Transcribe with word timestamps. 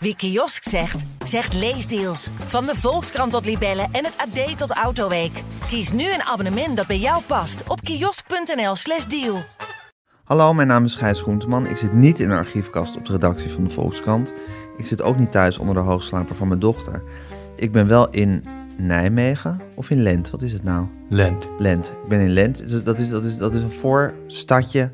Wie 0.00 0.16
kiosk 0.16 0.62
zegt, 0.68 1.04
zegt 1.24 1.54
leesdeals. 1.54 2.30
Van 2.46 2.66
de 2.66 2.74
Volkskrant 2.74 3.32
tot 3.32 3.44
Libellen 3.44 3.88
en 3.92 4.04
het 4.04 4.16
AD 4.16 4.58
tot 4.58 4.70
Autoweek. 4.70 5.42
Kies 5.66 5.92
nu 5.92 6.02
een 6.02 6.22
abonnement 6.22 6.76
dat 6.76 6.86
bij 6.86 6.98
jou 6.98 7.22
past 7.26 7.68
op 7.68 7.80
kiosk.nl/slash 7.80 9.04
deal. 9.04 9.38
Hallo, 10.24 10.54
mijn 10.54 10.68
naam 10.68 10.84
is 10.84 10.94
Gijs 10.94 11.20
Groenteman. 11.20 11.66
Ik 11.66 11.76
zit 11.76 11.92
niet 11.92 12.20
in 12.20 12.28
de 12.28 12.34
archiefkast 12.34 12.96
op 12.96 13.04
de 13.04 13.12
redactie 13.12 13.50
van 13.50 13.64
de 13.64 13.70
Volkskrant. 13.70 14.32
Ik 14.76 14.86
zit 14.86 15.02
ook 15.02 15.18
niet 15.18 15.30
thuis 15.30 15.58
onder 15.58 15.74
de 15.74 15.80
hoogslaper 15.80 16.36
van 16.36 16.48
mijn 16.48 16.60
dochter. 16.60 17.02
Ik 17.56 17.72
ben 17.72 17.86
wel 17.88 18.10
in 18.10 18.44
Nijmegen 18.76 19.60
of 19.74 19.90
in 19.90 20.02
Lent. 20.02 20.30
Wat 20.30 20.42
is 20.42 20.52
het 20.52 20.64
nou? 20.64 20.86
Lent. 21.08 21.48
Lent. 21.58 21.92
Ik 22.02 22.08
ben 22.08 22.20
in 22.20 22.32
Lent. 22.32 22.84
Dat 22.84 22.98
is, 22.98 23.08
dat 23.08 23.24
is, 23.24 23.36
dat 23.36 23.54
is 23.54 23.62
een 23.62 23.70
voorstadje. 23.70 24.90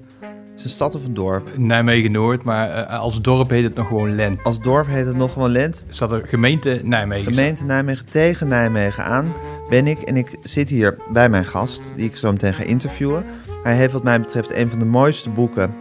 Is 0.57 0.65
een 0.65 0.71
stad 0.71 0.95
of 0.95 1.05
een 1.05 1.15
dorp? 1.15 1.57
Nijmegen-Noord, 1.57 2.43
maar 2.43 2.71
eh, 2.71 3.01
als 3.01 3.21
dorp 3.21 3.51
heet 3.51 3.63
het 3.63 3.75
nog 3.75 3.87
gewoon 3.87 4.15
Lent. 4.15 4.43
Als 4.43 4.61
dorp 4.61 4.87
heet 4.87 5.07
het 5.07 5.17
nog 5.17 5.33
gewoon 5.33 5.51
Lent. 5.51 5.87
Staat 5.89 6.13
er 6.13 6.29
gemeente 6.29 6.81
Nijmegen. 6.83 7.33
Gemeente 7.33 7.65
Nijmegen 7.65 8.07
tegen 8.07 8.49
Nijmegen 8.49 9.05
aan 9.05 9.33
ben 9.69 9.87
ik. 9.87 9.99
En 9.99 10.17
ik 10.17 10.37
zit 10.43 10.69
hier 10.69 10.99
bij 11.13 11.29
mijn 11.29 11.45
gast, 11.45 11.93
die 11.97 12.05
ik 12.05 12.17
zo 12.17 12.33
meteen 12.33 12.55
ga 12.55 12.63
interviewen. 12.63 13.25
Hij 13.63 13.75
heeft 13.75 13.93
wat 13.93 14.03
mij 14.03 14.21
betreft 14.21 14.55
een 14.55 14.71
van 14.71 14.79
de 14.79 14.85
mooiste 14.85 15.31
boeken 15.31 15.75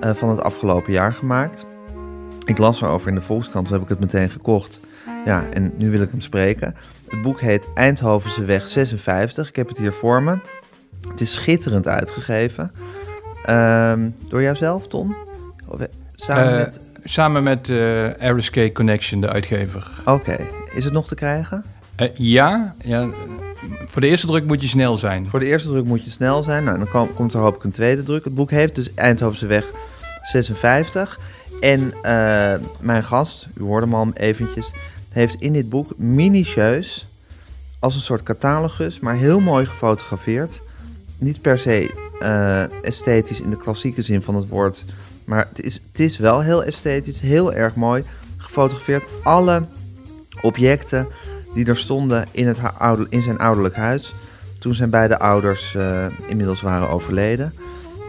uh, 0.00 0.14
van 0.14 0.28
het 0.28 0.42
afgelopen 0.42 0.92
jaar 0.92 1.12
gemaakt. 1.12 1.66
Ik 2.44 2.58
las 2.58 2.82
erover 2.82 3.08
in 3.08 3.14
de 3.14 3.22
Volkskrant, 3.22 3.66
toen 3.66 3.74
heb 3.74 3.84
ik 3.84 3.88
het 3.88 4.00
meteen 4.00 4.30
gekocht. 4.30 4.80
Ja, 5.24 5.48
en 5.50 5.72
nu 5.76 5.90
wil 5.90 6.00
ik 6.00 6.10
hem 6.10 6.20
spreken. 6.20 6.74
Het 7.08 7.22
boek 7.22 7.40
heet 7.40 7.68
Eindhovense 7.74 8.44
Weg 8.44 8.68
56. 8.68 9.48
Ik 9.48 9.56
heb 9.56 9.68
het 9.68 9.78
hier 9.78 9.92
voor 9.92 10.22
me. 10.22 10.38
Het 11.08 11.20
is 11.20 11.34
schitterend 11.34 11.88
uitgegeven. 11.88 12.72
Um, 13.48 14.14
door 14.28 14.42
jouzelf, 14.42 14.88
Ton? 14.88 15.14
Samen 16.14 16.52
uh, 16.52 16.56
met... 16.56 16.80
Samen 17.04 17.42
met 17.42 17.68
uh, 17.68 18.36
RSK 18.36 18.74
Connection, 18.74 19.20
de 19.20 19.28
uitgever. 19.28 19.90
Oké. 20.04 20.36
Is 20.74 20.84
het 20.84 20.92
nog 20.92 21.08
te 21.08 21.14
krijgen? 21.14 21.64
Uh, 22.00 22.08
ja, 22.14 22.74
ja. 22.84 23.08
Voor 23.86 24.00
de 24.00 24.06
eerste 24.06 24.26
druk 24.26 24.46
moet 24.46 24.62
je 24.62 24.68
snel 24.68 24.98
zijn. 24.98 25.28
Voor 25.28 25.40
de 25.40 25.46
eerste 25.46 25.68
druk 25.68 25.84
moet 25.84 26.04
je 26.04 26.10
snel 26.10 26.42
zijn. 26.42 26.64
Nou, 26.64 26.78
dan 26.78 26.88
kom, 26.88 27.14
komt 27.14 27.32
er 27.34 27.40
hoop 27.40 27.56
ik 27.56 27.64
een 27.64 27.72
tweede 27.72 28.02
druk. 28.02 28.24
Het 28.24 28.34
boek 28.34 28.50
heeft 28.50 28.74
dus 28.74 28.94
Eindhovense 28.94 29.46
Weg 29.46 29.64
56. 30.22 31.18
En 31.60 31.92
mijn 32.80 33.04
gast, 33.04 33.46
u 33.56 33.62
hoorde 33.62 33.86
hem 33.86 33.94
al 33.94 34.10
eventjes, 34.14 34.72
heeft 35.10 35.34
in 35.34 35.52
dit 35.52 35.68
boek 35.68 35.98
minutieus, 35.98 37.06
als 37.78 37.94
een 37.94 38.00
soort 38.00 38.22
catalogus, 38.22 39.00
maar 39.00 39.14
heel 39.14 39.40
mooi 39.40 39.66
gefotografeerd. 39.66 40.60
Niet 41.18 41.40
per 41.40 41.58
se 41.58 41.94
uh, 42.22 42.84
esthetisch 42.84 43.40
in 43.40 43.50
de 43.50 43.56
klassieke 43.56 44.02
zin 44.02 44.22
van 44.22 44.34
het 44.34 44.48
woord, 44.48 44.84
maar 45.24 45.46
het 45.48 45.64
is, 45.64 45.74
het 45.74 46.00
is 46.00 46.18
wel 46.18 46.40
heel 46.40 46.64
esthetisch, 46.64 47.20
heel 47.20 47.52
erg 47.52 47.74
mooi 47.74 48.02
gefotografeerd. 48.36 49.04
Alle 49.22 49.62
objecten 50.40 51.06
die 51.54 51.66
er 51.66 51.76
stonden 51.76 52.26
in, 52.30 52.46
het 52.46 52.58
in 53.08 53.22
zijn 53.22 53.38
ouderlijk 53.38 53.74
huis 53.74 54.14
toen 54.58 54.74
zijn 54.74 54.90
beide 54.90 55.18
ouders 55.18 55.74
uh, 55.76 56.06
inmiddels 56.26 56.60
waren 56.60 56.88
overleden. 56.88 57.54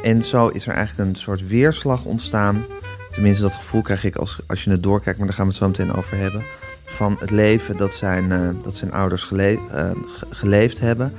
En 0.04 0.24
zo 0.24 0.48
is 0.48 0.68
er 0.68 0.74
eigenlijk 0.74 1.10
een 1.10 1.16
soort 1.16 1.48
weerslag 1.48 2.04
ontstaan. 2.04 2.66
Tenminste, 3.12 3.42
dat 3.42 3.56
gevoel 3.56 3.82
krijg 3.82 4.04
ik 4.04 4.16
als, 4.16 4.40
als 4.48 4.64
je 4.64 4.72
het 4.72 4.84
doorkijkt, 4.84 5.18
maar 5.18 5.28
daar 5.28 5.36
gaan 5.36 5.46
we 5.46 5.52
het 5.52 5.62
zo 5.62 5.68
meteen 5.68 5.96
over 5.96 6.18
hebben 6.18 6.44
van 6.86 7.18
het 7.20 7.32
leven 7.32 7.78
dat 7.78 7.94
zijn, 7.94 8.32
uh, 8.32 8.50
dat 8.64 8.76
zijn 8.76 8.92
ouders 8.92 9.24
gele 9.24 9.60
geleefd 10.30 10.80
hebben. 10.80 11.14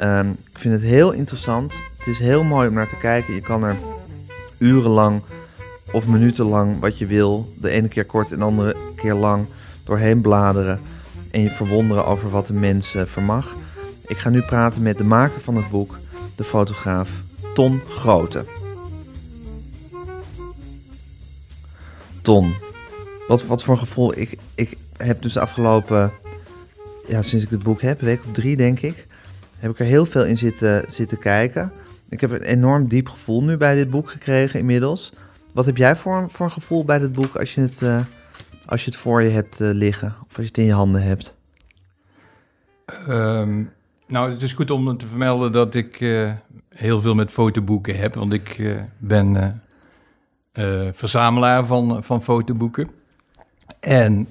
Um, 0.00 0.30
ik 0.30 0.58
vind 0.58 0.74
het 0.74 0.82
heel 0.82 1.12
interessant. 1.12 1.74
Het 1.96 2.06
is 2.06 2.18
heel 2.18 2.44
mooi 2.44 2.68
om 2.68 2.74
naar 2.74 2.88
te 2.88 2.96
kijken. 2.96 3.34
Je 3.34 3.40
kan 3.40 3.64
er 3.64 3.76
urenlang 4.58 5.22
of 5.92 6.06
minutenlang, 6.06 6.80
wat 6.80 6.98
je 6.98 7.06
wil, 7.06 7.52
de 7.58 7.70
ene 7.70 7.88
keer 7.88 8.04
kort 8.04 8.32
en 8.32 8.38
de 8.38 8.44
andere 8.44 8.76
keer 8.96 9.14
lang 9.14 9.46
doorheen 9.84 10.20
bladeren. 10.20 10.80
En 11.30 11.40
je 11.40 11.48
verwonderen 11.48 12.06
over 12.06 12.30
wat 12.30 12.46
de 12.46 12.52
mens 12.52 12.94
uh, 12.94 13.02
vermag. 13.04 13.54
Ik 14.06 14.16
ga 14.16 14.30
nu 14.30 14.40
praten 14.40 14.82
met 14.82 14.98
de 14.98 15.04
maker 15.04 15.40
van 15.40 15.56
het 15.56 15.70
boek, 15.70 15.98
de 16.36 16.44
fotograaf 16.44 17.10
Ton 17.54 17.80
Grote. 17.88 18.44
Ton, 22.22 22.54
wat, 23.28 23.46
wat 23.46 23.64
voor 23.64 23.78
gevoel. 23.78 24.18
Ik, 24.18 24.38
ik 24.54 24.76
heb 24.96 25.22
dus 25.22 25.32
de 25.32 25.40
afgelopen, 25.40 26.12
ja, 27.06 27.22
sinds 27.22 27.44
ik 27.44 27.50
het 27.50 27.62
boek 27.62 27.80
heb, 27.80 28.00
week 28.00 28.20
of 28.24 28.32
drie 28.32 28.56
denk 28.56 28.80
ik, 28.80 29.06
heb 29.58 29.70
ik 29.70 29.78
er 29.78 29.84
heel 29.84 30.06
veel 30.06 30.24
in 30.24 30.38
zitten, 30.38 30.90
zitten 30.90 31.18
kijken. 31.18 31.72
Ik 32.08 32.20
heb 32.20 32.30
een 32.30 32.42
enorm 32.42 32.88
diep 32.88 33.08
gevoel 33.08 33.42
nu 33.42 33.56
bij 33.56 33.74
dit 33.74 33.90
boek 33.90 34.10
gekregen 34.10 34.60
inmiddels. 34.60 35.12
Wat 35.52 35.66
heb 35.66 35.76
jij 35.76 35.96
voor, 35.96 36.30
voor 36.30 36.46
een 36.46 36.52
gevoel 36.52 36.84
bij 36.84 36.98
dit 36.98 37.12
boek 37.12 37.36
als 37.36 37.54
je 37.54 37.60
het, 37.60 37.80
uh, 37.80 38.00
als 38.66 38.84
je 38.84 38.90
het 38.90 38.98
voor 38.98 39.22
je 39.22 39.28
hebt 39.28 39.60
uh, 39.60 39.70
liggen 39.72 40.08
of 40.08 40.36
als 40.36 40.36
je 40.36 40.42
het 40.42 40.58
in 40.58 40.64
je 40.64 40.72
handen 40.72 41.02
hebt? 41.02 41.36
Um, 43.08 43.70
nou, 44.06 44.30
het 44.30 44.42
is 44.42 44.52
goed 44.52 44.70
om 44.70 44.98
te 44.98 45.06
vermelden 45.06 45.52
dat 45.52 45.74
ik 45.74 46.00
uh, 46.00 46.32
heel 46.68 47.00
veel 47.00 47.14
met 47.14 47.30
fotoboeken 47.30 47.96
heb, 47.96 48.14
want 48.14 48.32
ik 48.32 48.78
ben 48.98 49.62
verzamelaar 50.92 51.66
van, 51.66 52.04
van 52.04 52.22
fotoboeken. 52.22 52.90
En 53.80 54.28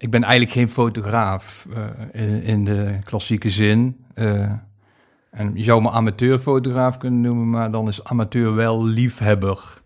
ik 0.00 0.10
ben 0.10 0.22
eigenlijk 0.22 0.52
geen 0.52 0.70
fotograaf 0.70 1.66
uh, 1.70 1.84
in, 2.12 2.42
in, 2.42 2.64
de 2.64 2.98
klassieke 3.04 3.50
zin. 3.50 4.04
Uh, 4.14 4.52
en 5.30 5.50
je 5.54 5.64
zou 5.64 5.82
me 5.82 5.90
amateurfotograaf 5.90 6.96
kunnen 6.96 7.20
noemen, 7.20 7.50
maar 7.50 7.70
dan 7.70 7.88
is 7.88 8.04
amateur 8.04 8.54
wel 8.54 8.84
liefhebber. 8.84 9.82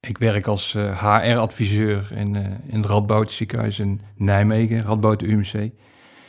ik 0.00 0.18
werk 0.18 0.46
als 0.46 0.72
HR-adviseur 0.72 2.12
in, 2.14 2.34
in 2.66 2.80
het 2.80 2.86
Radboud 2.86 3.30
ziekenhuis 3.30 3.78
in 3.78 4.00
Nijmegen, 4.16 4.82
Radboud 4.82 5.22
UMC. 5.22 5.70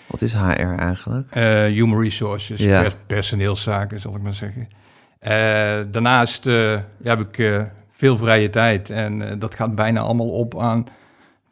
Wat 0.08 0.22
is 0.22 0.34
HR 0.34 0.76
eigenlijk? 0.78 1.34
human 1.74 2.02
Resources, 2.02 2.60
ja. 2.60 2.92
personeelszaken 3.08 4.00
zal 4.00 4.16
ik 4.16 4.22
maar 4.22 4.34
zeggen. 4.34 4.68
daarnaast 5.92 6.46
ja, 6.46 6.84
heb 7.04 7.20
ik 7.20 7.66
veel 7.90 8.18
vrije 8.18 8.50
tijd. 8.50 8.90
En 8.90 9.40
dat 9.40 9.56
gaat 9.56 9.76
bijna 9.76 10.00
allemaal 10.00 10.30
op 10.30 10.60
aan 10.60 10.86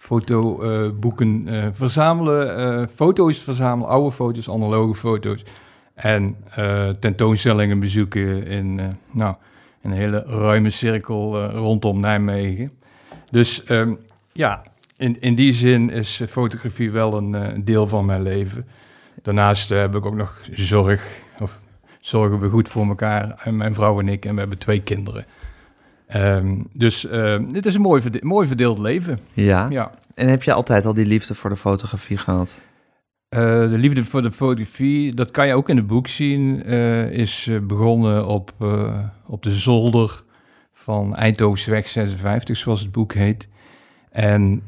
fotoboeken 0.05 1.47
uh, 1.47 1.67
verzamelen, 1.71 2.59
uh, 2.59 2.87
foto's 2.95 3.39
verzamelen, 3.39 3.89
oude 3.89 4.11
foto's, 4.11 4.49
analoge 4.49 4.95
foto's. 4.95 5.43
En 5.93 6.35
tentoonstellingen 6.99 7.79
bezoeken 7.79 8.45
in 8.45 8.81
nou, 9.11 9.35
een 9.81 9.91
hele 9.91 10.23
ruime 10.27 10.69
cirkel 10.69 11.45
rondom 11.45 11.99
Nijmegen. 11.99 12.71
Dus 13.31 13.69
um, 13.69 13.97
ja, 14.31 14.61
in, 14.97 15.19
in 15.19 15.35
die 15.35 15.53
zin 15.53 15.89
is 15.89 16.21
fotografie 16.27 16.91
wel 16.91 17.17
een 17.17 17.61
deel 17.63 17.87
van 17.87 18.05
mijn 18.05 18.21
leven. 18.21 18.65
Daarnaast 19.21 19.69
heb 19.69 19.95
ik 19.95 20.05
ook 20.05 20.15
nog 20.15 20.41
zorg, 20.51 21.05
of 21.39 21.59
zorgen 21.99 22.39
we 22.39 22.49
goed 22.49 22.69
voor 22.69 22.87
elkaar, 22.87 23.49
mijn 23.51 23.73
vrouw 23.73 23.99
en 23.99 24.09
ik, 24.09 24.25
en 24.25 24.33
we 24.33 24.39
hebben 24.39 24.57
twee 24.57 24.81
kinderen. 24.81 25.25
Um, 26.13 26.67
dus 26.73 27.05
uh, 27.05 27.39
dit 27.47 27.65
is 27.65 27.75
een 27.75 27.81
mooi, 27.81 28.01
verde 28.01 28.19
mooi 28.21 28.47
verdeeld 28.47 28.79
leven. 28.79 29.19
Ja. 29.33 29.67
ja. 29.69 29.91
En 30.13 30.27
heb 30.27 30.43
je 30.43 30.53
altijd 30.53 30.85
al 30.85 30.93
die 30.93 31.05
liefde 31.05 31.35
voor 31.35 31.49
de 31.49 31.55
fotografie 31.55 32.17
gehad? 32.17 32.61
Uh, 33.29 33.39
de 33.69 33.77
liefde 33.77 34.05
voor 34.05 34.21
de 34.21 34.31
fotografie, 34.31 35.13
dat 35.13 35.31
kan 35.31 35.47
je 35.47 35.53
ook 35.53 35.69
in 35.69 35.77
het 35.77 35.87
boek 35.87 36.07
zien, 36.07 36.69
uh, 36.69 37.11
is 37.11 37.49
begonnen 37.61 38.25
op, 38.27 38.51
op 39.25 39.43
de 39.43 39.51
zolder 39.51 40.23
van 40.73 41.15
Eindhovenweg 41.15 41.89
56, 41.89 42.57
zoals 42.57 42.81
het 42.81 42.91
boek 42.91 43.13
heet. 43.13 43.47
En 44.11 44.63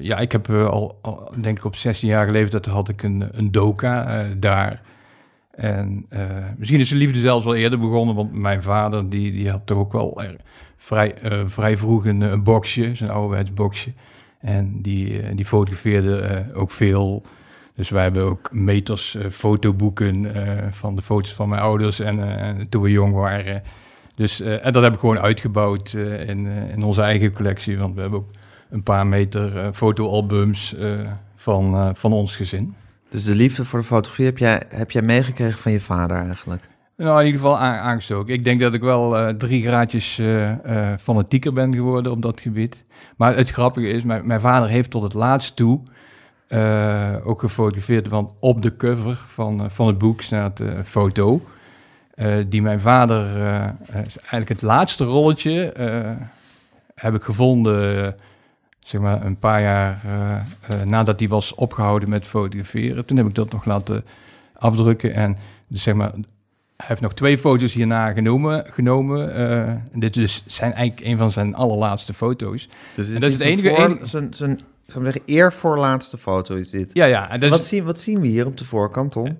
ja, 0.00 0.18
ik 0.18 0.32
heb 0.32 0.50
al, 0.50 0.98
al, 1.02 1.32
denk 1.40 1.58
ik 1.58 1.64
op 1.64 1.76
16 1.76 2.08
jaar 2.08 2.50
dat 2.50 2.66
had 2.66 2.88
ik 2.88 3.02
een, 3.02 3.28
een 3.32 3.52
doka 3.52 4.24
daar. 4.38 4.82
En 5.56 6.06
misschien 6.56 6.80
is 6.80 6.88
de 6.88 6.94
liefde 6.94 7.20
zelfs 7.20 7.44
wel 7.44 7.54
eerder 7.54 7.78
begonnen, 7.78 8.14
want 8.14 8.32
mijn 8.32 8.62
vader 8.62 9.10
die, 9.10 9.32
die 9.32 9.50
had 9.50 9.66
toch 9.66 9.78
ook 9.78 9.92
wel 9.92 10.20
vrij, 10.76 11.14
uh, 11.24 11.40
vrij 11.44 11.76
vroeg 11.76 12.04
een, 12.04 12.20
een 12.20 12.42
boxje, 12.42 12.94
zijn 12.94 13.10
ouderwets. 13.10 13.88
En 14.40 14.82
die, 14.82 15.22
uh, 15.22 15.36
die 15.36 15.44
fotografeerde 15.44 16.46
ook 16.54 16.70
veel. 16.70 17.22
Dus 17.74 17.90
wij 17.90 18.02
hebben 18.02 18.22
ook 18.22 18.52
meters 18.52 19.16
fotoboeken 19.30 20.32
van 20.72 20.96
de 20.96 21.02
foto's 21.02 21.32
van 21.32 21.48
mijn 21.48 21.60
ouders 21.60 22.00
en 22.00 22.66
toen 22.68 22.82
we 22.82 22.90
jong 22.90 23.12
waren. 23.12 23.62
Dus, 24.14 24.40
en 24.40 24.72
dat 24.72 24.82
heb 24.82 24.94
ik 24.94 25.00
gewoon 25.00 25.18
uitgebouwd 25.18 25.92
in, 26.26 26.46
in 26.46 26.82
onze 26.82 27.02
eigen 27.02 27.32
collectie. 27.32 27.78
Want 27.78 27.94
we 27.94 28.00
hebben 28.00 28.18
ook 28.18 28.30
een 28.70 28.82
paar 28.82 29.06
meter 29.06 29.72
fotoalbums 29.72 30.76
van, 31.34 31.96
van 31.96 32.12
ons 32.12 32.36
gezin. 32.36 32.74
Dus 33.14 33.24
de 33.24 33.34
liefde 33.34 33.64
voor 33.64 33.78
de 33.78 33.84
fotografie 33.84 34.24
heb 34.24 34.38
jij, 34.38 34.62
heb 34.68 34.90
jij 34.90 35.02
meegekregen 35.02 35.58
van 35.58 35.72
je 35.72 35.80
vader 35.80 36.16
eigenlijk? 36.16 36.62
Nou, 36.96 37.20
in 37.20 37.26
ieder 37.26 37.40
geval 37.40 37.58
aangestoken. 37.58 38.34
Ik 38.34 38.44
denk 38.44 38.60
dat 38.60 38.74
ik 38.74 38.80
wel 38.80 39.18
uh, 39.18 39.28
drie 39.28 39.62
graadjes 39.62 40.18
uh, 40.18 40.50
uh, 40.50 40.92
fanatieker 41.00 41.52
ben 41.52 41.74
geworden 41.74 42.12
op 42.12 42.22
dat 42.22 42.40
gebied. 42.40 42.84
Maar 43.16 43.36
het 43.36 43.50
grappige 43.50 43.88
is, 43.88 44.02
mijn, 44.02 44.26
mijn 44.26 44.40
vader 44.40 44.68
heeft 44.68 44.90
tot 44.90 45.02
het 45.02 45.14
laatst 45.14 45.56
toe 45.56 45.80
ook 47.24 47.40
gefotografeerd, 47.40 48.08
want 48.08 48.32
op 48.38 48.62
de 48.62 48.76
cover 48.76 49.22
van, 49.26 49.70
van 49.70 49.86
het 49.86 49.98
boek 49.98 50.22
staat 50.22 50.60
een 50.60 50.84
foto 50.84 51.40
die 52.46 52.62
mijn 52.62 52.80
vader, 52.80 53.36
eigenlijk 53.92 54.48
het 54.48 54.62
laatste 54.62 55.04
rolletje, 55.04 55.72
heb 56.94 57.14
ik 57.14 57.22
gevonden, 57.22 58.04
eh, 58.04 58.12
zeg 58.84 59.00
maar 59.00 59.24
een 59.24 59.38
paar 59.38 59.60
jaar 59.62 60.00
eh, 60.04 60.34
eh, 60.34 60.86
nadat 60.86 61.18
hij 61.20 61.28
was 61.28 61.54
opgehouden 61.54 62.08
met 62.08 62.26
fotograferen. 62.26 63.04
Toen 63.04 63.16
heb 63.16 63.26
ik 63.26 63.34
dat 63.34 63.52
nog 63.52 63.64
laten 63.64 64.04
afdrukken 64.54 65.14
en 65.14 65.36
dus 65.68 65.82
zeg 65.82 65.94
maar, 65.94 66.10
hij 66.76 66.86
heeft 66.86 67.00
nog 67.00 67.14
twee 67.14 67.38
foto's 67.38 67.72
hierna 67.72 68.12
genomen. 68.12 68.64
genomen 68.70 69.34
eh, 69.34 69.74
dit 69.92 70.14
dus 70.14 70.42
zijn 70.46 70.72
eigenlijk 70.72 71.06
een 71.06 71.16
van 71.16 71.30
zijn 71.32 71.54
allerlaatste 71.54 72.14
foto's. 72.14 72.68
Dus 72.94 73.08
En 73.12 73.20
dat 73.20 73.28
is 73.28 73.34
het 73.34 73.42
enige- 73.42 73.68
Zijn, 73.68 73.76
voor, 73.76 73.84
enige- 73.88 74.06
zijn, 74.06 74.34
zijn, 74.34 74.50
ik 74.52 74.92
zeggen, 75.02 75.22
eer 75.26 75.52
voor 75.52 75.78
laatste 75.78 76.18
foto 76.18 76.54
is 76.54 76.70
dit. 76.70 76.90
Ja, 76.92 77.04
ja. 77.04 77.30
En 77.30 77.48
wat, 77.50 77.60
is, 77.60 77.68
zien, 77.68 77.84
wat 77.84 77.98
zien 77.98 78.20
we 78.20 78.26
hier 78.26 78.46
op 78.46 78.56
de 78.56 78.64
voorkant, 78.64 79.12
Tom? 79.12 79.38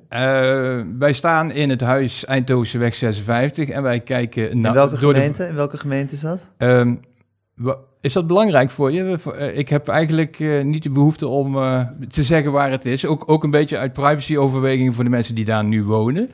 wij 0.99 1.13
staan 1.13 1.51
in 1.51 1.71
het 1.71 1.81
huis 1.81 2.25
Eindhovenweg 2.25 2.95
56 2.95 3.69
en 3.69 3.83
wij 3.83 4.01
kijken 4.01 4.51
In 4.51 4.61
naar 4.61 4.73
welke 4.73 4.99
door 5.01 5.13
de- 5.13 5.19
gemeente? 5.19 5.47
In 5.47 5.55
welke 5.55 5.77
gemeente 5.79 6.15
is 6.15 6.21
dat? 6.21 6.41
Ehm, 6.57 6.95
is 8.01 8.13
dat 8.13 8.27
belangrijk 8.27 8.71
voor 8.71 8.93
je? 8.93 9.19
Eh, 9.39 9.59
Ik 9.59 9.69
heb 9.69 9.89
eigenlijk 9.89 10.41
eh, 10.41 10.63
niet 10.65 10.83
de 10.83 10.91
behoefte 10.91 11.27
om 11.27 11.57
eh, 11.57 11.81
te 12.11 12.23
zeggen 12.23 12.53
waar 12.53 12.71
het 12.71 12.85
is. 12.87 13.07
Ook, 13.07 13.23
ook 13.31 13.45
een 13.45 13.51
beetje 13.51 13.79
uit 13.79 13.93
privacyoverwegingen 13.93 14.93
voor 14.95 15.05
de 15.05 15.11
mensen 15.11 15.35
die 15.35 15.45
daar 15.45 15.65
nu 15.65 15.85
wonen. 15.85 16.31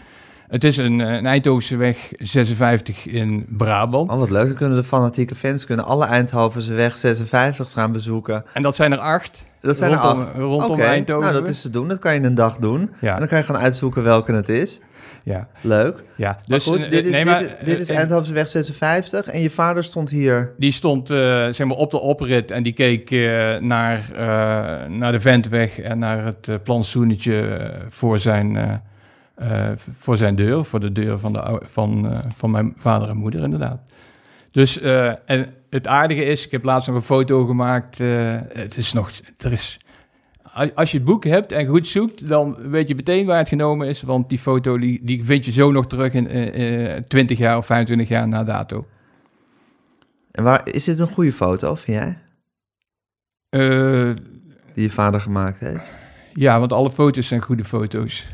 Het 0.48 0.64
is 0.64 0.76
een, 0.76 0.98
een 0.98 1.26
Eindhovenweg 1.26 2.12
56 2.18 3.06
in 3.06 3.46
Brabant. 3.48 4.10
Oh, 4.10 4.18
wat 4.18 4.30
leuk. 4.30 4.46
Dan 4.46 4.56
kunnen 4.56 4.76
de 4.78 4.84
fanatieke 4.84 5.34
fans 5.34 5.66
kunnen 5.66 5.84
alle 5.84 6.04
Eindhovense 6.04 6.72
weg 6.72 6.96
56 6.98 7.70
gaan 7.72 7.92
bezoeken. 7.92 8.44
En 8.52 8.62
dat 8.62 8.76
zijn 8.76 8.92
er 8.92 8.98
acht. 8.98 9.44
Dat 9.60 9.76
zijn 9.76 9.90
Rondom- 9.92 10.20
er 10.20 10.26
acht. 10.26 10.36
rondom 10.36 10.80
Eindhoven. 10.80 11.22
Nou, 11.30 11.38
dat 11.40 11.48
is 11.48 11.60
te 11.60 11.70
doen. 11.70 11.88
Dat 11.88 11.98
kan 11.98 12.12
je 12.12 12.18
in 12.18 12.24
een 12.24 12.34
dag 12.34 12.56
doen. 12.56 12.90
Ja. 13.00 13.12
En 13.12 13.18
dan 13.18 13.28
kan 13.28 13.38
je 13.38 13.44
gaan 13.44 13.56
uitzoeken 13.56 14.02
welke 14.02 14.32
het 14.32 14.48
is. 14.48 14.80
Ja, 15.22 15.48
Leuk. 15.60 16.04
ja. 16.16 16.38
Dus, 16.46 16.64
goed, 16.64 16.82
eh, 16.82 16.90
dit 16.90 17.04
is, 17.04 17.10
nee, 17.10 17.24
maar, 17.24 17.40
is, 17.40 17.48
dit 17.64 17.80
is 17.80 17.88
eh, 17.88 18.20
weg 18.20 18.48
56. 18.48 19.26
En 19.26 19.40
je 19.42 19.50
vader 19.50 19.84
stond 19.84 20.10
hier. 20.10 20.52
Die 20.58 20.72
stond 20.72 21.10
eh, 21.10 21.16
zeg 21.48 21.66
maar 21.66 21.76
op 21.76 21.90
de 21.90 22.00
oprit 22.00 22.50
en 22.50 22.62
die 22.62 22.72
keek 22.72 23.10
eh, 23.10 23.56
naar, 23.56 24.10
eh, 24.12 24.88
naar 24.88 25.12
de 25.12 25.20
Ventweg 25.20 25.78
en 25.78 25.98
naar 25.98 26.24
het 26.24 26.62
plantsoenetje 26.62 27.40
eh, 27.40 27.80
voor, 27.88 28.18
zijn, 28.18 28.56
eh, 28.56 28.72
eh, 29.34 29.72
voor 29.98 30.16
zijn 30.16 30.34
deur, 30.36 30.64
voor 30.64 30.80
de 30.80 30.92
deur 30.92 31.18
van, 31.18 31.32
de, 31.32 31.60
van, 31.64 32.12
eh, 32.12 32.18
van 32.36 32.50
mijn 32.50 32.74
vader 32.76 33.08
en 33.08 33.16
moeder 33.16 33.42
inderdaad. 33.42 33.80
Dus 34.50 34.80
eh, 34.80 35.12
en 35.24 35.54
het 35.70 35.86
aardige 35.86 36.24
is, 36.24 36.44
ik 36.44 36.50
heb 36.50 36.64
laatst 36.64 36.88
nog 36.88 36.96
een 36.96 37.02
foto 37.02 37.46
gemaakt, 37.46 38.00
eh, 38.00 38.08
het 38.52 38.76
is 38.76 38.92
nog, 38.92 39.10
er 39.38 39.52
is, 39.52 39.78
als- 40.74 40.90
je 40.90 40.96
het 40.96 41.06
boek 41.06 41.24
hebt 41.24 41.52
en 41.52 41.66
goed 41.66 41.86
zoekt, 41.86 42.26
dan 42.26 42.56
weet 42.70 42.88
je 42.88 42.94
meteen 42.94 43.26
waar 43.26 43.38
het 43.38 43.48
genomen 43.48 43.88
is, 43.88 44.02
want 44.02 44.28
die 44.28 44.38
foto 44.38 44.78
die, 44.78 45.00
die 45.02 45.24
vind 45.24 45.44
je 45.44 45.52
zo 45.52 45.70
nog 45.70 45.86
terug 45.86 46.12
in 46.12 46.28
eh, 46.28 46.92
eh, 46.94 46.98
20 47.08 47.38
jaar 47.38 47.56
of 47.56 47.66
25 47.66 48.08
jaar 48.08 48.28
na 48.28 48.44
dato. 48.44 48.86
En 50.30 50.44
waar, 50.44 50.68
is 50.68 50.84
dit 50.84 50.98
een 50.98 51.06
goede 51.08 51.32
foto, 51.32 51.74
vind 51.74 51.96
jij? 51.98 52.18
Eh, 53.48 54.14
Die 54.74 54.82
je 54.84 54.90
vader 54.90 55.20
gemaakt 55.20 55.60
heeft? 55.60 55.98
Ja, 56.34 56.58
want 56.58 56.72
alle 56.72 56.90
foto's 56.90 57.26
zijn 57.26 57.42
goede 57.42 57.64
foto's. 57.64 58.26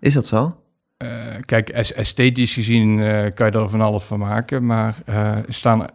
Is 0.00 0.14
dat 0.14 0.26
zo? 0.26 0.60
Eh, 0.96 1.08
kijk, 1.44 1.68
es- 1.68 1.92
esthetisch 1.92 2.52
gezien 2.52 3.00
eh, 3.00 3.26
kan 3.34 3.46
je 3.50 3.58
er 3.58 3.68
van 3.68 3.80
alles 3.80 4.02
van 4.04 4.18
maken, 4.18 4.66
maar 4.66 4.96
eh, 5.04 5.36
staan, 5.48 5.86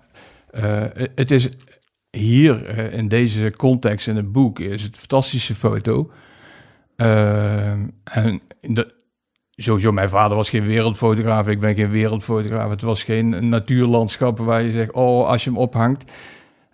eh, 0.52 0.84
het 1.16 1.32
is 1.32 1.50
hier 2.12 2.66
eh, 2.66 2.98
in 2.98 3.08
deze 3.08 3.54
context 3.58 4.08
in 4.08 4.16
het 4.16 4.32
boek 4.32 4.60
is 4.60 4.82
het 4.82 4.92
een 4.92 5.00
fantastische 5.00 5.56
foto. 5.56 6.12
Eh, 6.96 7.72
en 8.04 8.42
de, 8.62 8.94
sowieso, 9.56 9.92
mijn 9.92 10.10
vader 10.10 10.38
was 10.38 10.50
geen 10.50 10.66
wereldfotograaf, 10.66 11.48
ik 11.48 11.60
ben 11.60 11.76
geen 11.76 11.90
wereldfotograaf. 11.90 12.70
Het 12.70 12.82
was 12.82 13.04
geen 13.04 13.50
natuurlandschap 13.50 14.40
waar 14.40 14.64
je 14.64 14.72
zegt, 14.72 14.92
oh, 14.92 15.28
als 15.28 15.44
je 15.44 15.50
hem 15.50 15.60
ophangt. 15.60 16.12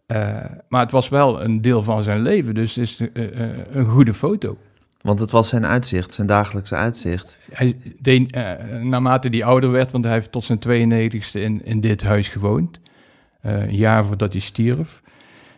Eh, 0.06 0.36
maar 0.68 0.82
het 0.82 0.92
was 0.92 1.10
wel 1.10 1.44
een 1.44 1.62
deel 1.62 1.84
van 1.84 2.04
zijn 2.04 2.22
leven, 2.22 2.54
dus 2.54 2.76
het 2.76 2.84
is 2.84 3.00
een 3.70 3.86
goede 3.86 4.14
foto. 4.14 4.58
Want 5.02 5.20
het 5.20 5.32
was 5.32 5.50
zijn 5.50 5.66
uitzicht, 5.66 6.14
zijn 6.14 6.28
dagelijkse 6.28 6.76
uitzicht. 6.76 7.38
Hij 7.52 7.78
deed, 8.02 8.32
naarmate 8.82 9.28
hij 9.28 9.44
ouder 9.44 9.72
werd, 9.72 9.92
want 9.92 10.04
hij 10.04 10.14
heeft 10.14 10.32
tot 10.32 10.44
zijn 10.44 10.60
92ste 10.60 11.40
in, 11.40 11.66
in 11.66 11.82
dit 11.82 12.04
huis 12.04 12.30
gewoond. 12.30 12.80
Een 13.42 13.76
jaar 13.76 14.06
voordat 14.06 14.32
hij 14.32 14.42
stierf. 14.42 15.02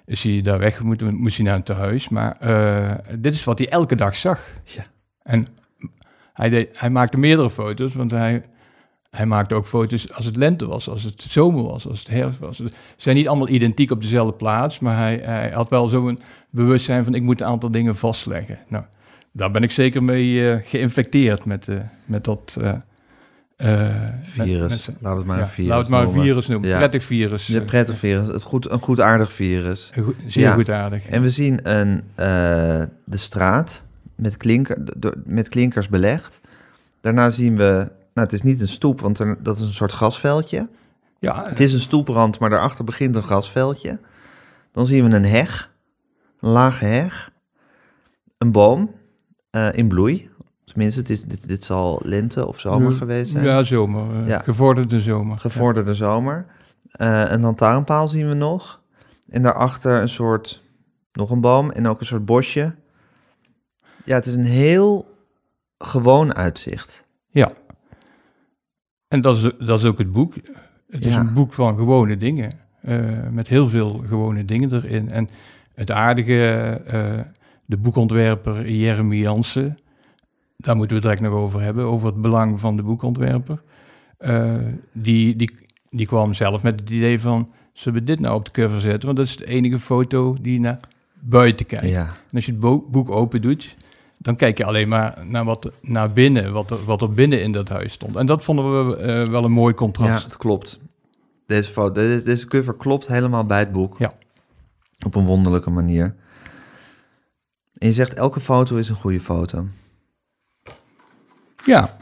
Is 0.07 0.23
hij 0.23 0.41
daar 0.41 0.59
weg 0.59 0.83
moeten, 0.83 1.15
moest 1.15 1.37
hij 1.37 1.45
naar 1.45 1.55
een 1.55 1.63
tehuis. 1.63 2.09
Maar 2.09 2.37
eh, 2.39 3.19
dit 3.19 3.33
is 3.33 3.43
wat 3.43 3.57
hij 3.57 3.69
elke 3.69 3.95
dag 3.95 4.15
zag. 4.15 4.39
Ja. 4.63 4.83
En 5.23 5.47
hij, 6.33 6.49
deed, 6.49 6.79
hij 6.79 6.89
maakte 6.89 7.17
meerdere 7.17 7.49
foto's, 7.49 7.93
want 7.93 8.11
hij, 8.11 8.43
hij 9.09 9.25
maakte 9.25 9.55
ook 9.55 9.65
foto's 9.65 10.13
als 10.13 10.25
het 10.25 10.35
lente 10.35 10.67
was, 10.67 10.89
als 10.89 11.03
het 11.03 11.21
zomer 11.21 11.63
was, 11.63 11.87
als 11.87 11.99
het 11.99 12.07
herfst 12.07 12.39
was. 12.39 12.57
Ze 12.57 12.71
zijn 12.97 13.15
niet 13.15 13.27
allemaal 13.27 13.49
identiek 13.49 13.91
op 13.91 14.01
dezelfde 14.01 14.33
plaats, 14.33 14.79
maar 14.79 14.97
hij, 14.97 15.19
hij 15.23 15.49
had 15.49 15.69
wel 15.69 15.87
zo'n 15.87 16.19
bewustzijn 16.49 17.03
van 17.03 17.13
ik 17.13 17.21
moet 17.21 17.41
een 17.41 17.47
aantal 17.47 17.71
dingen 17.71 17.95
vastleggen. 17.95 18.59
Nou, 18.67 18.83
daar 19.31 19.51
ben 19.51 19.63
ik 19.63 19.71
zeker 19.71 20.03
mee 20.03 20.51
eh, 20.51 20.59
geïnfecteerd 20.65 21.45
met, 21.45 21.67
eh, 21.67 21.79
met 22.05 22.23
dat... 22.23 22.57
eh, 23.57 23.95
Virus. 24.21 24.59
met- 24.59 24.69
met 24.69 24.79
z'n- 24.79 24.95
Laat 24.99 25.17
het 25.17 25.25
maar 25.25 25.37
ja, 25.37 25.43
een 25.43 25.49
virus 25.49 25.69
laat 25.69 25.79
het 25.79 25.89
maar 25.89 25.99
een 25.99 26.05
noemen. 26.05 26.23
virus 26.25 26.47
noemen. 26.47 26.69
Ja. 26.69 26.77
Prettig 26.77 27.03
virus. 27.03 27.49
Eh, 27.49 27.65
prettig 27.65 27.97
virus. 27.97 28.27
Het 28.27 28.43
goed, 28.43 28.69
een 28.71 28.79
goed 28.79 28.99
aardig 29.01 29.33
virus. 29.33 29.91
een 29.95 30.03
goed- 30.03 30.15
zeer 30.27 30.43
Ja. 30.43 30.53
goed 30.53 30.69
aardig. 30.69 31.05
En 31.07 31.21
we 31.21 31.29
zien 31.29 31.59
een, 31.71 32.03
eh, 32.15 32.25
de 33.03 33.17
straat 33.17 33.83
met, 34.15 34.37
klinker, 34.37 34.77
met 35.25 35.49
klinkers 35.49 35.87
belegd. 35.89 36.41
Daarna 37.01 37.29
zien 37.29 37.57
we, 37.57 37.63
nou 38.13 38.27
het 38.27 38.33
is 38.33 38.41
niet 38.41 38.61
een 38.61 38.67
stoep, 38.67 39.01
want 39.01 39.19
er, 39.19 39.37
dat 39.43 39.55
is 39.57 39.61
een 39.61 39.67
soort 39.73 39.91
grasveldje. 39.91 40.69
ja, 41.19 41.45
Het 41.49 41.59
is 41.59 41.73
een 41.73 41.79
stoeprand, 41.79 42.39
maar 42.39 42.49
daarachter 42.49 42.83
begint 42.85 43.15
een 43.15 43.21
grasveldje. 43.23 43.99
Dan 44.71 44.85
zien 44.87 45.09
we 45.09 45.15
een 45.15 45.25
heg, 45.25 45.71
een 46.39 46.49
lage 46.49 46.85
heg, 46.85 47.31
een 48.37 48.51
boom 48.51 48.91
eh, 49.49 49.67
in 49.71 49.87
bloei. 49.87 50.29
Tenminste, 50.67 50.99
het 50.99 51.09
is, 51.09 51.23
dit, 51.23 51.47
dit 51.47 51.63
zal 51.63 52.01
lente 52.05 52.47
of 52.47 52.59
zomer 52.59 52.91
Ja, 52.91 52.97
geweest 52.97 53.31
zijn. 53.31 53.43
ja, 53.45 53.63
zomer. 53.63 54.21
eh, 54.21 54.27
Ja. 54.27 54.39
Gevorderde 54.39 55.01
zomer. 55.01 55.37
Gevorderde 55.39 55.95
zomer. 55.95 56.45
Eh, 56.91 57.23
een 57.27 57.41
lantaarnpaal 57.41 58.07
zien 58.07 58.27
we 58.27 58.33
nog. 58.33 58.81
En 59.29 59.41
daarachter 59.41 60.01
een 60.01 60.09
soort, 60.09 60.61
nog 61.11 61.29
een 61.31 61.41
boom 61.41 61.71
en 61.71 61.87
ook 61.87 61.99
een 61.99 62.05
soort 62.05 62.25
bosje. 62.25 62.75
Ja, 64.05 64.15
het 64.15 64.25
is 64.25 64.33
een 64.35 64.45
heel 64.45 65.15
gewoon 65.77 66.35
uitzicht. 66.35 67.03
Ja. 67.29 67.51
En 69.07 69.21
dat 69.21 69.35
is, 69.37 69.41
dat 69.65 69.79
is 69.79 69.85
ook 69.85 69.97
het 69.97 70.11
boek. 70.11 70.33
Het 70.89 71.05
is 71.05 71.11
Ja. 71.13 71.19
een 71.19 71.33
boek 71.33 71.53
van 71.53 71.77
gewone 71.77 72.17
dingen. 72.17 72.51
eh, 72.81 72.99
met 73.31 73.47
heel 73.47 73.67
veel 73.69 74.03
gewone 74.07 74.45
dingen 74.45 74.73
erin. 74.73 75.11
En 75.11 75.29
het 75.73 75.91
aardige, 75.91 76.81
de 77.65 77.77
boekontwerper 77.77 78.69
Jeremy 78.69 79.15
Jansen, 79.15 79.77
daar 80.57 80.75
moeten 80.75 81.01
we 81.01 81.07
het 81.07 81.13
direct 81.17 81.33
nog 81.33 81.43
over 81.43 81.61
hebben, 81.61 81.89
over 81.89 82.07
het 82.07 82.21
belang 82.21 82.59
van 82.59 82.75
de 82.75 82.83
boekontwerper. 82.83 83.61
Eh, 84.17 84.55
die, 84.91 85.35
die, 85.35 85.51
die 85.89 86.05
kwam 86.07 86.33
zelf 86.33 86.63
met 86.63 86.79
het 86.79 86.89
idee 86.89 87.19
van, 87.21 87.49
zullen 87.73 87.99
we 87.99 88.05
dit 88.05 88.19
nou 88.19 88.35
op 88.35 88.45
de 88.45 88.51
cover 88.51 88.81
zetten? 88.81 89.05
Want 89.05 89.17
dat 89.17 89.27
is 89.27 89.37
de 89.37 89.45
enige 89.47 89.79
foto 89.79 90.35
die 90.41 90.59
naar 90.59 90.79
buiten 91.13 91.65
kijkt. 91.65 91.87
Ja, 91.89 92.05
En 92.05 92.35
als 92.35 92.45
je 92.45 92.51
het 92.51 92.59
bo- 92.59 92.85
boek 92.89 93.09
open 93.09 93.41
doet, 93.41 93.75
dan 94.17 94.35
kijk 94.35 94.57
je 94.57 94.65
alleen 94.65 94.87
maar 94.87 95.25
naar, 95.25 95.45
wat, 95.45 95.71
naar 95.81 96.13
binnen, 96.13 96.51
wat 96.53 96.71
er, 96.71 96.83
wat 96.85 97.01
er 97.01 97.11
binnen 97.11 97.41
in 97.41 97.51
dat 97.51 97.69
huis 97.69 97.93
stond. 97.93 98.15
En 98.15 98.25
dat 98.25 98.43
vonden 98.43 98.87
we 98.87 98.95
eh, 98.95 99.27
wel 99.27 99.43
een 99.43 99.51
mooi 99.51 99.71
ja 99.73 99.79
contrast. 99.79 100.23
het 100.23 100.37
klopt. 100.37 100.79
Deze, 101.45 101.71
foto, 101.71 101.93
deze, 101.93 102.23
deze 102.23 102.47
cover 102.47 102.73
klopt 102.73 103.07
helemaal 103.07 103.45
bij 103.45 103.59
het 103.59 103.71
boek. 103.71 103.95
Ja. 103.99 104.11
Op 105.05 105.15
een 105.15 105.25
wonderlijke 105.25 105.69
manier. 105.69 106.15
En 107.77 107.87
je 107.87 107.91
zegt, 107.91 108.13
elke 108.13 108.39
foto 108.39 108.75
is 108.75 108.89
een 108.89 108.95
goede 108.95 109.19
foto. 109.19 109.65
Ja. 111.67 111.97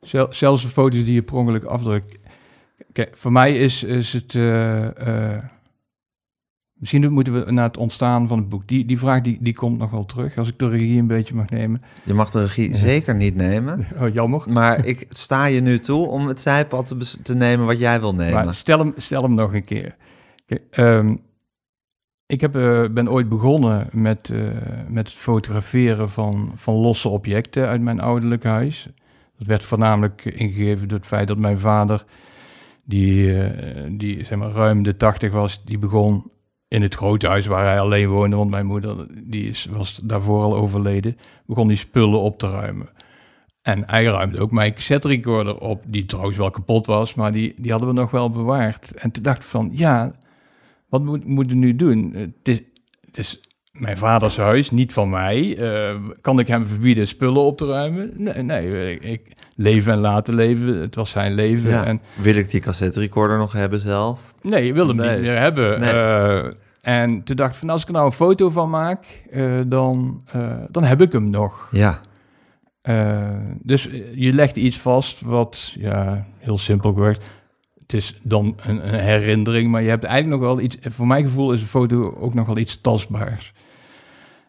Zel- 0.00 0.32
zelfs 0.32 0.62
de 0.62 0.68
foto's 0.68 1.04
die 1.04 1.14
je 1.14 1.22
per 1.22 1.34
ongeluk 1.34 1.64
afdrukt. 1.64 2.18
Kijk, 2.92 3.16
voor 3.16 3.32
mij 3.32 3.56
is, 3.58 3.82
is 3.82 4.12
het... 4.12 4.34
eh, 4.34 5.32
eh, 5.34 5.42
misschien 6.74 7.12
moeten 7.12 7.44
we 7.44 7.52
naar 7.52 7.64
het 7.64 7.76
ontstaan 7.76 8.28
van 8.28 8.38
het 8.38 8.48
boek. 8.48 8.68
Die, 8.68 8.84
die 8.84 8.98
vraag 8.98 9.20
die, 9.20 9.38
die 9.40 9.54
komt 9.54 9.78
nog 9.78 9.90
wel 9.90 10.04
terug, 10.04 10.36
als 10.36 10.48
ik 10.48 10.58
de 10.58 10.68
regie 10.68 10.98
een 10.98 11.06
beetje 11.06 11.34
mag 11.34 11.48
nemen. 11.50 11.82
Je 12.04 12.14
mag 12.14 12.30
de 12.30 12.40
regie 12.40 12.76
zeker 12.76 13.14
niet 13.14 13.34
nemen. 13.36 13.86
Oh, 14.00 14.12
jammer. 14.12 14.44
Maar 14.52 14.86
ik 14.86 15.06
sta 15.08 15.44
je 15.44 15.60
nu 15.60 15.78
toe 15.78 16.06
om 16.06 16.26
het 16.26 16.40
zijpad 16.40 16.94
te 17.22 17.34
nemen 17.34 17.66
wat 17.66 17.78
jij 17.78 18.00
wil 18.00 18.14
nemen. 18.14 18.44
Maar 18.44 18.54
stel 18.54 18.78
hem, 18.78 18.92
stel 18.96 19.22
hem 19.22 19.34
nog 19.34 19.52
een 19.54 19.64
keer. 19.64 19.96
Kijk, 20.46 20.62
ehm, 20.70 21.16
ik 22.32 22.40
heb, 22.40 22.56
eh, 22.56 22.84
ben 22.90 23.10
ooit 23.10 23.28
begonnen 23.28 23.88
met, 23.92 24.30
eh, 24.30 24.40
met 24.88 25.08
het 25.08 25.16
fotograferen 25.16 26.10
van, 26.10 26.52
van 26.54 26.74
losse 26.74 27.08
objecten 27.08 27.68
uit 27.68 27.80
mijn 27.80 28.00
ouderlijk 28.00 28.44
huis. 28.44 28.88
Dat 29.38 29.46
werd 29.46 29.64
voornamelijk 29.64 30.24
ingegeven 30.24 30.88
door 30.88 30.98
het 30.98 31.06
feit 31.06 31.28
dat 31.28 31.38
mijn 31.38 31.58
vader, 31.58 32.04
die, 32.84 33.42
eh, 33.42 33.82
die 33.90 34.24
zeg 34.24 34.38
maar, 34.38 34.50
ruim 34.50 34.82
de 34.82 34.96
tachtig 34.96 35.32
was, 35.32 35.64
die 35.64 35.78
begon 35.78 36.30
in 36.68 36.82
het 36.82 36.94
grote 36.94 37.28
huis 37.28 37.46
waar 37.46 37.64
hij 37.64 37.80
alleen 37.80 38.08
woonde, 38.08 38.36
want 38.36 38.50
mijn 38.50 38.66
moeder 38.66 39.06
die 39.24 39.48
is, 39.48 39.68
was 39.70 40.00
daarvoor 40.02 40.42
al 40.42 40.56
overleden, 40.56 41.16
begon 41.46 41.68
die 41.68 41.76
spullen 41.76 42.20
op 42.20 42.38
te 42.38 42.50
ruimen. 42.50 42.88
En 43.62 43.82
hij 43.86 44.04
ruimde 44.04 44.40
ook 44.40 44.50
mijn 44.50 44.74
cassette 44.74 45.08
recorder 45.08 45.58
op, 45.58 45.82
die 45.86 46.04
trouwens 46.04 46.36
wel 46.36 46.50
kapot 46.50 46.86
was, 46.86 47.14
maar 47.14 47.32
die, 47.32 47.54
die 47.56 47.70
hadden 47.70 47.88
we 47.88 47.94
nog 47.94 48.10
wel 48.10 48.30
bewaard. 48.30 48.94
En 48.94 49.10
toen 49.10 49.22
dacht 49.22 49.42
ik 49.42 49.48
van, 49.48 49.70
ja, 49.72 50.12
wat 50.92 51.02
moet, 51.02 51.24
moeten 51.24 51.52
we 51.58 51.64
nu 51.64 51.76
doen? 51.76 52.12
Het 52.14 52.48
is, 52.48 52.60
het 53.06 53.18
is 53.18 53.40
mijn 53.72 53.96
vaders 53.98 54.36
huis, 54.36 54.70
niet 54.70 54.92
van 54.92 55.10
mij. 55.10 55.56
Eh, 55.58 55.96
kan 56.20 56.38
ik 56.38 56.46
hem 56.48 56.66
verbieden 56.66 57.08
spullen 57.08 57.42
op 57.42 57.56
te 57.56 57.64
ruimen? 57.64 58.12
Nee, 58.16 58.42
nee 58.42 58.92
ik, 58.94 59.02
ik 59.04 59.32
leven 59.54 59.92
en 59.92 59.98
laten 59.98 60.34
leven. 60.34 60.76
Het 60.80 60.94
was 60.94 61.10
zijn 61.10 61.34
leven. 61.34 61.70
Ja. 61.70 61.84
En, 61.84 62.00
Wil 62.22 62.34
ik 62.34 62.50
die 62.50 62.60
cassette 62.60 63.00
recorder 63.00 63.38
nog 63.38 63.52
hebben 63.52 63.80
zelf? 63.80 64.34
nee, 64.42 64.66
je 64.66 64.72
wilde 64.72 64.94
hem 64.94 65.00
Nee. 65.06 65.14
niet 65.14 65.20
meer 65.26 65.38
hebben. 65.38 65.80
Nee. 65.80 65.90
Eh, 65.90 66.52
en 66.82 67.22
toen 67.22 67.36
dacht 67.36 67.52
ik 67.52 67.58
van, 67.58 67.70
als 67.70 67.82
ik 67.82 67.88
er 67.88 67.94
nou 67.94 68.06
een 68.06 68.12
foto 68.12 68.50
van 68.50 68.70
maak, 68.70 69.22
eh, 69.30 69.60
dan, 69.66 70.22
eh, 70.32 70.50
dan 70.70 70.84
heb 70.84 71.00
ik 71.00 71.12
hem 71.12 71.30
nog. 71.30 71.68
Ja. 71.70 72.00
Eh, 72.82 73.28
dus 73.62 73.88
eh, 73.88 74.00
je 74.14 74.32
legt 74.32 74.56
iets 74.56 74.78
vast 74.78 75.20
wat, 75.20 75.74
ja, 75.78 76.26
heel 76.38 76.58
simpel 76.58 76.92
gewerkt. 76.92 77.30
Het 77.92 78.00
is 78.00 78.16
dan 78.22 78.56
een, 78.62 78.94
een 78.94 79.00
herinnering, 79.00 79.70
maar 79.70 79.82
je 79.82 79.88
hebt 79.88 80.04
eigenlijk 80.04 80.40
nog 80.40 80.50
wel 80.50 80.60
iets. 80.60 80.76
Voor 80.80 81.06
mijn 81.06 81.24
gevoel 81.24 81.52
is 81.52 81.60
een 81.60 81.66
foto 81.66 82.16
ook 82.20 82.34
nog 82.34 82.46
wel 82.46 82.58
iets 82.58 82.80
tastbaars. 82.80 83.52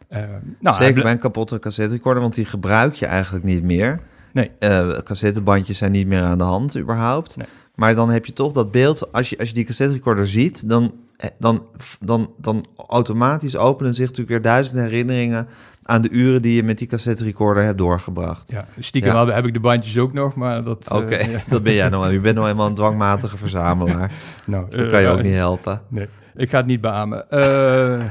Eh, 0.08 0.22
nou, 0.60 0.84
Zeker 0.84 1.04
bij 1.04 1.12
een 1.12 1.20
kapotte 1.20 1.60
cassette 1.60 1.94
recorder, 1.96 2.22
want 2.22 2.36
die 2.36 2.46
gebruik 2.46 2.94
je 2.94 3.06
eigenlijk 3.06 3.46
niet 3.46 3.64
meer. 3.64 4.00
Nee. 4.32 4.52
Eh, 4.60 4.98
cassettebandjes 5.04 5.78
zijn 5.78 5.92
niet 5.92 6.08
meer 6.08 6.22
aan 6.22 6.38
de 6.38 6.44
hand 6.44 6.78
überhaupt. 6.78 7.38
Nee. 7.38 7.48
Maar 7.76 7.96
dan 7.96 8.10
heb 8.10 8.26
je 8.26 8.34
toch 8.34 8.52
dat 8.52 8.72
beeld, 8.72 9.12
als 9.12 9.30
je, 9.30 9.38
als 9.38 9.48
je 9.48 9.54
die 9.54 9.66
cassette 9.66 9.94
recorder 9.94 10.28
ziet, 10.28 10.70
dan, 10.70 10.94
eh, 11.18 11.30
dan, 11.40 11.66
dan, 12.00 12.30
dan 12.38 12.66
automatisch 12.88 13.58
openen 13.58 13.94
zich 13.94 14.08
natuurlijk 14.08 14.30
weer 14.30 14.52
duizend 14.52 14.80
herinneringen 14.80 15.48
aan 15.84 16.02
de 16.02 16.10
uren 16.10 16.42
die 16.42 16.56
je 16.56 16.64
met 16.64 16.78
die 16.78 16.88
cassette 16.88 17.24
recorder 17.24 17.64
hebt 17.64 17.78
doorgebracht. 17.78 18.52
Ja, 18.52 18.66
stiekem 18.80 19.12
Ja. 19.14 19.26
heb- 19.28 19.46
ik 19.46 19.54
de 19.54 19.60
bandjes 19.60 19.98
ook 19.98 20.14
nog, 20.14 20.36
maar 20.36 20.64
dat... 20.64 20.88
eh, 20.88 20.98
Oké, 20.98 21.18
ja. 21.18 21.40
dat 21.50 21.64
ben 21.64 21.74
jij 21.74 21.90
nou. 21.90 22.12
Je 22.12 22.20
bent 22.20 22.36
nou 22.36 22.50
eenmaal 22.50 22.68
een 22.68 22.76
dwangmatige 22.76 23.38
verzamelaar. 23.38 24.12
Nou, 24.46 24.66
Dat 24.70 24.90
kan 24.90 25.02
je 25.02 25.08
eh, 25.08 25.14
ook 25.14 25.22
niet 25.24 25.34
helpen. 25.34 25.82
Nee, 25.88 26.08
ik 26.36 26.50
ga 26.50 26.58
het 26.58 26.66
niet 26.66 26.82
beamen. 26.82 27.30
Eh, 27.30 28.00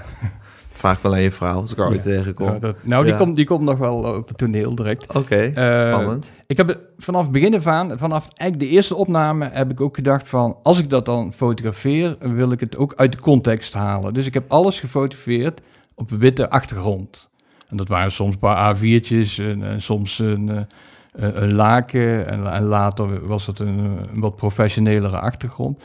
Vraag 0.73 1.03
wel 1.03 1.13
aan 1.13 1.21
je 1.21 1.31
vrouw 1.33 1.55
als 1.61 1.73
ik 1.73 1.79
er 1.79 1.87
ooit 1.89 2.05
Ja. 2.05 2.11
tegenkom. 2.11 2.47
nou, 2.47 2.59
dat- 2.61 2.77
nou, 2.83 3.05
die, 3.05 3.13
Ja. 3.13 3.19
komt, 3.19 3.37
die 3.37 3.47
komt 3.47 3.63
nog 3.65 3.79
wel 3.79 3.95
op 3.97 4.29
het 4.29 4.39
toneel 4.39 4.75
direct. 4.75 5.15
Oké, 5.15 5.51
spannend. 5.89 6.31
Ik 6.47 6.57
heb 6.57 6.79
vanaf 6.99 7.23
het 7.23 7.33
begin 7.33 7.55
af 7.55 7.67
aan, 7.67 7.99
vanaf 7.99 8.29
eigenlijk 8.35 8.71
de 8.71 8.77
eerste 8.77 8.95
opname, 8.95 9.49
heb 9.53 9.71
ik 9.71 9.81
ook 9.81 9.95
gedacht 9.95 10.29
van, 10.29 10.57
als 10.63 10.79
ik 10.79 10.91
dat 10.91 11.05
dan 11.05 11.33
fotografeer, 11.33 12.17
wil 12.21 12.53
ik 12.53 12.61
het 12.61 12.77
ook 12.77 12.93
uit 12.97 13.13
de 13.13 13.21
context 13.21 13.73
halen. 13.75 14.15
Dus 14.15 14.27
ik 14.27 14.35
heb 14.35 14.45
alles 14.53 14.81
gefotografeerd 14.81 15.61
op 15.95 16.11
een 16.11 16.19
witte 16.19 16.51
achtergrond. 16.51 17.29
En 17.73 17.79
dat 17.79 17.89
waren 17.89 18.13
soms 18.13 18.33
een 18.33 18.39
paar 18.39 18.77
A4'tjes 18.77 19.39
en, 19.39 19.63
en 19.63 19.83
soms 19.83 20.19
een, 20.19 20.49
eh, 20.49 21.29
een, 21.35 21.55
laken 21.55 22.29
en, 22.29 22.53
en 22.53 22.63
later 22.63 23.27
was 23.27 23.47
het 23.47 23.59
een, 23.59 23.79
een 24.13 24.21
wat 24.21 24.37
professionelere 24.37 25.19
achtergrond. 25.19 25.83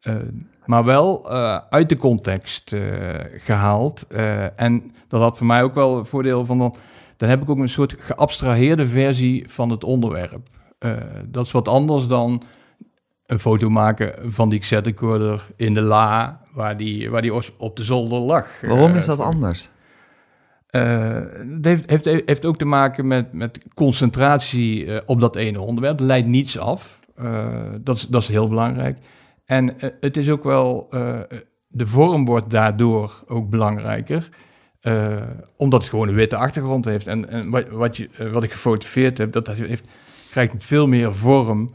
Eh, 0.00 0.14
maar 0.64 0.84
wel 0.84 1.30
eh, 1.30 1.58
uit 1.70 1.88
de 1.88 1.96
context 1.96 2.72
eh, 2.72 2.80
gehaald. 3.38 4.06
Eh, 4.08 4.60
en 4.60 4.92
dat 5.08 5.22
had 5.22 5.36
voor 5.36 5.46
mij 5.46 5.62
ook 5.62 5.74
wel 5.74 6.04
voordeel 6.04 6.44
van 6.44 6.58
dan, 6.58 6.74
dan 7.16 7.28
heb 7.28 7.42
ik 7.42 7.50
ook 7.50 7.58
een 7.58 7.68
soort 7.68 7.96
geabstraheerde 7.98 8.86
versie 8.86 9.44
van 9.50 9.70
het 9.70 9.84
onderwerp. 9.84 10.48
Dat 11.26 11.46
is 11.46 11.52
wat 11.52 11.68
anders 11.68 12.06
dan 12.06 12.42
een 13.26 13.38
foto 13.38 13.70
maken 13.70 14.32
van 14.32 14.48
die 14.48 14.58
cassette 14.58 14.90
recorder 14.90 15.46
in 15.56 15.74
de 15.74 15.80
la, 15.80 16.40
waar 16.52 16.76
die, 16.76 17.10
waar 17.10 17.22
die 17.22 17.32
op 17.58 17.76
de 17.76 17.84
zolder 17.84 18.18
lag. 18.18 18.60
Waarom 18.60 18.94
is 18.94 19.06
dat 19.06 19.18
anders? 19.18 19.70
Eh, 20.74 21.20
het 21.54 21.64
heeft, 21.64 21.90
heeft, 21.90 22.04
heeft 22.04 22.44
ook 22.44 22.56
te 22.56 22.64
maken 22.64 23.06
met, 23.06 23.32
met 23.32 23.58
concentratie 23.74 24.86
eh, 24.86 25.00
op 25.06 25.20
dat 25.20 25.36
ene 25.36 25.60
onderwerp. 25.60 25.98
Het 25.98 26.06
leidt 26.06 26.26
niets 26.26 26.58
af. 26.58 27.00
Eh, 27.16 27.46
dat, 27.80 27.96
is, 27.96 28.06
dat 28.06 28.22
is 28.22 28.28
heel 28.28 28.48
belangrijk. 28.48 28.98
En 29.44 29.74
het 30.00 30.16
is 30.16 30.28
ook 30.28 30.44
wel, 30.44 30.88
de 31.68 31.86
vorm 31.86 32.24
wordt 32.24 32.50
daardoor 32.50 33.24
ook 33.26 33.50
belangrijker. 33.50 34.28
omdat 35.56 35.80
het 35.80 35.90
gewoon 35.90 36.08
een 36.08 36.14
witte 36.14 36.36
achtergrond 36.36 36.84
heeft. 36.84 37.06
En, 37.06 37.28
en 37.28 37.50
wat, 37.50 37.68
wat, 37.68 37.98
ik 38.42 38.52
gefotografeerd 38.52 39.18
heb, 39.18 39.32
dat 39.32 39.48
heeft, 39.48 39.84
krijgt 40.30 40.64
veel 40.64 40.86
meer 40.86 41.14
vorm 41.14 41.68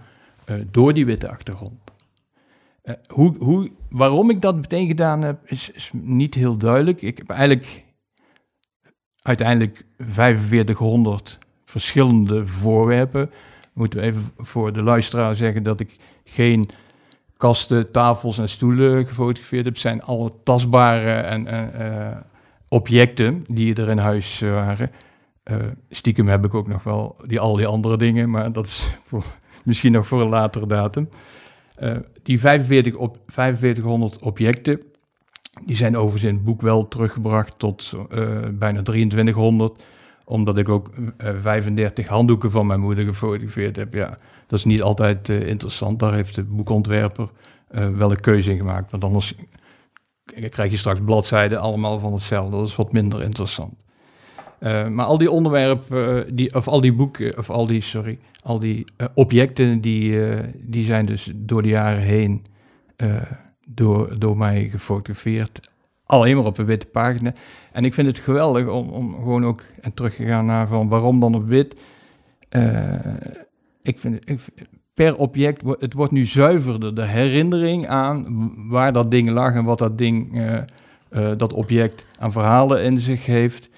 door 0.71 0.93
die 0.93 1.05
witte 1.05 1.29
achtergrond. 1.29 1.79
Hoe, 3.13 3.35
hoe, 3.37 3.71
waarom 3.89 4.29
ik 4.29 4.41
dat 4.41 4.55
meteen 4.55 4.87
gedaan 4.87 5.21
heb, 5.21 5.39
is 5.45 5.91
niet 5.93 6.33
heel 6.33 6.57
duidelijk. 6.57 7.01
Ik 7.01 7.17
heb 7.17 7.29
eigenlijk 7.29 7.87
uiteindelijk 9.21 9.85
4500 9.97 11.37
verschillende 11.65 12.47
voorwerpen. 12.47 13.31
Moeten 13.73 13.99
we 13.99 14.05
even 14.05 14.31
voor 14.37 14.73
de 14.73 14.83
luisteraar 14.83 15.35
zeggen 15.35 15.63
dat 15.63 15.79
ik 15.79 15.97
geen 16.23 16.69
kasten, 17.37 17.91
tafels 17.91 18.37
en 18.37 18.49
stoelen 18.49 19.07
gefotografeerd 19.07 19.65
heb. 19.65 19.73
Het 19.73 19.81
zijn 19.81 20.03
alle 20.03 20.31
tastbare 20.43 21.11
en, 21.11 21.47
en, 21.47 21.73
eh, 21.73 22.17
objecten 22.67 23.43
die 23.47 23.75
er 23.75 23.89
in 23.89 23.97
huis 23.97 24.41
eh, 24.41 24.51
waren. 24.51 24.91
Eh, 25.43 25.57
stiekem 25.89 26.27
heb 26.27 26.45
ik 26.45 26.53
ook 26.53 26.67
nog 26.67 26.83
wel 26.83 27.15
die, 27.25 27.39
al 27.39 27.55
die 27.55 27.67
andere 27.67 27.97
dingen, 27.97 28.29
maar 28.29 28.51
dat 28.51 28.65
is 28.65 28.97
misschien 29.63 29.91
nog 29.91 30.07
voor 30.07 30.21
een 30.21 30.29
latere 30.29 30.67
datum. 30.67 31.09
Eh, 31.75 31.97
die 32.23 32.39
45 32.39 32.95
op, 32.95 33.17
4500 33.27 34.19
objecten, 34.19 34.81
die 35.65 35.75
zijn 35.75 35.97
overigens 35.97 36.23
in 36.23 36.35
het 36.35 36.43
boek 36.43 36.61
wel 36.61 36.87
teruggebracht 36.87 37.53
tot 37.57 37.93
eh, 38.09 38.27
bijna 38.51 38.81
2300 38.81 39.83
omdat 40.25 40.57
ik 40.57 40.69
ook 40.69 40.89
eh, 41.17 41.33
35 41.41 42.07
handdoeken 42.07 42.51
van 42.51 42.67
mijn 42.67 42.79
moeder 42.79 43.05
gefotografeerd 43.05 43.75
heb. 43.75 43.93
Ja, 43.93 44.17
dat 44.47 44.59
is 44.59 44.65
niet 44.65 44.81
altijd 44.81 45.29
eh, 45.29 45.47
interessant. 45.47 45.99
Daar 45.99 46.13
heeft 46.13 46.35
de 46.35 46.43
boekontwerper 46.43 47.29
eh, 47.67 47.89
wel 47.89 48.11
een 48.11 48.19
keuze 48.19 48.51
in 48.51 48.57
gemaakt. 48.57 48.91
Want 48.91 49.03
anders 49.03 49.33
krijg 50.49 50.71
je 50.71 50.77
straks 50.77 50.99
bladzijden 51.05 51.59
allemaal 51.59 51.99
van 51.99 52.13
hetzelfde. 52.13 52.57
Dat 52.57 52.67
is 52.67 52.75
wat 52.75 52.91
minder 52.91 53.21
interessant. 53.21 53.73
Eh, 54.59 54.87
maar 54.87 55.05
al 55.05 55.17
die 55.17 55.31
onderwerpen, 55.31 56.25
eh, 56.25 56.31
die, 56.33 56.55
of 56.55 56.67
al 56.67 56.81
die 56.81 56.93
boeken, 56.93 57.37
of 57.37 57.49
al 57.49 57.65
die, 57.65 57.81
sorry, 57.81 58.19
al 58.43 58.59
die 58.59 58.85
eh, 58.97 59.07
objecten, 59.13 59.81
die, 59.81 60.27
eh, 60.27 60.43
die 60.53 60.85
zijn 60.85 61.05
dus 61.05 61.31
door 61.35 61.61
de 61.61 61.67
jaren 61.67 62.01
heen 62.01 62.45
eh, 62.95 63.21
door, 63.75 64.19
door 64.19 64.37
mij 64.37 64.69
gefotografeerd. 64.69 65.69
Alleen 66.05 66.35
maar 66.35 66.45
op 66.45 66.57
een 66.57 66.65
witte 66.65 66.85
pagina. 66.85 67.33
En 67.71 67.85
ik 67.85 67.93
vind 67.93 68.07
het 68.07 68.19
geweldig 68.19 68.67
om, 68.67 68.89
om 68.89 69.15
gewoon 69.15 69.45
ook 69.45 69.63
terug 69.93 70.15
te 70.15 70.25
gaan 70.25 70.45
naar 70.45 70.67
van 70.67 70.87
waarom 70.87 71.19
dan 71.19 71.35
op 71.35 71.47
wit. 71.47 71.75
Eh, 72.49 72.93
ik 73.81 73.99
vind, 73.99 74.41
per 74.93 75.15
object, 75.15 75.63
het 75.79 75.93
wordt 75.93 76.11
nu 76.11 76.25
zuiverder. 76.25 76.95
De 76.95 77.05
herinnering 77.05 77.87
aan 77.87 78.51
waar 78.69 78.93
dat 78.93 79.11
ding 79.11 79.29
lag 79.29 79.53
en 79.53 79.63
wat 79.63 79.77
dat 79.77 79.97
ding, 79.97 80.37
eh, 80.37 80.57
eh, 81.09 81.37
dat 81.37 81.53
object 81.53 82.05
aan 82.19 82.31
verhalen 82.31 82.83
in 82.83 82.99
zich 82.99 83.25
heeft, 83.25 83.69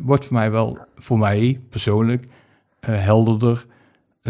wordt 0.00 0.24
voor 0.24 0.36
mij 0.36 0.50
wel, 0.50 0.78
voor 0.96 1.18
mij 1.18 1.60
persoonlijk, 1.68 2.26
helderder. 2.80 3.66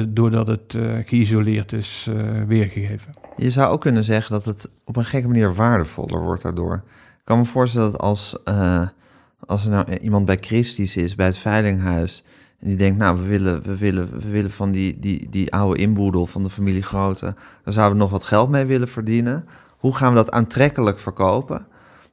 Eh, 0.00 0.06
doordat 0.08 0.46
het 0.46 0.74
eh, 0.74 0.82
geïsoleerd 1.04 1.72
is 1.72 2.06
eh, 2.08 2.42
weergegeven. 2.46 3.12
Je 3.36 3.50
zou 3.50 3.72
ook 3.72 3.80
kunnen 3.80 4.04
zeggen 4.04 4.32
dat 4.32 4.44
het 4.44 4.70
op 4.84 4.96
een 4.96 5.04
gekke 5.04 5.28
manier 5.28 5.54
waardevoller 5.54 6.22
wordt 6.22 6.42
daardoor. 6.42 6.74
Ik 6.94 7.24
kan 7.24 7.38
me 7.38 7.44
voorstellen 7.44 7.90
dat 7.90 8.00
als, 8.00 8.36
als 9.46 9.64
er 9.64 9.70
nou 9.70 9.96
iemand 9.96 10.24
bij 10.24 10.38
Christie's 10.40 10.96
is, 10.96 11.14
bij 11.14 11.26
het 11.26 11.38
Veilinghuis... 11.38 12.24
en 12.60 12.68
die 12.68 12.76
denkt, 12.76 12.98
nou, 12.98 13.16
we 13.16 13.28
willen, 13.28 13.62
we 13.62 13.76
willen, 13.76 14.20
we 14.20 14.28
willen 14.28 14.50
van 14.50 14.70
die, 14.70 14.98
die, 14.98 15.26
die 15.30 15.52
oude 15.52 15.80
inboedel 15.80 16.26
van 16.26 16.42
de 16.42 16.50
familie 16.50 16.82
Grote... 16.82 17.34
daar 17.64 17.74
zouden 17.74 17.96
we 17.96 18.02
nog 18.02 18.10
wat 18.10 18.24
geld 18.24 18.48
mee 18.48 18.64
willen 18.64 18.88
verdienen. 18.88 19.44
Hoe 19.78 19.96
gaan 19.96 20.08
we 20.08 20.14
dat 20.14 20.30
aantrekkelijk 20.30 20.98
verkopen? 20.98 21.66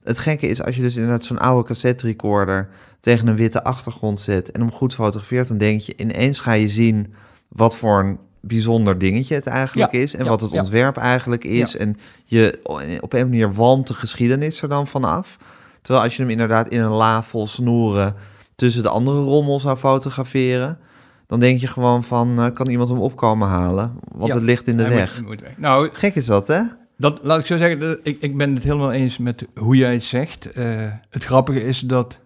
Het 0.03 0.17
gekke 0.17 0.47
is, 0.47 0.63
als 0.63 0.75
je 0.75 0.81
dus 0.81 0.95
inderdaad 0.95 1.23
zo'n 1.23 1.39
oude 1.39 1.67
cassette 1.67 2.05
recorder... 2.05 2.69
tegen 2.99 3.27
een 3.27 3.35
witte 3.35 3.63
achtergrond 3.63 4.19
zet 4.19 4.51
en 4.51 4.61
hem 4.61 4.71
goed 4.71 4.93
fotografeert... 4.93 5.47
dan 5.47 5.57
denk 5.57 5.81
je, 5.81 5.93
ineens 5.97 6.39
ga 6.39 6.51
je 6.51 6.69
zien 6.69 7.13
wat 7.47 7.77
voor 7.77 7.99
een 7.99 8.17
bijzonder 8.41 8.97
dingetje 8.97 9.35
het 9.35 9.47
eigenlijk 9.47 9.91
Ja, 9.91 9.99
is... 9.99 10.15
en 10.15 10.23
ja, 10.23 10.29
wat 10.29 10.41
het 10.41 10.51
ja. 10.51 10.59
ontwerp 10.59 10.97
eigenlijk 10.97 11.43
is... 11.43 11.77
En 11.77 11.95
je 12.25 12.59
op 13.01 13.13
een 13.13 13.27
manier 13.29 13.53
walmt 13.53 13.87
de 13.87 13.93
geschiedenis 13.93 14.61
er 14.61 14.69
dan 14.69 14.87
vanaf. 14.87 15.37
Terwijl 15.81 16.05
als 16.05 16.15
je 16.15 16.21
hem 16.21 16.31
inderdaad 16.31 16.69
in 16.69 16.79
een 16.79 16.91
la 16.91 17.23
vol 17.23 17.47
snoeren 17.47 18.15
tussen 18.55 18.83
de 18.83 18.89
andere 18.89 19.19
rommel 19.21 19.59
zou 19.59 19.77
fotograferen, 19.77 20.79
dan 21.27 21.39
denk 21.39 21.59
je 21.59 21.67
gewoon 21.67 22.03
van, 22.03 22.39
eh, 22.39 22.53
kan 22.53 22.69
iemand 22.69 22.89
hem 22.89 22.99
opkomen 22.99 23.47
halen? 23.47 23.93
Want 24.11 24.33
het 24.33 24.43
ligt 24.43 24.67
in 24.67 24.77
de 24.77 24.87
weg. 24.87 25.17
moet- 25.19 25.27
moet 25.27 25.41
weg. 25.41 25.57
Nou, 25.57 25.89
Gek 25.93 26.15
is 26.15 26.25
dat, 26.25 26.47
hè? 26.47 26.61
Dat, 26.97 27.19
laat 27.23 27.39
ik 27.39 27.45
zo 27.45 27.57
zeggen, 27.57 27.79
dat- 27.79 27.99
ik, 28.03 28.17
ik 28.21 28.37
ben 28.37 28.53
het 28.53 28.63
helemaal 28.63 28.91
eens 28.91 29.17
met 29.17 29.45
hoe 29.55 29.75
jij 29.75 29.93
het 29.93 30.03
zegt. 30.03 30.51
Eh, 30.51 30.65
het 31.09 31.23
grappige 31.23 31.63
is 31.63 31.79
dat 31.79 32.19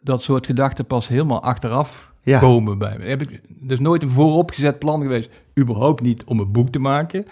dat 0.00 0.22
soort 0.22 0.46
gedachten 0.46 0.86
pas 0.86 1.08
helemaal 1.08 1.42
achteraf 1.42 2.07
Ja. 2.28 2.38
komen 2.38 2.78
bij 2.78 2.96
me. 2.98 3.04
Heb 3.04 3.22
ik, 3.22 3.30
er 3.66 3.72
is 3.72 3.80
nooit 3.80 4.02
een 4.02 4.08
vooropgezet 4.08 4.78
plan 4.78 5.02
geweest, 5.02 5.30
überhaupt 5.58 6.02
niet 6.02 6.24
om 6.24 6.40
een 6.40 6.52
boek 6.52 6.68
te 6.68 6.78
maken. 6.78 7.26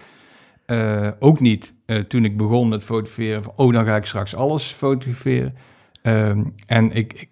Eh, 0.66 1.08
ook 1.18 1.40
niet 1.40 1.74
eh, 1.86 1.98
toen 1.98 2.24
ik 2.24 2.36
begon 2.36 2.68
met 2.68 2.84
fotograferen, 2.84 3.42
van, 3.42 3.52
oh, 3.56 3.72
dan 3.72 3.84
ga 3.84 3.96
ik 3.96 4.06
straks 4.06 4.34
alles 4.34 4.64
fotograferen. 4.64 5.54
Ehm, 6.02 6.44
en 6.66 6.92
ik, 6.92 7.12
ik, 7.12 7.28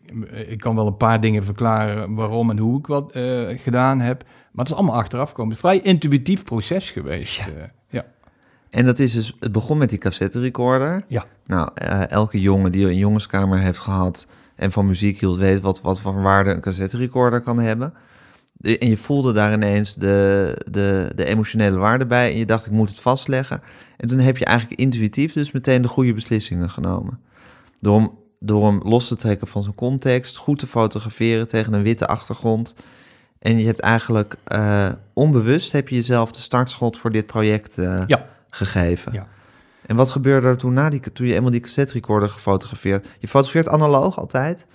ik 0.49 0.59
kan 0.59 0.75
wel 0.75 0.87
een 0.87 0.97
paar 0.97 1.21
dingen 1.21 1.44
verklaren 1.44 2.14
waarom 2.14 2.50
en 2.50 2.59
hoe 2.59 2.78
ik 2.78 2.87
wat 2.87 3.12
eh, 3.12 3.42
gedaan 3.59 4.00
heb. 4.00 4.23
Maar 4.23 4.64
het 4.64 4.75
is 4.75 4.80
allemaal 4.80 4.97
achteraf 4.97 5.33
komen. 5.33 5.54
Het 5.54 5.64
is 5.64 5.71
een 5.71 5.80
vrij 5.80 5.92
intuïtief 5.92 6.44
proces 6.44 6.90
geweest. 6.90 7.37
Ja. 7.37 7.71
ja. 7.88 8.04
En 8.71 8.85
dat 8.85 8.99
is 8.99 9.12
dus, 9.12 9.37
het 9.40 9.52
begon 9.52 9.78
met 9.78 9.88
die 9.88 9.99
cassette 9.99 10.40
recorder. 10.40 11.04
Ja. 11.09 11.25
Nou, 11.47 11.71
elke 12.09 12.40
jongen 12.40 12.73
die 12.73 12.87
een 12.87 12.97
jongenskamer 12.97 13.59
heeft 13.59 13.78
gehad 13.78 14.26
en 14.56 14.73
van 14.73 14.87
muziek 14.87 15.20
hield, 15.20 15.38
weet 15.38 15.61
wat, 15.61 15.80
wat 15.80 16.00
voor 16.00 16.23
waarde 16.23 16.50
een 16.50 16.61
cassette 16.61 16.96
recorder 16.96 17.40
kan 17.40 17.58
hebben. 17.58 17.94
En 18.61 18.88
je 18.88 18.96
voelde 18.96 19.32
daar 19.32 19.52
ineens 19.52 19.94
de, 19.94 20.56
de, 20.70 21.12
de 21.14 21.25
emotionele 21.25 21.76
waarde 21.76 22.06
bij 22.06 22.30
en 22.32 22.38
je 22.38 22.46
dacht, 22.46 22.66
ik 22.66 22.73
moet 22.73 22.88
het 22.90 23.00
vastleggen. 23.00 23.62
En 23.96 24.08
toen 24.08 24.18
heb 24.18 24.37
je 24.37 24.44
eigenlijk 24.44 24.80
intuïtief 24.80 25.32
dus 25.32 25.52
meteen 25.52 25.82
de 25.82 25.88
goede 25.88 26.14
beslissingen 26.14 26.70
genomen. 26.70 27.20
Door 27.80 27.99
hem, 27.99 28.11
door 28.40 28.66
hem 28.66 28.80
los 28.84 29.08
te 29.08 29.16
trekken 29.16 29.46
van 29.46 29.62
zijn 29.62 29.75
context, 29.75 30.37
goed 30.37 30.58
te 30.58 30.66
fotograferen 30.66 31.49
tegen 31.49 31.73
een 31.75 31.82
witte 31.82 32.06
achtergrond. 32.06 32.75
En 33.38 33.58
je 33.58 33.66
hebt 33.66 33.80
eigenlijk 33.80 34.37
eh, 34.44 34.88
onbewust 35.12 35.73
heb 35.73 35.88
je 35.88 35.94
jezelf 35.94 36.32
de 36.32 36.40
startschot 36.40 36.99
voor 36.99 37.11
dit 37.11 37.26
project 37.26 37.78
eh, 37.78 38.02
Ja. 38.06 38.25
gegeven. 38.49 39.12
Ja. 39.12 39.26
En 39.87 39.97
wat 39.97 40.11
gebeurde 40.11 40.49
er 40.49 40.57
toen, 40.57 40.73
na 40.73 40.88
die, 40.91 41.00
toen 41.12 41.26
je 41.26 41.35
eenmaal 41.35 41.50
die 41.50 41.61
cassette 41.61 41.93
recorder 41.93 42.29
gefotografeerd? 42.29 43.09
Je 43.19 43.29
fotografeert 43.29 43.69
analoog 43.75 44.19
altijd? 44.19 44.67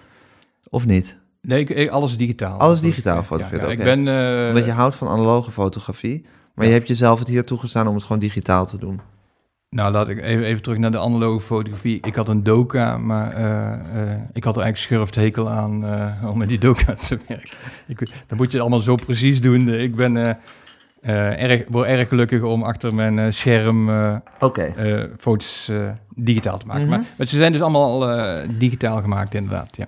Of 0.69 0.85
niet? 0.85 1.17
Nee, 1.41 1.59
ik, 1.59 1.69
ik- 1.69 1.89
alles 1.89 2.17
digitaal. 2.17 2.59
Alles 2.59 2.81
digitaal 2.81 3.15
Ja, 3.15 3.23
fotografeerd, 3.23 3.61
ja. 3.65 3.69
Ik 3.71 3.83
ben... 3.83 4.07
eh, 4.07 4.47
Omdat 4.47 4.65
je 4.65 4.71
houdt 4.71 4.95
van 4.95 5.07
analoge 5.07 5.51
fotografie. 5.51 6.21
Maar 6.55 6.65
Ja. 6.65 6.71
je 6.71 6.77
hebt 6.77 6.87
jezelf 6.89 7.19
het 7.19 7.27
hier 7.27 7.43
toegestaan 7.45 7.87
om 7.87 7.93
het 7.95 8.03
gewoon 8.03 8.19
digitaal 8.19 8.65
te 8.65 8.77
doen. 8.77 8.99
Nou, 9.69 9.91
laat 9.91 10.09
ik 10.09 10.21
even, 10.21 10.43
even 10.43 10.61
terug 10.61 10.77
naar 10.77 10.91
de 10.91 10.99
analoge 10.99 11.45
fotografie. 11.45 11.97
Ik 12.01 12.15
had 12.15 12.27
een 12.27 12.43
doka, 12.43 12.97
maar 12.97 13.31
eh, 13.31 14.11
eh, 14.13 14.19
ik 14.33 14.43
had 14.43 14.55
er 14.55 14.61
eigenlijk 14.61 14.77
schurft 14.77 15.15
hekel 15.15 15.49
aan 15.49 15.71
om 16.29 16.37
met 16.37 16.47
die 16.47 16.59
doka 16.59 16.93
te 16.93 17.19
werken. 17.27 17.49
Ik, 17.87 17.99
dat 18.27 18.37
moet 18.37 18.51
je 18.51 18.59
allemaal 18.59 18.79
zo 18.79 18.95
precies 18.95 19.41
doen. 19.41 19.69
Ik 19.69 19.95
ben 19.95 20.37
eh, 21.01 21.27
eh, 21.43 21.51
erg, 21.51 21.63
word 21.69 21.87
erg 21.87 22.07
gelukkig 22.07 22.41
om 22.41 22.63
achter 22.63 22.95
mijn 22.95 23.19
eh, 23.19 23.31
scherm 23.31 23.89
eh, 23.89 24.15
eh, 24.39 25.03
foto's 25.19 25.67
eh, 25.69 25.89
digitaal 26.15 26.57
te 26.59 26.65
maken. 26.65 26.81
Mhm. 26.81 26.91
maar, 26.91 27.05
maar 27.17 27.27
ze 27.27 27.35
zijn 27.37 27.51
dus 27.51 27.61
allemaal 27.61 28.09
eh, 28.09 28.49
digitaal 28.57 29.01
gemaakt, 29.01 29.33
inderdaad. 29.33 29.75
Ja. 29.77 29.85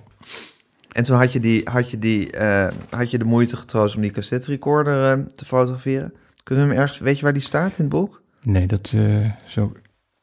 En 0.92 1.02
toen 1.04 1.16
had 1.16 1.32
je, 1.32 1.40
die, 1.40 1.60
had, 1.70 1.90
je 1.90 1.98
die, 1.98 2.30
eh, 2.30 2.72
had 2.90 3.10
je 3.10 3.18
de 3.18 3.24
moeite 3.24 3.56
getroost 3.56 3.94
om 3.96 4.02
die 4.02 4.10
cassette 4.10 4.50
recorder 4.50 5.12
eh, 5.18 5.24
te 5.34 5.44
fotograferen. 5.44 6.12
Kunnen 6.42 6.64
we 6.64 6.70
hem 6.72 6.80
ergens... 6.80 6.98
Weet 6.98 7.16
je 7.16 7.22
waar 7.22 7.32
die 7.32 7.42
staat 7.42 7.68
in 7.70 7.84
het 7.84 7.88
boek? 7.88 8.22
Nee, 8.42 8.66
dat 8.66 8.92
eh, 8.94 9.30
zo. 9.46 9.72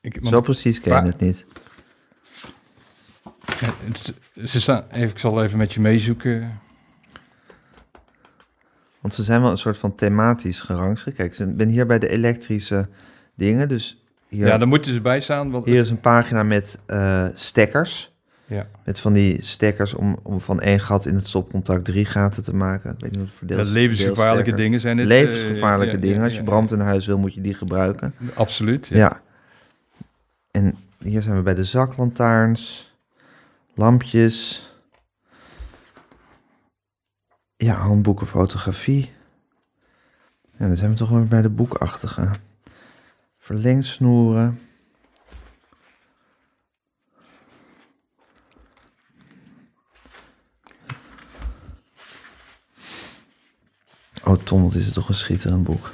Ik, 0.02 0.20
Zo 0.24 0.42
precies 0.42 0.80
ken 0.82 1.04
je 1.04 1.10
het 1.12 1.20
niet. 1.20 1.46
Ja, 3.60 3.70
het- 3.86 4.14
ze 4.50 4.62
staan, 4.62 4.84
even, 4.92 5.10
ik 5.10 5.18
zal 5.18 5.44
even 5.44 5.58
met 5.58 5.74
je 5.74 5.80
meezoeken. 5.80 6.60
Want 9.02 9.14
ze 9.14 9.24
zijn 9.24 9.42
wel 9.42 9.52
een 9.52 9.58
soort 9.58 9.78
van 9.78 9.96
thematisch 9.96 10.60
gerangschikt. 10.60 11.18
Kijk, 11.18 11.38
ik 11.38 11.58
ben 11.58 11.70
hier 11.70 11.86
bij 11.86 12.00
de 12.00 12.10
elektrische 12.10 12.88
dingen. 13.36 13.70
Dus 13.70 14.04
hier, 14.28 14.48
Ja, 14.48 14.58
daar 14.58 14.68
moeten 14.68 14.94
ze 14.94 15.02
bij 15.02 15.20
staan. 15.22 15.52
Want, 15.52 15.66
hier 15.66 15.80
is 15.80 15.90
een 15.90 16.00
pagina 16.00 16.44
met 16.44 16.80
eh 16.86 17.28
stekkers. 17.34 18.14
ja. 18.46 18.68
Met 18.86 19.00
van 19.00 19.14
die 19.14 19.44
stekkers 19.44 19.94
om, 19.94 20.20
om 20.24 20.42
van 20.42 20.60
één 20.62 20.80
gat 20.80 21.06
in 21.06 21.16
het 21.16 21.28
stopcontact 21.28 21.86
drie 21.86 22.06
gaten 22.06 22.44
te 22.44 22.56
maken. 22.56 22.92
Ik 22.92 23.00
weet 23.00 23.12
niet 23.12 23.30
hoe 23.40 23.58
het 23.58 23.68
levensgevaarlijke 23.68 24.54
dingen 24.54 24.80
zijn 24.80 24.98
het. 24.98 25.08
Levensgevaarlijke 25.08 25.96
eh, 25.96 26.02
ja, 26.02 26.08
dingen. 26.08 26.24
Als 26.24 26.36
je 26.36 26.44
brand 26.44 26.72
in 26.72 26.80
huis 26.80 27.06
wil, 27.06 27.18
moet 27.18 27.34
je 27.34 27.42
die 27.42 27.54
gebruiken. 27.54 28.14
Absoluut. 28.34 28.88
Ja. 28.88 28.98
Ja. 28.98 29.22
En 30.52 30.76
hier 31.04 31.22
zijn 31.22 31.36
we 31.36 31.42
bij 31.42 31.56
de 31.56 31.64
zaklantaarns, 31.64 32.94
lampjes. 33.76 34.68
Ja, 37.62 37.76
handboeken 37.76 38.28
fotografie. 38.28 39.12
Ja, 40.58 40.68
dan 40.68 40.78
zijn 40.78 40.90
we 40.90 40.96
toch 40.96 41.10
weer 41.10 41.26
bij 41.26 41.42
de 41.42 41.50
boekachtige. 41.50 42.30
Verlengsnoeren. 43.38 44.60
Oh, 54.24 54.36
Tom, 54.44 54.64
wat 54.64 54.74
is 54.74 54.86
het 54.86 54.94
toch 54.94 55.08
een 55.08 55.16
schitterend 55.16 55.64
boek. 55.64 55.92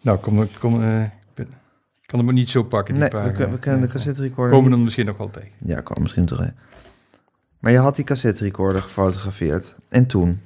Nou, 0.00 0.18
kom, 0.18 0.48
kom, 0.58 0.82
eh, 0.82 1.04
kan 2.06 2.18
hem 2.18 2.24
maar 2.24 2.34
niet 2.34 2.50
zo 2.50 2.62
pakken. 2.62 2.94
Die 2.94 3.02
Nee, 3.02 3.32
we, 3.32 3.48
we 3.48 3.58
kunnen 3.58 3.80
de 3.80 3.86
cassette 3.86 4.22
recorder 4.22 4.54
Komen 4.54 4.70
dan 4.70 4.84
misschien 4.84 5.06
nog 5.06 5.16
wel 5.16 5.30
tegen. 5.30 5.50
Ja, 5.58 5.80
kan 5.80 6.02
misschien 6.02 6.26
toch. 6.26 6.38
hè. 6.38 6.48
Maar 7.62 7.72
je 7.72 7.78
had 7.78 7.96
die 7.96 8.04
cassette 8.04 8.44
recorder 8.44 8.82
gefotografeerd. 8.82 9.74
En 9.88 10.06
toen? 10.06 10.40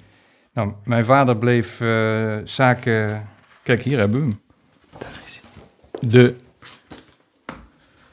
Nou, 0.53 0.73
mijn 0.85 1.05
vader 1.05 1.37
bleef 1.37 1.81
eh, 1.81 2.37
zaken... 2.45 3.29
Kijk, 3.63 3.83
hier 3.83 3.99
hebben 3.99 4.21
we 4.21 4.27
hem. 4.27 4.41
Daar 4.99 5.21
is 5.27 5.41
hij. 5.43 6.09
De 6.11 6.35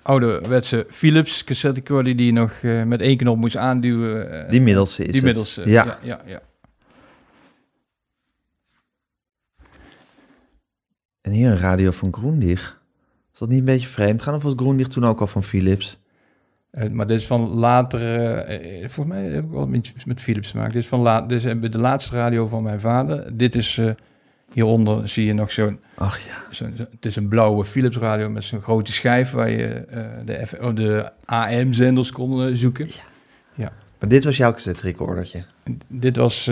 ouderwetse 0.02 0.86
Philips 0.90 1.44
cassette 1.44 1.80
recorder 1.80 2.16
die 2.16 2.26
je 2.26 2.32
nog 2.32 2.52
eh, 2.62 2.84
met 2.84 3.02
één 3.02 3.18
knop 3.18 3.38
moest 3.38 3.56
aanduwen. 3.58 4.32
eh, 4.46 4.50
Die 4.50 4.62
middelste 4.62 5.02
is 5.04 5.08
Die 5.08 5.16
het. 5.16 5.24
middelste. 5.24 5.70
Ja. 5.70 5.86
ja, 5.86 6.00
ja, 6.02 6.22
ja. 6.26 6.42
En 11.22 11.32
hier 11.32 11.52
een 11.52 11.58
radio 11.58 11.92
van 11.92 12.14
Groendig. 12.14 12.82
Is 13.34 13.40
dat 13.40 13.50
niet 13.50 13.60
een 13.60 13.66
beetje 13.66 13.88
vreemd? 13.88 14.22
Gaan 14.22 14.36
of 14.36 14.44
was 14.44 14.54
Groendig 14.56 14.88
toen 14.88 15.06
ook 15.06 15.20
al 15.22 15.28
van 15.28 15.44
Philips? 15.44 15.98
Eh, 16.74 16.90
maar 16.90 17.08
dit 17.08 17.20
is 17.20 17.28
van 17.28 17.42
later, 17.50 18.38
eh, 18.38 18.80
volgens 18.90 19.16
mij 19.16 19.24
heb 19.24 19.44
ik 19.44 19.50
wel 19.52 19.74
iets 19.74 20.06
met 20.06 20.22
Philips 20.22 20.52
gemaakt. 20.52 20.74
Dit 20.74 20.82
is 20.82 20.88
van 20.88 21.00
la, 21.00 21.22
dit 21.22 21.38
is 21.38 21.46
eh, 21.46 21.62
de 21.72 21.78
laatste 21.78 22.16
radio 22.16 22.48
van 22.48 22.64
mijn 22.64 22.80
vader. 22.80 23.38
Dit 23.38 23.56
is, 23.56 23.78
eh, 23.78 23.90
hieronder 24.54 25.10
zie 25.10 25.26
je 25.26 25.34
nog 25.34 25.52
zo'n, 25.52 25.80
Ach 25.96 26.20
ja. 26.20 26.34
zo'n- 26.52 26.74
zo- 26.78 26.86
het 26.92 27.06
is 27.06 27.16
een 27.16 27.28
blauwe 27.28 27.66
Philips 27.66 27.98
radio 27.98 28.30
met 28.30 28.44
zo'n 28.44 28.62
grote 28.62 28.92
schijf 28.94 29.32
waar 29.32 29.50
je 29.50 29.86
de, 30.26 30.46
F- 30.46 30.54
oh, 30.62 30.76
de 30.76 31.12
AM-zenders 31.26 32.12
kon 32.12 32.56
zoeken. 32.58 32.88
Maar 34.00 34.12
dit 34.12 34.24
was 34.24 34.38
jouw 34.38 34.52
cassette 34.52 34.82
recordertje. 34.84 35.44
Dit 35.88 36.16
was 36.16 36.44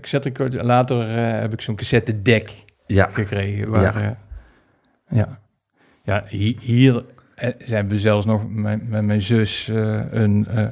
cassette 0.00 0.28
recorder. 0.28 0.64
Later 0.64 1.08
heb 1.40 1.52
ik 1.52 1.60
zo'n 1.60 1.76
cassette 1.76 2.22
deck 2.22 2.54
Ja. 2.86 3.06
gekregen. 3.06 3.70
Waar, 3.70 3.82
Ja. 3.82 4.00
ja. 4.02 4.18
ja. 5.10 5.38
Ja, 6.02 6.24
hi- 6.28 6.56
hier 6.60 7.04
eh, 7.38 7.48
zijn 7.64 7.88
we 7.88 7.98
zelfs 7.98 8.26
nog 8.26 8.42
met, 8.50 8.88
met 8.88 9.04
mijn 9.04 9.22
zus 9.22 9.68
eh, 9.68 10.00
een... 10.10 10.46
eh, 10.50 10.66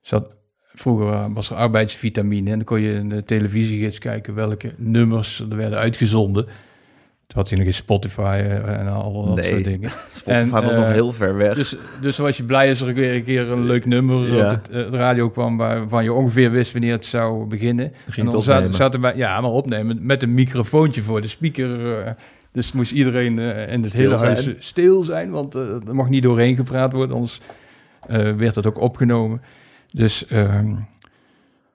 zat, 0.00 0.34
vroeger 0.74 1.32
was 1.32 1.50
er 1.50 1.56
arbeidsvitamine 1.56 2.50
en 2.50 2.56
dan 2.56 2.64
kon 2.64 2.80
je 2.80 2.92
in 2.94 3.08
de 3.08 3.24
televisiegids 3.24 3.98
kijken 3.98 4.34
welke 4.34 4.72
nummers 4.76 5.40
er 5.50 5.56
werden 5.56 5.78
uitgezonden. 5.78 6.44
Toen 7.26 7.38
had 7.40 7.48
je 7.48 7.56
nog 7.56 7.66
eens 7.66 7.76
Spotify 7.76 8.42
en 8.66 8.86
al 8.88 9.24
dat 9.26 9.34
Nee. 9.34 9.50
soort 9.50 9.64
dingen. 9.64 9.90
Spotify 10.10 10.54
En, 10.56 10.64
was 10.64 10.74
nog 10.74 10.86
heel 10.92 11.12
ver 11.12 11.36
weg. 11.36 11.54
Dus, 11.54 11.76
dus 12.00 12.16
was 12.18 12.36
je 12.36 12.44
blij 12.44 12.68
als 12.68 12.80
er 12.80 12.94
weer 12.94 13.14
een 13.14 13.24
keer 13.24 13.50
een 13.50 13.64
leuk 13.64 13.84
nummer 13.86 14.34
Ja. 14.34 14.52
op 14.52 14.64
de 14.64 14.84
radio 14.90 15.30
kwam 15.30 15.56
waarvan 15.56 16.04
je 16.04 16.12
ongeveer 16.12 16.50
wist 16.50 16.72
wanneer 16.72 16.92
het 16.92 17.04
zou 17.04 17.46
beginnen. 17.46 17.92
Ging 18.08 18.26
en 18.26 18.32
dan 18.32 18.42
zaten, 18.42 18.74
zaten 18.74 19.00
wij, 19.00 19.16
ja, 19.16 19.40
maar 19.40 19.50
opnemen 19.50 20.06
met 20.06 20.22
een 20.22 20.34
microfoontje 20.34 21.02
voor 21.02 21.20
de 21.20 21.28
speaker. 21.28 22.16
Dus 22.56 22.72
moest 22.72 22.92
iedereen 22.92 23.38
eh, 23.38 23.72
in 23.72 23.82
het 23.82 23.90
Stil 23.90 24.10
hele 24.10 24.26
huis 24.26 24.46
eh, 24.46 24.54
stil 24.58 25.02
zijn, 25.02 25.30
want 25.30 25.54
eh, 25.54 25.60
er 25.60 25.94
mag 25.94 26.08
niet 26.08 26.22
doorheen 26.22 26.56
gepraat 26.56 26.92
worden, 26.92 27.16
anders 27.16 27.40
werd 28.36 28.54
dat 28.54 28.66
ook 28.66 28.80
opgenomen. 28.80 29.42
Dus 29.92 30.26
ehm, 30.26 30.74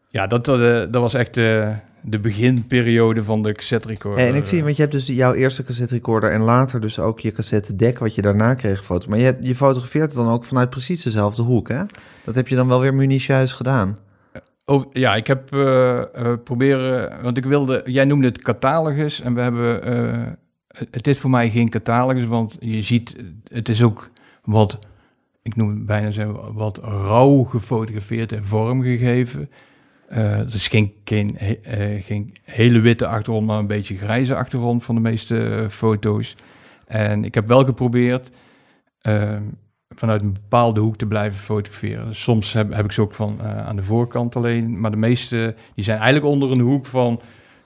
ja, 0.10 0.28
dat, 0.28 0.46
dat, 0.46 0.89
was 0.91 1.13
echt 1.13 1.34
de 1.34 2.20
beginperiode 2.22 3.24
van 3.24 3.44
de 3.44 3.52
cassette 3.52 3.88
recorder. 3.88 4.28
En 4.28 4.36
ik 4.36 4.44
zie, 4.44 4.63
want 4.63 4.76
je 4.76 4.82
hebt 4.82 4.94
dus 4.94 5.08
jouw 5.08 5.34
eerste 5.34 5.63
cassette 5.63 5.94
recorder 5.94 6.32
en 6.32 6.41
later 6.41 6.82
dus 6.82 7.00
ook 7.00 7.20
je 7.20 7.32
cassette 7.32 7.76
deck 7.76 8.00
wat 8.00 8.15
je 8.15 8.22
daarna 8.22 8.54
kreeg 8.54 8.84
foto. 8.84 9.10
Maar 9.10 9.17
je, 9.17 9.24
hebt- 9.24 9.48
je 9.48 9.56
fotografeert 9.56 10.06
het 10.06 10.15
dan 10.15 10.30
ook 10.30 10.46
vanuit 10.46 10.70
precies 10.70 11.04
dezelfde 11.04 11.41
hoek, 11.41 11.67
hè? 11.67 11.84
Dat 12.24 12.36
heb 12.36 12.48
je 12.48 12.56
dan 12.56 12.67
wel 12.67 12.80
weer 12.80 12.94
minutieus 12.94 13.52
gedaan. 13.52 13.98
Oh, 14.65 14.86
ja, 14.94 15.15
ik 15.15 15.28
heb 15.28 15.46
proberen, 16.44 17.22
want 17.22 17.38
ik 17.38 17.46
wilde, 17.46 17.82
jij 17.86 18.06
noemde 18.06 18.28
het 18.28 18.41
catalogus 18.41 19.22
en 19.22 19.34
we 19.34 19.41
hebben, 19.41 20.38
het 20.72 21.08
is 21.08 21.20
voor 21.20 21.30
mij 21.30 21.50
geen 21.50 21.70
catalogus, 21.70 22.26
want 22.26 22.58
je 22.60 22.82
ziet, 22.82 23.16
het 23.48 23.70
is 23.70 23.82
ook 23.82 24.10
wat, 24.44 24.80
ik 25.42 25.56
noem 25.56 25.70
het 25.70 25.86
bijna 25.86 26.12
zo, 26.12 26.52
wat 26.54 26.78
rauw 26.78 27.44
gefotografeerd 27.44 28.32
en 28.32 28.46
vormgegeven. 28.46 29.50
Er 30.08 30.54
is 30.54 30.68
geen, 30.68 30.94
geen, 31.04 31.38
eh, 31.38 32.04
geen 32.04 32.34
hele 32.44 32.80
witte 32.80 33.08
achtergrond, 33.08 33.48
maar 33.48 33.60
een 33.60 33.68
beetje 33.68 33.98
grijze 33.98 34.36
achtergrond 34.36 34.84
van 34.84 34.96
de 34.96 35.02
meeste 35.02 35.50
eh, 35.50 35.68
foto's. 35.68 36.36
En 36.88 37.24
ik 37.24 37.34
heb 37.34 37.48
wel 37.48 37.66
geprobeerd 37.66 38.32
ehm, 39.02 39.44
vanuit 39.90 40.22
een 40.22 40.34
bepaalde 40.34 40.80
hoek 40.80 40.98
te 40.98 41.06
blijven 41.06 41.40
fotograferen. 41.40 42.16
Soms 42.16 42.54
heb, 42.54 42.74
heb 42.74 42.86
ik 42.86 42.92
ze 42.92 43.02
ook 43.02 43.14
van 43.14 43.42
aan 43.42 43.76
de 43.76 43.84
voorkant 43.84 44.36
alleen, 44.36 44.80
maar 44.80 44.92
de 44.92 44.98
meeste 44.98 45.56
die 45.76 45.84
zijn 45.84 45.98
eigenlijk 45.98 46.34
onder 46.34 46.52
een 46.52 46.60
hoek 46.60 46.86
van 46.86 47.22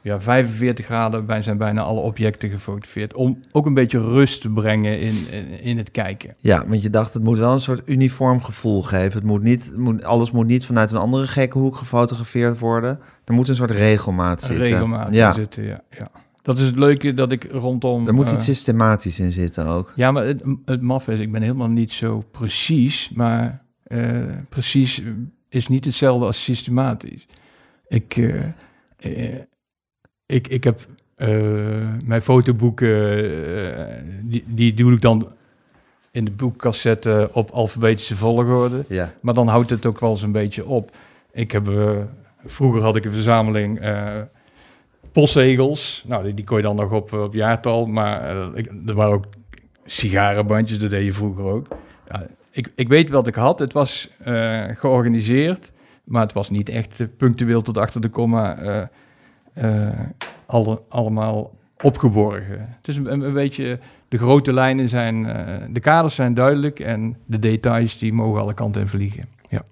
ja, 0.05 0.21
45 0.21 0.85
graden 0.85 1.25
bij 1.25 1.41
zijn 1.41 1.57
bijna 1.57 1.81
alle 1.81 1.99
objecten 1.99 2.49
gefotografeerd. 2.49 3.13
Om 3.13 3.39
ook 3.51 3.65
een 3.65 3.73
beetje 3.73 3.99
rust 3.99 4.41
te 4.41 4.49
brengen 4.49 4.99
in, 4.99 5.15
in, 5.31 5.61
in 5.61 5.77
het 5.77 5.91
kijken. 5.91 6.35
Ja, 6.37 6.67
want 6.67 6.81
je 6.81 6.89
dacht 6.89 7.13
het 7.13 7.23
moet 7.23 7.37
wel 7.37 7.51
een 7.51 7.59
soort 7.59 7.81
uniform 7.85 8.41
gevoel 8.41 8.83
geven. 8.83 9.13
Het 9.13 9.23
moet 9.23 9.41
niet, 9.41 9.65
het 9.65 9.77
moet, 9.77 10.03
alles 10.03 10.31
moet 10.31 10.45
niet 10.47 10.65
vanuit 10.65 10.91
een 10.91 10.97
andere 10.97 11.27
gekke 11.27 11.57
hoek 11.57 11.75
gefotografeerd 11.75 12.59
worden. 12.59 12.99
Er 13.23 13.33
moet 13.33 13.47
een 13.47 13.55
soort 13.55 13.71
regelmaat 13.71 14.41
zitten. 14.41 14.59
regelmaat 14.59 15.13
ja, 15.13 15.33
zitten, 15.33 15.63
ja, 15.63 15.81
ja. 15.89 16.11
Dat 16.41 16.57
is 16.57 16.65
het 16.65 16.75
leuke 16.75 17.13
dat 17.13 17.31
ik 17.31 17.47
rondom... 17.51 18.07
er 18.07 18.13
moet 18.13 18.29
eh, 18.29 18.35
iets 18.35 18.45
systematisch 18.45 19.19
in 19.19 19.31
zitten 19.31 19.65
ook. 19.65 19.93
Ja, 19.95 20.11
maar 20.11 20.25
het, 20.25 20.41
het 20.65 20.81
maf 20.81 21.07
is, 21.07 21.19
ik 21.19 21.31
ben 21.31 21.41
helemaal 21.41 21.69
niet 21.69 21.91
zo 21.91 22.23
precies, 22.31 23.11
maar 23.13 23.61
eh, 23.83 23.99
precies 24.49 25.01
is 25.49 25.67
niet 25.67 25.85
hetzelfde 25.85 26.25
als 26.25 26.43
systematisch. 26.43 27.27
Ik, 27.87 28.17
eh, 28.97 29.39
ik, 30.25 30.47
ik 30.47 30.63
heb 30.63 30.87
eh, 31.15 31.29
mijn 32.05 32.21
fotoboeken, 32.21 33.15
eh, 33.77 33.95
die, 34.21 34.43
die 34.47 34.73
doe 34.73 34.93
ik 34.93 35.01
dan 35.01 35.31
in 36.11 36.25
de 36.25 36.31
boekcassette 36.31 37.29
op 37.33 37.49
alfabetische 37.49 38.15
volgorde. 38.15 38.83
Ja. 38.87 39.13
Maar 39.21 39.33
dan 39.33 39.47
houdt 39.47 39.69
het 39.69 39.85
ook 39.85 39.99
wel 39.99 40.11
eens 40.11 40.21
een 40.21 40.31
beetje 40.31 40.65
op. 40.65 40.91
Ik 41.31 41.51
heb, 41.51 41.67
eh, 41.69 41.91
vroeger 42.45 42.81
had 42.81 42.95
ik 42.95 43.05
een 43.05 43.11
verzameling 43.11 43.79
postzegels. 45.11 46.03
Nou, 46.07 46.23
die, 46.23 46.33
die 46.33 46.45
kon 46.45 46.57
je 46.57 46.63
dan 46.63 46.75
nog 46.75 46.91
op, 46.91 47.13
op 47.13 47.33
jaartal. 47.33 47.85
Maar 47.85 48.35
ik, 48.57 48.71
er 48.85 48.93
waren 48.93 49.13
ook 49.13 49.25
sigarenbandjes, 49.85 50.79
dat 50.79 50.89
deed 50.89 51.05
je 51.05 51.13
vroeger 51.13 51.43
ook. 51.43 51.67
Ja, 52.09 52.27
ik, 52.51 52.71
ik 52.75 52.87
weet 52.87 53.09
wat 53.09 53.27
ik 53.27 53.35
had. 53.35 53.59
Het 53.59 53.73
was 53.73 54.09
georganiseerd, 54.73 55.71
maar 56.03 56.21
het 56.21 56.33
was 56.33 56.49
niet 56.49 56.69
echt 56.69 57.17
punctueel 57.17 57.61
tot 57.61 57.77
achter 57.77 58.01
de 58.01 58.09
komma 58.09 58.89
eh, 59.55 59.87
eh, 59.87 59.99
alle, 60.45 60.81
allemaal 60.89 61.55
opgeborgen. 61.81 62.59
Het 62.77 62.87
is 62.87 62.97
een, 62.97 63.21
een, 63.21 63.33
beetje, 63.33 63.79
de 64.07 64.17
grote 64.17 64.53
lijnen 64.53 64.89
zijn, 64.89 65.25
eh, 65.25 65.55
de 65.69 65.79
kaders 65.79 66.15
zijn 66.15 66.33
duidelijk 66.33 66.79
en 66.79 67.17
de 67.25 67.39
details 67.39 67.97
die 67.97 68.13
mogen 68.13 68.41
alle 68.41 68.53
kanten 68.53 68.81
in 68.81 68.87
vliegen. 68.87 69.25
Ja, 69.49 69.63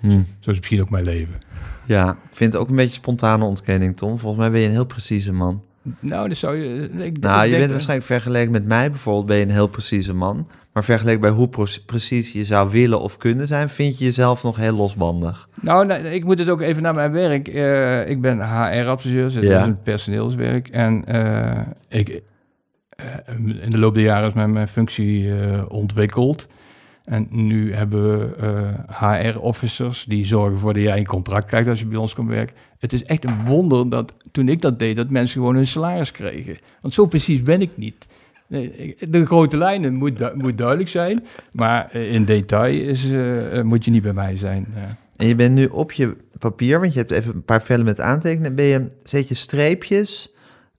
Hm. 0.00 0.22
zo 0.38 0.50
is 0.50 0.56
misschien 0.56 0.80
ook 0.80 0.90
mijn 0.90 1.04
leven. 1.04 1.38
Ja, 1.84 2.10
ik 2.10 2.36
vind 2.36 2.52
het 2.52 2.62
ook 2.62 2.68
een 2.68 2.76
beetje 2.76 2.94
spontane 2.94 3.44
ontkenning, 3.44 3.96
Tom. 3.96 4.18
Volgens 4.18 4.40
mij 4.40 4.50
ben 4.50 4.60
je 4.60 4.66
een 4.66 4.72
heel 4.72 4.84
precieze 4.84 5.32
man. 5.32 5.62
Nou, 6.00 6.28
dat 6.28 6.36
zou 6.36 6.56
je... 6.56 6.82
Ik, 6.82 7.04
ik 7.04 7.18
Nou, 7.18 7.46
je 7.46 7.56
bent 7.58 7.70
waarschijnlijk 7.70 8.08
vergeleken 8.08 8.52
met 8.52 8.64
mij 8.64 8.90
bijvoorbeeld, 8.90 9.26
ben 9.26 9.36
je 9.36 9.42
een 9.42 9.50
heel 9.50 9.68
precieze 9.68 10.14
man. 10.14 10.48
Maar 10.72 10.84
vergeleken 10.84 11.20
bij 11.20 11.30
hoe 11.30 11.48
precies 11.86 12.32
je 12.32 12.44
zou 12.44 12.70
willen 12.70 13.00
of 13.00 13.16
kunnen 13.16 13.46
zijn, 13.46 13.68
vind 13.68 13.98
je 13.98 14.04
jezelf 14.04 14.42
nog 14.42 14.56
heel 14.56 14.74
losbandig. 14.74 15.48
Nou, 15.60 15.92
ik 15.92 16.24
moet 16.24 16.38
het 16.38 16.48
ook 16.48 16.60
even 16.60 16.82
naar 16.82 16.94
mijn 16.94 17.12
werk. 17.12 17.48
Eh, 17.48 18.08
ik 18.08 18.20
ben 18.20 18.38
HR-adviseur, 18.38 19.30
dus 19.32 19.42
Ja. 19.42 19.64
een 19.64 19.82
personeelswerk. 19.82 20.68
En 20.68 21.04
eh, 21.06 21.60
ik, 21.88 22.22
eh, 22.88 23.04
in 23.62 23.70
de 23.70 23.78
loop 23.78 23.94
der 23.94 24.02
jaren 24.02 24.28
is 24.28 24.34
mijn, 24.34 24.52
mijn 24.52 24.68
functie 24.68 25.30
ontwikkeld. 25.68 26.48
En 27.04 27.26
nu 27.30 27.74
hebben 27.74 28.02
we 28.18 28.72
HR-officers 28.88 30.04
die 30.08 30.26
zorgen 30.26 30.58
voor 30.58 30.74
dat 30.74 30.82
jij 30.82 30.98
een 30.98 31.06
contract 31.06 31.46
krijgt 31.46 31.68
als 31.68 31.80
je 31.80 31.86
bij 31.86 31.98
ons 31.98 32.14
komt 32.14 32.28
werken. 32.28 32.56
Het 32.78 32.92
is 32.92 33.04
echt 33.04 33.24
een 33.24 33.44
wonder 33.44 33.90
dat 33.90 34.14
toen 34.32 34.48
ik 34.48 34.60
dat 34.60 34.78
deed, 34.78 34.96
dat 34.96 35.10
mensen 35.10 35.40
gewoon 35.40 35.54
hun 35.54 35.66
salaris 35.66 36.12
kregen. 36.12 36.56
Want 36.80 36.94
zo 36.94 37.06
precies 37.06 37.42
ben 37.42 37.60
ik 37.60 37.76
niet. 37.76 38.06
Nee, 38.50 38.96
de 39.08 39.26
grote 39.26 39.56
lijnen 39.56 39.94
moet, 39.94 40.18
du- 40.18 40.30
moet 40.34 40.58
duidelijk 40.58 40.88
zijn, 40.88 41.24
maar 41.52 41.88
eh, 41.90 42.12
in 42.14 42.24
detail 42.24 42.74
is, 42.88 43.04
eh, 43.10 43.58
eh, 43.58 43.64
moet 43.64 43.84
je 43.84 43.90
niet 43.90 44.02
bij 44.02 44.12
mij 44.12 44.36
zijn. 44.36 44.66
En 45.16 45.26
je 45.26 45.34
bent 45.34 45.54
nu 45.54 45.66
op 45.66 45.92
je 45.92 46.16
papier, 46.38 46.80
want 46.80 46.92
je 46.92 46.98
hebt 46.98 47.10
even 47.10 47.34
een 47.34 47.42
paar 47.44 47.62
vellen 47.62 47.84
met 47.84 48.00
aantekenen, 48.00 48.54
ben 48.54 48.64
je, 48.64 48.86
zet 49.02 49.28
je 49.28 49.34
streepjes, 49.34 50.32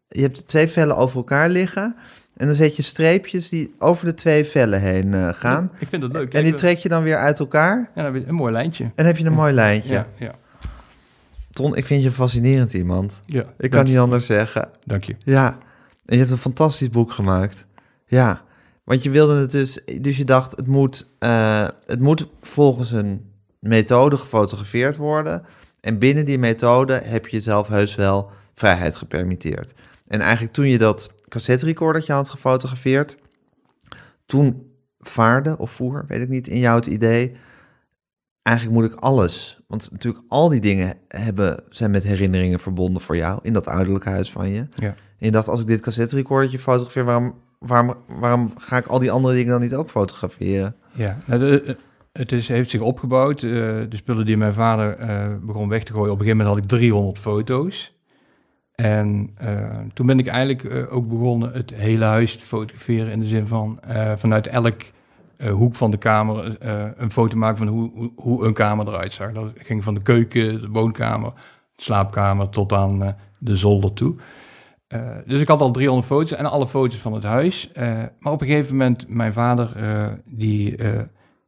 je 0.07 0.21
hebt 0.21 0.47
twee 0.47 0.67
vellen 0.67 0.97
over 0.97 1.17
elkaar 1.17 1.49
liggen, 1.49 1.95
en 2.37 2.45
dan 2.45 2.55
zet 2.55 2.75
je 2.75 2.81
streepjes 2.81 3.49
die 3.49 3.73
over 3.79 4.05
de 4.05 4.13
twee 4.13 4.45
vellen 4.45 4.81
heen 4.81 5.35
gaan. 5.35 5.71
Ik 5.79 5.87
vind 5.87 6.01
dat 6.01 6.11
leuk. 6.11 6.33
En 6.33 6.43
die 6.43 6.53
trek 6.55 6.77
je 6.77 6.89
dan 6.89 7.03
weer 7.03 7.17
uit 7.17 7.39
elkaar, 7.39 7.77
Ja, 7.95 8.03
dan 8.03 8.13
heb 8.13 8.23
je 8.23 8.29
een 8.29 8.35
mooi 8.35 8.53
lijntje. 8.53 8.91
en 8.95 9.05
heb 9.05 9.17
je 9.17 9.25
een 9.25 9.33
mooi 9.33 9.53
lijntje. 9.53 9.93
Ja, 9.93 10.07
ja. 10.17 10.35
Ton, 11.51 11.75
ik 11.75 11.85
vind 11.85 12.01
je 12.01 12.07
een 12.07 12.13
fascinerend 12.13 12.73
iemand. 12.73 13.19
ja 13.25 13.43
Ik 13.57 13.69
kan 13.69 13.85
niet 13.85 13.97
anders 13.97 14.25
zeggen. 14.25 14.69
Dank 14.85 15.03
je. 15.03 15.15
Ja, 15.23 15.57
en 16.11 16.17
je 16.17 16.23
hebt 16.23 16.35
een 16.35 16.41
fantastisch 16.41 16.89
boek 16.89 17.11
gemaakt. 17.11 17.65
Ja, 18.05 18.43
want 18.83 19.03
je 19.03 19.09
wilde 19.09 19.39
het 19.39 19.51
dus, 19.51 19.81
dus 20.01 20.17
je 20.17 20.23
dacht, 20.23 20.55
het 20.55 20.67
moet, 20.67 21.07
eh, 21.19 21.67
het 21.85 21.99
moet 21.99 22.27
volgens 22.41 22.91
een 22.91 23.31
methode 23.59 24.17
gefotografeerd 24.17 24.95
worden. 24.95 25.45
En 25.79 25.99
binnen 25.99 26.25
die 26.25 26.37
methode 26.37 26.93
heb 26.93 27.27
je 27.27 27.35
jezelf 27.37 27.67
heus 27.67 27.95
wel 27.95 28.31
vrijheid 28.55 28.95
gepermitteerd. 28.95 29.73
En 30.07 30.19
eigenlijk 30.19 30.53
toen 30.53 30.67
je 30.67 30.77
dat 30.77 31.13
cassette 31.27 31.65
recordertje 31.65 32.13
had 32.13 32.29
gefotografeerd, 32.29 33.17
toen 34.25 34.71
vaarde 34.99 35.57
of 35.57 35.71
voer, 35.71 36.05
weet 36.07 36.21
ik 36.21 36.29
niet, 36.29 36.47
in 36.47 36.59
jou 36.59 36.75
het 36.75 36.85
idee, 36.85 37.35
eigenlijk 38.41 38.77
moet 38.77 38.91
ik 38.91 38.99
alles. 38.99 39.61
Want 39.67 39.91
natuurlijk 39.91 40.25
al 40.27 40.49
die 40.49 40.61
dingen 40.61 40.93
hebben, 41.07 41.63
zijn 41.69 41.91
met 41.91 42.03
herinneringen 42.03 42.59
verbonden 42.59 43.01
voor 43.01 43.15
jou 43.15 43.39
in 43.41 43.53
dat 43.53 43.67
ouderlijke 43.67 44.09
huis 44.09 44.31
van 44.31 44.49
je. 44.49 44.67
Ja. 44.75 44.95
En 45.21 45.27
je 45.27 45.31
dacht, 45.31 45.47
als 45.47 45.61
ik 45.61 45.67
dit 45.67 45.81
cassette 45.81 46.15
recordertje 46.15 46.59
fotografeer, 46.59 47.03
waarom, 47.05 47.33
waarom, 47.59 47.95
waarom 48.19 48.53
ga 48.57 48.77
ik 48.77 48.87
al 48.87 48.99
die 48.99 49.11
andere 49.11 49.33
dingen 49.33 49.51
dan 49.51 49.61
niet 49.61 49.75
ook 49.75 49.89
fotograferen? 49.89 50.75
Ja, 51.27 51.37
de- 51.37 51.61
eh, 51.61 51.75
het 52.11 52.31
is, 52.31 52.47
heeft 52.47 52.69
zich 52.69 52.81
opgebouwd. 52.81 53.35
eh, 53.43 53.49
de 53.51 53.87
spullen 53.91 54.25
die 54.25 54.37
mijn 54.37 54.53
vader 54.53 54.97
eh, 54.97 55.27
begon 55.41 55.69
weg 55.69 55.83
te 55.83 55.93
gooien. 55.93 56.11
Op 56.11 56.19
een 56.19 56.25
gegeven 56.25 56.45
moment 56.45 56.55
had 56.65 56.71
ik 56.71 56.79
300 56.79 57.17
foto's. 57.19 57.95
En 58.75 59.35
toen 59.93 60.05
ben 60.05 60.19
ik 60.19 60.27
eigenlijk 60.27 60.87
ook 60.91 61.07
begonnen 61.09 61.51
het 61.53 61.73
hele 61.75 62.05
huis 62.05 62.35
te 62.37 62.45
fotograferen. 62.45 63.11
In 63.11 63.19
de 63.19 63.27
zin 63.27 63.47
van 63.47 63.79
vanuit 64.15 64.47
elk 64.47 64.81
hoek 65.51 65.75
van 65.75 65.91
de 65.91 65.97
kamer 65.97 66.57
een 67.01 67.11
foto 67.11 67.37
maken 67.37 67.57
van 67.57 67.67
hoe, 67.67 67.91
hoe, 67.93 68.11
hoe 68.15 68.45
een 68.45 68.53
kamer 68.53 68.87
eruit 68.87 69.13
zag. 69.13 69.31
Dat 69.31 69.51
ging 69.55 69.83
van 69.83 69.93
de 69.93 70.01
keuken, 70.01 70.61
de 70.61 70.67
woonkamer, 70.69 71.31
de 71.75 71.83
slaapkamer 71.83 72.49
tot 72.49 72.73
aan 72.73 73.15
de 73.37 73.55
zolder 73.55 73.93
toe. 73.93 74.15
Eh, 74.91 75.01
dus 75.25 75.41
ik 75.41 75.47
had 75.47 75.61
al 75.61 75.71
300 75.71 76.07
foto's 76.07 76.31
en 76.31 76.45
alle 76.45 76.67
foto's 76.67 76.99
van 76.99 77.13
het 77.13 77.23
huis. 77.23 77.71
Eh, 77.71 77.85
maar 78.19 78.33
op 78.33 78.41
een 78.41 78.47
gegeven 78.47 78.77
moment, 78.77 79.05
mijn 79.07 79.33
vader, 79.33 79.75
eh, 79.75 80.07
die, 80.25 80.75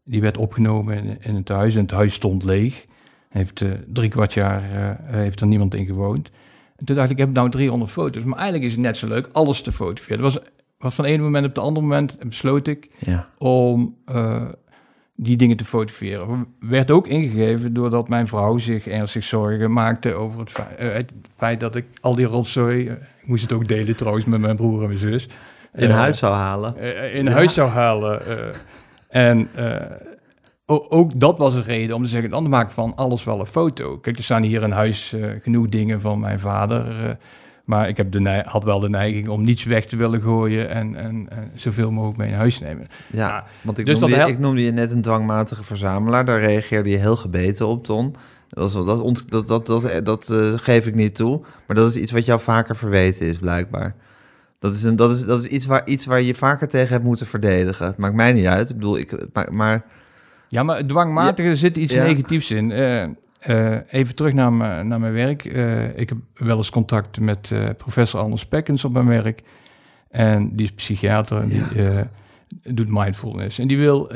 die 0.03 0.21
werd 0.21 0.37
opgenomen 0.37 0.97
in, 0.97 1.17
in 1.21 1.35
het 1.35 1.49
huis. 1.49 1.75
En 1.75 1.81
het 1.81 1.91
huis 1.91 2.13
stond 2.13 2.43
leeg. 2.43 2.85
Heeft 3.29 3.65
drie 3.87 4.09
kwart 4.09 4.33
jaar 4.33 4.61
heeft 5.05 5.41
er 5.41 5.47
niemand 5.47 5.73
in 5.75 5.85
gewoond. 5.85 6.31
En 6.75 6.85
toen 6.85 6.95
dacht 6.95 7.09
ik, 7.09 7.17
ik 7.17 7.25
heb 7.25 7.33
nou 7.33 7.49
300 7.49 7.91
foto's. 7.91 8.23
Maar 8.23 8.37
eigenlijk 8.37 8.65
is 8.65 8.71
het 8.71 8.81
net 8.81 8.97
zo 8.97 9.07
leuk 9.07 9.29
alles 9.31 9.61
te 9.61 9.71
fotograferen. 9.71 10.23
Het 10.23 10.33
was, 10.33 10.43
was 10.77 10.95
van 10.95 11.05
het 11.05 11.13
ene 11.13 11.23
moment 11.23 11.45
op 11.45 11.55
het 11.55 11.63
andere 11.63 11.85
moment 11.85 12.17
besloot 12.27 12.67
ik 12.67 12.89
Ja. 12.99 13.27
om 13.37 13.95
die 15.15 15.37
dingen 15.37 15.57
te 15.57 15.65
fotograferen. 15.65 16.45
Werd 16.59 16.91
ook 16.91 17.07
ingegeven 17.07 17.73
doordat 17.73 18.07
mijn 18.09 18.27
vrouw 18.27 18.57
zich 18.57 18.87
ernstig 18.87 19.23
zorgen 19.23 19.73
maakte 19.73 20.13
over 20.13 20.39
het 20.39 20.51
feit, 20.51 20.75
eh, 20.77 20.93
het 20.93 21.11
feit 21.37 21.59
dat 21.59 21.75
ik 21.75 21.85
al 22.01 22.15
die 22.15 22.25
rotzooi, 22.25 22.87
eh, 22.87 22.93
ik 23.21 23.27
moest 23.27 23.41
het 23.43 23.53
ook 23.53 23.67
delen 23.67 23.95
trouwens 23.95 24.25
met 24.25 24.39
mijn 24.39 24.55
broer 24.55 24.81
en 24.81 24.87
mijn 24.87 24.99
zus, 24.99 25.27
In 25.73 25.89
eh, 25.89 25.95
huis 25.95 26.17
zou 26.17 26.33
halen. 26.33 26.77
in 27.13 27.25
Ja. 27.25 27.31
huis 27.31 27.53
zou 27.53 27.69
halen. 27.69 28.21
en 29.09 29.49
ook 30.65 31.19
dat 31.19 31.37
was 31.37 31.55
een 31.55 31.63
reden 31.63 31.95
om 31.95 32.03
te 32.03 32.09
zeggen, 32.09 32.29
dan 32.29 32.49
maak 32.49 32.67
ik 32.67 32.73
van 32.73 32.95
alles 32.95 33.23
wel 33.23 33.39
een 33.39 33.45
foto. 33.45 33.97
Kijk, 33.97 34.17
er 34.17 34.23
staan 34.23 34.43
hier 34.43 34.61
in 34.63 34.71
huis 34.71 35.15
genoeg 35.41 35.69
dingen 35.69 36.01
van 36.01 36.19
mijn 36.19 36.39
vader. 36.39 37.17
Maar 37.63 37.87
ik 37.87 37.97
heb 37.97 38.11
de 38.11 38.43
had 38.47 38.63
wel 38.63 38.79
de 38.79 38.89
neiging 38.89 39.27
om 39.27 39.43
niets 39.43 39.63
weg 39.63 39.85
te 39.85 39.95
willen 39.95 40.21
gooien 40.21 40.69
en, 40.69 40.95
en, 40.95 41.27
en 41.29 41.51
zoveel 41.53 41.91
mogelijk 41.91 42.17
mee 42.17 42.27
in 42.29 42.33
huis 42.33 42.59
nemen. 42.59 42.87
Ja, 43.11 43.43
want 43.61 43.77
ik, 43.77 43.85
dus 43.85 43.99
noemde, 43.99 44.15
dat 44.15 44.27
je- 44.27 44.33
ik 44.33 44.39
noemde 44.39 44.61
je 44.63 44.71
net 44.71 44.91
een 44.91 45.01
dwangmatige 45.01 45.63
verzamelaar. 45.63 46.25
Daar 46.25 46.39
reageerde 46.39 46.89
je 46.89 46.97
heel 46.97 47.15
gebeten 47.15 47.67
op, 47.67 47.83
Ton. 47.85 48.15
Dat, 48.49 48.71
dat, 48.71 48.85
dat, 49.29 49.47
dat, 49.47 49.65
dat, 49.65 50.05
dat 50.05 50.29
eh, 50.29 50.53
geef 50.55 50.87
ik 50.87 50.95
niet 50.95 51.15
toe. 51.15 51.41
Maar 51.67 51.75
dat 51.75 51.89
is 51.89 51.95
iets 51.95 52.11
wat 52.11 52.25
jou 52.25 52.39
vaker 52.39 52.75
verweten 52.75 53.25
is, 53.25 53.37
blijkbaar. 53.37 53.95
Dat 54.59 54.73
is, 54.73 54.83
een, 54.83 54.95
dat 54.95 55.11
is, 55.11 55.25
dat 55.25 55.43
is 55.43 55.47
iets, 55.49 55.65
waar, 55.65 55.87
iets 55.87 56.05
waar 56.05 56.21
je 56.21 56.35
vaker 56.35 56.67
tegen 56.67 56.89
hebt 56.89 57.03
moeten 57.03 57.27
verdedigen. 57.27 57.85
Het 57.85 57.97
maakt 57.97 58.15
mij 58.15 58.31
niet 58.31 58.45
uit. 58.45 58.69
Ik 58.69 58.75
bedoel, 58.75 58.97
ik, 58.97 59.15
maar 59.51 59.83
Ja, 60.47 60.63
maar 60.63 60.85
dwangmatige 60.85 61.55
zit 61.55 61.75
iets 61.77 61.93
Ja. 61.93 62.03
negatiefs 62.03 62.51
in. 62.51 62.71
Eh, 62.71 63.03
eh, 63.43 63.75
even 63.89 64.15
terug 64.15 64.33
naar, 64.33 64.53
mijn- 64.53 64.87
naar 64.87 64.99
mijn 64.99 65.13
werk. 65.13 65.45
Eh, 65.45 65.97
ik 65.97 66.09
heb 66.09 66.17
wel 66.35 66.57
eens 66.57 66.69
contact 66.69 67.19
met 67.19 67.49
eh, 67.53 67.69
professor 67.77 68.19
Anders 68.19 68.45
Pekkens 68.45 68.85
op 68.85 68.93
mijn 68.93 69.07
werk. 69.07 69.41
En 70.09 70.55
die 70.55 70.65
is 70.65 70.71
psychiater 70.71 71.37
en 71.41 71.49
die 71.49 71.61
doet 72.73 72.87
mindfulness. 72.89 73.59
En 73.59 73.67
die, 73.67 73.77
wil, 73.77 74.11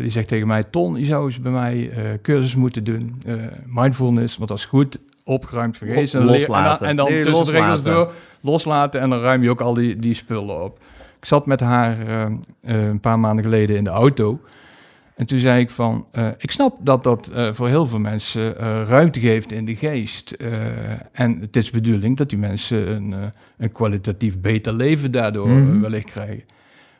die 0.00 0.10
zegt 0.10 0.28
tegen 0.28 0.46
mij, 0.46 0.62
Ton, 0.64 0.96
je 0.98 1.04
zou 1.04 1.26
eens 1.26 1.40
bij 1.40 1.52
mij 1.52 1.90
cursus 2.22 2.54
moeten 2.54 2.84
doen. 2.84 3.22
mindfulness, 3.66 4.36
want 4.36 4.48
dat 4.48 4.58
is 4.58 4.64
goed. 4.64 4.98
Opgeruimd 5.24 5.76
vergeet. 5.76 6.12
Lo- 6.12 6.20
En 6.20 6.26
dan 6.26 6.36
leer- 6.36 6.46
loslaten. 6.46 6.86
En 6.86 6.96
dan, 6.96 7.06
en 7.06 7.12
Leer 7.12 7.24
dan 7.24 7.32
je 7.32 7.38
tussen 7.38 7.54
de 7.54 7.60
regels 7.60 7.76
loslaten. 7.84 8.04
door 8.04 8.12
loslaten. 8.52 9.00
En 9.00 9.10
dan 9.10 9.20
ruim 9.20 9.42
je 9.42 9.50
ook 9.50 9.60
al 9.60 9.74
die, 9.74 9.96
die 9.96 10.14
spullen 10.14 10.62
op. 10.64 10.78
Ik 11.18 11.24
zat 11.24 11.46
met 11.46 11.60
haar 11.60 11.96
een 12.62 13.00
paar 13.00 13.18
maanden 13.18 13.44
geleden 13.44 13.76
in 13.76 13.84
de 13.84 13.90
auto. 13.90 14.40
En 15.18 15.26
toen 15.26 15.38
zei 15.38 15.60
ik 15.60 15.70
van, 15.70 16.06
eh, 16.12 16.28
ik 16.38 16.50
snap 16.50 16.76
dat 16.80 17.02
dat 17.02 17.26
eh, 17.28 17.52
voor 17.52 17.68
heel 17.68 17.86
veel 17.86 17.98
mensen 17.98 18.58
eh, 18.58 18.82
ruimte 18.88 19.20
geeft 19.20 19.52
in 19.52 19.64
de 19.64 19.76
geest. 19.76 20.30
En 21.12 21.38
het 21.40 21.56
is 21.56 21.64
de 21.66 21.80
bedoeling 21.80 22.16
dat 22.16 22.28
die 22.28 22.38
mensen 22.38 22.90
een, 22.90 23.14
een 23.58 23.72
kwalitatief 23.72 24.40
beter 24.40 24.72
leven 24.72 25.10
daardoor 25.10 25.48
Mhm. 25.48 25.80
wellicht 25.80 26.10
krijgen. 26.10 26.44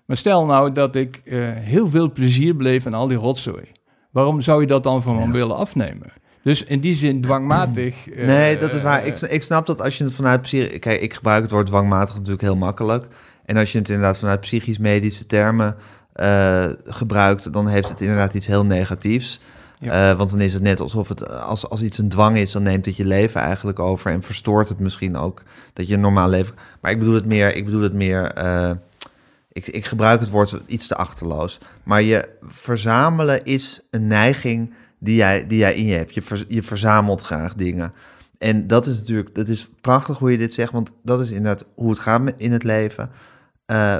Maar 0.04 0.16
stel 0.16 0.44
nou 0.46 0.72
dat 0.72 0.94
ik 0.94 1.20
heel 1.60 1.88
veel 1.88 2.12
plezier 2.12 2.56
beleef 2.56 2.86
aan 2.86 2.94
al 2.94 3.08
die 3.08 3.16
rotzooi. 3.16 3.64
Waarom 4.10 4.40
zou 4.40 4.60
je 4.60 4.66
dat 4.66 4.82
dan 4.82 5.02
van 5.02 5.14
me 5.14 5.32
willen 5.32 5.56
afnemen? 5.56 6.12
Dus 6.42 6.62
in 6.62 6.80
die 6.80 6.94
zin 6.94 7.20
dwangmatig. 7.20 7.94
Nee, 8.24 8.56
dat 8.56 8.74
is 8.74 8.82
waar. 8.82 9.06
Ik, 9.06 9.16
ik 9.16 9.42
snap 9.42 9.66
dat 9.66 9.80
als 9.80 9.98
je 9.98 10.04
het 10.04 10.12
vanuit 10.12 10.42
psychisch... 10.42 10.78
Kijk, 10.78 11.00
ik 11.00 11.14
gebruik 11.14 11.42
het 11.42 11.50
woord 11.50 11.66
dwangmatig 11.66 12.14
natuurlijk 12.14 12.42
heel 12.42 12.56
makkelijk. 12.56 13.06
En 13.44 13.56
als 13.56 13.72
je 13.72 13.78
het 13.78 13.88
inderdaad 13.88 14.18
vanuit 14.18 14.40
psychisch-medische 14.40 15.26
termen 15.26 15.76
eh, 16.18 16.66
gebruikt... 16.84 17.52
dan 17.52 17.68
heeft 17.68 17.88
het 17.88 18.00
inderdaad 18.00 18.34
iets 18.34 18.46
heel 18.46 18.66
negatiefs. 18.66 19.40
Ja. 19.78 20.10
Eh, 20.10 20.16
want 20.16 20.30
dan 20.30 20.40
is 20.40 20.52
het 20.52 20.62
net 20.62 20.80
alsof 20.80 21.08
het... 21.08 21.28
Als, 21.28 21.68
als 21.68 21.82
iets 21.82 21.98
een 21.98 22.08
dwang 22.08 22.36
is, 22.36 22.52
dan 22.52 22.62
neemt 22.62 22.86
het 22.86 22.96
je 22.96 23.06
leven 23.06 23.40
eigenlijk 23.40 23.78
over... 23.78 24.10
en 24.10 24.22
verstoort 24.22 24.68
het 24.68 24.78
misschien 24.78 25.16
ook 25.16 25.42
dat 25.72 25.88
je 25.88 25.94
een 25.94 26.00
normaal 26.00 26.28
leven... 26.28 26.54
Maar 26.80 26.90
ik 26.90 26.98
bedoel 26.98 27.14
het 27.14 27.26
meer... 27.26 27.54
Ik 27.54 27.64
bedoel 27.64 27.82
het 27.82 27.92
meer 27.92 28.32
eh, 28.32 28.70
ik, 29.52 29.66
ik 29.66 29.84
gebruik 29.84 30.20
het 30.20 30.30
woord 30.30 30.60
iets 30.66 30.86
te 30.86 30.96
achterloos. 30.96 31.58
Maar 31.82 32.02
je 32.02 32.28
verzamelen 32.42 33.44
is 33.44 33.80
een 33.90 34.06
neiging 34.06 34.74
die 34.98 35.16
jij, 35.16 35.46
die 35.46 35.58
jij 35.58 35.74
in 35.74 35.84
je 35.84 35.96
hebt. 35.96 36.14
Je, 36.14 36.22
ver- 36.22 36.44
je 36.48 36.62
verzamelt 36.62 37.22
graag 37.22 37.54
dingen. 37.54 37.92
En 38.38 38.66
dat 38.66 38.86
is 38.86 38.98
natuurlijk, 38.98 39.34
dat 39.34 39.48
is 39.48 39.68
prachtig 39.80 40.18
hoe 40.18 40.30
je 40.30 40.38
dit 40.38 40.52
zegt, 40.52 40.72
want 40.72 40.92
dat 41.02 41.20
is 41.20 41.30
inderdaad 41.30 41.64
hoe 41.74 41.90
het 41.90 41.98
gaat 41.98 42.32
in 42.36 42.52
het 42.52 42.62
leven. 42.62 43.10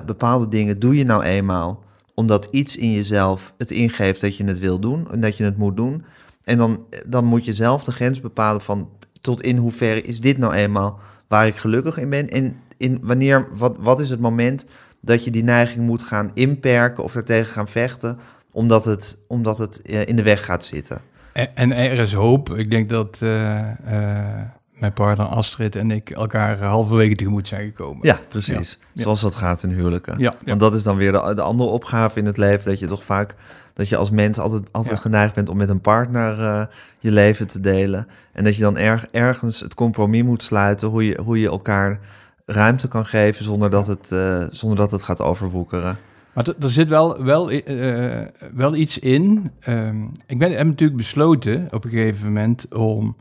Bepaalde 0.07 0.49
dingen 0.49 0.79
doe 0.79 0.97
je 0.97 1.05
nou 1.05 1.23
eenmaal 1.23 1.85
omdat 2.19 2.49
iets 2.51 2.77
in 2.77 2.93
jezelf 2.93 3.55
het 3.59 3.71
ingeeft 3.71 4.21
dat 4.21 4.37
je 4.37 4.45
het 4.45 4.59
wil 4.59 4.79
doen 4.79 5.11
en 5.11 5.21
dat 5.21 5.37
je 5.37 5.45
het 5.45 5.57
moet 5.57 5.77
doen. 5.77 6.05
En 6.45 6.59
dan, 6.59 6.85
dan 7.07 7.25
moet 7.25 7.45
je 7.45 7.53
zelf 7.53 7.85
de 7.85 7.93
grens 7.93 8.21
bepalen 8.21 8.61
van 8.61 8.89
tot 9.21 9.43
in 9.43 9.57
hoeverre 9.57 10.01
is 10.01 10.21
dit 10.21 10.39
nou 10.39 10.53
eenmaal 10.53 10.99
waar 11.29 11.47
ik 11.47 11.57
gelukkig 11.57 11.99
in 11.99 12.11
ben. 12.11 12.29
En 12.29 12.57
in 12.77 12.99
wanneer, 13.03 13.49
wat, 13.53 13.77
wat 13.79 14.01
is 14.01 14.11
het 14.11 14.21
moment 14.21 14.67
dat 15.01 15.25
je 15.25 15.31
die 15.31 15.45
neiging 15.45 15.87
moet 15.87 16.03
gaan 16.03 16.31
inperken 16.35 17.05
of 17.05 17.13
daartegen 17.13 17.53
gaan 17.53 17.69
vechten, 17.69 18.19
omdat 18.51 18.85
het, 18.85 19.19
omdat 19.27 19.59
het 19.59 19.83
eh, 19.83 20.07
in 20.07 20.17
de 20.17 20.23
weg 20.23 20.45
gaat 20.45 20.65
zitten. 20.65 21.01
En, 21.33 21.55
en 21.55 21.73
er 21.73 21.99
is 21.99 22.13
hoop. 22.13 22.57
Ik 22.57 22.71
denk 22.71 22.89
dat 22.89 23.19
eh, 23.23 23.69
eh, 23.71 24.49
mijn 24.79 24.93
partner 24.93 25.27
Astrid 25.27 25.77
en 25.77 25.91
ik 25.91 26.11
elkaar 26.11 26.63
halverwege 26.63 27.15
tegemoet 27.15 27.49
zijn 27.49 27.67
gekomen. 27.67 28.07
Ja, 28.07 28.19
precies. 28.29 28.79
Ja. 28.93 29.03
Zoals 29.03 29.21
dat 29.21 29.35
gaat 29.35 29.63
in 29.63 29.71
huwelijken. 29.71 30.19
Ja. 30.19 30.35
Want 30.45 30.61
dat 30.61 30.75
is 30.75 30.83
dan 30.83 30.97
weer 30.97 31.13
de, 31.13 31.33
de 31.35 31.43
andere 31.43 31.71
opgave 31.71 32.19
in 32.19 32.27
het 32.27 32.37
leven, 32.37 32.71
dat 32.71 32.79
je 32.79 32.87
toch 32.87 33.05
vaak, 33.05 33.35
dat 33.75 33.89
je 33.89 33.97
als 33.97 34.11
mens 34.11 34.39
altijd, 34.39 34.63
altijd 34.71 35.01
geneigd 35.01 35.35
bent 35.35 35.49
om 35.49 35.57
met 35.57 35.69
een 35.69 35.81
partner 35.81 36.41
eh, 36.41 36.67
je 36.99 37.11
leven 37.11 37.47
te 37.47 37.61
delen. 37.61 38.07
En 38.33 38.45
dat 38.45 38.57
je 38.57 38.63
dan 38.63 38.79
erg, 38.79 39.07
ergens 39.11 39.61
het 39.61 39.75
compromis 39.75 40.23
moet 40.23 40.43
sluiten, 40.43 40.89
hoe 40.89 41.07
je, 41.07 41.21
hoe 41.23 41.41
je 41.41 41.49
elkaar 41.49 41.99
ruimte 42.47 42.89
kan 42.89 43.07
geven 43.07 43.45
zonder 43.45 43.71
dat 43.71 43.87
het, 43.87 44.13
eh, 44.13 44.45
zonder 44.51 44.79
dat 44.79 44.91
het 44.91 45.03
gaat 45.03 45.21
overwoekeren. 45.21 45.99
Maar 46.33 46.49
er 46.61 46.71
zit 46.71 46.89
wel, 46.89 47.25
wel, 47.25 47.51
eh, 47.51 48.27
wel 48.55 48.75
iets 48.75 48.99
in. 48.99 49.51
Ehm, 49.61 50.03
ik 50.27 50.39
ben, 50.39 50.51
heb 50.51 50.67
natuurlijk 50.67 50.99
besloten 50.99 51.69
op 51.71 51.85
een 51.85 51.91
gegeven 51.91 52.27
moment 52.27 52.75
om 52.75 53.17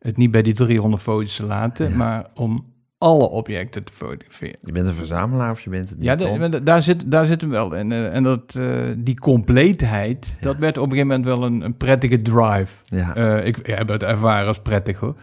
het 0.00 0.16
niet 0.16 0.30
bij 0.30 0.42
die 0.42 0.52
300 0.52 1.02
foto's 1.02 1.36
te 1.36 1.46
laten, 1.46 1.88
Ja. 1.90 1.96
maar 1.96 2.26
om 2.34 2.68
alle 2.98 3.28
objecten 3.28 3.84
te 3.84 3.92
fotograferen. 3.92 4.56
Je 4.60 4.72
bent 4.72 4.86
een 4.88 4.94
verzamelaar 4.94 5.50
of 5.50 5.60
je 5.60 5.70
bent 5.70 5.88
het 5.88 5.98
niet, 5.98 6.06
Ja, 6.06 6.16
de- 6.16 6.62
daar, 6.62 6.82
zit, 6.82 7.10
daar 7.10 7.26
zit 7.26 7.40
hem 7.40 7.50
wel 7.50 7.74
in. 7.74 7.92
Eh, 7.92 8.14
en 8.14 8.22
dat, 8.22 8.54
eh, 8.54 8.66
die 8.96 9.18
compleetheid, 9.20 10.34
dat 10.40 10.56
werd 10.56 10.78
op 10.78 10.84
een 10.84 10.90
gegeven 10.90 11.08
moment 11.08 11.26
wel 11.26 11.44
een, 11.48 11.60
een 11.60 11.76
prettige 11.76 12.22
drive. 12.22 12.74
Ja. 12.84 13.14
Eh, 13.14 13.46
ik 13.46 13.58
heb 13.66 13.88
het 13.88 14.02
ervaren 14.02 14.48
als 14.48 14.58
prettig 14.60 14.98
hoor. 14.98 15.14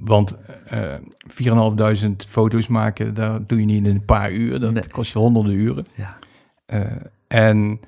Want 0.00 0.36
eh 0.66 0.94
4.500 1.26 2.26
foto's 2.28 2.66
maken, 2.66 3.14
dat 3.14 3.48
doe 3.48 3.58
je 3.60 3.64
niet 3.66 3.84
in 3.86 3.90
een 3.94 4.04
paar 4.04 4.32
uur. 4.32 4.60
Dat 4.60 4.72
Nee. 4.72 4.88
kost 4.90 5.12
je 5.12 5.18
honderden 5.18 5.52
uren. 5.52 5.86
Ja. 5.94 6.18
En 7.28 7.80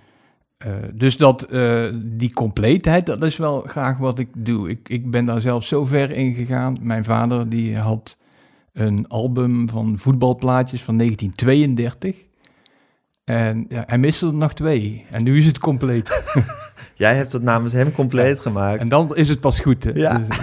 eh, 0.60 0.72
dus 0.92 1.16
dat, 1.16 1.42
eh, 1.42 1.86
die 1.94 2.32
compleetheid, 2.32 3.06
dat 3.06 3.22
is 3.22 3.36
wel 3.36 3.60
graag 3.60 3.98
wat 3.98 4.18
ik 4.18 4.28
doe. 4.34 4.70
Ik, 4.70 4.88
ik 4.88 5.10
ben 5.10 5.26
daar 5.26 5.40
zelf 5.40 5.64
zo 5.64 5.84
ver 5.84 6.10
in 6.10 6.34
gegaan. 6.34 6.76
Mijn 6.80 7.04
vader 7.04 7.48
die 7.48 7.76
had 7.76 8.16
een 8.72 9.08
album 9.08 9.68
van 9.68 9.98
voetbalplaatjes 9.98 10.82
van 10.82 10.96
1932. 10.96 12.16
En 13.24 13.66
ja, 13.68 13.84
hij 13.86 13.98
miste 13.98 14.26
er 14.26 14.34
nog 14.34 14.54
twee. 14.54 15.04
En 15.10 15.22
nu 15.22 15.38
is 15.38 15.46
het 15.46 15.58
compleet. 15.58 16.22
Jij 16.94 17.14
hebt 17.14 17.32
het 17.32 17.42
namens 17.42 17.72
hem 17.72 17.92
compleet 17.92 18.40
gemaakt. 18.40 18.80
En 18.80 18.88
dan 18.88 19.16
is 19.16 19.28
het 19.28 19.40
pas 19.40 19.60
goed. 19.60 19.84
Hè? 19.84 19.90
Ja. 19.90 20.18
Dus, 20.18 20.38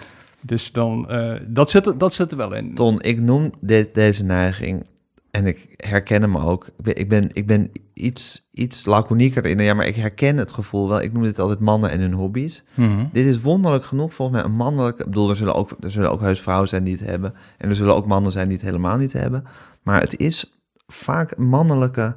dus 0.40 0.72
dan, 0.72 1.10
eh, 1.10 1.34
dat, 1.46 1.70
zit 1.70 1.86
er, 1.86 1.98
dat 1.98 2.14
zit 2.14 2.30
er 2.30 2.36
wel 2.36 2.54
in. 2.54 2.74
Ton, 2.74 3.02
ik 3.02 3.20
noem 3.20 3.52
dit, 3.60 3.94
deze 3.94 4.24
neiging 4.24 4.86
en 5.30 5.46
ik 5.46 5.74
herken 5.76 6.22
hem 6.22 6.36
ook. 6.36 6.66
Ik 6.66 6.84
ben, 6.84 6.96
ik 6.96 7.08
ben, 7.08 7.28
ik 7.32 7.46
ben 7.46 7.70
iets, 7.94 8.48
iets 8.52 8.84
laconieker 8.84 9.46
in. 9.46 9.58
Ja, 9.58 9.74
maar 9.74 9.86
ik 9.86 9.96
herken 9.96 10.36
het 10.36 10.52
gevoel 10.52 10.88
wel. 10.88 11.00
Ik 11.00 11.12
noem 11.12 11.22
dit 11.22 11.38
altijd 11.38 11.58
mannen 11.58 11.90
en 11.90 12.00
hun 12.00 12.12
hobby's. 12.12 12.64
Mhm. 12.74 13.06
Dit 13.12 13.26
is 13.26 13.40
wonderlijk 13.40 13.84
genoeg 13.84 14.14
volgens 14.14 14.38
mij 14.38 14.46
een 14.46 14.56
mannelijke... 14.56 15.02
Ik 15.02 15.08
bedoel, 15.08 15.28
er 15.28 15.36
zullen, 15.36 15.54
ook, 15.54 15.70
er 15.80 15.90
zullen 15.90 16.10
ook 16.10 16.20
heus 16.20 16.40
vrouwen 16.40 16.68
zijn 16.68 16.84
die 16.84 16.96
het 16.96 17.06
hebben. 17.06 17.34
En 17.58 17.68
er 17.68 17.74
zullen 17.74 17.94
ook 17.94 18.06
mannen 18.06 18.32
zijn 18.32 18.48
die 18.48 18.56
het 18.56 18.66
helemaal 18.66 18.96
niet 18.96 19.12
hebben. 19.12 19.44
Maar 19.82 20.00
het 20.00 20.18
is 20.18 20.58
vaak 20.86 21.36
mannelijke 21.36 22.16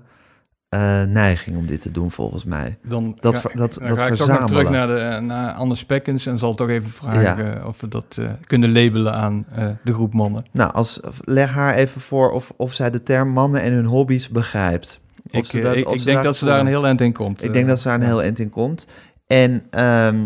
eh, 0.71 1.03
neiging 1.03 1.57
om 1.57 1.65
dit 1.67 1.81
te 1.81 1.91
doen, 1.91 2.11
volgens 2.11 2.43
mij. 2.43 2.77
Dan, 2.87 3.17
Dat 3.19 3.35
ga, 3.35 3.49
dat- 3.53 3.73
dan 3.73 3.87
dat 3.87 3.97
ga 3.97 4.07
ik 4.07 4.13
toch 4.15 4.27
nog 4.27 4.47
terug 4.47 4.69
naar, 4.69 4.87
de, 4.87 5.19
naar 5.25 5.51
Anne 5.51 5.75
Spekkens 5.75 6.25
en 6.25 6.37
zal 6.37 6.53
toch 6.55 6.69
even 6.69 6.89
vragen 6.89 7.67
of 7.67 7.81
we 7.81 7.87
dat 7.87 8.17
eh, 8.19 8.25
kunnen 8.45 8.71
labelen 8.71 9.13
aan 9.13 9.45
eh, 9.55 9.67
de 9.83 9.93
groep 9.93 10.13
mannen. 10.13 10.43
Nou, 10.51 10.73
als, 10.73 10.99
leg 11.23 11.53
haar 11.53 11.73
even 11.73 12.01
voor 12.01 12.31
of, 12.31 12.53
of 12.55 12.73
zij 12.73 12.89
de 12.89 13.03
term 13.03 13.29
mannen 13.29 13.61
en 13.61 13.73
hun 13.73 13.85
hobby's 13.85 14.29
begrijpt. 14.29 14.99
Of 15.31 15.53
Ik, 15.53 15.61
dat- 15.63 15.75
ik, 15.75 15.89
ik 15.89 16.03
denk 16.03 16.23
dat 16.23 16.37
ze 16.37 16.45
daar 16.45 16.59
een 16.59 16.65
heel 16.67 16.85
eind 16.85 17.01
in 17.01 17.13
komt. 17.13 17.43
Ik 17.43 17.53
denk 17.53 17.67
dat 17.67 17.79
ze 17.79 17.87
daar 17.87 17.97
een 17.97 18.05
heel 18.05 18.21
eind 18.21 18.39
in 18.39 18.49
komt. 18.49 18.87
En, 19.27 19.63
ehm, 19.69 20.25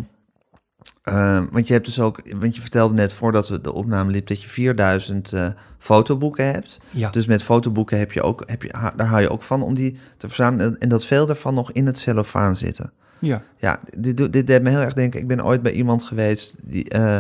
ehm, 1.06 1.46
want 1.52 1.68
je 1.68 1.74
hebt 1.74 1.86
dus 1.86 2.00
ook, 2.00 2.22
want 2.39 2.56
je 2.56 2.62
vertelde 2.62 2.94
net 2.94 3.13
voordat 3.13 3.48
we 3.50 3.62
de 3.62 3.74
opname 3.74 4.12
liep, 4.12 4.28
dat 4.28 4.41
je 4.41 4.50
4000 4.50 5.34
eh, 5.34 5.48
fotoboeken 5.80 6.52
hebt. 6.52 6.80
Ja. 6.89 7.10
Dus 7.10 7.26
met 7.26 7.44
fotoboeken 7.44 7.98
heb 7.98 8.12
je 8.12 8.22
ook, 8.22 8.44
heb 8.46 8.62
je, 8.62 8.70
ha- 8.78 8.94
daar 8.96 9.08
hou 9.08 9.22
je 9.22 9.30
ook 9.30 9.44
van 9.44 9.62
om 9.62 9.74
die 9.76 9.98
te 10.18 10.28
verzamelen. 10.28 10.78
En 10.80 10.89
dat 10.89 11.06
veel 11.06 11.26
daarvan 11.26 11.54
nog 11.54 11.72
in 11.72 11.86
het 11.86 11.98
cellofaan 11.98 12.56
zitten. 12.56 12.91
ja. 13.20 13.41
Ja, 13.58 13.80
dit, 13.98 14.18
doet- 14.18 14.34
dit 14.34 14.48
deed 14.48 14.62
me 14.62 14.70
heel 14.70 14.80
erg 14.80 14.94
denken. 14.94 15.20
Ik 15.20 15.28
ben 15.28 15.46
ooit 15.46 15.62
bij 15.62 15.72
iemand 15.72 16.04
geweest 16.04 16.56
die, 16.63 16.89
eh, 16.89 17.20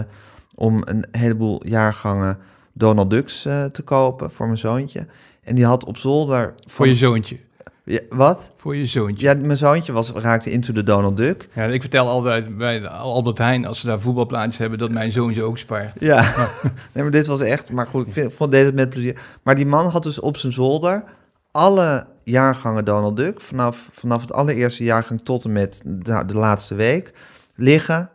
om 0.55 0.81
een 0.85 1.05
heleboel 1.11 1.67
jaargangen 1.67 2.37
Donald 2.73 3.09
Ducks 3.09 3.45
eh, 3.45 3.65
te 3.65 3.81
kopen 3.81 4.31
voor 4.31 4.45
mijn 4.45 4.57
zoontje. 4.57 5.07
En 5.43 5.55
die 5.55 5.65
had 5.65 5.85
op 5.85 5.97
zolder... 5.97 6.53
Voor 6.67 6.87
je 6.87 6.95
zoontje. 6.95 7.37
Ja, 7.85 7.99
wat? 8.09 8.51
Voor 8.55 8.75
je 8.75 8.85
zoontje. 8.85 9.25
Ja, 9.25 9.35
mijn 9.35 9.57
zoontje 9.57 9.91
was, 9.91 10.11
raakte 10.11 10.51
into 10.51 10.73
de 10.73 10.83
Donald 10.83 11.17
Duck. 11.17 11.47
Ja, 11.53 11.63
ik 11.63 11.81
vertel 11.81 12.07
altijd 12.07 12.57
bij 12.57 12.87
Albert 12.87 13.37
Heijn, 13.37 13.65
als 13.65 13.79
ze 13.79 13.87
daar 13.87 13.99
voetbalplaatjes 13.99 14.57
hebben, 14.57 14.79
dat 14.79 14.91
mijn 14.91 15.11
zoontje 15.11 15.43
ook 15.43 15.57
spaart. 15.57 15.99
Ja, 15.99 16.21
nee, 16.93 17.03
maar 17.03 17.11
dit 17.11 17.25
was 17.25 17.41
echt... 17.41 17.71
Maar 17.71 17.87
goed, 17.87 18.07
ik 18.07 18.13
vind, 18.13 18.33
vond, 18.33 18.51
deed 18.51 18.65
het 18.65 18.75
met 18.75 18.89
plezier. 18.89 19.19
Maar 19.43 19.55
die 19.55 19.65
man 19.65 19.87
had 19.87 20.03
dus 20.03 20.19
op 20.19 20.37
zijn 20.37 20.53
zolder 20.53 21.03
alle 21.51 22.07
jaargangen 22.23 22.85
Donald 22.85 23.17
Duck... 23.17 23.41
vanaf, 23.41 23.89
vanaf 23.91 24.21
het 24.21 24.33
allereerste 24.33 24.83
jaargang 24.83 25.21
tot 25.23 25.43
en 25.43 25.51
met 25.51 25.81
de, 25.85 26.23
de 26.25 26.35
laatste 26.35 26.75
week... 26.75 27.13
liggen 27.55 28.09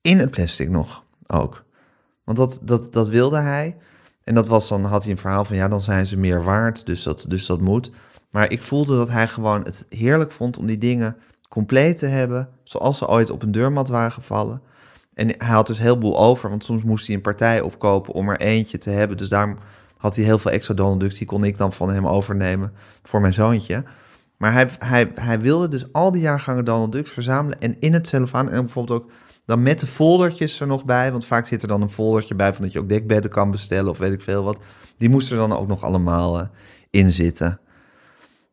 in 0.00 0.18
het 0.18 0.30
plastic 0.30 0.70
nog 0.70 1.04
ook. 1.26 1.64
Want 2.24 2.38
dat, 2.38 2.58
dat, 2.62 2.92
dat 2.92 3.08
wilde 3.08 3.38
hij. 3.38 3.76
En 4.24 4.34
dat 4.34 4.48
was 4.48 4.68
dan, 4.68 4.84
had 4.84 5.02
hij 5.02 5.12
een 5.12 5.18
verhaal 5.18 5.44
van... 5.44 5.56
ja, 5.56 5.68
dan 5.68 5.80
zijn 5.80 6.06
ze 6.06 6.16
meer 6.18 6.42
waard, 6.42 6.86
dus 6.86 7.02
dat, 7.02 7.24
dus 7.28 7.46
dat 7.46 7.60
moet. 7.60 7.90
Maar 8.32 8.50
ik 8.50 8.62
voelde 8.62 8.96
dat 8.96 9.08
hij 9.08 9.28
gewoon 9.28 9.62
het 9.62 9.86
heerlijk 9.88 10.32
vond 10.32 10.58
om 10.58 10.66
die 10.66 10.78
dingen 10.78 11.16
compleet 11.48 11.98
te 11.98 12.06
hebben... 12.06 12.48
zoals 12.62 12.98
ze 12.98 13.08
ooit 13.08 13.30
op 13.30 13.42
een 13.42 13.52
deurmat 13.52 13.88
waren 13.88 14.12
gevallen... 14.12 14.62
En 15.14 15.26
hij 15.26 15.54
had 15.54 15.66
dus 15.66 15.78
heel 15.78 15.98
boel 15.98 16.18
over, 16.18 16.48
want 16.48 16.64
soms 16.64 16.82
moest 16.82 17.06
hij 17.06 17.16
een 17.16 17.22
partij 17.22 17.60
opkopen 17.60 18.14
om 18.14 18.28
er 18.28 18.40
eentje 18.40 18.78
te 18.78 18.90
hebben. 18.90 19.16
Dus 19.16 19.28
daarom 19.28 19.56
had 19.96 20.16
hij 20.16 20.24
heel 20.24 20.38
veel 20.38 20.50
extra 20.50 20.74
Ducks. 20.74 21.18
Die 21.18 21.26
kon 21.26 21.44
ik 21.44 21.56
dan 21.56 21.72
van 21.72 21.90
hem 21.90 22.06
overnemen 22.06 22.72
voor 23.02 23.20
mijn 23.20 23.32
zoontje. 23.32 23.84
Maar 24.36 24.52
hij, 24.52 24.68
hij, 24.78 25.12
hij 25.14 25.40
wilde 25.40 25.68
dus 25.68 25.92
al 25.92 26.12
die 26.12 26.22
jaargangen 26.22 26.64
Donald 26.64 27.08
verzamelen 27.08 27.60
en 27.60 27.80
in 27.80 27.92
het 27.92 28.08
cellofaan. 28.08 28.50
En 28.50 28.60
bijvoorbeeld 28.60 29.02
ook 29.02 29.10
dan 29.44 29.62
met 29.62 29.80
de 29.80 29.86
foldertjes 29.86 30.60
er 30.60 30.66
nog 30.66 30.84
bij. 30.84 31.12
Want 31.12 31.24
vaak 31.24 31.46
zit 31.46 31.62
er 31.62 31.68
dan 31.68 31.82
een 31.82 31.90
foldertje 31.90 32.34
bij 32.34 32.54
van 32.54 32.64
dat 32.64 32.72
je 32.72 32.78
ook 32.78 32.88
dekbedden 32.88 33.30
kan 33.30 33.50
bestellen 33.50 33.90
of 33.90 33.98
weet 33.98 34.12
ik 34.12 34.22
veel 34.22 34.42
wat. 34.44 34.60
Die 34.96 35.08
moesten 35.08 35.40
er 35.40 35.48
dan 35.48 35.58
ook 35.58 35.68
nog 35.68 35.82
allemaal 35.82 36.38
eh, 36.38 36.46
in 36.90 37.10
zitten. 37.10 37.60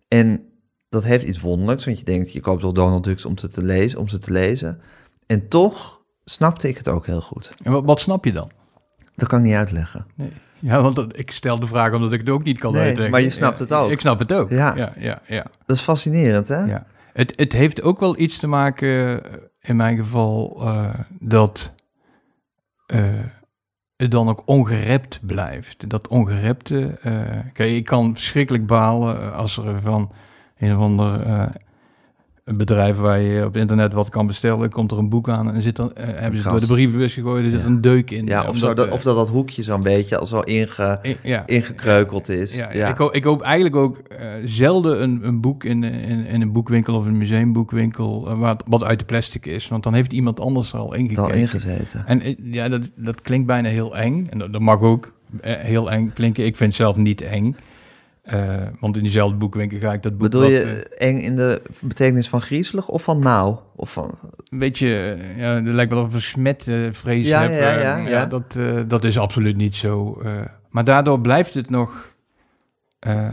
En 0.09 0.43
dat 0.89 1.03
heeft 1.03 1.23
iets 1.23 1.39
wonderlijks, 1.39 1.85
want 1.85 1.99
je 1.99 2.05
denkt, 2.05 2.33
je 2.33 2.39
koopt 2.39 2.61
toch 2.61 2.71
Donald 2.71 3.03
Ducks 3.03 3.25
om, 3.25 3.37
ze 3.37 3.47
te 3.47 3.63
lezen, 3.63 3.99
om 3.99 4.07
ze 4.07 4.17
te 4.17 4.31
lezen. 4.31 4.81
En 5.25 5.47
toch 5.47 6.01
snapte 6.25 6.67
ik 6.67 6.77
het 6.77 6.87
ook 6.89 7.05
heel 7.05 7.21
goed. 7.21 7.53
En 7.63 7.71
wat, 7.71 7.85
wat 7.85 7.99
snap 7.99 8.25
je 8.25 8.31
dan? 8.31 8.51
Dat 9.15 9.27
kan 9.27 9.39
ik 9.39 9.45
niet 9.45 9.55
uitleggen. 9.55 10.05
Nee. 10.15 10.31
Ja, 10.59 10.81
want 10.81 10.95
dat, 10.95 11.17
ik 11.17 11.31
stel 11.31 11.59
de 11.59 11.67
vraag 11.67 11.93
omdat 11.93 12.13
ik 12.13 12.19
het 12.19 12.29
ook 12.29 12.43
niet 12.43 12.59
kan 12.59 12.71
Nee, 12.71 12.81
uitleggen. 12.81 13.11
maar 13.11 13.21
je 13.21 13.29
snapt 13.29 13.59
het 13.59 13.73
ook. 13.73 13.89
Ik 13.91 13.99
snap 13.99 14.19
het 14.19 14.33
ook. 14.33 14.49
Ja. 14.49 14.75
ja, 14.75 14.93
ja. 14.97 15.21
ja, 15.27 15.45
Dat 15.65 15.75
is 15.75 15.81
fascinerend, 15.81 16.47
hè? 16.47 16.59
ja. 16.59 16.85
Het, 17.13 17.33
het 17.35 17.51
heeft 17.51 17.81
ook 17.81 17.99
wel 17.99 18.19
iets 18.19 18.37
te 18.39 18.47
maken, 18.47 19.23
eh, 19.23 19.37
in 19.61 19.75
mijn 19.75 19.97
geval, 19.97 20.61
eh, 20.61 20.93
dat 21.19 21.73
eh, 22.85 23.03
dan 24.07 24.29
ook 24.29 24.41
ongerept 24.45 25.19
blijft. 25.21 25.89
Dat 25.89 26.07
ongerepte. 26.07 26.97
eh, 27.01 27.13
kijk, 27.53 27.71
ik 27.71 27.85
kan 27.85 28.13
verschrikkelijk 28.13 28.65
balen 28.65 29.21
eh, 29.21 29.35
als 29.38 29.57
er 29.57 29.81
van 29.81 30.12
een 30.57 30.71
of 30.71 30.77
ander 30.77 31.21
eh, 31.21 31.45
een 32.49 32.57
bedrijf 32.57 32.97
waar 32.97 33.19
je 33.19 33.45
op 33.45 33.57
internet 33.57 33.93
wat 33.93 34.09
kan 34.09 34.27
bestellen, 34.27 34.69
komt 34.71 34.91
er 34.91 34.97
een 34.97 35.09
boek 35.09 35.29
aan 35.29 35.53
en 35.53 35.62
zit 35.62 35.75
dan, 35.75 35.93
eh, 35.95 36.03
hebben 36.05 36.41
ze 36.41 36.49
het 36.49 36.59
door 36.59 36.67
de 36.67 36.73
brievenbus 36.73 37.13
gegooid, 37.13 37.45
er 37.45 37.51
zit 37.51 37.59
Ja. 37.59 37.65
een 37.65 37.81
deuk 37.81 38.12
in. 38.12 38.25
Ja, 38.25 38.39
of, 38.41 38.45
omdat, 38.47 38.59
zo, 38.59 38.73
dat, 38.73 38.89
of 38.89 39.01
dat 39.03 39.15
dat 39.15 39.29
hoekje 39.29 39.63
zo'n 39.63 39.81
beetje 39.81 40.17
al 40.17 40.25
zo 40.25 40.39
inge, 40.39 40.99
ja. 41.23 41.47
ingekreukeld 41.47 42.29
is. 42.29 42.55
Ja, 42.55 42.73
Ja, 42.73 42.89
Ik, 42.89 42.97
hoop, 42.97 43.13
ik 43.13 43.23
hoop 43.23 43.41
eigenlijk 43.41 43.75
ook 43.75 43.97
eh, 43.97 44.27
zelden 44.45 45.01
een, 45.03 45.19
een 45.27 45.41
boek 45.41 45.63
in, 45.63 45.83
in, 45.83 46.25
in 46.25 46.41
een 46.41 46.51
boekwinkel 46.51 46.95
of 46.95 47.05
een 47.05 47.17
museumboekwinkel 47.17 48.27
eh, 48.29 48.39
wat, 48.39 48.63
wat 48.67 48.83
uit 48.83 48.99
de 48.99 49.05
plastic 49.05 49.45
is. 49.45 49.67
Want 49.67 49.83
dan 49.83 49.93
heeft 49.93 50.13
iemand 50.13 50.39
anders 50.39 50.73
er 50.73 50.79
al 50.79 50.85
al 50.85 50.93
ingekeken. 50.93 51.38
ingezeten. 51.39 52.03
En 52.05 52.35
ja, 52.43 52.69
dat, 52.69 52.81
dat 52.95 53.21
klinkt 53.21 53.47
bijna 53.47 53.69
heel 53.69 53.97
eng. 53.97 54.27
En 54.29 54.38
dat, 54.39 54.51
dat 54.53 54.62
mag 54.62 54.81
ook 54.81 55.12
heel 55.41 55.91
eng 55.91 56.12
klinken. 56.13 56.45
Ik 56.45 56.55
vind 56.55 56.69
het 56.69 56.81
zelf 56.81 56.95
niet 56.95 57.21
eng. 57.21 57.55
Eh, 58.29 58.55
want 58.79 58.97
in 58.97 59.03
diezelfde 59.03 59.37
boekwinkel 59.37 59.79
ga 59.79 59.93
ik 59.93 60.03
dat 60.03 60.11
boek 60.11 60.21
Bedoel 60.21 60.41
wat, 60.41 60.51
je 60.51 60.95
eng 60.97 61.17
in 61.17 61.35
de 61.35 61.61
betekenis 61.81 62.29
van 62.29 62.41
griezelig 62.41 62.87
of 62.87 63.03
van 63.03 63.19
nauw? 63.19 63.63
Of 63.75 63.91
van, 63.93 64.17
een 64.49 64.59
beetje, 64.59 64.87
eh, 65.19 65.37
ja, 65.39 65.53
het 65.55 65.65
lijkt 65.67 65.91
wel 65.93 66.03
of 66.03 66.13
een 66.13 66.21
smet 66.21 66.67
eh, 66.67 66.75
vrees 66.91 67.27
Ja, 67.27 67.41
heb. 67.41 67.51
ja, 67.59 67.75
eh, 67.75 67.81
ja, 67.81 67.97
ja. 67.97 68.25
Dat, 68.25 68.55
eh, 68.57 68.79
dat 68.87 69.03
is 69.03 69.17
absoluut 69.17 69.55
niet 69.57 69.75
zo. 69.75 70.19
eh. 70.23 70.31
maar 70.69 70.83
daardoor 70.83 71.19
blijft 71.21 71.53
het 71.53 71.69
nog 71.69 72.13
eh, 72.99 73.27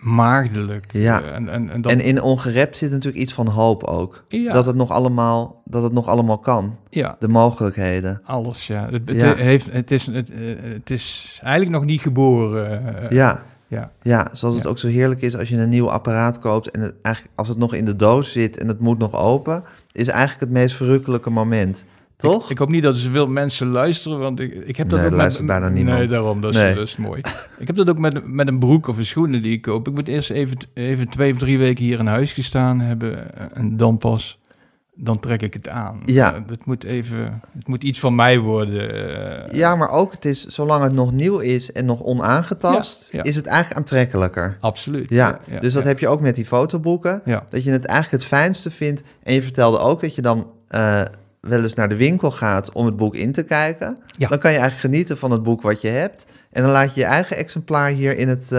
maagdelijk. 0.00 0.86
Ja. 0.92 1.22
En, 1.22 1.48
en, 1.48 1.70
en, 1.70 1.80
dat, 1.80 1.92
En 1.92 2.00
in 2.00 2.22
ongerept 2.22 2.76
zit 2.76 2.90
natuurlijk 2.90 3.22
iets 3.22 3.32
van 3.32 3.48
hoop 3.48 3.84
ook. 3.84 4.24
ja, 4.28 4.52
Dat, 4.52 4.66
het 4.66 4.76
nog 4.76 4.90
allemaal, 4.90 5.62
dat 5.64 5.82
het 5.82 5.92
nog 5.92 6.06
allemaal 6.06 6.38
kan. 6.38 6.76
ja, 6.90 7.16
De 7.18 7.28
mogelijkheden. 7.28 8.20
alles, 8.24 8.66
ja. 8.66 8.88
Het, 8.90 9.08
het 9.08 9.16
Ja. 9.20 9.34
Heeft, 9.34 9.72
het, 9.72 9.90
is, 9.90 10.06
het, 10.06 10.30
het 10.62 10.90
is 10.90 11.38
eigenlijk 11.42 11.72
nog 11.74 11.84
niet 11.84 12.00
geboren. 12.00 13.06
Ja, 13.14 13.42
ja. 13.70 13.90
ja, 14.02 14.28
zoals 14.32 14.54
het 14.54 14.64
Ja. 14.64 14.70
ook 14.70 14.78
zo 14.78 14.88
heerlijk 14.88 15.22
is 15.22 15.36
als 15.36 15.48
je 15.48 15.56
een 15.56 15.68
nieuw 15.68 15.90
apparaat 15.90 16.38
koopt... 16.38 16.70
en 16.70 16.80
het 16.80 16.94
eigenlijk, 17.02 17.34
als 17.36 17.48
het 17.48 17.58
nog 17.58 17.74
in 17.74 17.84
de 17.84 17.96
doos 17.96 18.32
zit 18.32 18.58
en 18.58 18.68
het 18.68 18.80
moet 18.80 18.98
nog 18.98 19.14
open... 19.14 19.62
is 19.92 20.08
eigenlijk 20.08 20.40
het 20.40 20.50
meest 20.50 20.74
verrukkelijke 20.76 21.30
moment. 21.30 21.84
Toch? 22.16 22.44
Ik, 22.44 22.50
ik 22.50 22.58
hoop 22.58 22.68
niet 22.68 22.82
dat 22.82 22.96
zoveel 22.96 23.26
mensen 23.26 23.66
luisteren, 23.66 24.18
want 24.18 24.40
ik, 24.40 24.52
ik 24.52 24.76
heb 24.76 24.88
dat 24.88 24.98
Nee, 25.00 25.08
ook 25.08 25.14
luistert 25.14 25.46
bijna 25.46 25.68
niemand. 25.68 25.98
Nee, 25.98 26.06
daarom, 26.06 26.40
dat 26.40 26.50
is, 26.50 26.56
Nee. 26.56 26.74
dat 26.74 26.86
is 26.86 26.96
mooi. 26.96 27.20
ik 27.58 27.66
heb 27.66 27.76
dat 27.76 27.88
ook 27.90 27.98
met, 27.98 28.26
met 28.26 28.48
een 28.48 28.58
broek 28.58 28.86
of 28.88 28.96
een 28.98 29.04
schoenen 29.06 29.42
die 29.42 29.52
ik 29.52 29.62
koop. 29.62 29.88
Ik 29.88 29.94
moet 29.94 30.08
eerst 30.08 30.30
even, 30.30 30.56
even 30.74 31.08
twee 31.08 31.32
of 31.32 31.38
drie 31.38 31.58
weken 31.58 31.84
hier 31.84 31.98
in 31.98 32.06
huis 32.06 32.32
gestaan 32.32 32.80
hebben 32.80 33.34
en 33.54 33.76
dan 33.76 33.98
pas, 33.98 34.38
dan 35.02 35.20
trek 35.20 35.42
ik 35.42 35.54
het 35.54 35.68
aan. 35.68 36.02
Ja. 36.04 36.34
Eh, 36.34 36.40
het 36.46 36.64
moet 36.66 36.84
even, 36.84 37.40
het 37.58 37.68
moet 37.68 37.82
iets 37.84 38.00
van 38.00 38.14
mij 38.14 38.38
worden. 38.38 39.48
eh. 39.48 39.58
Ja, 39.58 39.76
maar 39.76 39.90
ook 39.90 40.12
het 40.12 40.24
is, 40.24 40.46
zolang 40.46 40.82
het 40.82 40.92
nog 40.92 41.12
nieuw 41.12 41.38
is 41.38 41.72
en 41.72 41.84
nog 41.84 42.02
onaangetast... 42.02 43.12
Ja, 43.12 43.18
ja. 43.18 43.24
is 43.24 43.36
het 43.36 43.46
eigenlijk 43.46 43.78
aantrekkelijker. 43.78 44.56
Absoluut. 44.60 45.10
Ja, 45.10 45.40
dus 45.60 45.72
dat 45.72 45.84
heb 45.84 45.98
je 45.98 46.08
ook 46.08 46.20
met 46.20 46.34
die 46.34 46.46
fotoboeken. 46.46 47.22
Ja. 47.24 47.44
Dat 47.48 47.64
je 47.64 47.70
het 47.70 47.84
eigenlijk 47.84 48.22
het 48.22 48.32
fijnste 48.32 48.70
vindt. 48.70 49.02
En 49.22 49.34
je 49.34 49.42
vertelde 49.42 49.78
ook 49.78 50.00
dat 50.00 50.14
je 50.14 50.22
dan 50.22 50.52
eh, 50.68 51.02
wel 51.40 51.62
eens 51.62 51.74
naar 51.74 51.88
de 51.88 51.96
winkel 51.96 52.30
gaat 52.30 52.72
om 52.72 52.86
het 52.86 52.96
boek 52.96 53.14
in 53.14 53.32
te 53.32 53.42
kijken. 53.42 53.98
Ja. 54.06 54.28
Dan 54.28 54.38
kan 54.38 54.52
je 54.52 54.58
eigenlijk 54.58 54.94
genieten 54.94 55.18
van 55.18 55.30
het 55.30 55.42
boek 55.42 55.62
wat 55.62 55.80
je 55.80 55.88
hebt. 55.88 56.26
En 56.50 56.62
dan 56.62 56.72
laat 56.72 56.94
je 56.94 57.00
je 57.00 57.06
eigen 57.06 57.36
exemplaar 57.36 57.90
hier 57.90 58.18
in 58.18 58.28
het, 58.28 58.52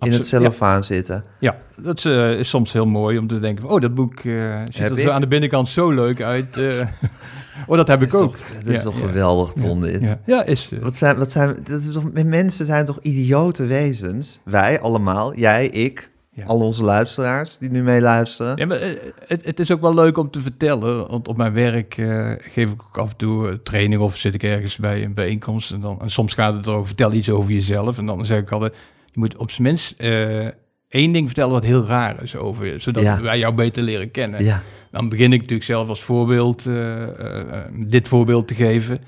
in 0.00 0.12
het 0.12 0.26
cellofaan 0.26 0.84
zitten. 0.84 1.24
Ja, 1.40 1.56
dat 1.80 1.98
is, 1.98 2.04
eh, 2.04 2.30
is 2.38 2.48
soms 2.48 2.72
heel 2.72 2.86
mooi 2.86 3.18
om 3.18 3.26
te 3.26 3.38
denken 3.38 3.62
van, 3.64 3.72
oh, 3.72 3.80
dat 3.80 3.94
boek 3.94 4.20
eh, 4.20 4.60
ziet 4.64 4.82
er 4.90 5.00
zo 5.00 5.10
aan 5.10 5.20
de 5.20 5.26
binnenkant 5.26 5.68
zo 5.68 5.90
leuk 5.90 6.22
uit. 6.22 6.56
eh. 6.58 6.86
oh, 7.68 7.76
dat 7.76 7.88
heb 7.88 8.02
ik 8.02 8.10
Dat 8.10 8.22
ook. 8.22 8.36
toch, 8.36 8.48
dat 8.64 8.72
is 8.72 8.76
Ja, 8.76 8.82
toch 8.82 9.00
ja. 9.00 9.06
geweldig, 9.06 9.52
Ton, 9.52 9.80
dit. 9.80 10.00
Ja, 10.02 10.20
ja 10.26 10.44
is... 10.44 10.70
Wat 10.80 10.96
zijn, 10.96 11.16
wat 11.16 11.32
zijn, 11.32 11.56
dat 11.68 11.80
is 11.80 11.92
toch, 11.92 12.12
mensen 12.24 12.66
zijn 12.66 12.84
toch 12.84 12.98
idiote 13.02 13.66
wezens? 13.66 14.40
Wij 14.44 14.80
allemaal, 14.80 15.34
jij, 15.34 15.66
ik, 15.66 16.10
Ja. 16.30 16.44
al 16.44 16.60
onze 16.60 16.84
luisteraars 16.84 17.58
die 17.58 17.70
nu 17.70 17.82
meeluisteren. 17.82 18.56
Ja, 18.56 18.66
maar 18.66 18.80
het, 19.26 19.44
het 19.44 19.60
is 19.60 19.70
ook 19.70 19.80
wel 19.80 19.94
leuk 19.94 20.18
om 20.18 20.30
te 20.30 20.40
vertellen, 20.40 21.08
want 21.08 21.28
op 21.28 21.36
mijn 21.36 21.52
werk 21.52 21.94
geef 22.38 22.70
ik 22.70 22.82
ook 22.88 22.98
af 22.98 23.10
en 23.10 23.16
toe 23.16 23.62
training 23.62 24.00
of 24.00 24.16
zit 24.16 24.34
ik 24.34 24.42
ergens 24.42 24.76
bij 24.76 25.04
een 25.04 25.14
bijeenkomst 25.14 25.70
en, 25.72 25.80
dan, 25.80 25.98
en 26.00 26.10
soms 26.10 26.34
gaat 26.34 26.54
het 26.54 26.66
erover, 26.66 26.86
vertel 26.86 27.12
iets 27.12 27.30
over 27.30 27.52
jezelf 27.52 27.98
en 27.98 28.06
dan 28.06 28.26
zeg 28.26 28.40
ik 28.40 28.50
altijd, 28.50 28.74
je 29.16 29.22
moet 29.22 29.36
op 29.36 29.50
zijn 29.50 29.66
minst 29.66 30.00
eh, 30.00 30.46
één 30.88 31.12
ding 31.12 31.26
vertellen 31.26 31.52
wat 31.52 31.64
heel 31.64 31.84
raar 31.86 32.22
is 32.22 32.36
over 32.36 32.66
je, 32.66 32.78
zodat 32.78 33.02
Ja. 33.02 33.20
wij 33.22 33.38
jou 33.38 33.54
beter 33.54 33.82
leren 33.82 34.10
kennen. 34.10 34.44
Ja, 34.44 34.62
Dan 34.90 35.08
begin 35.08 35.32
ik 35.32 35.38
natuurlijk 35.40 35.66
zelf 35.68 35.88
als 35.88 36.02
voorbeeld 36.02 36.66
eh, 36.66 37.02
eh, 37.02 37.64
dit 37.72 38.08
voorbeeld 38.08 38.48
te 38.48 38.54
geven. 38.54 38.98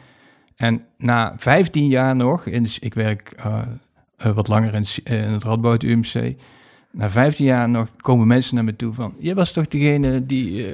En 0.56 0.84
na 0.98 1.34
15 1.36 1.88
jaar 1.88 2.16
nog, 2.16 2.46
in, 2.46 2.66
ik 2.80 2.94
werk 2.94 3.34
wat 4.34 4.48
langer 4.48 4.74
in, 4.74 4.80
het- 4.80 5.00
in 5.04 5.14
het 5.32 5.44
Radboud 5.44 5.82
UMC. 5.82 6.34
Na 6.92 7.10
15 7.10 7.44
jaar 7.44 7.68
nog 7.68 7.88
komen 7.96 8.26
mensen 8.26 8.54
naar 8.54 8.64
me 8.64 8.76
toe 8.76 8.92
van... 8.92 9.14
Jij 9.18 9.34
was 9.34 9.52
toch 9.52 9.68
degene 9.68 10.26
die, 10.26 10.66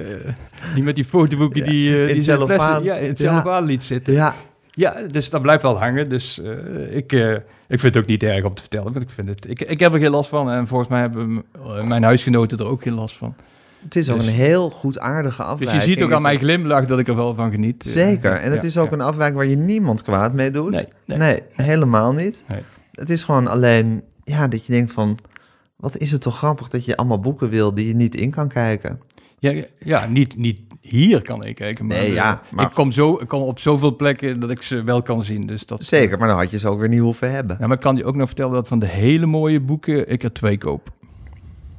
die 0.74 0.82
met 0.82 0.94
die 0.94 1.04
fotoboeken... 1.04 1.60
Ja, 1.60 1.66
die, 1.70 2.06
in 2.08 2.12
die 2.14 2.22
cellofaan. 2.22 2.56
plastic- 2.56 2.84
Ja, 2.84 2.94
in 2.94 3.08
het 3.08 3.18
Ja. 3.18 3.28
cellofaan 3.30 3.64
liet 3.64 3.82
zitten. 3.82 4.12
Ja. 4.12 4.34
Ja, 4.74 5.06
dus 5.10 5.30
dat 5.30 5.42
blijft 5.42 5.62
wel 5.62 5.78
hangen. 5.78 6.08
Dus 6.08 6.40
eh, 6.40 6.96
ik, 6.96 7.12
eh, 7.12 7.32
ik 7.68 7.80
vind 7.80 7.82
het 7.82 7.96
ook 7.96 8.06
niet 8.06 8.22
erg 8.22 8.44
om 8.44 8.54
te 8.54 8.60
vertellen. 8.60 8.92
Want 8.92 9.04
ik, 9.04 9.10
vind 9.10 9.28
het, 9.28 9.48
ik, 9.48 9.60
ik 9.60 9.80
heb 9.80 9.92
er 9.92 10.00
geen 10.00 10.10
last 10.10 10.28
van. 10.28 10.50
En 10.50 10.66
volgens 10.68 10.88
mij 10.90 11.00
hebben 11.00 11.44
eh, 11.52 11.82
mijn 11.84 12.02
huisgenoten 12.02 12.58
er 12.58 12.66
ook 12.66 12.82
geen 12.82 12.94
last 12.94 13.16
van. 13.16 13.34
het 13.82 13.96
is 13.96 14.10
ook 14.10 14.18
Dus- 14.18 14.26
een 14.26 14.32
heel 14.32 14.70
goed 14.70 14.98
aardige 14.98 15.36
Dus 15.36 15.46
afwijking. 15.46 15.82
je 15.82 15.88
ziet 15.90 16.02
ook 16.02 16.12
aan 16.12 16.22
mijn 16.22 16.38
glimlach 16.38 16.86
dat 16.86 16.98
ik 16.98 17.08
er 17.08 17.16
wel 17.16 17.34
van 17.34 17.50
geniet. 17.50 17.84
Zeker. 17.86 18.32
En 18.32 18.52
het 18.52 18.62
ja, 18.62 18.68
is 18.68 18.78
ook 18.78 18.90
ja. 18.90 18.92
een 18.92 19.00
afwijking 19.00 19.36
waar 19.38 19.46
je 19.46 19.56
niemand 19.56 20.02
kwaad 20.02 20.32
mee 20.32 20.50
doet. 20.50 20.70
Nee, 20.70 20.88
nee. 21.04 21.18
Nee, 21.18 21.42
helemaal 21.52 22.12
niet. 22.12 22.44
Nee. 22.48 22.60
Het 22.92 23.10
is 23.10 23.24
gewoon 23.24 23.46
alleen, 23.46 24.02
ja, 24.24 24.48
dat 24.48 24.66
je 24.66 24.72
denkt 24.72 24.92
van... 24.92 25.18
Wat 25.76 25.98
is 25.98 26.10
het 26.10 26.20
toch 26.20 26.36
grappig 26.36 26.68
dat 26.68 26.84
je 26.84 26.96
allemaal 26.96 27.20
boeken 27.20 27.48
wil 27.48 27.74
die 27.74 27.86
je 27.86 27.94
niet 27.94 28.14
in 28.14 28.30
kan 28.30 28.48
kijken. 28.48 29.00
Ja, 29.38 29.64
ja 29.78 30.06
niet, 30.06 30.36
niet 30.36 30.60
hier 30.88 31.22
kan 31.22 31.44
ik 31.44 31.54
kijken. 31.54 31.86
Maar, 31.86 31.96
Nee, 31.96 32.06
eh, 32.06 32.14
ja, 32.14 32.42
maar- 32.50 32.64
Ik, 32.64 32.70
kom 32.70 32.92
zo, 32.92 33.18
ik 33.20 33.28
kom 33.28 33.42
op 33.42 33.58
zoveel 33.58 33.96
plekken 33.96 34.40
dat 34.40 34.50
ik 34.50 34.62
ze 34.62 34.82
wel 34.82 35.02
kan 35.02 35.22
zien. 35.24 35.46
Dus 35.46 35.66
dat, 35.66 35.84
Zeker, 35.84 36.18
maar 36.18 36.28
dan 36.28 36.36
had 36.36 36.50
je 36.50 36.58
ze 36.58 36.68
ook 36.68 36.78
weer 36.78 36.88
niet 36.88 37.00
hoeven 37.00 37.32
hebben. 37.32 37.56
Ja, 37.60 37.66
maar 37.66 37.76
ik 37.76 37.82
kan 37.82 37.96
je 37.96 38.04
ook 38.04 38.16
nog 38.16 38.26
vertellen 38.26 38.52
dat 38.52 38.68
van 38.68 38.78
de 38.78 38.86
hele 38.86 39.26
mooie 39.26 39.60
boeken 39.60 40.08
ik 40.10 40.22
er 40.22 40.32
twee 40.32 40.58
koop. 40.58 40.88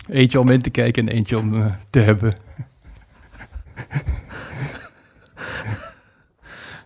Eentje 0.10 0.40
om 0.40 0.50
in 0.50 0.62
te 0.62 0.70
kijken 0.70 1.08
en 1.10 1.16
eentje 1.16 1.38
om 1.38 1.54
eh, 1.54 1.66
te 1.90 2.00
hebben. 2.00 2.34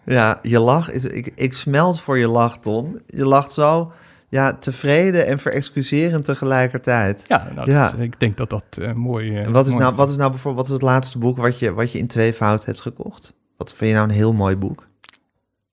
Ja, 0.05 0.39
je 0.41 0.59
lach 0.59 0.91
is... 0.91 1.05
Ik, 1.05 1.31
ik 1.35 1.53
smelt 1.53 2.01
voor 2.01 2.17
je 2.17 2.27
lach, 2.27 2.57
Ton. 2.57 3.01
Je 3.07 3.25
lacht 3.25 3.51
zo, 3.53 3.91
ja, 4.29 4.53
tevreden 4.53 5.25
en 5.25 5.39
verexcuserend 5.39 6.25
tegelijkertijd. 6.25 7.23
Ja, 7.27 7.47
nou, 7.55 7.71
Ja. 7.71 7.93
ik 7.93 8.19
denk 8.19 8.37
dat 8.37 8.49
dat 8.49 8.63
eh, 8.81 8.93
mooi 8.93 9.29
eh, 9.35 9.45
En 9.45 9.51
wat 9.51 9.65
is, 9.65 9.71
mooi 9.71 9.83
nou, 9.83 9.95
wat 9.95 10.09
is 10.09 10.15
nou 10.17 10.29
bijvoorbeeld 10.29 10.67
wat 10.67 10.77
is 10.77 10.83
het 10.83 10.91
laatste 10.91 11.17
boek 11.19 11.37
wat 11.37 11.59
je, 11.59 11.73
wat 11.73 11.91
je 11.91 11.97
in 11.97 12.07
twee 12.07 12.33
fout 12.33 12.65
hebt 12.65 12.81
gekocht? 12.81 13.33
Wat 13.57 13.73
vind 13.73 13.89
je 13.89 13.95
nou 13.95 14.07
een 14.09 14.15
heel 14.15 14.33
mooi 14.33 14.55
boek? 14.55 14.87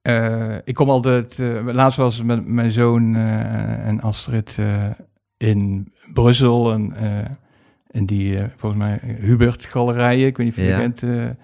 Eh, 0.03 0.55
ik 0.65 0.75
kom 0.75 0.91
altijd... 0.91 1.39
eh, 1.39 1.65
laatst 1.65 1.99
was 1.99 2.23
met 2.23 2.47
mijn 2.47 2.71
zoon 2.71 3.15
eh, 3.15 3.87
en 3.87 4.01
Astrid 4.01 4.57
eh, 4.59 4.85
in 5.37 5.93
Brussel. 6.13 6.73
En, 6.73 6.97
eh, 6.97 7.31
in 7.91 8.07
die, 8.07 8.39
volgens 8.57 8.83
mij, 8.83 9.01
Hubert 9.21 9.65
Galerijen. 9.65 10.27
Ik 10.27 10.37
weet 10.37 10.47
niet 10.47 10.57
of 10.57 10.63
je 10.63 10.69
Ja. 10.71 11.35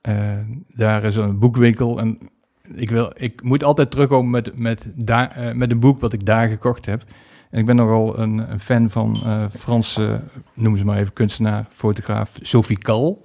eh, 0.00 0.34
eh, 0.34 0.38
daar 0.68 1.04
is 1.04 1.16
een 1.16 1.38
boekwinkel. 1.38 1.98
En 1.98 2.18
ik, 2.74 2.90
wil, 2.90 3.12
ik 3.16 3.42
moet 3.42 3.64
altijd 3.64 3.90
terugkomen 3.90 4.30
met, 4.30 4.58
met, 4.58 4.92
daar, 4.94 5.30
eh, 5.30 5.54
met 5.54 5.70
een 5.70 5.80
boek 5.80 6.00
wat 6.00 6.12
ik 6.12 6.26
daar 6.26 6.48
gekocht 6.48 6.86
heb. 6.86 7.04
En 7.50 7.58
ik 7.60 7.66
ben 7.66 7.76
nogal 7.76 8.18
een, 8.18 8.50
een 8.50 8.60
fan 8.60 8.90
van 8.90 9.16
eh 9.24 9.44
Franse, 9.58 10.20
noemen 10.54 10.78
ze 10.78 10.84
maar 10.84 10.98
even 10.98 11.12
kunstenaar, 11.12 11.66
fotograaf 11.70 12.32
Sophie 12.42 12.78
Kal. 12.78 13.22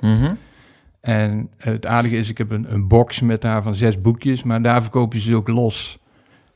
En 1.02 1.50
het 1.58 1.86
aardige 1.86 2.18
is, 2.18 2.30
ik 2.30 2.38
heb 2.38 2.52
een, 2.52 2.74
een 2.74 2.88
box 2.88 3.22
met 3.22 3.42
daar 3.42 3.62
van 3.64 3.76
zes 3.76 4.02
boekjes, 4.02 4.44
maar 4.44 4.62
daar 4.62 4.82
verkopen 4.82 5.20
ze 5.20 5.26
ze 5.30 5.36
ook 5.36 5.48
los. 5.48 6.00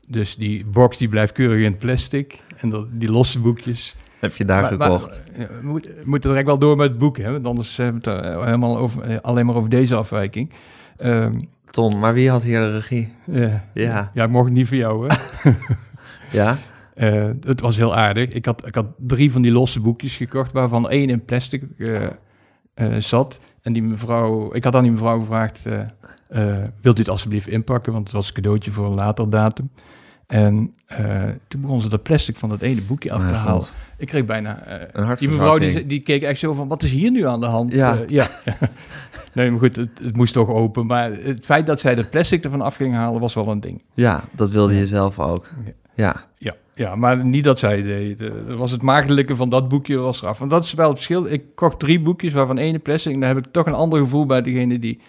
Dus 0.08 0.36
die 0.36 0.66
box 0.66 0.98
die 0.98 1.08
blijft 1.10 1.32
keurig 1.34 1.60
in 1.60 1.72
het 1.72 1.80
plastic. 1.80 2.44
En 2.58 2.70
dat, 2.70 2.86
die 2.92 3.12
losse 3.12 3.40
boekjes. 3.40 3.96
Heb 4.20 4.36
je 4.36 4.46
daar 4.46 4.62
Maar- 4.62 4.78
maar, 4.78 4.92
gekocht? 4.92 5.22
eh, 5.34 5.46
we 5.62 5.68
moeten 5.68 5.92
we 5.96 6.02
moeten 6.10 6.30
direct 6.30 6.48
wel 6.48 6.58
door 6.60 6.76
met 6.78 6.90
het 6.90 6.98
boek, 6.98 7.18
hè? 7.18 7.32
Want 7.32 7.48
anders 7.48 7.78
hebben 7.78 8.02
we 8.04 8.10
het 8.12 8.44
helemaal 8.44 8.78
over, 8.78 9.22
alleen 9.22 9.46
maar 9.46 9.56
over 9.56 9.70
deze 9.70 9.96
afwijking. 9.96 10.50
Ehm, 10.98 11.42
Ton, 11.66 12.00
maar 12.00 12.14
wie 12.14 12.30
had 12.30 12.44
hier 12.44 12.60
de 12.60 12.72
regie? 12.72 13.14
ja. 13.26 13.64
Ja. 13.74 14.12
ja, 14.14 14.24
ik 14.24 14.30
mocht 14.30 14.50
niet 14.50 14.68
voor 14.68 14.78
jou, 14.78 15.08
hè? 15.08 15.16
Ja? 16.32 16.58
Eh, 16.94 17.30
het 17.42 17.62
was 17.62 17.76
heel 17.76 17.96
aardig. 17.96 18.30
Ik 18.30 18.46
had, 18.46 18.68
ik 18.68 18.76
had 18.76 18.86
drie 18.98 19.32
van 19.32 19.42
die 19.42 19.52
losse 19.52 19.80
boekjes 19.80 20.16
gekocht, 20.16 20.52
waarvan 20.52 20.90
één 20.90 21.10
in 21.10 21.26
plastic 21.26 21.64
eh, 21.78 22.04
eh, 22.74 22.96
zat. 23.00 23.40
En 23.62 23.74
die 23.74 23.84
mevrouw, 23.84 24.54
ik 24.54 24.64
had 24.64 24.76
aan 24.76 24.84
die 24.84 24.92
mevrouw 24.92 25.20
gevraagd, 25.20 25.66
wilt 26.82 26.98
u 26.98 27.00
het 27.00 27.10
alsjeblieft 27.10 27.48
inpakken? 27.48 27.94
Want 27.94 28.04
het 28.04 28.14
was 28.14 28.28
een 28.28 28.34
cadeautje 28.34 28.72
voor 28.72 28.86
een 28.86 28.94
later 28.94 29.30
datum. 29.30 29.70
En 30.28 30.74
eh, 30.86 31.24
toen 31.48 31.62
begon 31.62 31.82
ze 31.82 31.90
dat 31.90 32.04
plastic 32.04 32.36
van 32.36 32.50
dat 32.50 32.62
ene 32.62 32.82
boekje 32.82 33.12
af 33.12 33.28
te 33.28 33.34
halen. 33.34 33.68
Ik 33.98 34.08
kreeg 34.08 34.26
bijna... 34.26 34.64
Een 34.92 35.16
die 35.16 35.30
mevrouw 35.30 35.58
die, 35.58 36.00
keek 36.00 36.24
echt 36.24 36.40
zo 36.40 36.54
van, 36.54 36.68
wat 36.68 36.84
is 36.84 36.92
hier 36.92 37.12
nu 37.12 37.28
aan 37.28 37.40
de 37.40 37.46
hand? 37.46 37.72
Ja. 37.72 38.00
Eh, 38.00 38.08
ja. 38.08 38.28
nee, 39.34 39.52
maar 39.52 39.60
goed, 39.60 39.76
het, 39.76 40.00
het 40.04 40.16
moest 40.18 40.34
toch 40.34 40.50
open. 40.50 40.86
Maar 40.86 41.12
het 41.12 41.46
feit 41.46 41.66
dat 41.66 41.80
zij 41.80 41.96
dat 41.96 42.10
plastic 42.10 42.44
ervan 42.44 42.62
af 42.62 42.76
ging 42.76 42.94
halen, 42.94 43.22
was 43.22 43.34
wel 43.34 43.48
een 43.48 43.60
ding. 43.60 43.82
Ja, 43.94 44.24
dat 44.32 44.50
wilde 44.50 44.76
je 44.76 44.88
zelf 44.88 45.20
ook. 45.20 45.50
Ja. 45.66 45.72
Ja, 45.96 46.26
Ja, 46.38 46.56
ja 46.76 46.96
maar 46.96 47.26
niet 47.26 47.44
dat 47.44 47.60
zij 47.60 47.82
deed. 47.82 48.20
Dat 48.20 48.58
was 48.58 48.72
het 48.72 48.82
maagdelijke 48.82 49.36
van 49.36 49.50
dat 49.50 49.70
boekje 49.70 49.98
was 49.98 50.22
eraf. 50.22 50.38
Want 50.38 50.52
dat 50.52 50.64
is 50.64 50.74
wel 50.74 50.88
het 50.88 50.96
verschil. 50.96 51.26
Ik 51.26 51.44
kocht 51.56 51.80
drie 51.80 52.00
boekjes, 52.00 52.34
waarvan 52.34 52.58
één 52.58 52.82
plastic. 52.82 53.14
En 53.14 53.20
daar 53.20 53.36
heb 53.36 53.46
ik 53.46 53.52
toch 53.52 53.66
een 53.66 53.74
ander 53.74 54.00
gevoel 54.00 54.26
bij 54.26 54.42
degene 54.42 54.80
die 54.80 55.00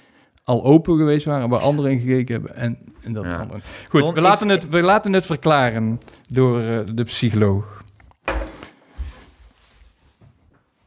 al 0.46 0.64
open 0.64 0.96
geweest 0.96 1.26
waren, 1.26 1.48
waar 1.48 1.60
anderen 1.60 1.90
in 1.90 1.98
gekeken 2.00 2.34
hebben. 2.34 2.56
En, 2.56 2.78
en 3.02 3.12
dat 3.12 3.24
Ja. 3.24 3.36
andere. 3.36 3.60
Goed, 3.88 4.00
Don, 4.00 4.14
we 4.14 4.20
laten, 4.20 4.48
het, 4.48 4.68
we 4.68 4.82
laten 4.82 5.12
het 5.12 5.26
verklaren 5.26 6.00
door 6.28 6.60
eh, 6.60 6.78
de 6.94 7.04
psycholoog. 7.04 7.84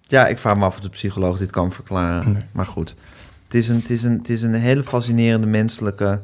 Ja, 0.02 0.28
ik 0.28 0.38
vraag 0.38 0.58
me 0.58 0.64
af 0.66 0.76
of 0.76 0.82
de 0.82 0.90
psycholoog 0.90 1.38
dit 1.38 1.52
kan 1.52 1.72
verklaren. 1.72 2.32
Nee. 2.32 2.42
Maar 2.52 2.66
goed, 2.66 2.96
het 3.44 3.54
is, 3.54 3.70
een, 3.70 3.76
het, 3.76 3.90
is 3.90 4.04
een, 4.04 4.18
het 4.18 4.30
is 4.30 4.42
een 4.42 4.54
hele 4.54 4.84
fascinerende 4.84 5.48
menselijke... 5.48 6.22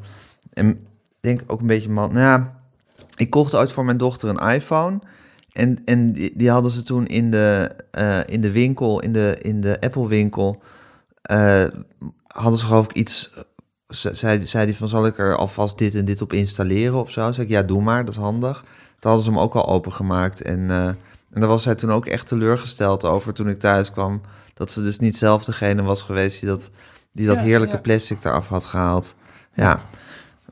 En 0.52 0.70
ik 0.70 0.78
denk 1.20 1.42
ook 1.46 1.60
een 1.60 1.66
beetje 1.66 1.88
man... 1.90 2.12
Nou 2.12 2.24
ja, 2.24 2.60
ik 3.16 3.30
kocht 3.30 3.54
ooit 3.54 3.72
voor 3.72 3.84
mijn 3.84 3.96
dochter 3.96 4.28
een 4.28 4.52
iPhone. 4.54 4.98
En, 5.52 5.78
en 5.84 6.12
die, 6.12 6.32
die 6.36 6.50
hadden 6.50 6.70
ze 6.70 6.82
toen 6.82 7.06
in 7.06 7.30
de, 7.30 7.70
eh, 7.90 8.20
in 8.26 8.40
de 8.40 8.50
winkel, 8.50 9.00
in 9.00 9.12
de, 9.12 9.36
in 9.42 9.60
de 9.60 9.80
Apple 9.80 10.08
winkel... 10.08 10.62
hadden 12.40 12.58
ze 12.60 12.66
geloof 12.66 12.84
ik 12.84 12.92
iets... 12.92 13.30
ze- 13.88 14.14
Zei, 14.14 14.42
zei 14.42 14.66
die 14.66 14.76
van, 14.76 14.88
zal 14.88 15.06
ik 15.06 15.18
er 15.18 15.36
alvast 15.36 15.78
dit 15.78 15.94
en 15.94 16.04
dit 16.04 16.22
op 16.22 16.32
installeren 16.32 17.00
of 17.00 17.10
zo? 17.10 17.32
Zei 17.32 17.46
ik, 17.46 17.52
ja, 17.52 17.62
doe 17.62 17.82
maar, 17.82 18.04
dat 18.04 18.14
is 18.14 18.20
handig. 18.20 18.60
Toen 18.98 19.10
hadden 19.10 19.22
ze 19.24 19.30
hem 19.30 19.38
ook 19.38 19.54
al 19.54 19.66
opengemaakt. 19.66 20.42
En, 20.42 20.70
eh, 20.70 20.86
en 20.86 21.40
daar 21.40 21.48
was 21.48 21.62
zij 21.62 21.74
toen 21.74 21.92
ook 21.92 22.06
echt 22.06 22.26
teleurgesteld 22.26 23.04
over 23.04 23.32
toen 23.34 23.48
ik 23.48 23.58
thuis 23.58 23.92
kwam. 23.92 24.20
Dat 24.54 24.70
ze 24.70 24.82
dus 24.82 24.98
niet 24.98 25.16
zelf 25.16 25.44
degene 25.44 25.82
was 25.82 26.02
geweest 26.02 26.40
die 26.40 26.48
dat, 26.48 26.70
die 27.12 27.26
dat 27.26 27.36
Ja, 27.36 27.42
heerlijke 27.42 27.74
ja. 27.74 27.80
plastic 27.80 28.24
eraf 28.24 28.48
had 28.48 28.64
gehaald. 28.64 29.14
Ja, 29.54 29.80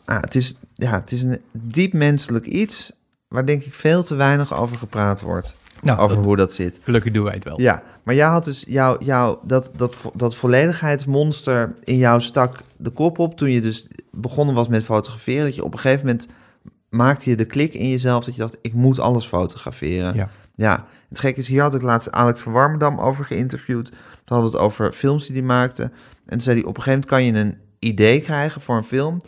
ah, 0.05 0.20
het, 0.20 0.35
is, 0.35 0.55
ja 0.74 0.91
het 0.93 1.12
is 1.12 1.22
een 1.22 1.41
diep 1.53 1.93
menselijk 1.93 2.47
iets 2.47 2.93
waar 3.28 3.47
denk 3.47 3.62
ik 3.64 3.74
veel 3.74 4.03
te 4.03 4.14
weinig 4.14 4.55
over 4.59 4.76
gepraat 4.76 5.20
wordt. 5.20 5.57
Nou, 5.85 5.99
over 5.99 6.16
dat- 6.16 6.24
hoe 6.24 6.37
dat 6.37 6.53
zit. 6.53 6.78
gelukkig 6.82 7.12
doen 7.12 7.24
wij 7.24 7.35
het 7.35 7.45
wel. 7.45 7.61
Ja, 7.61 7.82
maar 8.05 8.14
jij 8.14 8.26
had 8.26 8.45
dus 8.45 8.64
jouw, 8.68 8.97
jouw, 9.01 9.41
dat, 9.45 9.70
dat, 9.76 9.97
dat 10.14 10.35
volledigheidsmonster 10.35 11.74
in 11.85 11.97
jou 11.97 12.20
stak 12.20 12.61
de 12.76 12.91
kop 12.91 13.18
op 13.18 13.37
toen 13.37 13.51
je 13.51 13.61
dus 13.61 13.87
begonnen 14.11 14.55
was 14.55 14.68
met 14.68 14.85
fotograferen. 14.85 15.45
Dat 15.45 15.55
je 15.55 15.64
op 15.64 15.72
een 15.72 15.78
gegeven 15.78 16.07
moment 16.07 16.28
maakte 16.89 17.30
je 17.30 17.37
de 17.37 17.45
klik 17.45 17.74
in 17.74 17.89
jezelf 17.89 18.24
dat 18.24 18.35
je 18.35 18.41
dacht, 18.41 18.57
ik 18.62 18.72
moet 18.72 18.99
alles 18.99 19.26
fotograferen. 19.26 20.14
Ja. 20.14 20.28
ja. 20.55 20.87
Het 21.09 21.18
gekke 21.18 21.41
is, 21.41 21.49
hier 21.49 21.62
had 21.62 21.74
ik 21.74 21.82
laatst 21.82 22.11
Alex 22.11 22.41
van 22.41 22.53
Warmerdam 22.53 22.99
over 22.99 23.24
geïnterviewd. 23.24 23.85
Toen 23.91 23.97
hadden 24.37 24.51
we 24.51 24.57
het 24.57 24.66
over 24.66 24.93
films 24.93 25.26
die 25.26 25.37
hij 25.37 25.45
maakte. 25.45 25.82
En 25.82 25.91
toen 26.26 26.41
zei 26.41 26.57
hij, 26.61 26.64
op 26.68 26.76
een 26.76 26.82
gegeven 26.82 27.09
moment 27.11 27.35
kan 27.35 27.43
je 27.43 27.49
een 27.51 27.59
idee 27.78 28.20
krijgen 28.20 28.61
voor 28.61 28.76
een 28.76 28.85
film. 28.85 29.20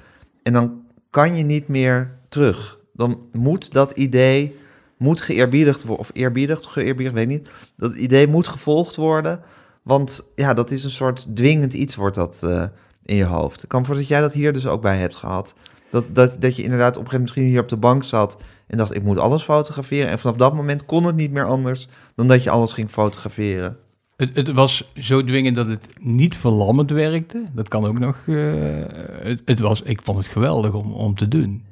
En 0.43 0.53
dan 0.53 0.81
kan 1.11 1.37
je 1.37 1.43
niet 1.45 1.69
meer 1.69 2.11
terug. 2.29 2.79
Dan 2.93 3.21
moet 3.33 3.73
dat 3.73 3.93
idee 3.93 4.57
moet 4.97 5.21
geëerbiedigd 5.21 5.85
worden, 5.85 6.05
of 6.05 6.11
eerbiedigd, 6.13 6.67
geëerbiedigd, 6.67 7.15
weet 7.15 7.29
niet. 7.29 7.49
Dat 7.77 7.95
idee 7.95 8.27
moet 8.27 8.47
gevolgd 8.47 8.97
worden, 8.97 9.41
want 9.83 10.31
ja, 10.35 10.55
dat 10.55 10.71
is 10.71 10.85
een 10.85 10.91
soort 10.91 11.37
dwingend 11.37 11.73
iets 11.73 11.95
wordt 11.95 12.17
dat 12.17 12.43
eh, 12.43 12.65
in 13.03 13.17
je 13.17 13.25
hoofd. 13.25 13.63
Ik 13.63 13.69
kan 13.69 13.85
voorstellen 13.85 14.09
dat 14.09 14.19
jij 14.19 14.21
dat 14.21 14.33
hier 14.33 14.53
dus 14.53 14.67
ook 14.67 14.83
bij 14.83 14.97
hebt 14.97 15.17
gehad. 15.17 15.55
Dat, 15.91 16.15
dat, 16.15 16.37
dat 16.41 16.57
je 16.57 16.63
inderdaad 16.63 16.97
op 16.97 17.05
een 17.05 17.11
gegeven 17.11 17.19
moment 17.19 17.23
misschien 17.23 17.45
hier 17.45 17.61
op 17.61 17.69
de 17.69 17.77
bank 17.77 18.05
zat 18.05 18.37
en 18.67 18.77
dacht, 18.77 18.95
ik 18.95 19.03
moet 19.03 19.19
alles 19.19 19.43
fotograferen. 19.43 20.11
En 20.11 20.19
vanaf 20.19 20.37
dat 20.37 20.55
moment 20.55 20.85
kon 20.85 21.05
het 21.05 21.17
niet 21.17 21.31
meer 21.33 21.45
anders 21.45 21.89
dan 22.15 22.27
dat 22.27 22.43
je 22.43 22.51
alles 22.51 22.73
ging 22.73 22.91
fotograferen. 22.91 23.77
Het, 24.17 24.31
het 24.35 24.53
was 24.53 24.93
zo 24.95 25.25
dwingend 25.25 25.57
dat 25.57 25.67
het 25.67 25.89
niet 26.01 26.37
verlammend 26.37 26.91
werkte. 26.91 27.45
Dat 27.53 27.69
kan 27.69 27.87
ook 27.87 27.99
nog. 27.99 28.23
eh, 28.27 29.37
het 29.45 29.61
was, 29.61 29.83
ik 29.83 30.01
vond 30.03 30.19
het 30.19 30.27
geweldig 30.27 30.73
om, 30.73 30.93
om 30.93 31.15
te 31.15 31.29
doen. 31.29 31.65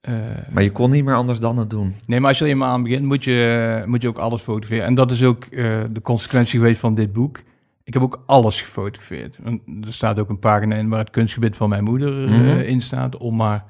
Eh, 0.00 0.14
Maar 0.52 0.62
je 0.62 0.72
kon 0.72 0.90
niet 0.90 1.04
meer 1.04 1.14
anders 1.14 1.40
dan 1.40 1.56
het 1.56 1.70
doen. 1.70 1.94
nee, 2.06 2.20
maar 2.20 2.28
als 2.28 2.38
je 2.38 2.44
er 2.44 2.50
eenmaal 2.50 2.72
aan 2.72 2.82
begint, 2.82 3.04
moet 3.04 3.24
je, 3.24 3.82
moet 3.86 4.02
je 4.02 4.08
ook 4.08 4.18
alles 4.18 4.42
fotograferen. 4.42 4.84
En 4.86 4.94
dat 4.94 5.10
is 5.10 5.22
ook 5.22 5.44
eh, 5.44 5.80
de 5.90 6.00
consequentie 6.02 6.58
geweest 6.58 6.80
van 6.80 6.94
dit 6.94 7.12
boek. 7.12 7.40
Ik 7.84 7.94
heb 7.94 8.02
ook 8.02 8.22
alles 8.26 8.60
gefotografeerd. 8.60 9.38
Want 9.42 9.60
er 9.86 9.92
staat 9.92 10.18
ook 10.18 10.28
een 10.28 10.38
pagina 10.38 10.74
in 10.76 10.88
waar 10.88 10.98
het 10.98 11.10
kunstgebied 11.10 11.56
van 11.56 11.68
mijn 11.68 11.84
moeder 11.84 12.24
eh, 12.24 12.30
Mhm. 12.30 12.58
in 12.58 12.80
staat, 12.82 13.16
om 13.16 13.36
maar 13.36 13.64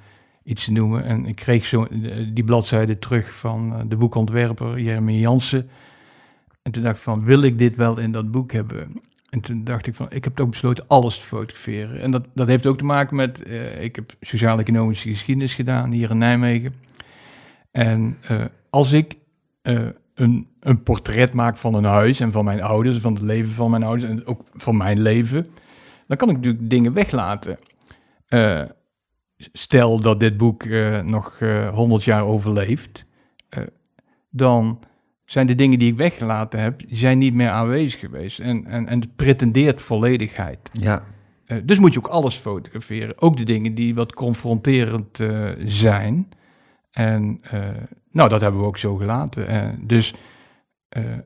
iets 0.45 0.65
te 0.65 0.73
noemen. 0.73 1.05
En 1.05 1.27
ik 1.27 1.37
kreeg 1.37 1.67
zo 1.67 1.87
die 2.35 2.45
bladzijde 2.45 2.99
terug 2.99 3.35
van 3.35 3.85
de 3.89 3.97
boekontwerper 3.97 4.81
Jeremy 4.81 5.13
Jansen. 5.13 5.69
En 6.63 6.73
toen 6.73 6.83
dacht 6.83 6.97
ik 6.97 7.03
van, 7.03 7.25
wil 7.25 7.43
ik 7.43 7.59
dit 7.59 7.77
wel 7.77 7.99
in 7.99 8.13
dat 8.13 8.31
boek 8.31 8.53
hebben? 8.53 9.01
En 9.29 9.41
toen 9.41 9.65
dacht 9.65 9.87
ik 9.87 9.95
van, 9.95 10.07
ik 10.11 10.25
heb 10.25 10.35
toch 10.35 10.49
besloten 10.49 10.85
alles 10.87 11.19
te 11.19 11.27
fotograferen. 11.27 12.01
En 12.01 12.11
dat, 12.11 12.27
dat 12.35 12.47
heeft 12.47 12.67
ook 12.67 12.79
te 12.79 12.85
maken 12.85 13.17
met, 13.17 13.43
eh, 13.43 13.83
ik 13.83 13.97
heb 13.97 14.15
sociaal-economische 14.21 15.09
geschiedenis 15.09 15.55
gedaan 15.55 15.91
hier 15.91 16.11
in 16.11 16.19
Nijmegen. 16.19 16.75
En 17.71 18.17
eh, 18.23 18.45
als 18.71 18.93
ik 18.93 19.15
eh, 19.63 19.87
een, 20.15 20.49
een 20.61 20.83
portret 20.83 21.33
maak 21.33 21.57
van 21.57 21.75
een 21.75 21.85
huis 21.85 22.21
en 22.21 22.33
van 22.33 22.45
mijn 22.45 22.63
ouders, 22.63 22.99
van 22.99 23.15
het 23.15 23.23
leven 23.23 23.53
van 23.53 23.71
mijn 23.71 23.83
ouders 23.83 24.11
en 24.11 24.27
ook 24.27 24.43
van 24.55 24.77
mijn 24.77 25.01
leven, 25.01 25.47
dan 26.07 26.17
kan 26.17 26.29
ik 26.29 26.37
natuurlijk 26.37 26.71
dingen 26.71 26.93
weglaten. 26.93 27.59
Stel 29.37 30.01
dat 30.01 30.21
dit 30.21 30.37
boek 30.37 30.65
nog 31.05 31.37
eh 31.41 31.69
100 31.69 32.05
jaar 32.05 32.25
overleeft, 32.25 33.05
dan 34.31 34.79
zijn 35.31 35.47
de 35.47 35.55
dingen 35.55 35.79
die 35.79 35.91
ik 35.91 35.97
weggelaten 35.97 36.61
heb, 36.61 36.79
die 36.79 36.97
zijn 36.97 37.19
niet 37.19 37.35
meer 37.35 37.51
aanwezig 37.51 38.01
geweest. 38.01 38.39
En, 38.39 38.67
en, 38.67 38.89
en 38.89 39.01
het 39.01 39.17
pretendeert 39.17 39.83
volledigheid. 39.83 40.59
Ja, 40.73 41.05
Eh, 41.49 41.57
dus 41.65 41.79
moet 41.79 41.93
je 41.93 41.99
ook 41.99 42.07
alles 42.07 42.37
fotograferen. 42.37 43.21
Ook 43.23 43.37
de 43.37 43.45
dingen 43.45 43.75
die 43.75 43.95
wat 43.95 44.15
confronterend 44.15 45.21
eh, 45.21 45.51
zijn. 45.65 46.29
En 46.91 47.39
eh, 47.43 47.61
nou, 48.11 48.29
dat 48.29 48.41
hebben 48.41 48.61
we 48.61 48.67
ook 48.67 48.79
zo 48.79 48.97
gelaten. 48.97 49.79
Dus 49.87 50.15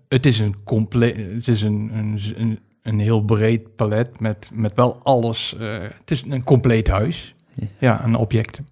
het 0.08 0.26
is 0.26 0.38
een 0.38 0.64
compleet, 0.64 1.16
het 1.16 1.48
is 1.48 1.62
een, 1.62 1.90
een, 1.94 2.20
een, 2.36 2.58
een 2.82 2.98
heel 2.98 3.24
breed 3.24 3.76
palet 3.76 4.20
met, 4.20 4.50
met 4.52 4.74
wel 4.74 5.02
alles. 5.02 5.54
het 5.58 6.10
is 6.10 6.22
een 6.28 6.44
compleet 6.44 6.88
huis. 6.88 7.34
Ja. 7.54 7.66
Ja, 7.78 8.04
een 8.04 8.14
objecten. 8.14 8.66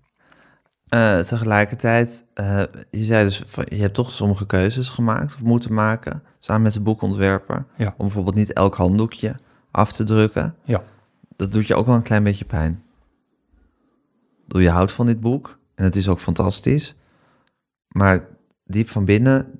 Eh, 0.90 1.18
tegelijkertijd, 1.18 2.24
eh, 2.34 2.62
je 2.90 3.04
zei 3.04 3.24
dus, 3.24 3.42
van, 3.46 3.66
je 3.68 3.76
hebt 3.80 3.94
toch 3.94 4.10
sommige 4.10 4.46
keuzes 4.46 4.88
gemaakt 4.88 5.34
of 5.34 5.42
moeten 5.42 5.74
maken, 5.74 6.22
samen 6.38 6.62
met 6.62 6.72
de 6.72 6.80
boekontwerper, 6.80 7.64
Ja. 7.76 7.86
om 7.86 7.94
bijvoorbeeld 7.98 8.34
niet 8.34 8.52
elk 8.52 8.74
handdoekje 8.74 9.34
af 9.70 9.92
te 9.92 10.04
drukken. 10.04 10.54
Ja. 10.64 10.82
Dat 11.36 11.52
doet 11.52 11.66
je 11.66 11.74
ook 11.74 11.86
wel 11.86 11.94
een 11.94 12.02
klein 12.02 12.22
beetje 12.22 12.44
pijn. 12.44 12.82
Bedoel, 14.46 14.62
je 14.62 14.70
houdt 14.70 14.92
van 14.92 15.06
dit 15.06 15.20
boek 15.20 15.58
en 15.74 15.84
het 15.84 15.96
is 15.96 16.08
ook 16.08 16.18
fantastisch, 16.20 16.94
maar 17.88 18.26
diep 18.64 18.88
van 18.90 19.04
binnen 19.04 19.58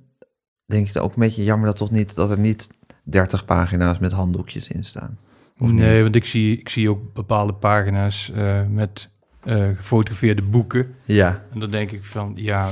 denk 0.67 0.87
je 0.87 0.93
het 0.93 1.03
ook 1.03 1.13
een 1.15 1.21
beetje 1.23 1.45
jammer 1.45 1.67
dat 1.67 1.77
toch 1.77 1.91
niet 1.91 2.15
dat 2.15 2.31
er 2.31 2.39
niet 2.39 2.69
30 3.03 3.45
pagina's 3.45 3.99
met 3.99 4.13
handdoekjes 4.13 4.69
in 4.69 4.85
staan. 4.85 5.19
Of 5.59 5.71
nee, 5.71 5.95
niet? 5.95 6.03
want 6.03 6.15
ik 6.15 6.25
zie, 6.25 6.59
ik 6.59 6.69
zie 6.69 6.91
ook 6.91 7.13
bepaalde 7.13 7.55
pagina's 7.55 8.31
eh, 8.35 8.67
met 8.67 9.09
eh, 9.41 9.69
gefotografeerde 9.77 10.43
boeken. 10.43 10.95
Ja, 11.05 11.43
En 11.53 11.61
dan 11.61 11.71
denk 11.71 11.91
ik 11.91 12.05
van, 12.05 12.33
ja, 12.35 12.69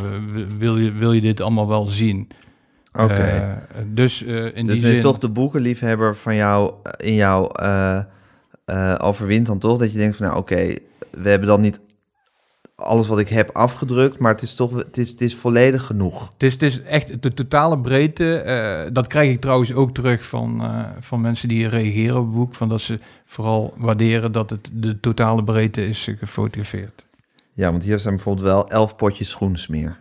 wil 0.58 0.78
je, 0.78 0.92
wil 0.92 1.12
je 1.12 1.20
dit 1.20 1.40
allemaal 1.40 1.68
wel 1.68 1.86
zien? 1.86 2.28
oké. 2.92 3.12
Eh, 3.12 3.52
dus 3.86 4.24
eh, 4.24 4.56
in 4.56 4.66
Dus 4.66 4.76
die 4.76 4.84
er 4.84 4.90
is 4.90 4.94
zin... 4.94 5.02
toch 5.02 5.18
de 5.18 5.28
boekenliefhebber 5.28 6.16
van 6.16 6.34
jou 6.34 6.72
in 6.96 7.14
jou 7.14 7.50
overwint 8.98 9.46
dan 9.46 9.58
toch 9.58 9.78
dat 9.78 9.92
je 9.92 9.98
denkt 9.98 10.16
van 10.16 10.26
nou 10.26 10.38
oké, 10.38 10.74
we 11.10 11.28
hebben 11.28 11.48
dan 11.48 11.60
niet 11.60 11.80
alles 12.78 13.06
wat 13.08 13.18
ik 13.18 13.28
heb 13.28 13.50
afgedrukt, 13.52 14.18
maar 14.18 14.32
het 14.32 14.42
is 14.42 14.54
toch 14.54 14.74
het 14.76 14.96
is, 14.98 15.08
het 15.08 15.20
is 15.20 15.34
volledig 15.34 15.86
genoeg. 15.86 16.30
Het 16.32 16.42
is, 16.42 16.52
het 16.52 16.62
is 16.62 16.82
echt 16.82 17.22
de 17.22 17.34
totale 17.34 17.78
breedte. 17.78 18.34
eh, 18.36 18.90
dat 18.92 19.06
krijg 19.06 19.30
ik 19.30 19.40
trouwens 19.40 19.72
ook 19.72 19.94
terug 19.94 20.24
van, 20.24 20.62
eh, 20.62 20.84
van 21.00 21.20
mensen 21.20 21.48
die 21.48 21.68
reageren 21.68 22.16
op 22.18 22.24
het 22.26 22.34
boek. 22.34 22.54
Van 22.54 22.68
dat 22.68 22.80
ze 22.80 22.98
vooral 23.24 23.74
waarderen 23.76 24.32
dat 24.32 24.50
het 24.50 24.70
de 24.72 25.00
totale 25.00 25.44
breedte 25.44 25.86
is 25.88 26.08
eh, 26.08 26.16
gefotografeerd. 26.18 27.06
Ja, 27.52 27.70
want 27.70 27.82
hier 27.82 27.98
zijn 27.98 28.14
bijvoorbeeld 28.14 28.46
wel 28.46 28.68
elf 28.70 28.96
potjes 28.96 29.28
schoensmeer, 29.28 30.00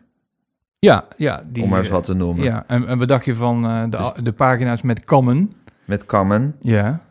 Ja, 0.79 1.05
ja. 1.17 1.41
Die, 1.47 1.63
om 1.63 1.69
maar 1.69 1.79
eens 1.79 1.89
wat 1.89 2.03
te 2.03 2.13
noemen. 2.13 2.43
Ja, 2.43 2.63
en, 2.67 2.87
en 2.87 2.97
wat 2.97 3.07
dacht 3.07 3.25
je 3.25 3.35
van 3.35 3.61
de, 3.89 3.97
Dus- 3.97 4.23
de 4.23 4.31
pagina's 4.31 4.81
met 4.81 5.05
kammen? 5.05 5.53
Met 5.85 6.05
kammen, 6.05 6.55
Ja. 6.61 7.05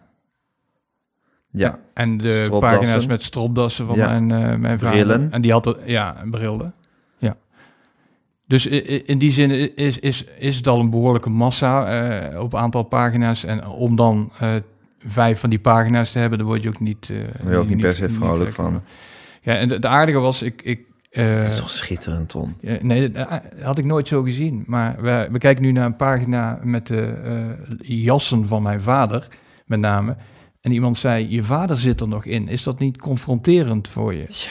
Ja. 1.56 1.78
En 1.94 2.18
de 2.18 2.46
pagina's 2.60 3.06
met 3.06 3.22
stropdassen 3.22 3.86
van 3.86 3.96
Ja. 3.96 4.18
mijn, 4.18 4.30
eh, 4.30 4.58
mijn 4.58 4.78
vader. 4.78 5.04
Brillen. 5.04 5.32
En 5.32 5.40
die 5.42 5.52
had 5.52 5.66
er, 5.66 5.76
ja, 5.84 6.16
brillen. 6.30 6.74
Ja. 7.18 7.36
Dus 8.46 8.66
in 9.06 9.18
die 9.18 9.32
zin 9.32 9.76
is, 9.76 9.98
is, 9.98 10.24
is 10.38 10.56
het 10.56 10.66
al 10.68 10.80
een 10.80 10.90
behoorlijke 10.90 11.30
massa 11.30 11.86
eh, 11.86 12.40
op 12.40 12.54
aantal 12.54 12.82
pagina's. 12.82 13.44
En 13.44 13.66
om 13.66 13.96
dan 13.96 14.32
eh, 14.38 14.54
vijf 15.06 15.40
van 15.40 15.50
die 15.50 15.58
pagina's 15.58 16.12
te 16.12 16.18
hebben, 16.18 16.38
dan 16.38 16.46
word 16.46 16.62
je 16.62 16.68
ook 16.68 16.80
niet... 16.80 17.12
word 17.40 17.52
je 17.52 17.56
ook 17.58 17.68
niet 17.68 17.80
per 17.80 17.94
se 17.94 18.08
vrolijk 18.08 18.52
van. 18.52 18.82
Ja, 19.42 19.54
en 19.54 19.70
het 19.70 19.86
aardige 19.86 20.18
was, 20.18 20.42
ik, 20.42 20.62
ik, 20.62 20.80
Dat 21.10 21.24
is 21.24 21.56
toch 21.56 21.70
schitterend, 21.70 22.28
Tom. 22.28 22.56
nee, 22.80 23.10
dat 23.10 23.42
had 23.62 23.78
ik 23.78 23.84
nooit 23.84 24.08
zo 24.08 24.22
gezien. 24.22 24.64
Maar 24.66 24.96
we, 25.00 25.28
we 25.30 25.38
kijken 25.38 25.62
nu 25.62 25.72
naar 25.72 25.86
een 25.86 25.96
pagina 25.96 26.58
met 26.62 26.86
de 26.86 27.54
jassen 27.78 28.46
van 28.46 28.62
mijn 28.62 28.80
vader, 28.80 29.28
met 29.66 29.80
name. 29.80 30.16
En 30.66 30.72
iemand 30.72 30.98
zei, 30.98 31.30
je 31.30 31.44
vader 31.44 31.78
zit 31.78 32.00
er 32.00 32.08
nog 32.08 32.24
in. 32.24 32.48
Is 32.48 32.62
dat 32.62 32.78
niet 32.78 32.98
confronterend 32.98 33.88
voor 33.88 34.14
je? 34.14 34.24
Ja. 34.28 34.50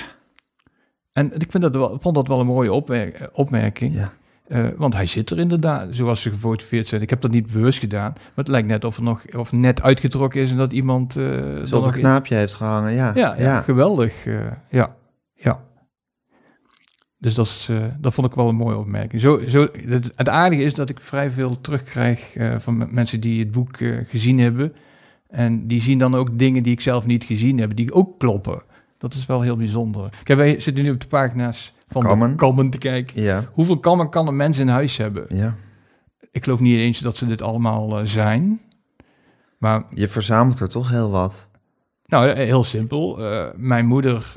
En 1.13 1.31
ik 1.37 1.51
vind 1.51 1.63
dat 1.63 1.75
wel, 1.75 1.97
vond 2.01 2.15
dat 2.15 2.27
wel 2.27 2.39
een 2.39 2.45
mooie 2.45 2.73
opmer- 2.73 3.13
eh, 3.13 3.27
opmerking. 3.33 3.93
Ja. 3.93 4.13
Eh, 4.47 4.67
want 4.77 4.93
hij 4.93 5.05
zit 5.05 5.29
er 5.29 5.39
inderdaad, 5.39 5.87
zoals 5.91 6.21
ze 6.21 6.29
gefotografeerd 6.29 6.87
zijn. 6.87 7.01
Ik 7.01 7.09
heb 7.09 7.21
dat 7.21 7.31
niet 7.31 7.51
bewust 7.51 7.79
gedaan. 7.79 8.11
Maar 8.15 8.31
het 8.35 8.47
lijkt 8.47 8.67
net 8.67 8.83
of 8.83 8.97
er 8.97 9.03
nog 9.03 9.23
of 9.37 9.51
net 9.51 9.81
uitgetrokken 9.81 10.41
is 10.41 10.51
en 10.51 10.57
dat 10.57 10.71
iemand. 10.73 11.15
eh 11.15 11.23
Zo 11.23 11.61
op 11.61 11.69
nog 11.69 11.85
een 11.87 11.93
in- 11.93 11.99
knaapje 11.99 12.35
heeft 12.35 12.53
gehangen, 12.53 12.91
ja. 12.93 13.11
ja, 13.15 13.35
ja, 13.37 13.61
geweldig. 13.61 14.25
eh, 14.25 14.39
ja, 14.69 14.95
ja. 15.33 15.63
Dus 17.17 17.33
dat, 17.35 17.45
is, 17.45 17.67
eh, 17.71 17.83
dat 17.99 18.13
vond 18.13 18.27
ik 18.27 18.33
wel 18.33 18.49
een 18.49 18.55
mooie 18.55 18.77
opmerking. 18.77 19.21
Zo, 19.21 19.41
zo, 19.47 19.67
het, 20.15 20.29
aardige 20.29 20.63
is 20.63 20.73
dat 20.73 20.89
ik 20.89 20.99
vrij 20.99 21.31
veel 21.31 21.61
terugkrijg 21.61 22.35
eh, 22.35 22.55
van 22.59 22.87
mensen 22.93 23.19
die 23.19 23.39
het 23.39 23.51
boek 23.51 23.77
eh, 23.77 23.97
gezien 24.07 24.39
hebben. 24.39 24.73
En 25.35 25.67
die 25.67 25.81
zien 25.81 25.99
dan 25.99 26.15
ook 26.15 26.39
dingen 26.39 26.63
die 26.63 26.71
ik 26.73 26.81
zelf 26.81 27.05
niet 27.05 27.23
gezien 27.23 27.57
heb, 27.59 27.75
die 27.75 27.93
ook 27.93 28.19
kloppen. 28.19 28.61
Dat 28.97 29.13
is 29.13 29.25
wel 29.25 29.41
heel 29.41 29.57
bijzonder. 29.57 30.09
Kijk, 30.23 30.39
wij 30.39 30.59
zitten 30.59 30.83
nu 30.83 30.91
op 30.91 31.01
de 31.01 31.07
pagina's 31.07 31.73
van 31.87 32.01
Kammen. 32.01 32.29
de 32.29 32.35
kammen 32.35 32.69
te 32.69 32.77
kijken. 32.77 33.21
Ja, 33.21 33.49
Hoeveel 33.53 33.79
kammen 33.79 34.09
kan 34.09 34.27
een 34.27 34.35
mens 34.35 34.57
in 34.57 34.67
huis 34.67 34.97
hebben? 34.97 35.25
ja. 35.29 35.55
Ik 36.31 36.43
geloof 36.43 36.59
niet 36.59 36.77
eens 36.77 36.99
dat 36.99 37.17
ze 37.17 37.25
dit 37.25 37.41
allemaal 37.41 37.99
eh, 37.99 38.05
zijn. 38.05 38.61
Maar 39.57 39.83
Je 39.93 40.07
verzamelt 40.07 40.59
er 40.59 40.69
toch 40.69 40.89
heel 40.89 41.09
wat. 41.09 41.49
Nou, 42.05 42.29
eh, 42.29 42.35
heel 42.45 42.63
simpel. 42.63 43.23
Eh, 43.25 43.47
mijn 43.55 43.85
moeder 43.85 44.33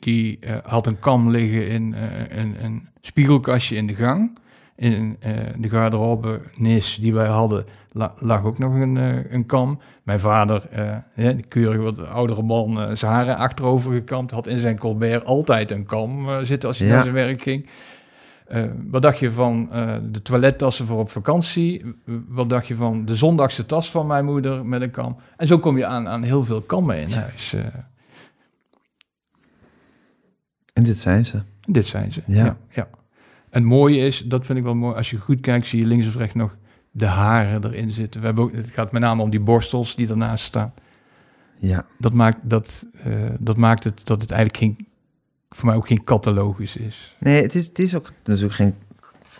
die 0.00 0.38
had 0.64 0.86
een 0.86 0.98
kam 0.98 1.30
liggen 1.30 1.68
in 1.68 1.94
een, 2.28 2.64
een 2.64 2.88
spiegelkastje 3.00 3.76
in 3.76 3.86
de 3.86 3.94
gang. 3.94 4.38
In 4.82 5.16
eh, 5.20 5.32
de 5.58 5.68
garderobe 5.68 6.40
nis 6.56 6.98
die 7.00 7.14
wij 7.14 7.26
hadden 7.26 7.64
la- 7.92 8.12
lag 8.16 8.44
ook 8.44 8.58
nog 8.58 8.74
een, 8.74 8.96
eh, 8.96 9.32
een 9.32 9.46
kam. 9.46 9.80
Mijn 10.02 10.20
vader, 10.20 10.68
eh 10.70 10.96
ja, 11.14 11.32
die 11.32 11.44
keurige 11.46 11.82
wat 11.82 11.98
oudere 12.08 12.42
man, 12.42 12.80
eh, 12.80 12.96
zijn 12.96 13.12
haren 13.12 13.36
achterover 13.36 13.92
gekamd, 13.92 14.30
had 14.30 14.46
in 14.46 14.58
zijn 14.58 14.78
colbert 14.78 15.24
altijd 15.24 15.70
een 15.70 15.86
kam 15.86 16.28
eh, 16.28 16.38
zitten 16.42 16.68
als 16.68 16.78
hij 16.78 16.88
Ja. 16.88 16.92
naar 16.94 17.02
zijn 17.02 17.14
werk 17.14 17.42
ging. 17.42 17.68
Eh, 18.46 18.64
wat 18.90 19.02
dacht 19.02 19.18
je 19.18 19.32
van 19.32 19.68
eh, 19.72 19.96
de 20.10 20.22
toilettassen 20.22 20.86
voor 20.86 20.98
op 20.98 21.10
vakantie? 21.10 21.84
Wat 22.28 22.48
dacht 22.48 22.66
je 22.66 22.74
van 22.76 23.04
de 23.04 23.16
zondagse 23.16 23.66
tas 23.66 23.90
van 23.90 24.06
mijn 24.06 24.24
moeder 24.24 24.66
met 24.66 24.82
een 24.82 24.90
kam? 24.90 25.16
En 25.36 25.46
zo 25.46 25.58
kom 25.58 25.76
je 25.78 25.86
aan, 25.86 26.08
aan 26.08 26.22
heel 26.22 26.44
veel 26.44 26.60
kammen 26.60 27.00
in 27.00 27.10
huis. 27.12 27.52
eh. 27.52 27.60
En 30.72 30.82
dit 30.82 30.96
zijn 30.98 31.24
ze. 31.26 31.42
dit 31.60 31.86
zijn 31.86 32.12
ze. 32.12 32.22
Ja. 32.26 32.56
Ja. 32.68 32.88
En 33.52 33.60
het 33.60 33.70
mooie 33.70 34.06
is, 34.06 34.22
dat 34.26 34.46
vind 34.46 34.58
ik 34.58 34.64
wel 34.64 34.74
mooi, 34.74 34.96
als 34.96 35.10
je 35.10 35.16
goed 35.18 35.40
kijkt 35.40 35.66
zie 35.66 35.78
je 35.80 35.86
links 35.86 36.06
of 36.06 36.16
rechts 36.16 36.34
nog 36.34 36.56
de 36.90 37.06
haren 37.06 37.64
erin 37.64 37.90
zitten. 37.90 38.20
We 38.20 38.26
hebben 38.26 38.44
ook, 38.44 38.52
het 38.52 38.70
gaat 38.70 38.92
met 38.92 39.02
name 39.02 39.22
om 39.22 39.30
die 39.30 39.40
borstels 39.40 39.94
die 39.96 40.08
ernaast 40.08 40.44
staan. 40.44 40.72
Ja. 41.58 41.84
Dat 41.98 42.12
maakt, 42.12 42.38
dat, 42.42 42.86
eh, 43.04 43.12
dat 43.40 43.56
maakt 43.56 43.84
het 43.84 44.00
dat 44.04 44.20
het 44.20 44.30
eigenlijk 44.30 44.62
geen, 44.62 44.86
voor 45.50 45.66
mij 45.66 45.76
ook 45.76 45.86
geen 45.86 46.04
catalogus 46.04 46.76
is. 46.76 47.16
Nee, 47.18 47.42
het 47.42 47.54
is, 47.54 47.66
het 47.66 47.78
is 47.78 47.94
ook 47.96 48.10
natuurlijk 48.24 48.54
geen 48.54 48.74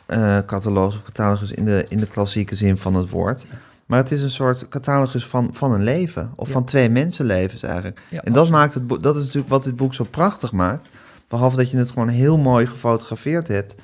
eh, 0.07 0.39
catalogus 0.47 0.95
of 0.97 1.03
catalogus 1.03 1.53
in 1.53 1.65
de, 1.65 1.87
in 1.89 1.99
de 1.99 2.07
klassieke 2.07 2.55
zin 2.55 2.77
van 2.77 2.95
het 2.95 3.11
woord. 3.11 3.47
Maar 3.87 3.99
het 3.99 4.11
is 4.13 4.23
een 4.23 4.31
soort 4.31 4.69
catalogus 4.69 5.27
van, 5.27 5.49
van 5.53 5.73
een 5.73 5.83
leven. 5.83 6.33
Of 6.37 6.47
Ja. 6.47 6.53
van 6.53 6.65
twee 6.65 6.89
mensenlevens 6.89 7.63
eigenlijk. 7.63 8.03
Ja, 8.11 8.23
en 8.23 8.33
dat, 8.33 8.51
maakt 8.51 8.75
het, 8.75 8.87
boek- 8.87 9.03
dat 9.03 9.17
is 9.17 9.23
natuurlijk 9.23 9.49
wat 9.51 9.65
dit 9.65 9.77
boek 9.77 9.95
zo 9.95 10.05
prachtig 10.11 10.53
maakt. 10.53 10.91
Behalve 11.29 11.57
dat 11.57 11.71
je 11.71 11.77
het 11.77 11.91
gewoon 11.91 12.09
heel 12.09 12.39
mooi 12.39 12.67
gefotografeerd 12.67 13.49
hebt. 13.49 13.75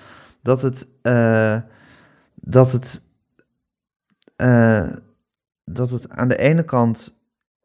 Dat 0.42 0.62
het... 0.62 0.88
eh, 1.02 1.60
dat 2.34 2.72
het... 2.72 3.02
eh, 4.36 4.88
dat 5.64 5.90
het 5.90 6.08
aan 6.10 6.28
de 6.28 6.36
ene 6.36 6.62
kant 6.64 7.18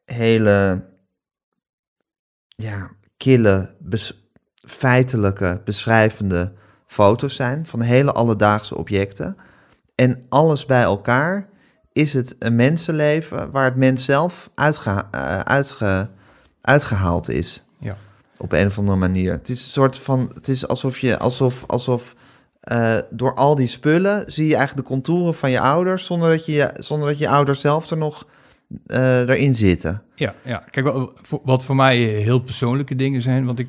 hele... 0.05 0.85
Ja, 2.47 2.91
kille, 3.17 3.75
bes- 3.79 4.27
feitelijke, 4.55 5.61
beschrijvende 5.65 6.53
foto's 6.85 7.35
zijn 7.35 7.65
van 7.65 7.81
hele 7.81 8.11
alledaagse 8.11 8.77
objecten. 8.77 9.37
En 9.95 10.25
alles 10.29 10.65
bij 10.65 10.81
elkaar 10.81 11.49
is 11.91 12.13
het 12.13 12.35
een 12.39 12.55
mensenleven 12.55 13.51
waar 13.51 13.65
het 13.65 13.75
mens 13.75 14.05
zelf 14.05 14.49
uitgeha- 14.55 15.07
eh, 15.11 15.39
uitge- 15.39 16.09
uitgehaald 16.61 17.29
is. 17.29 17.65
Ja. 17.79 17.97
Op 18.37 18.51
een 18.51 18.67
of 18.67 18.77
andere 18.77 18.97
manier. 18.97 19.31
Het 19.31 19.49
is 19.49 19.63
een 19.63 19.69
soort 19.69 19.97
van, 19.97 20.31
het 20.33 20.47
is 20.47 20.67
alsof 20.67 20.99
je, 20.99 21.17
alsof, 21.19 21.63
alsof 21.67 22.15
eh, 22.63 22.97
door 23.09 23.33
al 23.33 23.55
die 23.55 23.67
spullen 23.67 24.31
zie 24.31 24.47
je 24.47 24.55
eigenlijk 24.55 24.87
de 24.87 24.93
contouren 24.93 25.33
van 25.33 25.51
je 25.51 25.59
ouders, 25.59 26.05
zonder 26.05 26.29
dat 26.29 26.45
je, 26.45 26.69
zonder 26.73 27.07
dat 27.07 27.17
je 27.17 27.29
ouders 27.29 27.61
zelf 27.61 27.89
er 27.89 27.97
nog 27.97 28.27
eh, 28.85 29.19
erin 29.19 29.55
zitten. 29.55 30.03
Ja, 30.15 30.35
ja. 30.45 30.63
kijk, 30.71 30.85
wat 30.85 31.11
voor, 31.21 31.39
wat 31.43 31.63
voor 31.63 31.75
mij 31.75 31.97
heel 31.97 32.39
persoonlijke 32.39 32.95
dingen 32.95 33.21
zijn, 33.21 33.45
want 33.45 33.59
ik 33.59 33.67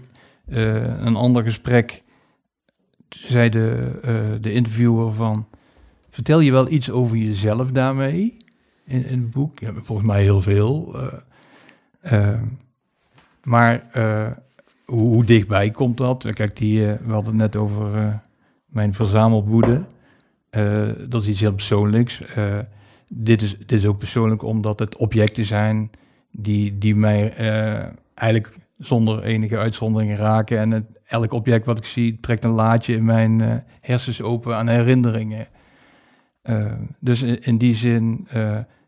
eh, 0.49 1.05
een 1.05 1.17
ander 1.17 1.43
gesprek 1.43 2.03
zei 3.09 3.49
de, 3.49 4.39
de 4.41 4.53
interviewer 4.53 5.13
van, 5.13 5.47
vertel 6.11 6.41
je 6.41 6.53
wel 6.53 6.71
iets 6.71 6.91
over 6.91 7.17
jezelf 7.17 7.71
daarmee 7.71 8.37
in, 8.85 9.07
in 9.07 9.21
het 9.21 9.31
boek? 9.31 9.59
Ja, 9.59 9.73
volgens 9.83 10.09
mij 10.09 10.23
heel 10.23 10.41
veel. 10.41 10.97
maar 13.43 13.83
hoe, 14.85 15.03
hoe 15.03 15.25
dichtbij 15.25 15.71
komt 15.71 15.97
dat? 15.97 16.27
Kijk, 16.33 16.57
die, 16.57 16.87
we 16.87 17.13
hadden 17.13 17.41
het 17.41 17.53
net 17.53 17.57
over 17.57 18.23
mijn 18.75 18.95
verzamelwoede. 18.95 19.85
Eh, 20.51 20.89
dat 21.09 21.23
is 21.23 21.29
iets 21.29 21.41
heel 21.41 21.53
persoonlijks. 21.55 22.23
Eh, 22.35 22.59
dit, 23.09 23.43
is, 23.43 23.59
dit 23.59 23.73
is 23.73 23.87
ook 23.87 23.99
persoonlijk 23.99 24.43
omdat 24.43 24.79
het 24.79 24.97
objecten 24.97 25.45
zijn 25.45 25.91
die, 26.31 26.79
die 26.79 26.97
mij 26.97 27.35
eh, 27.35 27.87
eigenlijk 28.15 28.57
zonder 28.79 29.23
enige 29.23 29.59
uitzonderingen 29.59 30.17
raken. 30.17 30.59
En 30.59 30.71
het, 30.71 31.01
elk 31.07 31.33
object 31.33 31.67
wat 31.67 31.79
ik 31.79 31.85
zie 31.85 32.19
trekt 32.21 32.45
een 32.45 32.51
laadje 32.51 32.95
in 32.95 33.05
mijn 33.05 33.65
hersens 33.81 34.23
open 34.23 34.57
aan 34.57 34.69
herinneringen. 34.69 35.47
Dus 37.01 37.23
in, 37.23 37.43
in 37.43 37.59
die 37.59 37.75
zin 37.75 38.29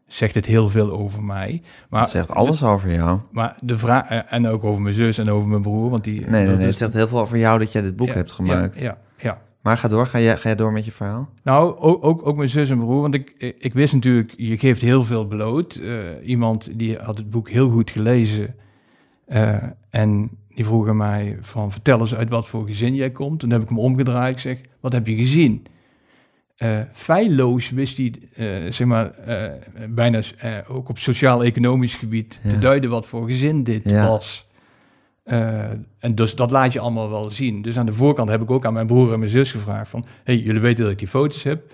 zegt 0.07 0.35
het 0.35 0.47
heel 0.47 0.69
veel 0.69 0.91
over 0.91 1.23
mij. 1.23 1.63
Maar, 1.89 2.01
Het 2.01 2.11
zegt 2.11 2.31
alles 2.31 2.63
over 2.63 2.93
jou. 2.93 3.21
Maar 3.33 3.57
de 3.63 3.79
vraag, 3.79 4.09
en 4.09 4.47
ook 4.47 4.65
over 4.65 4.83
mijn 4.83 4.95
zus 4.95 5.19
en 5.19 5.31
over 5.31 5.49
mijn 5.49 5.63
broer, 5.63 5.91
want 5.91 6.05
die... 6.05 6.21
Nee, 6.21 6.31
nee, 6.31 6.47
dat 6.47 6.55
nee. 6.59 6.63
is- 6.65 6.67
Het 6.69 6.79
zegt 6.79 6.95
heel 6.95 7.09
veel 7.09 7.21
over 7.21 7.39
jou 7.39 7.59
dat 7.59 7.73
jij 7.73 7.83
dit 7.83 7.97
boek 7.97 8.09
ja, 8.09 8.15
hebt 8.15 8.33
gemaakt. 8.33 8.79
Ja, 8.79 8.85
ja, 8.85 8.99
ja. 9.19 9.39
Maar 9.67 9.77
ga 9.77 9.89
door, 9.89 10.07
ga 10.07 10.21
jij, 10.21 10.37
ga 10.37 10.43
jij 10.43 10.55
door 10.55 10.73
met 10.73 10.85
je 10.85 10.93
verhaal? 10.93 11.29
Nou, 11.43 11.77
ook, 11.79 12.05
ook, 12.05 12.27
ook 12.27 12.37
mijn 12.37 12.49
zus 12.49 12.71
en 12.71 12.79
broer, 12.79 13.01
want 13.01 13.15
ik, 13.15 13.55
ik 13.59 13.73
wist 13.75 13.95
natuurlijk, 13.95 14.35
je 14.37 14.59
geeft 14.59 14.81
heel 14.81 15.05
veel 15.05 15.25
bloot. 15.25 15.75
Eh, 15.75 15.95
iemand 16.29 16.79
die 16.79 16.97
had 16.99 17.17
het 17.19 17.31
boek 17.31 17.51
heel 17.51 17.71
goed 17.71 17.91
gelezen 17.91 18.55
eh, 19.27 19.57
en 19.91 20.31
die 20.49 20.65
vroeg 20.65 20.89
aan 20.89 20.97
mij 20.97 21.39
van, 21.41 21.73
vertel 21.73 22.01
eens 22.01 22.15
uit 22.15 22.29
wat 22.29 22.47
voor 22.49 22.67
gezin 22.67 22.95
jij 22.95 23.11
komt. 23.11 23.41
Toen 23.41 23.51
heb 23.51 23.63
ik 23.63 23.69
hem 23.69 23.79
omgedraaid, 23.79 24.35
ik 24.35 24.41
zeg, 24.41 24.59
wat 24.81 24.93
heb 24.93 25.07
je 25.07 25.17
gezien? 25.17 25.67
Eh 26.57 26.79
feilloos 26.93 27.71
wist 27.71 27.97
hij, 27.97 28.15
eh, 28.35 28.47
zeg 28.73 28.87
maar, 28.87 29.11
eh, 29.11 29.53
bijna 29.89 30.21
eh, 30.39 30.53
ook 30.69 30.89
op 30.89 30.99
sociaal-economisch 30.99 31.95
gebied 31.95 32.41
Ja. 32.43 32.51
te 32.51 32.59
duiden 32.59 32.91
wat 32.91 33.07
voor 33.07 33.27
gezin 33.27 33.63
dit 33.65 33.81
Ja. 33.85 34.09
was. 34.09 34.46
Eh, 35.27 35.71
en 35.99 36.15
dus 36.15 36.35
dat 36.35 36.51
laat 36.51 36.73
je 36.73 36.81
allemaal 36.81 37.11
wel 37.11 37.31
zien. 37.31 37.63
Dus 37.63 37.79
aan 37.79 37.87
de 37.87 37.93
voorkant 37.93 38.29
heb 38.29 38.43
ik 38.43 38.51
ook 38.51 38.65
aan 38.65 38.73
mijn 38.73 38.87
broer 38.87 39.13
en 39.13 39.19
mijn 39.19 39.31
zus 39.31 39.53
gevraagd 39.53 39.91
van... 39.91 40.05
hey, 40.25 40.37
jullie 40.37 40.61
weten 40.61 40.83
dat 40.83 40.93
ik 40.93 40.99
die 40.99 41.09
foto's 41.09 41.43
heb. 41.43 41.73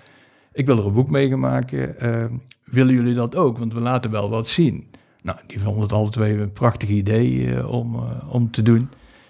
Ik 0.51 0.65
wil 0.65 0.77
er 0.77 0.85
een 0.85 0.93
boek 0.93 1.09
mee 1.09 1.35
maken. 1.35 1.99
Eh, 1.99 2.25
willen 2.63 2.93
jullie 2.93 3.13
dat 3.13 3.35
ook? 3.35 3.57
Want 3.57 3.73
we 3.73 3.79
laten 3.79 4.11
wel 4.11 4.29
wat 4.29 4.47
zien. 4.47 4.87
Nou, 5.21 5.37
die 5.47 5.59
vonden 5.59 5.81
het 5.81 5.91
alle 5.91 6.09
twee 6.09 6.37
een 6.37 6.51
prachtig 6.51 6.89
idee 6.89 7.55
eh, 7.55 7.71
om, 7.71 7.95
om 8.29 8.51
te 8.51 8.61
doen. 8.61 8.89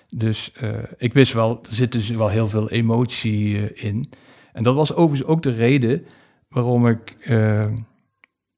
Dus 0.09 0.53
ik 0.97 1.13
wist 1.13 1.33
wel, 1.33 1.59
er 1.63 1.73
zit 1.73 1.91
dus 1.91 2.09
wel 2.09 2.29
heel 2.29 2.47
veel 2.47 2.69
emotie 2.69 3.73
in. 3.73 4.09
En 4.53 4.63
dat 4.63 4.75
was 4.75 4.93
overigens 4.93 5.29
ook 5.29 5.43
de 5.43 5.51
reden 5.51 6.05
waarom 6.49 6.87
ik 6.87 7.15
een, 7.21 7.85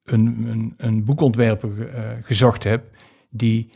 een, 0.05 0.73
een 0.77 1.05
boekontwerper 1.05 1.69
gezocht 2.21 2.63
heb... 2.63 2.83
die 3.29 3.69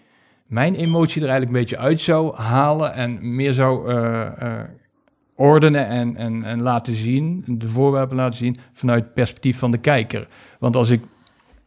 mijn 0.49 0.75
emotie 0.75 1.21
er 1.21 1.29
eigenlijk 1.29 1.57
een 1.57 1.61
beetje 1.61 1.77
uit 1.77 2.01
zou 2.01 2.35
halen 2.35 2.93
en 2.93 3.35
meer 3.35 3.53
zou 3.53 3.89
eh, 3.89 4.25
eh, 4.41 4.63
ordenen 5.35 5.87
en, 5.87 6.15
en, 6.15 6.43
en 6.43 6.61
laten 6.61 6.95
zien, 6.95 7.43
de 7.47 7.67
voorwerpen 7.67 8.15
laten 8.15 8.37
zien 8.37 8.57
vanuit 8.73 9.03
het 9.03 9.13
perspectief 9.13 9.57
van 9.57 9.71
de 9.71 9.77
kijker. 9.77 10.27
Want 10.59 10.75
als 10.75 10.89
ik, 10.89 11.01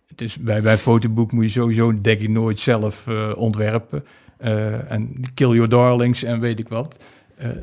het 0.07 0.21
is 0.21 0.39
bij, 0.39 0.63
bij 0.63 0.77
fotoboek 0.77 1.33
moet 1.33 1.45
je 1.45 1.51
sowieso 1.51 2.01
denk 2.01 2.21
ik 2.21 2.29
nooit 2.29 2.61
zelf 2.61 3.09
eh, 3.09 3.33
ontwerpen. 3.37 4.05
En 4.89 5.21
kill 5.35 5.49
your 5.49 5.69
darlings 5.69 6.23
en 6.23 6.41
weet 6.41 6.59
ik 6.59 6.69
wat. 6.69 7.05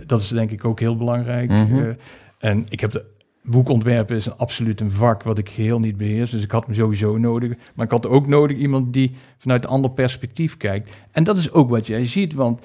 Dat 0.05 0.21
is 0.21 0.27
denk 0.27 0.51
ik 0.51 0.65
ook 0.65 0.79
heel 0.79 0.97
belangrijk. 0.97 1.49
Mhm. 1.49 1.93
En 2.37 2.65
ik 2.69 2.79
heb 2.79 2.91
de 2.91 3.05
boekontwerpen 3.43 4.15
is 4.15 4.37
absoluut 4.37 4.81
een 4.81 4.91
vak 4.91 5.23
wat 5.23 5.37
ik 5.37 5.49
geheel 5.49 5.79
niet 5.79 5.97
beheers. 5.97 6.31
Dus 6.31 6.43
ik 6.43 6.51
had 6.51 6.65
hem 6.65 6.75
sowieso 6.75 7.17
nodig. 7.17 7.53
Maar 7.75 7.85
ik 7.85 7.91
had 7.91 8.07
ook 8.07 8.27
nodig 8.27 8.57
iemand 8.57 8.93
die 8.93 9.15
vanuit 9.37 9.63
een 9.63 9.69
ander 9.69 9.91
perspectief 9.91 10.57
kijkt. 10.57 10.97
En 11.11 11.23
dat 11.23 11.37
is 11.37 11.51
ook 11.51 11.69
wat 11.69 11.87
jij 11.87 12.05
ziet, 12.05 12.33
want 12.33 12.61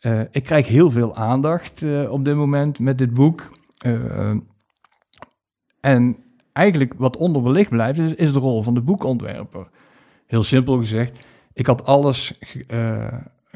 Eh, 0.00 0.20
ik 0.30 0.42
krijg 0.42 0.66
heel 0.66 0.90
veel 0.90 1.14
aandacht 1.14 1.82
eh, 1.82 2.12
op 2.12 2.24
dit 2.24 2.34
moment 2.34 2.78
met 2.78 2.98
dit 2.98 3.14
boek. 3.14 3.48
Eh, 3.78 4.30
en 5.80 6.16
eigenlijk 6.52 6.94
wat 6.96 7.16
onderbelicht 7.16 7.70
blijft, 7.70 7.98
is, 7.98 8.14
is 8.14 8.32
de 8.32 8.38
rol 8.38 8.62
van 8.62 8.74
de 8.74 8.80
boekontwerper. 8.80 9.68
Heel 10.26 10.42
simpel 10.42 10.76
gezegd, 10.78 11.18
ik 11.52 11.66
had 11.66 11.84
alles 11.84 12.38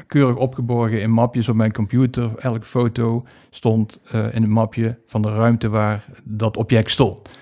keurig 0.07 0.35
opgeborgen 0.35 1.01
in 1.01 1.11
mapjes 1.11 1.49
op 1.49 1.55
mijn 1.55 1.73
computer. 1.73 2.37
Elke 2.37 2.65
foto 2.65 3.25
stond 3.49 3.99
eh, 4.11 4.35
in 4.35 4.43
een 4.43 4.51
mapje 4.51 4.97
van 5.05 5.21
de 5.21 5.29
ruimte 5.29 5.69
waar 5.69 6.05
dat 6.23 6.57
object 6.57 6.91
stond. 6.91 7.39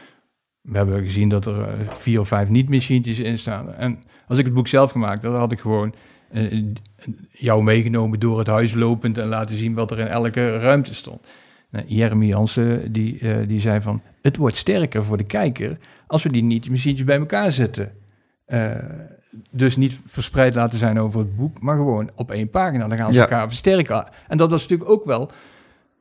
We 0.62 0.78
hebben 0.78 1.04
gezien 1.04 1.30
dat 1.30 1.46
er 1.46 1.62
eh, 1.62 1.88
vier 1.88 2.20
of 2.20 2.28
vijf 2.28 2.50
niet-machientjes 2.50 3.20
in 3.20 3.40
staan. 3.40 3.74
En 3.74 4.00
als 4.28 4.38
ik 4.38 4.46
het 4.46 4.54
boek 4.54 4.68
zelf 4.68 4.92
gemaakt 4.92 5.22
had, 5.24 5.32
dan 5.32 5.40
had 5.40 5.52
ik 5.52 5.60
gewoon 5.60 5.94
eh, 6.30 6.64
jou 7.32 7.64
meegenomen 7.64 8.20
door 8.20 8.38
het 8.38 8.48
huis 8.48 8.74
lopend 8.74 9.18
en 9.18 9.28
laten 9.28 9.58
zien 9.58 9.74
wat 9.74 9.92
er 9.92 10.00
in 10.00 10.08
elke 10.08 10.58
ruimte 10.58 10.96
stond. 10.96 11.28
Nou, 11.70 11.86
Jeremy 11.88 12.26
Jansen 12.26 12.92
die, 12.92 13.46
die 13.48 13.60
zei 13.60 13.82
van, 13.82 14.02
het 14.22 14.38
wordt 14.38 14.58
sterker 14.58 15.04
voor 15.04 15.18
de 15.18 15.24
kijker 15.24 15.78
als 16.08 16.24
we 16.24 16.32
die 16.32 16.44
niet-machientjes 16.44 17.06
bij 17.06 17.18
elkaar 17.18 17.52
zetten. 17.52 17.92
Dus 19.50 19.78
niet 19.78 20.02
verspreid 20.06 20.56
laten 20.56 20.80
zijn 20.80 21.00
over 21.00 21.20
het 21.20 21.36
boek, 21.36 21.62
maar 21.62 21.76
gewoon 21.76 22.10
op 22.16 22.32
één 22.32 22.50
pagina. 22.50 22.88
Dan 22.88 22.98
gaan 22.98 23.08
ze 23.08 23.14
Ja. 23.14 23.22
elkaar 23.22 23.48
versterken. 23.48 24.06
En 24.28 24.38
dat 24.38 24.52
was 24.52 24.62
natuurlijk 24.62 24.90
ook 24.90 25.06
wel 25.06 25.32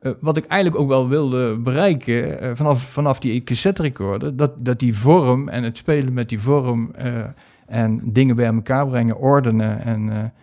eh, 0.03 0.11
wat 0.19 0.37
ik 0.37 0.45
eigenlijk 0.45 0.81
ook 0.81 0.87
wel 0.87 1.07
wilde 1.07 1.55
bereiken 1.55 2.39
eh, 2.39 2.51
vanaf, 2.53 2.81
vanaf 2.81 3.19
die 3.19 3.43
cassette 3.43 3.81
recorder. 3.81 4.35
Dat, 4.35 4.51
dat 4.57 4.79
die 4.79 4.95
vorm 4.97 5.49
en 5.49 5.63
het 5.63 5.77
spelen 5.77 6.13
met 6.13 6.29
die 6.29 6.39
vorm 6.39 6.91
eh, 6.95 7.23
en 7.67 8.01
dingen 8.03 8.35
bij 8.35 8.45
elkaar 8.45 8.87
brengen, 8.87 9.17
ordenen 9.17 9.83
en 9.83 10.33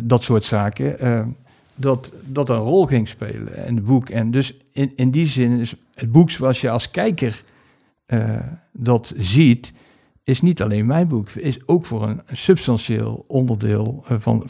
dat 0.00 0.22
soort 0.22 0.44
zaken. 0.44 1.36
dat, 1.74 2.12
dat 2.24 2.48
een 2.48 2.56
rol 2.56 2.86
ging 2.86 3.08
spelen 3.08 3.66
in 3.66 3.74
het 3.74 3.84
boek. 3.84 4.08
En 4.08 4.30
dus 4.30 4.56
in, 4.72 4.92
in 4.96 5.10
die 5.10 5.26
zin 5.26 5.58
is 5.60 5.74
het 5.94 6.12
boek 6.12 6.30
zoals 6.30 6.60
je 6.60 6.70
als 6.70 6.90
kijker 6.90 7.42
dat 8.72 9.12
ziet, 9.16 9.72
is 10.28 10.40
niet 10.40 10.62
alleen 10.62 10.86
mijn 10.86 11.08
boek, 11.08 11.30
is 11.30 11.58
ook 11.66 11.86
voor 11.86 12.08
een 12.08 12.20
substantieel 12.32 13.24
onderdeel 13.28 14.04
eh, 14.08 14.16
van, 14.18 14.46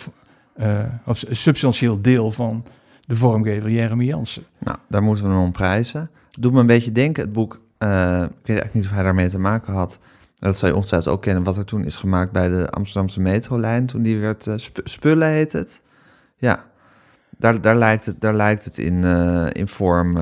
eh, 0.54 0.84
of 1.04 1.24
een 1.26 1.36
substantieel 1.36 2.02
deel 2.02 2.30
van 2.30 2.64
de 3.06 3.16
vormgever 3.16 3.70
Jeremy 3.70 4.04
Jansen. 4.04 4.44
Nou, 4.58 4.76
daar 4.88 5.02
moeten 5.02 5.24
we 5.24 5.30
hem 5.30 5.40
om 5.40 5.52
prijzen. 5.52 6.10
Doet 6.30 6.52
me 6.52 6.60
een 6.60 6.66
beetje 6.66 6.92
denken, 6.92 7.22
het 7.22 7.32
boek, 7.32 7.60
eh, 7.78 7.88
ik 8.22 8.28
weet 8.28 8.46
eigenlijk 8.46 8.74
niet 8.74 8.84
of 8.84 8.90
hij 8.90 9.02
daarmee 9.02 9.28
te 9.28 9.38
maken 9.38 9.72
had. 9.72 9.98
Dat 10.34 10.56
zou 10.56 10.70
je 10.70 10.76
ongetwijfeld 10.76 11.14
ook 11.14 11.22
kennen, 11.22 11.42
wat 11.42 11.56
er 11.56 11.64
toen 11.64 11.84
is 11.84 11.96
gemaakt 11.96 12.32
bij 12.32 12.48
de 12.48 12.70
Amsterdamse 12.70 13.20
metrolijn. 13.20 13.86
Toen 13.86 14.02
die 14.02 14.18
werd, 14.18 14.48
Sp- 14.56 14.80
Spullen 14.84 15.28
heet 15.28 15.52
het. 15.52 15.80
Ja, 16.36 16.64
daar, 17.36 17.60
daar, 17.60 17.76
lijkt, 17.76 18.06
het, 18.06 18.20
daar 18.20 18.34
lijkt 18.34 18.64
het 18.64 18.78
in, 18.78 19.04
in 19.52 19.68
vorm 19.68 20.16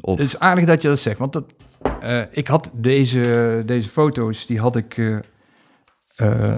op. 0.00 0.18
Het 0.18 0.26
is 0.26 0.38
aardig 0.38 0.64
dat 0.64 0.82
je 0.82 0.88
dat 0.88 0.98
zegt, 0.98 1.18
want 1.18 1.32
dat, 1.32 1.54
eh, 2.00 2.22
ik 2.30 2.46
had 2.46 2.70
deze, 2.72 3.62
deze 3.66 3.88
foto's, 3.88 4.46
die 4.46 4.60
had 4.60 4.76
ik 4.76 5.22
eh, 6.16 6.54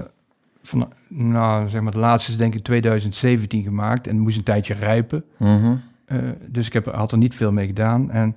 van, 0.61 0.93
nou, 1.07 1.69
zeg 1.69 1.81
maar, 1.81 1.91
de 1.91 1.99
laatste 1.99 2.31
is 2.31 2.37
denk 2.37 2.55
ik 2.55 2.63
2017 2.63 3.63
gemaakt 3.63 4.07
en 4.07 4.19
moest 4.19 4.37
een 4.37 4.43
tijdje 4.43 4.73
rijpen. 4.73 5.23
Mhm. 5.37 5.75
Dus 6.47 6.67
ik 6.67 6.73
heb, 6.73 6.85
had 6.85 7.11
er 7.11 7.17
niet 7.17 7.35
veel 7.35 7.51
mee 7.51 7.67
gedaan. 7.67 8.11
En 8.11 8.35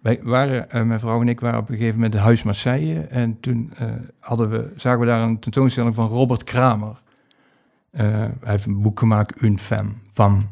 wij 0.00 0.20
waren, 0.22 0.86
mijn 0.86 1.00
vrouw 1.00 1.20
en 1.20 1.28
ik 1.28 1.40
waren 1.40 1.58
op 1.58 1.68
een 1.68 1.74
gegeven 1.76 1.94
moment 1.94 2.14
in 2.14 2.20
Huis 2.20 2.42
Marseille. 2.42 3.00
En 3.00 3.40
toen 3.40 3.72
hadden 4.20 4.50
we, 4.50 4.72
zagen 4.76 5.00
we 5.00 5.06
daar 5.06 5.20
een 5.20 5.38
tentoonstelling 5.38 5.94
van 5.94 6.08
Robert 6.08 6.44
Kramer. 6.44 7.02
Hij 7.90 8.30
heeft 8.40 8.66
een 8.66 8.82
boek 8.82 8.98
gemaakt, 8.98 9.42
Une 9.42 9.58
Femme, 9.58 9.92
van. 10.12 10.42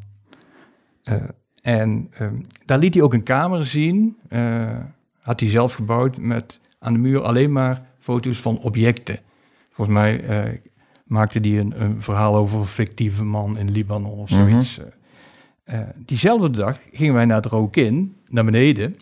En 1.63 2.09
ehm, 2.11 2.35
daar 2.65 2.79
liet 2.79 2.95
hij 2.95 3.03
ook 3.03 3.15
een 3.15 3.23
kamer 3.23 3.67
zien. 3.67 4.17
Had 5.25 5.41
hij 5.41 5.51
zelf 5.51 5.73
gebouwd 5.75 6.19
met 6.19 6.61
aan 6.79 6.93
de 6.93 6.99
muur 6.99 7.21
alleen 7.23 7.53
maar 7.53 7.83
foto's 7.99 8.39
van 8.41 8.59
objecten. 8.59 9.19
Volgens 9.71 9.97
mij 9.97 10.25
eh, 10.25 10.59
maakte 11.05 11.39
hij 11.39 11.59
een, 11.59 11.83
een 11.83 12.03
verhaal 12.03 12.37
over 12.37 12.59
een 12.59 12.65
fictieve 12.67 13.25
man 13.25 13.59
in 13.59 13.71
Libanon 13.71 14.19
of 14.19 14.29
zoiets. 14.29 14.79
eh. 15.65 15.81
Eh, 15.81 15.89
diezelfde 15.97 16.51
dag 16.51 16.79
gingen 16.93 17.15
wij 17.15 17.25
naar 17.25 17.37
het 17.37 17.47
Rokin, 17.47 18.17
naar 18.29 18.45
beneden. 18.45 18.97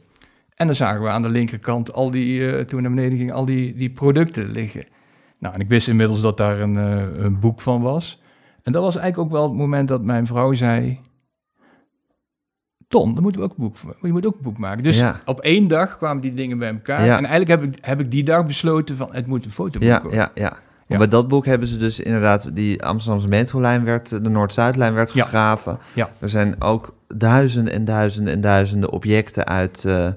En 0.55 0.67
dan 0.67 0.77
zagen 0.77 1.03
we 1.03 1.09
aan 1.09 1.23
de 1.23 1.31
linkerkant 1.31 1.93
al 1.93 2.11
die, 2.11 2.65
toen 2.65 2.83
we 2.83 2.89
naar 2.89 2.95
beneden 2.95 3.19
gingen, 3.19 3.35
al 3.35 3.45
die, 3.45 3.75
die 3.75 3.91
producten 3.91 4.51
liggen. 4.51 4.85
Nou, 5.39 5.55
en 5.55 5.61
ik 5.61 5.69
wist 5.69 5.89
inmiddels 5.89 6.21
dat 6.21 6.37
daar 6.37 6.61
een, 6.61 6.75
een 7.25 7.41
boek 7.41 7.61
van 7.61 7.83
was. 7.83 8.21
En 8.63 8.73
dat 8.73 8.83
was 8.83 8.97
eigenlijk 8.97 9.29
ook 9.29 9.39
wel 9.39 9.49
het 9.49 9.59
moment 9.59 9.89
dat 9.89 10.03
mijn 10.03 10.27
vrouw 10.27 10.53
zei... 10.53 11.01
Ton, 12.93 13.15
dan 13.15 13.23
moeten 13.23 13.41
we 13.41 13.47
ook 13.47 13.53
een 13.59 13.65
boek, 13.65 13.77
je 14.03 14.13
moet 14.13 14.27
ook 14.27 14.35
een 14.35 14.43
boek 14.43 14.59
maken. 14.59 14.83
Dus 14.83 14.99
Ja. 14.99 15.21
op 15.25 15.41
één 15.41 15.67
dag 15.69 15.97
kwamen 15.99 16.23
die 16.23 16.35
dingen 16.35 16.59
bij 16.59 16.69
elkaar. 16.73 17.05
Ja. 17.05 17.17
En 17.19 17.25
eigenlijk 17.25 17.61
heb 17.61 17.63
ik, 17.73 17.79
heb 17.85 18.01
ik 18.01 18.11
die 18.11 18.25
dag 18.25 18.47
besloten 18.47 18.97
van, 18.97 19.09
het 19.13 19.27
moet 19.27 19.45
een 19.45 19.51
fotoboek 19.51 19.89
Ja, 19.89 20.01
worden. 20.03 20.19
ja, 20.19 20.31
ja. 20.35 20.53
Ja. 20.87 20.99
Bij 20.99 21.09
dat 21.09 21.29
boek 21.29 21.47
hebben 21.47 21.69
ze 21.69 21.77
dus 21.77 22.01
inderdaad, 22.01 22.55
die 22.55 22.85
Amsterdamse 22.85 23.29
metrolijn 23.29 23.85
werd, 23.85 24.09
de 24.25 24.31
Noord-Zuidlijn 24.31 24.95
werd 24.95 25.11
gegraven. 25.11 25.79
Ja. 25.93 26.11
Er 26.19 26.29
zijn 26.29 26.63
ook 26.63 26.95
duizenden 27.15 27.73
en 27.73 27.85
duizenden 27.85 28.33
en 28.35 28.41
duizenden 28.41 28.91
objecten 28.91 29.47
uit, 29.47 29.85
eh, 29.85 30.09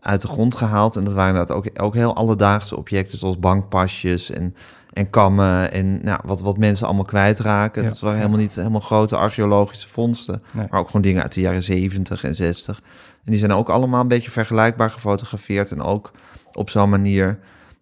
uit 0.00 0.20
de 0.20 0.28
grond 0.28 0.54
gehaald. 0.54 0.96
En 0.96 1.04
dat 1.04 1.12
waren 1.12 1.32
inderdaad 1.32 1.56
ook, 1.56 1.66
ook 1.82 1.94
heel 1.94 2.14
alledaagse 2.14 2.76
objecten, 2.76 3.18
zoals 3.18 3.38
bankpasjes 3.38 4.30
en, 4.30 4.54
en 4.96 5.10
kammen 5.10 5.72
en 5.72 6.04
nou, 6.04 6.20
wat, 6.24 6.40
wat 6.40 6.58
mensen 6.58 6.86
allemaal 6.86 7.04
kwijtraken. 7.04 7.82
Ja. 7.82 7.88
Dat 7.88 7.98
waren 8.00 8.16
helemaal 8.18 8.38
niet 8.38 8.54
helemaal 8.56 8.80
grote 8.80 9.16
archeologische 9.16 9.88
vondsten, 9.88 10.42
Nee. 10.50 10.66
maar 10.70 10.80
ook 10.80 10.86
gewoon 10.86 11.02
dingen 11.02 11.22
uit 11.22 11.32
de 11.32 11.40
jaren 11.40 11.62
70 11.62 12.24
en 12.24 12.34
60. 12.34 12.80
En 13.24 13.30
die 13.30 13.38
zijn 13.38 13.52
ook 13.52 13.68
allemaal 13.68 14.00
een 14.00 14.08
beetje 14.08 14.30
vergelijkbaar 14.30 14.90
gefotografeerd 14.90 15.70
en 15.70 15.82
ook 15.82 16.10
op 16.52 16.70
zo'n 16.70 16.90
manier 16.90 17.38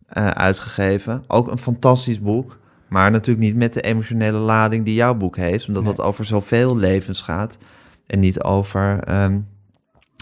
eh, 0.08 0.26
uitgegeven. 0.28 1.24
Ook 1.26 1.50
een 1.50 1.58
fantastisch 1.58 2.20
boek, 2.20 2.58
maar 2.88 3.10
natuurlijk 3.10 3.46
niet 3.46 3.56
met 3.56 3.74
de 3.74 3.80
emotionele 3.80 4.38
lading 4.38 4.84
die 4.84 4.94
jouw 4.94 5.14
boek 5.14 5.36
heeft, 5.36 5.68
omdat 5.68 5.84
Nee. 5.84 5.94
dat 5.94 6.04
over 6.06 6.24
zoveel 6.24 6.76
levens 6.76 7.22
gaat 7.22 7.58
en 8.06 8.20
niet 8.20 8.42
over, 8.42 8.98
ehm, 9.04 9.40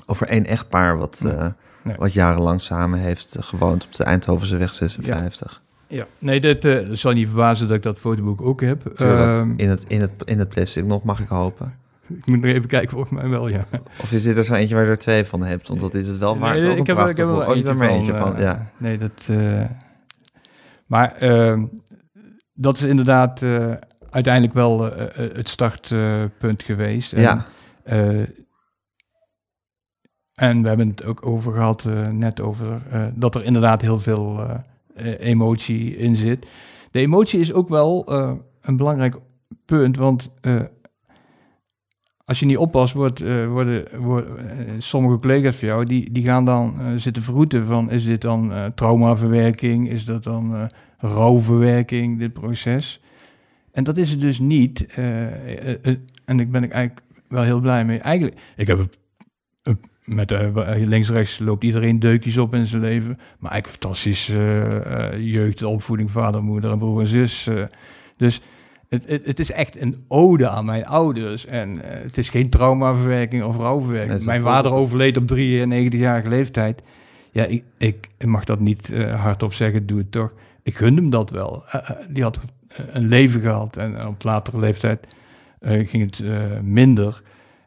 over 0.06 0.28
één 0.28 0.46
echtpaar 0.46 0.98
wat, 0.98 1.20
Nee. 1.24 1.32
eh, 1.32 1.46
Nee. 1.84 1.96
wat 1.98 2.12
jarenlang 2.12 2.60
samen 2.60 2.98
heeft 2.98 3.36
gewoond 3.40 3.84
op 3.84 3.92
de 3.94 4.04
Eindhovense 4.04 4.56
56. 4.72 5.52
Ja, 5.62 5.71
nee, 6.18 6.40
dit 6.40 6.64
eh, 6.64 6.86
dat 6.88 6.98
zal 6.98 7.12
niet 7.12 7.28
verbazen 7.28 7.66
dat 7.68 7.76
ik 7.76 7.82
dat 7.82 7.98
fotoboek 7.98 8.42
ook 8.42 8.60
heb. 8.60 8.86
Ehm, 8.86 9.52
in, 9.56 9.68
het, 9.68 9.84
in, 9.88 10.00
het, 10.00 10.12
in 10.24 10.38
het 10.38 10.48
plastic 10.48 10.84
nog, 10.84 11.02
mag 11.02 11.20
ik 11.20 11.28
hopen. 11.28 11.74
ik 12.08 12.26
moet 12.26 12.40
nog 12.40 12.50
even 12.50 12.68
kijken, 12.68 12.90
volgens 12.90 13.10
mij 13.20 13.28
wel, 13.28 13.48
ja. 13.48 13.64
Of 14.00 14.12
is 14.12 14.22
dit 14.22 14.36
er 14.36 14.44
zo 14.44 14.54
eentje 14.54 14.74
waar 14.74 14.84
je 14.84 14.90
er 14.90 14.98
twee 14.98 15.24
van 15.24 15.42
hebt? 15.42 15.68
Want 15.68 15.80
dat 15.80 15.94
is 15.94 16.06
het 16.06 16.18
wel 16.18 16.38
waard. 16.38 16.62
Nee, 16.62 16.76
ik, 16.76 16.86
heb, 16.86 16.96
er- 16.98 17.08
ik 17.08 17.16
heb 17.16 17.26
er 17.26 17.32
wel 17.32 17.46
Oh, 17.46 17.56
eentje 17.56 18.14
van, 18.14 18.34
eh, 18.34 18.40
ja. 18.42 18.70
Nee, 18.76 18.98
dat... 18.98 19.26
eh, 19.30 19.64
maar 20.86 21.12
ehm, 21.16 21.64
dat 22.52 22.76
is 22.76 22.82
inderdaad 22.82 23.42
uiteindelijk 24.10 24.54
wel 24.54 24.84
het 25.16 25.48
startpunt 25.48 26.62
geweest. 26.62 27.12
En, 27.12 27.20
Ja, 27.22 27.46
en 30.34 30.62
we 30.62 30.68
hebben 30.68 30.88
het 30.88 31.04
ook 31.04 31.26
over 31.26 31.52
gehad, 31.52 31.84
eh, 31.84 32.08
net 32.08 32.40
over, 32.40 32.82
dat 33.14 33.34
er 33.34 33.44
inderdaad 33.44 33.80
heel 33.82 33.98
veel 34.00 34.46
emotie 35.18 35.96
in 35.96 36.16
zit. 36.16 36.46
De 36.90 37.00
emotie 37.00 37.40
is 37.40 37.52
ook 37.52 37.68
wel 37.68 38.06
eh, 38.06 38.32
een 38.60 38.76
belangrijk 38.76 39.16
punt, 39.64 39.96
want 39.96 40.32
eh, 40.40 40.60
als 42.24 42.40
je 42.40 42.46
niet 42.46 42.56
oppast, 42.56 42.94
wordt, 42.94 43.20
eh, 43.20 43.46
worden, 43.48 44.00
worden 44.00 44.58
eh, 44.58 44.72
sommige 44.78 45.18
collega's 45.18 45.56
van 45.56 45.68
jou, 45.68 45.84
die, 45.84 46.10
die 46.12 46.22
gaan 46.22 46.44
dan 46.44 46.80
eh, 46.80 46.86
zitten 46.96 47.22
verroeten 47.22 47.66
van, 47.66 47.90
is 47.90 48.04
dit 48.04 48.20
dan 48.20 48.52
eh, 48.52 48.64
traumaverwerking, 48.66 49.88
is 49.88 50.04
dat 50.04 50.22
dan 50.24 50.54
eh, 50.54 50.64
rouwverwerking, 50.98 52.18
dit 52.18 52.32
proces? 52.32 53.00
En 53.72 53.84
dat 53.84 53.96
is 53.96 54.10
het 54.10 54.20
dus 54.20 54.38
niet. 54.38 54.86
eh, 54.86 55.68
eh, 55.68 55.78
eh, 55.82 55.96
en 56.24 56.40
ik 56.40 56.50
ben 56.50 56.62
ik 56.62 56.70
eigenlijk 56.72 57.06
wel 57.28 57.42
heel 57.42 57.60
blij 57.60 57.84
mee. 57.84 57.98
Eigenlijk, 57.98 58.40
ik 58.56 58.66
heb 58.66 58.88
eh, 59.62 59.74
met 60.04 60.30
eh, 60.32 60.48
links-rechts 60.76 61.38
loopt 61.38 61.64
iedereen 61.64 61.98
deukjes 62.00 62.36
op 62.38 62.54
in 62.54 62.66
zijn 62.66 62.80
leven. 62.82 63.18
Maar 63.38 63.50
eigenlijk 63.50 63.82
fantastische 63.82 64.34
eh, 64.34 65.12
eh, 65.12 65.20
jeugd, 65.32 65.62
opvoeding, 65.62 66.10
vader, 66.10 66.42
moeder 66.42 66.70
en 66.72 66.78
broer 66.78 67.00
en 67.00 67.06
zus. 67.06 67.46
eh. 67.46 67.62
dus 68.16 68.40
het, 68.88 69.06
het, 69.08 69.26
het 69.26 69.40
is 69.40 69.50
echt 69.52 69.80
een 69.80 70.04
ode 70.08 70.48
aan 70.48 70.64
mijn 70.64 70.86
ouders. 70.86 71.46
En 71.46 71.82
eh, 71.82 72.02
het 72.02 72.18
is 72.18 72.28
geen 72.28 72.50
traumaverwerking 72.50 73.42
of 73.42 73.56
rouwverwerking. 73.56 74.24
Mijn 74.24 74.42
vader 74.42 74.72
overleed 74.72 75.16
op 75.16 75.30
93-jarige 75.34 76.28
leeftijd. 76.28 76.82
Ja, 77.30 77.44
ik, 77.44 77.64
ik 77.78 78.08
mag 78.24 78.44
dat 78.44 78.60
niet 78.60 78.92
eh, 78.92 79.20
hardop 79.22 79.52
zeggen, 79.54 79.86
doe 79.86 79.98
het 79.98 80.12
toch. 80.12 80.32
Ik 80.62 80.76
gun 80.76 80.96
hem 80.96 81.10
dat 81.10 81.30
wel. 81.30 81.64
Eh, 81.66 81.90
eh, 81.90 81.96
die 82.08 82.22
had 82.22 82.36
eh, 82.68 82.84
een 82.92 83.08
leven 83.08 83.40
gehad 83.40 83.76
en 83.76 84.06
op 84.06 84.24
latere 84.24 84.58
leeftijd 84.58 85.06
eh, 85.60 85.88
ging 85.88 86.10
het 86.10 86.20
eh, 86.26 86.60
minder. 86.62 87.22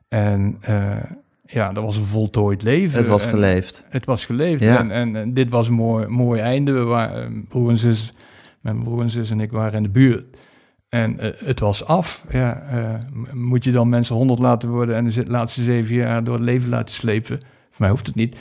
En 0.07 0.57
eh, 0.61 0.97
ja, 1.45 1.71
dat 1.73 1.83
was 1.83 1.95
een 1.97 2.05
voltooid 2.05 2.61
leven. 2.61 2.97
het 2.97 3.07
was 3.07 3.23
En 3.23 3.29
geleefd. 3.29 3.85
Het 3.89 4.05
was 4.05 4.25
geleefd 4.25 4.61
Ja. 4.63 4.79
en, 4.79 4.91
en, 4.91 5.15
en 5.15 5.33
dit 5.33 5.49
was 5.49 5.67
een 5.67 5.73
mooi, 5.73 6.07
mooi 6.07 6.41
einde. 6.41 6.71
We 6.71 6.83
waren, 6.83 7.45
broer 7.49 7.69
en 7.69 7.77
zus, 7.77 8.13
mijn 8.61 8.83
broer 8.83 9.01
en 9.01 9.09
zus 9.09 9.29
en 9.29 9.39
ik 9.39 9.51
waren 9.51 9.73
in 9.73 9.83
de 9.83 9.89
buurt. 9.89 10.37
En 10.89 11.19
eh, 11.19 11.29
het 11.45 11.59
was 11.59 11.85
af. 11.85 12.25
Ja, 12.29 12.63
eh, 12.71 12.93
moet 13.33 13.63
je 13.63 13.71
dan 13.71 13.89
mensen 13.89 14.15
100 14.15 14.39
laten 14.39 14.69
worden 14.69 14.95
en 14.95 15.05
de 15.05 15.23
laatste 15.27 15.63
zeven 15.63 15.95
jaar 15.95 16.23
door 16.23 16.33
het 16.35 16.43
leven 16.43 16.69
laten 16.69 16.95
slepen? 16.95 17.37
Voor 17.39 17.81
mij 17.81 17.89
hoeft 17.89 18.05
het 18.07 18.15
niet. 18.15 18.35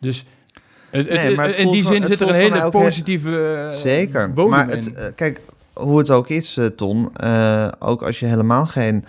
Dus 0.00 0.24
het, 0.90 1.08
Nee, 1.08 1.40
het 1.40 1.56
in 1.56 1.70
die 1.70 1.84
zin 1.86 2.04
zit 2.06 2.20
er 2.20 2.28
een 2.28 2.34
hele 2.34 2.68
positieve 2.68 3.66
eh, 3.70 3.76
Zeker. 3.76 4.30
Maar 4.48 4.70
in. 4.70 4.96
eh, 4.96 5.04
kijk, 5.14 5.40
hoe 5.72 5.98
het 5.98 6.10
ook 6.10 6.28
is, 6.28 6.56
eh, 6.56 6.66
Ton, 6.66 7.14
eh, 7.16 7.68
ook 7.78 8.02
als 8.02 8.20
je 8.20 8.26
helemaal 8.26 8.66
geen 8.66 9.04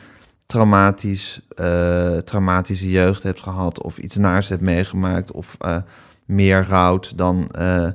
traumatisch, 0.47 1.41
eh, 1.55 2.17
traumatische 2.17 2.89
jeugd 2.89 3.23
hebt 3.23 3.41
gehad 3.41 3.81
of 3.83 3.97
iets 3.97 4.15
naars 4.15 4.49
hebt 4.49 4.61
meegemaakt 4.61 5.31
of 5.31 5.55
eh, 5.59 5.77
meer 6.25 6.65
rouwt 6.67 7.17
dan... 7.17 7.49
eh, 7.51 7.89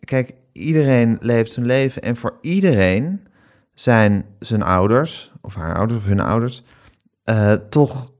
kijk, 0.00 0.34
iedereen 0.52 1.16
leeft 1.20 1.52
zijn 1.52 1.66
leven 1.66 2.02
en 2.02 2.16
voor 2.16 2.38
iedereen 2.40 3.26
zijn 3.74 4.24
zijn 4.38 4.62
ouders 4.62 5.32
of 5.40 5.54
haar 5.54 5.76
ouders 5.76 5.98
of 6.00 6.06
hun 6.06 6.20
ouders 6.20 6.62
toch 7.68 8.12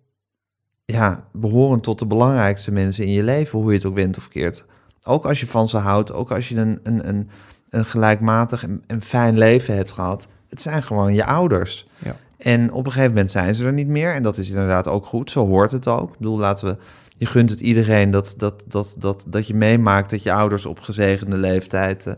ja, 0.85 1.29
behoren 1.33 1.81
tot 1.81 1.99
de 1.99 2.07
belangrijkste 2.07 2.73
mensen 2.73 3.05
in 3.05 3.13
je 3.13 3.23
leven, 3.23 3.59
hoe 3.59 3.71
je 3.71 3.77
het 3.77 3.87
ook 3.87 3.95
went 3.95 4.17
of 4.17 4.29
keert. 4.29 4.65
Ook 5.03 5.25
als 5.27 5.41
je 5.41 5.47
van 5.47 5.69
ze 5.69 5.77
houdt, 5.77 6.13
ook 6.13 6.31
als 6.31 6.49
je 6.49 6.57
een, 6.57 6.81
een, 6.83 7.09
een, 7.09 7.31
een 7.69 7.85
gelijkmatig 7.85 8.63
en, 8.63 8.83
en 8.87 9.03
fijn 9.03 9.39
leven 9.39 9.75
hebt 9.77 9.93
gehad. 9.93 10.27
Het 10.49 10.61
zijn 10.61 10.83
gewoon 10.83 11.15
je 11.15 11.25
ouders. 11.25 11.89
Ja. 11.99 12.17
En 12.41 12.73
op 12.73 12.85
een 12.85 12.93
gegeven 12.93 13.13
moment 13.13 13.31
zijn 13.31 13.55
ze 13.55 13.65
er 13.65 13.73
niet 13.73 13.89
meer. 13.89 14.15
En 14.15 14.23
dat 14.23 14.39
is 14.39 14.49
inderdaad 14.49 14.89
ook 14.89 15.07
goed. 15.07 15.31
Zo 15.31 15.47
hoort 15.47 15.71
het 15.71 15.89
ook. 15.89 16.13
Ik 16.13 16.19
bedoel, 16.19 16.39
laten 16.39 16.69
we. 16.69 16.77
Je 17.17 17.27
gunt 17.27 17.51
het 17.51 17.61
iedereen 17.61 18.11
dat, 18.11 18.35
dat, 18.37 18.65
dat, 18.69 18.95
dat, 18.99 19.25
dat 19.29 19.47
je 19.47 19.55
meemaakt 19.55 20.11
dat 20.11 20.23
je 20.23 20.33
ouders 20.33 20.67
op 20.67 20.81
gezegende 20.81 21.37
leeftijd 21.37 22.07
eh, 22.07 22.15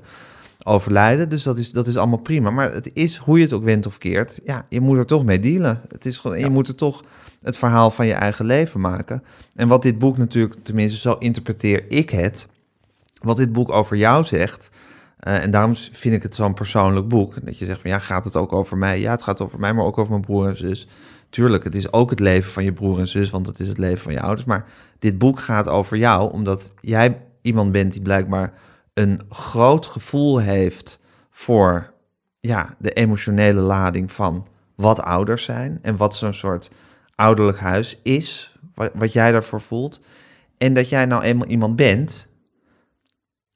overlijden. 0.63 1.29
Dus 1.29 1.43
dat 1.43 1.59
is, 1.59 1.73
dat 1.73 1.87
is 1.87 1.97
allemaal 1.97 2.19
prima. 2.19 2.51
Maar 2.51 2.73
het 2.73 2.91
is 2.93 3.17
hoe 3.17 3.37
je 3.37 3.45
het 3.45 3.53
ook 3.53 3.65
went 3.65 3.87
of 3.87 3.99
keert. 3.99 4.41
Ja, 4.45 4.67
je 4.69 4.81
moet 4.81 4.99
er 4.99 5.07
toch 5.07 5.25
mee 5.25 5.39
dealen. 5.39 5.81
Het 5.89 6.07
is 6.07 6.21
gewoon, 6.21 6.39
Ja. 6.39 6.45
Je 6.45 6.51
moet 6.51 6.69
er 6.69 6.75
toch 6.75 7.03
het 7.43 7.57
verhaal 7.57 7.91
van 7.91 8.07
je 8.07 8.13
eigen 8.13 8.47
leven 8.47 8.81
maken. 8.81 9.23
En 9.55 9.69
wat 9.69 9.83
dit 9.83 9.99
boek 9.99 10.19
natuurlijk, 10.19 10.55
tenminste 10.63 10.99
zo 10.99 11.17
interpreteer 11.19 11.85
ik 11.89 12.11
het. 12.11 12.47
Wat 13.23 13.37
dit 13.37 13.53
boek 13.53 13.71
over 13.71 13.97
jou 13.97 14.25
zegt. 14.25 14.71
Eh, 15.23 15.43
en 15.43 15.51
daarom 15.51 15.75
vind 15.77 16.15
ik 16.15 16.23
het 16.23 16.35
zo'n 16.35 16.55
persoonlijk 16.55 17.09
boek. 17.09 17.47
Dat 17.47 17.59
je 17.59 17.65
zegt 17.65 17.81
van 17.81 17.91
ja, 17.91 17.99
gaat 17.99 18.25
het 18.25 18.37
ook 18.37 18.53
over 18.53 18.77
mij? 18.77 19.01
Ja, 19.01 19.11
het 19.11 19.23
gaat 19.23 19.41
over 19.41 19.61
mij, 19.61 19.73
maar 19.73 19.85
ook 19.85 19.99
over 19.99 20.11
mijn 20.11 20.25
broer 20.25 20.49
en 20.49 20.59
zus. 20.59 20.89
Tuurlijk, 21.31 21.65
het 21.65 21.75
is 21.75 21.93
ook 21.93 22.11
het 22.11 22.21
leven 22.21 22.53
van 22.53 22.65
je 22.65 22.73
broer 22.73 22.99
en 22.99 23.09
zus, 23.09 23.31
want 23.31 23.47
het 23.47 23.61
is 23.61 23.69
het 23.69 23.79
leven 23.79 24.03
van 24.03 24.13
je 24.13 24.21
ouders. 24.21 24.47
Maar 24.47 24.65
dit 24.99 25.19
boek 25.19 25.41
gaat 25.41 25.69
over 25.69 25.97
jou, 25.97 26.33
omdat 26.33 26.73
jij 26.81 27.21
iemand 27.43 27.73
bent 27.73 27.93
die 27.93 28.03
blijkbaar 28.03 28.53
een 28.95 29.21
groot 29.29 29.87
gevoel 29.87 30.39
heeft 30.39 31.01
voor 31.31 31.93
ja, 32.39 32.75
de 32.79 32.93
emotionele 32.93 33.61
lading 33.61 34.13
van 34.13 34.47
wat 34.75 35.01
ouders 35.01 35.45
zijn 35.45 35.79
en 35.83 35.97
wat 35.97 36.17
zo'n 36.17 36.33
soort 36.35 36.71
ouderlijk 37.15 37.59
huis 37.59 38.01
is, 38.03 38.57
wat, 38.75 38.91
wat 38.95 39.13
jij 39.13 39.33
daarvoor 39.33 39.61
voelt. 39.61 40.01
En 40.59 40.75
dat 40.75 40.89
jij 40.89 41.07
nou 41.07 41.23
eenmaal 41.23 41.49
iemand 41.49 41.77
bent, 41.77 42.29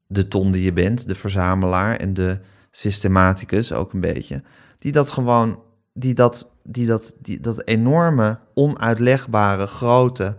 de 0.07 0.29
ton 0.29 0.51
die 0.51 0.65
je 0.65 0.73
bent, 0.73 1.09
de 1.09 1.15
verzamelaar 1.15 1.97
en 1.97 2.15
de 2.15 2.39
systematicus 2.71 3.73
ook 3.73 3.93
een 3.93 4.01
beetje, 4.01 4.43
die 4.79 4.93
dat 4.93 5.11
gewoon, 5.11 5.63
die 5.93 6.15
dat, 6.15 6.53
die 6.63 6.87
dat, 6.87 7.17
die, 7.19 7.41
dat 7.41 7.67
enorme, 7.67 8.39
onuitlegbare, 8.55 9.67
grote, 9.67 10.37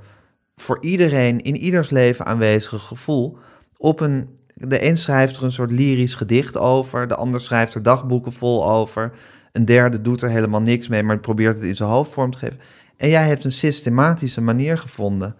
voor 0.55 0.77
iedereen, 0.81 1.41
in 1.41 1.57
ieders 1.57 1.89
leven 1.89 2.25
aanwezige 2.25 2.79
gevoel 2.79 3.37
op 3.77 3.99
een, 3.99 4.37
de 4.53 4.85
een 4.85 4.97
schrijft 4.97 5.37
er 5.37 5.43
een 5.43 5.51
soort 5.51 5.71
lyrisch 5.71 6.15
gedicht 6.15 6.57
over, 6.57 7.07
de 7.07 7.15
ander 7.15 7.41
schrijft 7.41 7.73
er 7.73 7.83
dagboeken 7.83 8.33
vol 8.33 8.69
over, 8.69 9.11
een 9.51 9.65
derde 9.65 10.01
doet 10.01 10.21
er 10.21 10.29
helemaal 10.29 10.61
niks 10.61 10.87
mee, 10.87 11.03
maar 11.03 11.19
probeert 11.19 11.55
het 11.55 11.65
in 11.65 11.75
zijn 11.75 11.89
hoofd 11.89 12.11
vorm 12.11 12.31
te 12.31 12.37
geven. 12.37 12.59
En 12.97 13.09
jij 13.09 13.27
hebt 13.27 13.45
een 13.45 13.51
systematische 13.51 14.41
manier 14.41 14.77
gevonden 14.77 15.35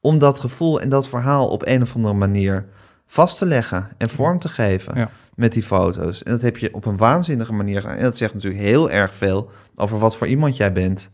om 0.00 0.18
dat 0.18 0.38
gevoel 0.38 0.80
en 0.80 0.88
dat 0.88 1.08
verhaal 1.08 1.48
op 1.48 1.66
een 1.66 1.82
of 1.82 1.94
andere 1.94 2.14
manier 2.14 2.68
vast 3.06 3.38
te 3.38 3.46
leggen 3.46 3.88
en 3.98 4.08
vorm 4.08 4.38
te 4.38 4.48
geven 4.48 4.98
Ja. 4.98 5.10
met 5.34 5.52
die 5.52 5.62
foto's. 5.62 6.22
En 6.22 6.32
dat 6.32 6.42
heb 6.42 6.56
je 6.56 6.74
op 6.74 6.84
een 6.86 6.96
waanzinnige 6.96 7.52
manier 7.52 7.80
gedaan. 7.80 7.96
En 7.96 8.02
dat 8.02 8.16
zegt 8.16 8.34
natuurlijk 8.34 8.62
heel 8.62 8.90
erg 8.90 9.14
veel 9.14 9.50
over 9.74 9.98
wat 9.98 10.16
voor 10.16 10.26
iemand 10.26 10.56
jij 10.56 10.72
bent. 10.72 11.10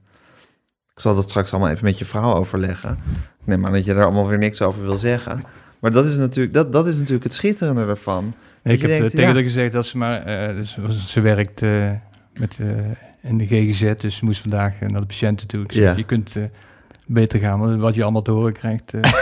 Ik 0.95 1.01
zal 1.01 1.15
dat 1.15 1.25
straks 1.31 1.53
allemaal 1.53 1.71
even 1.71 1.85
met 1.85 1.99
je 1.99 2.05
vrouw 2.05 2.35
overleggen. 2.35 2.91
Ik 3.41 3.47
neem 3.47 3.67
aan 3.67 3.73
dat 3.73 3.85
je 3.85 3.95
daar 3.95 4.05
allemaal 4.05 4.29
weer 4.29 4.39
niks 4.39 4.63
over 4.63 4.83
wil 4.83 4.97
zeggen. 4.97 5.45
Maar 5.79 5.91
dat 5.91 6.05
is 6.05 6.17
natuurlijk, 6.17 6.55
dat, 6.55 6.73
dat 6.73 6.87
is 6.87 6.97
natuurlijk 6.99 7.25
het 7.25 7.33
schitterende 7.35 7.87
ervan. 7.87 8.35
ik 8.63 8.81
heb 8.81 8.91
denkt, 8.91 9.05
eh, 9.05 9.11
tegen 9.21 9.35
ja. 9.37 9.43
gezegd 9.43 9.73
dat 9.73 9.87
ze 9.87 9.99
maar... 9.99 10.23
eh, 10.23 10.57
dus 10.57 10.77
ze 11.13 11.21
werkt 11.21 11.63
eh, 11.63 11.91
met, 12.35 12.59
in 13.23 13.39
de 13.39 13.47
GGZ, 13.47 13.95
dus 13.99 14.17
ze 14.17 14.25
moest 14.25 14.41
vandaag 14.41 14.81
naar 14.81 15.01
de 15.01 15.07
patiënten 15.07 15.47
toe. 15.47 15.63
Ik 15.65 15.73
zeg, 15.73 15.83
Ja. 15.83 15.97
je 15.97 16.05
kunt 16.05 16.37
beter 17.07 17.39
gaan, 17.41 17.59
want 17.61 17.81
wat 17.81 17.95
je 17.95 18.03
allemaal 18.03 18.23
te 18.23 18.31
horen 18.31 18.53
krijgt... 18.53 18.95
eh, 18.95 19.13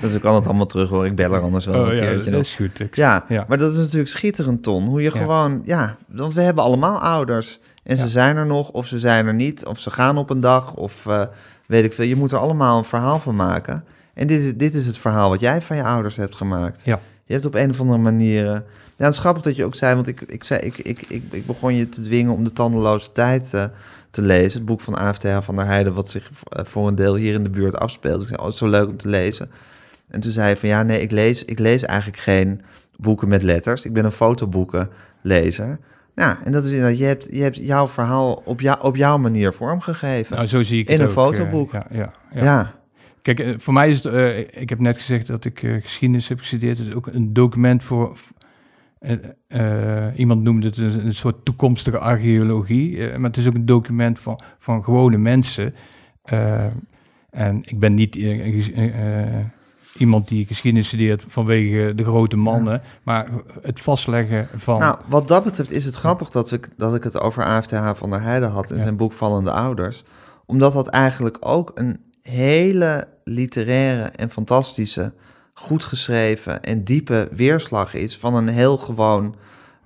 Dus 0.00 0.14
ik 0.14 0.20
kan 0.20 0.34
het 0.34 0.46
allemaal 0.46 0.66
terug 0.66 0.88
hoor. 0.90 1.06
Ik 1.06 1.14
bel 1.14 1.32
er 1.34 1.40
anders 1.40 1.64
wel 1.66 1.82
oh 1.82 1.88
een 1.88 1.94
ja, 1.94 2.00
keertje 2.00 2.30
dat 2.30 2.40
is 2.40 2.54
goed. 2.54 2.80
Ik- 2.80 2.96
Ja, 2.96 3.24
Ja. 3.28 3.44
maar 3.48 3.58
dat 3.58 3.72
is 3.72 3.78
natuurlijk 3.78 4.10
schitterend, 4.10 4.62
Ton. 4.62 4.84
Hoe 4.86 5.02
je 5.02 5.10
Ja. 5.14 5.18
gewoon, 5.18 5.60
ja, 5.64 5.96
want 6.08 6.34
we 6.34 6.40
hebben 6.40 6.64
allemaal 6.64 6.98
ouders. 7.00 7.58
En 7.82 7.96
ze 7.96 8.08
zijn 8.08 8.36
er 8.36 8.46
nog, 8.46 8.70
of 8.70 8.86
ze 8.86 8.98
zijn 8.98 9.26
er 9.26 9.34
niet, 9.34 9.66
of 9.66 9.78
ze 9.78 9.90
gaan 9.90 10.16
op 10.18 10.30
een 10.30 10.40
dag, 10.40 10.74
of 10.74 11.06
eh, 11.06 11.22
weet 11.66 11.84
ik 11.84 11.92
veel. 11.92 12.04
Je 12.04 12.16
moet 12.16 12.32
er 12.32 12.38
allemaal 12.38 12.78
een 12.78 12.84
verhaal 12.84 13.18
van 13.18 13.36
maken. 13.36 13.84
En 14.14 14.26
dit 14.26 14.40
is, 14.44 14.56
dit 14.56 14.74
is 14.74 14.86
het 14.86 14.98
verhaal 14.98 15.28
wat 15.30 15.40
jij 15.40 15.60
van 15.62 15.76
je 15.76 15.82
ouders 15.84 16.16
hebt 16.16 16.36
gemaakt. 16.36 16.80
Ja. 16.84 17.00
Je 17.24 17.32
hebt 17.32 17.44
op 17.46 17.54
een 17.54 17.70
of 17.70 17.80
andere 17.80 17.98
manier... 17.98 18.46
eh, 18.46 18.58
ja, 18.96 19.04
het 19.06 19.14
is 19.14 19.20
grappig 19.20 19.42
dat 19.42 19.56
je 19.56 19.64
ook 19.64 19.74
zei, 19.74 19.94
want 19.94 20.06
ik, 20.06 20.20
ik, 20.20 20.44
zei, 20.44 20.60
ik, 20.60 20.78
ik, 20.78 21.00
ik, 21.08 21.22
ik 21.30 21.46
begon 21.46 21.74
je 21.74 21.88
te 21.88 22.00
dwingen 22.00 22.32
om 22.32 22.44
de 22.44 22.52
tandeloze 22.52 23.12
tijd 23.12 23.54
eh, 23.54 23.64
te 24.10 24.22
lezen. 24.22 24.58
Het 24.58 24.68
boek 24.68 24.80
van 24.80 24.94
AFTH 24.94 25.38
van 25.40 25.56
der 25.56 25.64
Heijden, 25.66 25.94
wat 25.94 26.08
zich 26.08 26.30
eh, 26.48 26.64
voor 26.64 26.88
een 26.88 26.94
deel 26.94 27.14
hier 27.14 27.34
in 27.34 27.42
de 27.42 27.50
buurt 27.50 27.76
afspeelt. 27.76 28.20
Ik 28.22 28.26
zei, 28.26 28.38
oh, 28.38 28.44
het 28.44 28.52
is 28.54 28.58
zo 28.60 28.68
leuk 28.68 28.88
om 28.88 28.96
te 28.96 29.08
lezen. 29.08 29.50
En 30.08 30.20
toen 30.20 30.32
zei 30.32 30.48
je 30.48 30.56
van, 30.56 30.68
ja, 30.68 30.82
nee, 30.82 31.00
ik 31.00 31.10
lees, 31.10 31.44
ik 31.44 31.58
lees 31.58 31.82
eigenlijk 31.82 32.20
geen 32.20 32.60
boeken 32.96 33.28
met 33.28 33.42
letters. 33.42 33.84
Ik 33.84 33.92
ben 33.92 34.04
een 34.04 34.12
fotoboekenlezer. 34.12 35.78
Ja, 36.14 36.38
en 36.44 36.52
dat 36.52 36.64
is 36.64 36.72
inderdaad, 36.72 36.98
je 36.98 37.04
hebt, 37.04 37.28
je 37.30 37.42
hebt 37.42 37.56
jouw 37.56 37.88
verhaal 37.88 38.42
op, 38.44 38.60
jou, 38.60 38.80
op 38.82 38.96
jouw 38.96 39.18
manier 39.18 39.52
vormgegeven. 39.52 40.36
Nou, 40.36 40.48
zo 40.48 40.62
zie 40.62 40.80
ik 40.80 40.88
In 40.88 41.00
het 41.00 41.10
een 41.10 41.16
ook, 41.16 41.32
eh, 41.32 41.38
fotoboek. 41.38 41.72
ja, 41.72 41.86
ja, 41.90 42.12
ja. 42.32 42.44
ja. 42.44 42.74
Kijk, 43.22 43.40
eh, 43.40 43.54
voor 43.58 43.72
mij 43.72 43.90
is 43.90 44.04
het, 44.04 44.14
ik 44.50 44.68
heb 44.68 44.78
net 44.78 44.96
gezegd 44.96 45.26
dat 45.26 45.44
ik 45.44 45.78
geschiedenis 45.82 46.28
heb 46.28 46.38
gestudeerd. 46.38 46.78
Het 46.78 46.86
is 46.86 46.94
ook 46.94 47.06
een 47.06 47.32
document 47.32 47.84
voor, 47.84 48.16
eh, 49.00 49.16
eh, 49.46 50.18
iemand 50.18 50.42
noemde 50.42 50.66
het 50.66 50.76
een, 50.76 51.06
een 51.06 51.14
soort 51.14 51.44
toekomstige 51.44 51.98
archeologie. 51.98 53.08
eh, 53.08 53.16
maar 53.16 53.28
het 53.30 53.38
is 53.38 53.46
ook 53.46 53.54
een 53.54 53.66
document 53.66 54.18
van, 54.18 54.40
van 54.58 54.84
gewone 54.84 55.18
mensen. 55.18 55.74
En 57.30 57.62
ik 57.64 57.78
ben 57.78 57.94
niet 57.94 58.14
iemand 59.98 60.28
die 60.28 60.46
geschiedenis 60.46 60.86
studeert 60.86 61.24
vanwege 61.28 61.92
de 61.94 62.04
grote 62.04 62.36
mannen. 62.36 62.82
Maar 63.02 63.28
het 63.62 63.80
vastleggen 63.80 64.48
van... 64.54 64.78
Nou, 64.78 64.98
wat 65.06 65.28
dat 65.28 65.44
betreft 65.44 65.72
is 65.72 65.84
het 65.84 65.96
grappig 65.96 66.30
dat, 66.30 66.52
ik 66.52 66.68
dat 66.76 66.94
ik 66.94 67.02
het 67.02 67.20
over 67.20 67.44
AFTH 67.44 67.90
van 67.94 68.10
der 68.10 68.20
Heijden 68.22 68.50
had 68.50 68.70
in 68.70 68.76
Ja. 68.76 68.82
zijn 68.82 68.96
boek 68.96 69.12
Vallende 69.12 69.50
Ouders. 69.50 70.04
Omdat 70.46 70.72
dat 70.72 70.88
eigenlijk 70.88 71.36
ook 71.40 71.70
een 71.74 72.00
hele 72.22 73.08
literaire 73.24 74.02
en 74.02 74.30
fantastische, 74.30 75.12
goed 75.60 75.84
geschreven 75.84 76.62
en 76.62 76.84
diepe 76.84 77.28
weerslag 77.32 77.94
is 77.94 78.16
van 78.18 78.34
een 78.34 78.48
heel 78.48 78.76
gewoon 78.76 79.34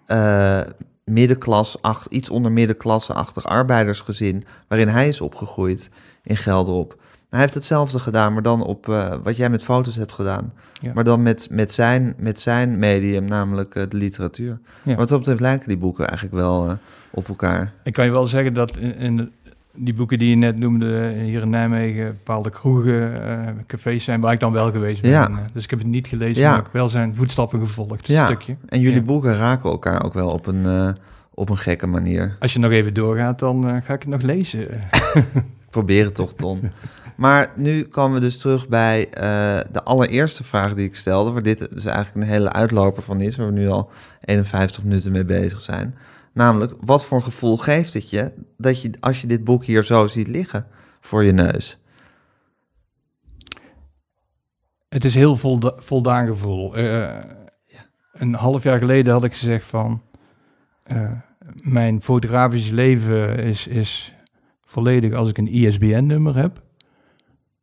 eh 0.06 0.60
middenklas, 1.04 1.82
ach- 1.82 2.06
iets 2.08 2.30
onder 2.30 2.52
middenklasse-achtig 2.52 3.44
arbeidersgezin, 3.46 4.44
waarin 4.68 4.88
hij 4.88 5.08
is 5.08 5.20
opgegroeid 5.20 5.90
in 6.22 6.36
Gelderop. 6.36 6.98
Hij 7.30 7.40
heeft 7.40 7.54
hetzelfde 7.54 7.98
gedaan, 7.98 8.32
maar 8.32 8.42
dan 8.42 8.62
op 8.64 8.88
eh, 8.88 9.14
wat 9.22 9.36
jij 9.36 9.50
met 9.50 9.64
foto's 9.64 9.96
hebt 9.96 10.12
gedaan. 10.12 10.52
Ja. 10.80 10.92
Maar 10.94 11.04
dan 11.04 11.22
met, 11.22 11.48
met, 11.50 11.72
zijn, 11.72 12.14
met 12.18 12.40
zijn 12.40 12.78
medium, 12.78 13.24
namelijk 13.24 13.74
de 13.74 13.96
literatuur. 13.96 14.58
Ja. 14.82 14.94
Wat 14.94 15.08
dat 15.08 15.18
betreft 15.18 15.40
lijken 15.40 15.68
die 15.68 15.76
boeken 15.76 16.06
eigenlijk 16.08 16.36
wel 16.36 16.68
eh, 16.68 16.74
op 17.10 17.28
elkaar. 17.28 17.72
Ik 17.82 17.92
kan 17.92 18.04
je 18.04 18.10
wel 18.10 18.26
zeggen 18.26 18.54
dat 18.54 18.76
in, 18.76 18.94
in 18.96 19.16
de- 19.16 19.30
die 19.76 19.94
boeken 19.94 20.18
die 20.18 20.28
je 20.30 20.36
net 20.36 20.56
noemde, 20.58 20.98
eh, 21.14 21.22
hier 21.22 21.42
in 21.42 21.50
Nijmegen, 21.50 22.06
bepaalde 22.06 22.50
kroegen, 22.50 23.26
eh, 23.28 23.52
cafés 23.66 24.04
zijn 24.04 24.20
waar 24.20 24.32
ik 24.32 24.40
dan 24.40 24.52
wel 24.52 24.70
geweest 24.70 25.02
ben. 25.02 25.10
Ja. 25.10 25.28
Eh, 25.28 25.36
Dus 25.52 25.64
ik 25.64 25.70
heb 25.70 25.78
het 25.78 25.88
niet 25.88 26.06
gelezen, 26.06 26.42
Ja. 26.42 26.50
maar 26.50 26.60
ik 26.60 26.66
wel 26.72 26.88
zijn 26.88 27.16
voetstappen 27.16 27.58
gevolgd, 27.58 28.08
een 28.08 28.24
stukje. 28.24 28.56
En 28.68 28.80
jullie 28.80 29.02
boeken 29.02 29.34
raken 29.36 29.70
elkaar 29.70 30.04
ook 30.04 30.14
wel 30.14 30.28
op 30.30 30.46
een, 30.46 30.94
op 31.34 31.48
een 31.50 31.56
gekke 31.56 31.86
manier. 31.86 32.36
Als 32.40 32.52
je 32.52 32.58
nog 32.58 32.70
even 32.70 32.94
doorgaat, 32.94 33.38
dan 33.38 33.82
ga 33.82 33.94
ik 33.94 34.02
het 34.02 34.10
nog 34.10 34.22
lezen. 34.22 34.68
Probeer 35.70 36.04
het 36.04 36.14
toch, 36.14 36.34
Ton. 36.34 36.70
Maar 37.16 37.52
nu 37.56 37.82
komen 37.82 38.14
we 38.14 38.20
dus 38.20 38.38
terug 38.38 38.68
bij 38.68 39.08
de 39.72 39.82
allereerste 39.84 40.44
vraag 40.44 40.74
die 40.74 40.84
ik 40.86 40.96
stelde, 40.96 41.30
waar 41.30 41.42
dit 41.42 41.58
dus 41.58 41.84
eigenlijk 41.84 42.16
een 42.26 42.32
hele 42.32 42.52
uitloper 42.52 43.02
van 43.02 43.20
is, 43.20 43.36
waar 43.36 43.46
we 43.46 43.52
nu 43.52 43.68
al 43.68 43.90
51 44.20 44.82
minuten 44.82 45.12
mee 45.12 45.24
bezig 45.24 45.60
zijn. 45.60 45.94
Namelijk, 46.34 46.74
wat 46.80 47.04
voor 47.04 47.22
gevoel 47.22 47.56
geeft 47.56 47.94
het 47.94 48.10
je 48.10 48.32
dat 48.56 48.82
je, 48.82 48.90
als 49.00 49.20
je 49.20 49.26
dit 49.26 49.44
boek 49.44 49.64
hier 49.64 49.84
zo 49.84 50.06
ziet 50.06 50.28
liggen 50.28 50.66
voor 51.00 51.24
je 51.24 51.32
neus? 51.32 51.78
Het 54.88 55.04
is 55.04 55.14
heel 55.14 55.36
volda 55.36 55.72
voldaan 55.76 56.26
gevoel. 56.26 56.76
Eh, 56.76 57.18
Een 58.12 58.34
half 58.34 58.62
jaar 58.62 58.78
geleden 58.78 59.12
had 59.12 59.24
ik 59.24 59.32
gezegd 59.34 59.66
van... 59.66 60.02
eh, 60.82 61.10
mijn 61.62 62.02
fotografisch 62.02 62.70
leven 62.70 63.38
is, 63.38 63.66
is 63.66 64.12
volledig 64.64 65.12
als 65.12 65.28
ik 65.28 65.38
een 65.38 65.48
ISBN-nummer 65.52 66.36
heb. 66.36 66.62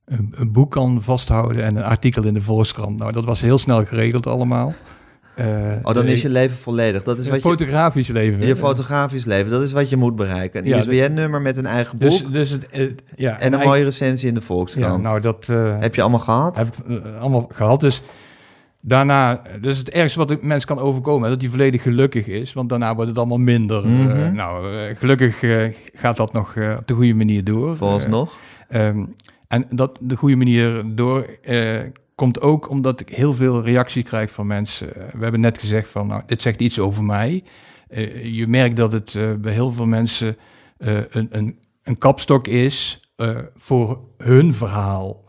Een, 0.06 0.34
een 0.36 0.52
boek 0.52 0.72
kan 0.72 1.04
vasthouden 1.04 1.64
en 1.64 1.76
een 1.76 1.84
artikel 1.84 2.24
in 2.24 2.34
de 2.34 2.42
Volkskrant. 2.42 2.98
Nou, 3.00 3.12
dat 3.12 3.26
was 3.26 3.42
heel 3.42 3.58
snel 3.58 3.86
geregeld 3.86 4.28
allemaal. 4.28 4.74
Eh, 5.36 5.46
Oh, 5.84 5.94
dan 5.94 6.06
is 6.08 6.22
je 6.22 6.30
leven 6.30 6.58
volledig. 6.58 7.04
Dat 7.04 7.18
is 7.20 7.26
wat 7.28 7.36
je, 7.36 7.42
fotografisch 7.42 8.08
leven. 8.08 8.48
je 8.48 8.56
fotografisch 8.56 9.26
leven, 9.26 9.52
dat 9.52 9.62
is 9.62 9.72
wat 9.72 9.90
je 9.90 9.98
moet 9.98 10.16
bereiken. 10.16 10.62
Een 10.62 10.68
Ja, 10.68 10.78
ISBN-nummer 10.78 11.42
met 11.42 11.58
een 11.58 11.66
eigen 11.66 11.98
boek 11.98 12.10
Dus, 12.10 12.26
dus 12.32 12.50
het, 12.50 12.68
het- 12.72 13.04
ja, 13.16 13.40
en 13.40 13.54
een 13.54 13.60
mooie 13.60 13.84
recensie 13.84 14.28
in 14.28 14.34
de 14.34 14.40
Ja, 14.40 14.46
Volkskrant. 14.46 15.04
nou, 15.04 15.20
dat 15.20 15.48
eh, 15.50 15.80
Heb 15.80 15.96
je 15.96 16.02
allemaal 16.02 16.20
gehad? 16.20 16.58
heb 16.58 16.68
ik 16.68 17.04
eh, 17.04 17.20
allemaal 17.22 17.50
gehad. 17.54 17.80
Dus 17.82 18.02
daarna, 18.82 19.42
dus 19.62 19.78
het 19.78 19.90
ergste 19.90 20.20
wat 20.20 20.30
een 20.30 20.40
mens 20.42 20.66
kan 20.66 20.80
overkomen, 20.80 21.30
dat 21.30 21.42
hij 21.42 21.50
volledig 21.50 21.82
gelukkig 21.82 22.28
is. 22.28 22.54
Want 22.54 22.70
daarna 22.70 22.94
wordt 22.96 23.10
het 23.10 23.18
allemaal 23.20 23.38
minder. 23.38 23.88
Mhm. 23.88 24.36
Nou, 24.36 24.66
gelukkig 24.96 25.40
gaat 25.94 26.18
dat 26.18 26.34
nog 26.34 26.56
op 26.78 26.88
de 26.88 26.94
goede 26.94 27.14
manier 27.14 27.44
door. 27.44 27.76
Volgens 27.76 28.08
nog? 28.08 28.38
Ehm, 28.70 29.06
en 29.48 29.66
dat 29.70 29.98
de 30.02 30.16
goede 30.16 30.36
manier 30.36 30.84
door 30.86 31.26
komt 32.22 32.42
ook 32.42 32.70
omdat 32.70 33.00
ik 33.00 33.10
heel 33.10 33.34
veel 33.34 33.64
reactie 33.64 34.04
krijg 34.04 34.32
van 34.32 34.48
mensen. 34.48 34.96
Eh, 34.96 35.02
we 35.14 35.22
hebben 35.24 35.40
net 35.42 35.58
gezegd 35.58 35.90
van, 35.90 36.08
nou, 36.08 36.22
dit 36.26 36.42
zegt 36.42 36.60
iets 36.60 36.80
over 36.80 37.04
mij. 37.04 37.44
Eh, 37.88 38.26
je 38.36 38.48
merkt 38.48 38.78
dat 38.78 38.92
het 38.92 39.16
eh, 39.16 39.34
bij 39.34 39.54
heel 39.54 39.72
veel 39.72 39.86
mensen 39.86 40.38
een, 40.78 41.28
een, 41.32 41.60
een 41.84 41.98
kapstok 41.98 42.48
is 42.48 43.00
voor 43.56 44.00
hun 44.18 44.54
verhaal. 44.54 45.24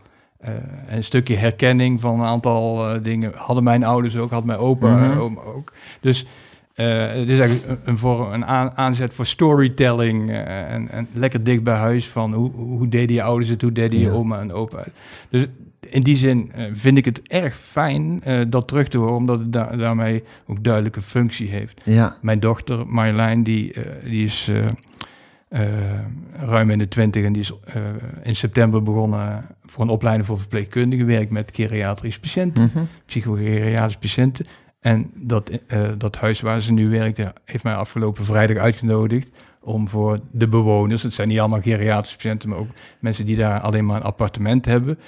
Een 0.87 1.05
stukje 1.05 1.37
herkenning 1.37 2.01
van 2.01 2.21
een 2.21 2.27
aantal 2.27 3.03
dingen 3.03 3.33
hadden 3.35 3.65
mijn 3.65 3.85
ouders 3.85 4.17
ook, 4.17 4.31
had 4.31 4.45
mijn 4.45 4.59
opa 4.59 5.11
eh, 5.13 5.21
oma 5.21 5.41
ook. 5.41 5.73
Dus 6.01 6.27
het 6.75 7.29
is 7.29 7.39
eigenlijk 7.39 7.69
een, 7.69 7.79
een, 7.85 7.99
voor, 7.99 8.33
een 8.33 8.45
aan- 8.45 8.77
aanzet 8.77 9.15
voor 9.15 9.27
storytelling 9.27 10.31
en, 10.31 10.89
en 10.91 11.09
lekker 11.13 11.45
dicht 11.45 11.63
bij 11.63 11.77
huis 11.77 12.09
van 12.09 12.33
hoe, 12.33 12.51
hoe 12.53 12.89
deden 12.89 13.15
je 13.17 13.23
ouders 13.23 13.51
het, 13.51 13.63
hoe 13.63 13.73
deden 13.73 13.99
je 13.99 14.07
Ja. 14.07 14.13
oma 14.13 14.41
en 14.41 14.53
opa. 14.53 14.85
Dus 15.31 15.47
in 15.89 16.03
die 16.03 16.17
zin 16.17 16.53
eh, 16.53 16.65
vind 16.73 16.99
ik 16.99 17.05
het 17.05 17.21
erg 17.23 17.57
fijn 17.57 18.23
eh, 18.23 18.41
dat 18.49 18.69
terug 18.69 18.89
te 18.89 18.99
horen, 18.99 19.15
omdat 19.15 19.39
het 19.39 19.53
da- 19.53 19.77
daarmee 19.77 20.23
ook 20.47 20.65
duidelijke 20.65 21.03
functie 21.03 21.49
heeft. 21.49 21.81
Ja. 21.85 22.17
Mijn 22.21 22.41
dochter 22.41 22.87
Marjolein, 22.87 23.43
die, 23.43 23.73
eh, 23.73 23.83
die 24.05 24.25
is 24.25 24.51
ruim 26.39 26.71
in 26.71 26.79
de 26.79 26.89
twintig 26.89 27.25
en 27.25 27.33
die 27.33 27.43
is 27.43 27.53
in 28.23 28.37
september 28.37 28.83
begonnen 28.83 29.47
voor 29.65 29.83
een 29.85 29.91
opleiding 29.91 30.27
voor 30.27 30.39
verpleegkundige, 30.39 31.05
werkt 31.05 31.31
met 31.31 31.51
geriatrische 31.55 32.21
patiënten 32.21 32.65
Mhm. 32.65 32.85
psychogeriatrische 33.07 33.99
patiënten. 33.99 34.47
En 34.81 35.11
dat, 35.15 35.51
dat 35.99 36.17
huis 36.17 36.41
waar 36.41 36.61
ze 36.63 36.73
nu 36.73 36.89
werkt, 36.89 37.19
heeft 37.45 37.65
mij 37.65 37.75
afgelopen 37.75 38.25
vrijdag 38.25 38.57
uitgenodigd 38.57 39.29
om 39.61 39.89
voor 39.89 40.19
de 40.31 40.49
bewoners, 40.49 41.03
het 41.03 41.13
zijn 41.13 41.29
niet 41.29 41.39
allemaal 41.39 41.61
geriatrische 41.61 42.17
patiënten, 42.17 42.49
maar 42.49 42.59
ook 42.59 42.69
mensen 43.01 43.27
die 43.27 43.37
daar 43.37 43.61
alleen 43.61 43.87
maar 43.87 43.97
een 43.97 44.03
appartement 44.03 44.65
hebben, 44.65 44.99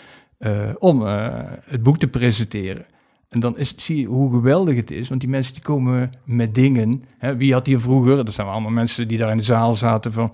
eh, 0.45 0.71
om 0.79 1.07
eh, 1.07 1.29
het 1.65 1.83
boek 1.83 1.99
te 1.99 2.09
presenteren. 2.09 2.87
En 3.29 3.41
dan 3.41 3.59
is, 3.59 3.75
zie 3.77 4.01
je 4.01 4.07
hoe 4.07 4.31
geweldig 4.31 4.77
het 4.77 4.91
is, 4.91 5.09
want 5.09 5.21
die 5.21 5.31
mensen 5.31 5.55
die 5.55 5.63
komen 5.63 6.13
met 6.25 6.55
dingen. 6.55 7.05
Hè, 7.19 7.37
wie 7.37 7.53
had 7.53 7.67
hier 7.67 7.81
vroeger, 7.81 8.25
dat 8.25 8.35
zijn 8.35 8.47
allemaal 8.47 8.71
mensen 8.71 9.09
die 9.09 9.19
daar 9.19 9.31
in 9.31 9.37
de 9.37 9.43
zaal 9.43 9.75
zaten 9.75 10.13
van, 10.13 10.33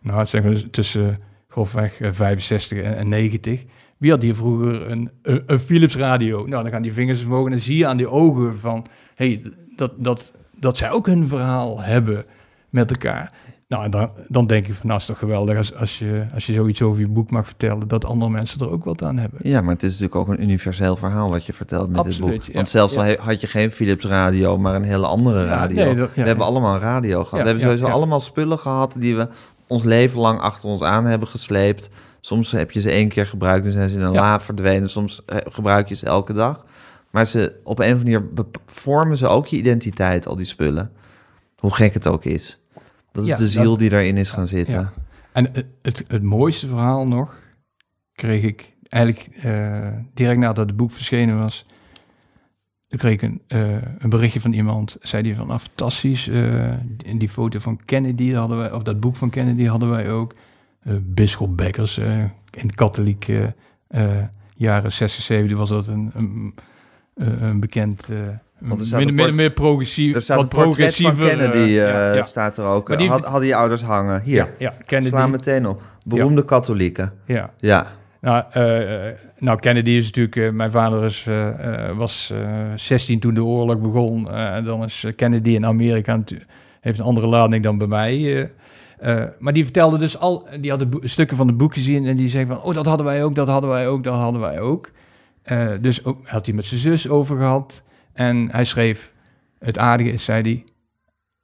nou 0.00 0.26
zeggen 0.26 0.54
we 0.54 0.70
tussen 0.70 1.20
grofweg 1.48 2.00
eh, 2.00 2.12
65 2.12 2.78
en, 2.78 2.96
en 2.96 3.08
90. 3.08 3.64
Wie 3.96 4.10
had 4.10 4.22
hier 4.22 4.34
vroeger 4.34 4.90
een, 4.90 5.10
een, 5.22 5.42
een 5.46 5.60
Philips 5.60 5.96
radio? 5.96 6.46
Nou, 6.46 6.62
dan 6.62 6.72
gaan 6.72 6.82
die 6.82 6.92
vingers 6.92 7.24
omhoog 7.24 7.44
en 7.44 7.50
dan 7.50 7.60
zie 7.60 7.76
je 7.76 7.86
aan 7.86 7.96
die 7.96 8.08
ogen 8.08 8.58
van... 8.58 8.86
hey, 9.14 9.42
dat, 9.76 9.92
dat, 9.96 10.34
dat 10.58 10.76
zij 10.76 10.90
ook 10.90 11.06
hun 11.06 11.28
verhaal 11.28 11.80
hebben 11.80 12.24
met 12.70 12.90
elkaar. 12.90 13.32
Nou, 13.74 13.88
dan, 13.88 14.10
dan 14.28 14.46
denk 14.46 14.66
ik 14.66 14.74
van, 14.74 14.86
nou, 14.86 14.98
is 15.00 15.06
toch 15.06 15.18
geweldig 15.18 15.56
als, 15.56 15.74
als, 15.74 15.98
je, 15.98 16.26
als 16.34 16.46
je 16.46 16.52
zoiets 16.52 16.82
over 16.82 17.00
je 17.00 17.08
boek 17.08 17.30
mag 17.30 17.46
vertellen... 17.46 17.88
dat 17.88 18.04
andere 18.04 18.30
mensen 18.30 18.60
er 18.60 18.70
ook 18.70 18.84
wat 18.84 19.04
aan 19.04 19.16
hebben. 19.16 19.38
Ja, 19.42 19.60
maar 19.60 19.72
het 19.74 19.82
is 19.82 19.90
natuurlijk 19.90 20.16
ook 20.16 20.28
een 20.28 20.42
universeel 20.42 20.96
verhaal 20.96 21.30
wat 21.30 21.46
je 21.46 21.52
vertelt 21.52 21.88
met 21.90 22.04
dit 22.04 22.18
boek. 22.20 22.42
ja. 22.42 22.52
Want 22.52 22.68
zelfs 22.68 22.94
Ja. 22.94 23.14
had 23.18 23.40
je 23.40 23.46
geen 23.46 23.70
Philips 23.72 24.04
radio, 24.04 24.58
maar 24.58 24.74
een 24.74 24.82
hele 24.82 25.06
andere 25.06 25.46
radio. 25.46 25.84
nee, 25.84 25.94
dat- 25.94 26.10
ja, 26.14 26.20
we 26.22 26.28
hebben 26.28 26.46
allemaal 26.46 26.78
radio 26.78 27.24
gehad. 27.24 27.40
We 27.40 27.48
hebben 27.50 27.64
sowieso 27.64 27.86
allemaal 27.86 28.20
spullen 28.20 28.58
gehad 28.58 28.96
die 28.98 29.16
we 29.16 29.28
ons 29.66 29.84
leven 29.84 30.20
lang 30.20 30.40
achter 30.40 30.68
ons 30.68 30.82
aan 30.82 31.04
hebben 31.04 31.28
gesleept. 31.28 31.90
Soms 32.20 32.52
heb 32.52 32.70
je 32.70 32.80
ze 32.80 32.90
één 32.90 33.08
keer 33.08 33.26
gebruikt 33.26 33.66
en 33.66 33.72
zijn 33.72 33.90
ze 33.90 33.96
in 33.98 34.02
een 34.04 34.12
la 34.12 34.40
verdwenen. 34.40 34.90
Soms 34.90 35.22
eh, 35.26 35.36
gebruik 35.44 35.88
je 35.88 35.94
ze 35.94 36.06
elke 36.06 36.32
dag. 36.32 36.64
Maar 37.10 37.24
ze, 37.24 37.52
op 37.64 37.78
een 37.78 37.92
of 37.94 37.98
andere 38.00 38.20
manier 38.20 38.44
vormen 38.66 39.16
ze 39.16 39.26
ook 39.26 39.46
je 39.46 39.56
identiteit, 39.56 40.26
al 40.26 40.36
die 40.36 40.46
spullen. 40.46 40.90
Hoe 41.58 41.74
gek 41.74 41.94
het 41.94 42.06
ook 42.06 42.24
is. 42.24 42.58
Dat 43.14 43.22
is 43.24 43.28
Ja, 43.30 43.36
de 43.36 43.48
ziel 43.48 43.70
dat- 43.70 43.78
die 43.78 43.90
daarin 43.90 44.16
is 44.16 44.30
gaan 44.30 44.48
zitten. 44.48 44.78
Ja. 44.80 44.92
En 45.32 45.44
het, 45.52 45.66
het, 45.82 46.04
het 46.08 46.22
mooiste 46.22 46.66
verhaal 46.66 47.06
nog 47.06 47.36
kreeg 48.12 48.42
ik 48.42 48.72
eigenlijk 48.88 49.26
eh, 49.36 49.88
direct 50.14 50.38
nadat 50.38 50.66
het 50.68 50.76
boek 50.76 50.90
verschenen 50.90 51.38
was. 51.38 51.66
Toen 52.88 52.98
kreeg 52.98 53.12
ik 53.12 53.22
een, 53.22 53.42
eh, 53.46 53.82
een 53.98 54.10
berichtje 54.10 54.40
van 54.40 54.52
iemand. 54.52 54.96
Zei 55.00 55.22
die 55.22 55.36
van, 55.36 55.50
ah, 55.50 55.58
fantastisch. 55.58 56.28
eh, 56.28 56.72
in 57.04 57.18
die 57.18 57.28
foto 57.28 57.58
van 57.58 57.80
Kennedy 57.84 58.32
hadden 58.32 58.58
wij, 58.58 58.72
of 58.72 58.82
dat 58.82 59.00
boek 59.00 59.16
van 59.16 59.30
Kennedy 59.30 59.64
hadden 59.64 59.88
wij 59.90 60.10
ook. 60.10 60.34
Eh 60.80 60.94
Bisschop 61.02 61.56
Bekkers 61.56 61.98
eh, 61.98 62.18
in 62.50 62.66
de 62.66 62.74
katholieke 62.74 63.54
eh, 63.88 64.16
jaren 64.56 64.92
60, 64.92 65.24
70 65.24 65.56
was 65.56 65.68
dat 65.68 65.86
een, 65.86 66.10
een, 66.14 66.54
een 67.14 67.42
een 67.42 67.60
bekend... 67.60 68.08
eh 68.64 68.68
Want 68.68 68.80
er 68.80 68.86
staat 68.86 68.98
min, 68.98 69.08
een 69.08 69.14
min, 69.14 69.24
port- 69.24 69.36
meer 69.36 69.50
progressief, 69.50 70.14
Er 70.14 70.22
staat 70.22 70.36
wat 70.36 70.48
portret 70.48 70.66
van 70.66 70.72
progressiever, 70.74 71.26
Kennedy, 71.28 71.56
eh, 71.58 71.66
eh, 71.88 71.94
ja, 71.94 72.12
ja. 72.14 72.22
staat 72.22 72.56
er 72.56 72.64
ook. 72.64 72.96
Die- 72.98 73.08
Had, 73.08 73.24
hadden 73.24 73.46
je 73.48 73.54
ouders 73.54 73.82
hangen. 73.82 74.22
Hier, 74.22 74.34
Ja, 74.36 74.48
ja, 74.58 74.74
Kennedy. 74.86 75.10
sla 75.10 75.26
meteen 75.26 75.68
op. 75.68 75.82
Beroemde 76.06 76.44
katholieken. 76.44 77.12
Ja. 77.26 77.50
Ja, 77.58 77.86
Nou, 78.20 78.44
eh, 78.52 79.12
nou, 79.38 79.58
Kennedy 79.58 79.90
is 79.90 80.04
natuurlijk... 80.10 80.52
mijn 80.54 80.70
vader 80.70 81.04
is, 81.04 81.28
was 81.96 82.32
eh 82.34 82.48
16 82.74 83.20
toen 83.20 83.34
de 83.34 83.44
oorlog 83.44 83.78
begon. 83.78 84.30
en 84.30 84.64
dan 84.64 84.84
is 84.84 85.06
Kennedy 85.16 85.50
in 85.50 85.66
Amerika... 85.66 86.22
heeft 86.80 86.98
een 86.98 87.04
andere 87.04 87.26
lading 87.26 87.62
dan 87.62 87.78
bij 87.78 87.86
mij. 87.86 88.50
maar 89.38 89.52
die 89.52 89.64
vertelde 89.64 89.98
dus 89.98 90.18
al... 90.18 90.48
Die 90.60 90.70
had 90.70 90.84
stukken 91.00 91.36
van 91.36 91.46
het 91.46 91.56
boek 91.56 91.74
gezien... 91.74 92.06
en 92.06 92.16
die 92.16 92.28
zei 92.28 92.46
van... 92.46 92.62
Oh, 92.62 92.74
dat 92.74 92.86
hadden 92.86 93.06
wij 93.06 93.24
ook, 93.24 93.34
dat 93.34 93.48
hadden 93.48 93.70
wij 93.70 93.88
ook, 93.88 94.04
dat 94.04 94.14
hadden 94.14 94.40
wij 94.40 94.60
ook. 94.60 94.90
Dus 95.80 96.04
ook, 96.04 96.18
had 96.28 96.46
hij 96.46 96.54
met 96.54 96.64
zijn 96.66 96.80
zus 96.80 97.08
over 97.08 97.36
gehad. 97.36 97.82
En 98.14 98.48
hij 98.50 98.64
schreef... 98.64 99.12
Het 99.58 99.78
aardige 99.78 100.10
is, 100.12 100.24
zei 100.24 100.42
hij... 100.42 100.64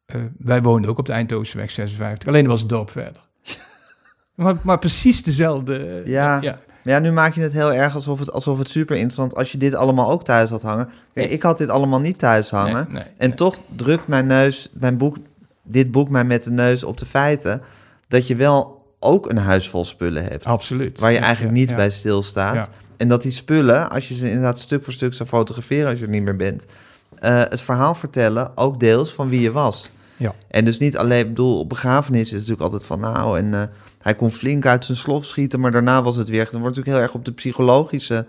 eh, 0.06 0.20
wij 0.38 0.62
woonden 0.62 0.90
ook 0.90 0.98
op 0.98 1.06
de 1.06 1.12
Eindhovenweg 1.12 1.70
56. 1.70 2.28
Alleen 2.28 2.46
was 2.46 2.60
het 2.60 2.68
dorp 2.68 2.90
verder. 2.90 3.20
maar, 4.34 4.54
maar 4.62 4.78
precies 4.78 5.22
dezelfde... 5.22 5.76
eh, 5.76 6.06
Ja. 6.06 6.38
ja. 6.40 6.58
Maar 6.84 6.92
ja, 6.94 6.98
nu 6.98 7.12
maak 7.12 7.34
je 7.34 7.40
het 7.40 7.52
heel 7.52 7.72
erg 7.72 7.94
alsof 7.94 8.18
het, 8.18 8.32
alsof 8.32 8.58
het 8.58 8.68
super 8.68 8.94
interessant 8.96 9.34
als 9.34 9.52
je 9.52 9.58
dit 9.58 9.74
allemaal 9.74 10.10
ook 10.10 10.24
thuis 10.24 10.50
had 10.50 10.62
hangen. 10.62 10.84
Kijk, 10.86 11.26
Nee. 11.26 11.28
ik 11.28 11.42
had 11.42 11.58
dit 11.58 11.68
allemaal 11.68 12.00
niet 12.00 12.18
thuis 12.18 12.50
hangen. 12.50 12.84
Nee, 12.84 12.92
nee, 12.94 13.02
en 13.16 13.28
nee. 13.28 13.34
toch 13.34 13.60
drukt 13.76 14.06
mijn 14.06 14.26
neus, 14.26 14.70
mijn 14.72 14.96
boek, 14.96 15.16
dit 15.62 15.90
boek 15.90 16.08
mij 16.08 16.24
met 16.24 16.42
de 16.42 16.50
neus 16.50 16.84
op 16.84 16.98
de 16.98 17.06
feiten 17.06 17.62
dat 18.08 18.26
je 18.26 18.36
wel 18.36 18.84
ook 18.98 19.30
een 19.30 19.36
huis 19.38 19.68
vol 19.68 19.84
spullen 19.84 20.24
hebt. 20.24 20.44
Absoluut. 20.44 20.98
Waar 20.98 21.10
je 21.10 21.18
Ja, 21.18 21.22
eigenlijk 21.24 21.54
ja, 21.54 21.60
niet 21.60 21.70
ja. 21.70 21.76
bij 21.76 21.90
stilstaat. 21.90 22.68
En 23.00 23.08
dat 23.08 23.22
die 23.22 23.30
spullen, 23.32 23.90
als 23.90 24.08
je 24.08 24.14
ze 24.14 24.26
inderdaad 24.26 24.58
stuk 24.58 24.84
voor 24.84 24.92
stuk 24.92 25.14
zou 25.14 25.28
fotograferen 25.28 25.90
als 25.90 25.98
je 25.98 26.04
er 26.04 26.10
niet 26.10 26.22
meer 26.22 26.36
bent, 26.36 26.64
eh, 27.18 27.38
het 27.38 27.62
verhaal 27.62 27.94
vertellen, 27.94 28.52
ook 28.54 28.80
deels 28.80 29.12
van 29.12 29.28
wie 29.28 29.40
je 29.40 29.52
was. 29.52 29.90
Ja. 30.16 30.34
En 30.48 30.64
dus 30.64 30.78
niet 30.78 30.96
alleen, 30.96 31.26
bedoel, 31.26 31.58
op 31.58 31.68
begrafenis 31.68 32.26
is 32.26 32.32
natuurlijk 32.32 32.60
altijd 32.60 32.84
van 32.84 33.00
nou, 33.00 33.38
en 33.38 33.54
eh, 33.54 33.62
hij 34.02 34.14
kon 34.14 34.30
flink 34.30 34.66
uit 34.66 34.84
zijn 34.84 34.98
slof 34.98 35.24
schieten, 35.24 35.60
maar 35.60 35.70
daarna 35.70 36.02
was 36.02 36.16
het 36.16 36.28
weer. 36.28 36.48
Dan 36.50 36.60
wordt 36.60 36.76
natuurlijk 36.76 36.96
heel 36.96 37.06
erg 37.06 37.14
op 37.14 37.24
de 37.24 37.32
psychologische 37.32 38.26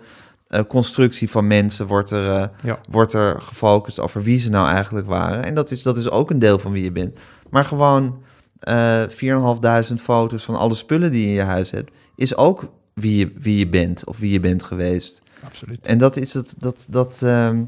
eh, 0.48 0.60
constructie 0.68 1.30
van 1.30 1.46
mensen 1.46 1.86
wordt 1.86 2.10
er, 2.10 2.50
Ja. 2.62 2.78
wordt 2.90 3.12
er 3.12 3.40
gefocust 3.40 4.00
over 4.00 4.22
wie 4.22 4.38
ze 4.38 4.50
nou 4.50 4.68
eigenlijk 4.68 5.06
waren. 5.06 5.44
En 5.44 5.54
dat 5.54 5.70
is, 5.70 5.82
dat 5.82 5.96
is 5.96 6.10
ook 6.10 6.30
een 6.30 6.38
deel 6.38 6.58
van 6.58 6.72
wie 6.72 6.84
je 6.84 6.92
bent. 6.92 7.18
Maar 7.50 7.64
gewoon 7.64 8.22
eh 8.58 9.02
4.500 9.08 10.02
foto's 10.02 10.44
van 10.44 10.56
alle 10.56 10.74
spullen 10.74 11.10
die 11.10 11.20
je 11.20 11.26
in 11.26 11.32
je 11.32 11.40
huis 11.42 11.70
hebt, 11.70 11.90
is 12.16 12.36
ook 12.36 12.64
wie 12.94 13.16
je, 13.18 13.32
wie 13.38 13.58
je 13.58 13.68
bent 13.68 14.04
of 14.06 14.18
wie 14.18 14.32
je 14.32 14.40
bent 14.40 14.62
geweest. 14.62 15.22
Absoluut. 15.44 15.86
En 15.86 15.98
dat 15.98 16.16
is 16.16 16.34
het, 16.34 16.54
dat, 16.58 16.86
dat, 16.90 17.22
ehm, 17.22 17.62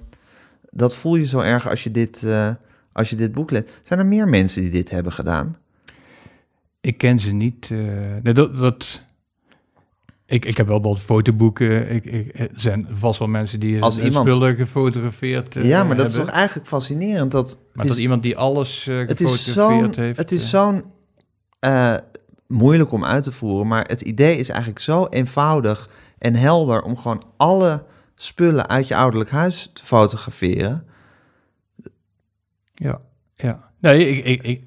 dat 0.71 0.95
voel 0.97 1.17
je 1.17 1.27
zo 1.27 1.39
erg 1.41 1.69
als 1.69 1.85
je 1.85 1.91
dit, 1.91 2.23
eh, 2.23 2.51
als 2.93 3.11
je 3.11 3.17
dit 3.17 3.33
boek 3.33 3.51
leest. 3.51 3.81
Zijn 3.83 3.99
er 4.01 4.07
meer 4.07 4.29
mensen 4.29 4.63
die 4.63 4.71
dit 4.71 4.91
hebben 4.91 5.13
gedaan? 5.13 5.57
Ik 6.81 6.99
ken 6.99 7.21
ze 7.21 7.33
niet. 7.33 7.69
eh, 7.73 7.79
nee, 8.23 8.35
dat, 8.35 8.57
dat, 8.59 9.03
ik, 10.27 10.45
ik 10.45 10.57
heb 10.57 10.67
wel 10.67 10.81
wat 10.83 11.01
fotoboeken. 11.01 11.91
Ik, 11.91 12.05
ik, 12.05 12.39
er 12.39 12.49
zijn 12.55 12.87
vast 12.93 13.19
wel 13.19 13.29
mensen 13.29 13.61
die 13.61 13.83
Als 13.83 13.99
eh, 13.99 14.05
iemand- 14.05 14.31
spullen 14.31 14.57
gefotografeerd 14.57 15.57
eh, 15.57 15.65
ja, 15.69 15.85
maar 15.85 15.97
dat 15.97 16.07
is 16.07 16.13
hebben. 16.13 16.31
toch 16.31 16.39
eigenlijk 16.41 16.69
fascinerend. 16.69 17.33
Dat, 17.33 17.45
Maar 17.57 17.65
het 17.73 17.83
dat 17.87 17.97
is, 17.97 18.03
iemand 18.03 18.23
die 18.23 18.37
alles 18.37 18.87
eh 18.87 18.97
het 19.07 19.21
is 19.21 19.31
gefotografeerd 19.31 19.95
zo'n 19.95 20.05
heeft. 20.05 20.19
het 20.19 20.33
is 20.33 20.43
eh, 20.43 20.49
zo'n 20.49 20.85
eh, 21.59 21.97
moeilijk 22.55 22.93
om 22.93 23.05
uit 23.05 23.23
te 23.23 23.33
voeren, 23.33 23.67
maar 23.67 23.85
het 23.89 24.01
idee 24.01 24.37
is 24.37 24.49
eigenlijk 24.49 24.79
zo 24.81 25.07
eenvoudig 25.11 25.89
en 26.19 26.35
helder 26.35 26.83
om 26.83 26.97
gewoon 26.97 27.23
alle 27.37 27.85
spullen 28.15 28.69
uit 28.69 28.89
je 28.89 28.97
ouderlijk 28.97 29.31
huis 29.31 29.71
te 29.73 29.85
fotograferen. 29.85 30.85
Ja, 32.73 33.01
ja. 33.35 33.71
Nee, 33.81 34.09
ik, 34.09 34.25
ik, 34.25 34.43
ik, 34.43 34.63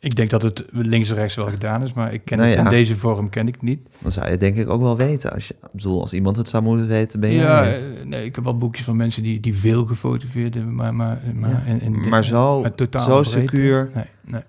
Ik 0.00 0.14
denk 0.16 0.30
dat 0.30 0.42
het 0.42 0.64
links 0.70 1.08
en 1.10 1.14
rechts 1.16 1.34
wel 1.34 1.44
gedaan 1.46 1.82
is, 1.82 1.92
maar 1.92 2.12
ik 2.12 2.24
ken 2.24 2.36
Nou 2.38 2.48
het 2.48 2.58
ja. 2.58 2.64
in 2.64 2.70
deze 2.70 2.96
vorm 2.96 3.28
ken 3.28 3.48
ik 3.48 3.62
niet. 3.62 3.88
Dan 3.98 4.12
zou 4.12 4.24
je 4.26 4.30
het 4.30 4.40
denk 4.40 4.56
ik 4.56 4.68
ook 4.68 4.80
wel 4.80 4.96
weten. 4.96 5.32
Als, 5.32 5.48
je, 5.48 5.56
bedoel, 5.72 6.00
als 6.00 6.12
iemand 6.12 6.36
het 6.36 6.48
zou 6.48 6.62
moeten 6.62 6.86
weten, 6.88 7.20
ben 7.20 7.30
je 7.30 7.38
Ja, 7.38 7.64
eh, 7.72 7.80
nee, 8.04 8.24
ik 8.24 8.34
heb 8.34 8.44
wel 8.44 8.58
boekjes 8.58 8.84
van 8.84 8.96
mensen 8.96 9.22
die, 9.22 9.40
die 9.40 9.56
veel 9.56 9.86
gefotografeerd 9.86 10.54
hebben, 10.54 10.74
maar, 10.74 10.94
maar, 10.94 11.22
maar, 11.34 11.50
Ja. 11.50 11.62
in, 11.72 11.80
in- 11.80 12.08
Maar 12.08 12.24
zo- 12.24 12.34
zo 12.34 12.60
breedte. 12.90 13.24
secuur. 13.24 13.90
Nee, 13.94 14.04
nee. 14.24 14.42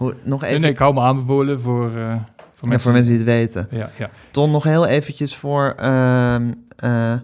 Hoe, 0.00 0.14
nog 0.24 0.44
even 0.44 0.60
nee, 0.60 0.70
ik 0.70 0.78
hou 0.78 0.94
me 0.94 1.00
aanbevolen 1.00 1.60
voor, 1.60 1.86
eh, 1.86 1.92
voor, 1.92 2.02
ja, 2.02 2.14
mensen. 2.60 2.80
voor 2.80 2.92
mensen 2.92 3.10
die 3.10 3.20
het 3.20 3.28
weten. 3.28 3.68
Ja, 3.70 3.90
ja. 3.98 4.10
Ton, 4.30 4.50
nog 4.50 4.64
heel 4.64 4.86
eventjes 4.86 5.36
voor 5.36 5.74
ehm, 5.76 6.52
eh, 6.76 7.18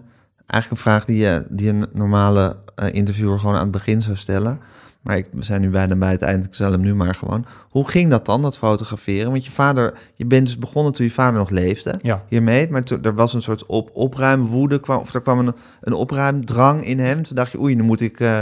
eigenlijk 0.45 0.69
een 0.69 0.77
vraag 0.77 1.05
die, 1.05 1.17
je, 1.17 1.45
die 1.49 1.69
een 1.69 1.85
normale 1.93 2.55
eh, 2.75 2.93
interviewer 2.93 3.39
gewoon 3.39 3.55
aan 3.55 3.61
het 3.61 3.71
begin 3.71 4.01
zou 4.01 4.15
stellen. 4.15 4.59
Maar 5.01 5.17
ik, 5.17 5.27
we 5.31 5.43
zijn 5.43 5.61
nu 5.61 5.69
bijna 5.69 5.95
bij 5.95 6.11
het 6.11 6.21
eind, 6.21 6.45
ik 6.45 6.53
stel 6.53 6.71
hem 6.71 6.81
nu 6.81 6.95
maar 6.95 7.15
gewoon. 7.15 7.45
Hoe 7.69 7.89
ging 7.89 8.09
dat 8.09 8.25
dan, 8.25 8.41
dat 8.41 8.57
fotograferen? 8.57 9.31
Want 9.31 9.45
je 9.45 9.51
vader, 9.51 9.93
je 10.15 10.25
bent 10.25 10.45
dus 10.45 10.57
begonnen 10.57 10.93
toen 10.93 11.05
je 11.05 11.11
vader 11.11 11.39
nog 11.39 11.49
leefde 11.49 11.99
ja. 12.01 12.23
hiermee. 12.27 12.69
Maar 12.69 12.83
toen, 12.83 13.03
er 13.03 13.15
was 13.15 13.33
een 13.33 13.41
soort 13.41 13.65
op, 13.65 13.89
opruimwoede, 13.93 14.79
kwam, 14.79 14.99
of 14.99 15.13
er 15.13 15.21
kwam 15.21 15.39
een, 15.39 15.53
een 15.81 15.93
opruimdrang 15.93 16.85
in 16.85 16.99
hem. 16.99 17.23
Toen 17.23 17.35
dacht 17.35 17.51
je, 17.51 17.59
oei, 17.59 17.75
nu 17.75 17.83
moet 17.83 18.01
ik, 18.01 18.19
eh, 18.19 18.39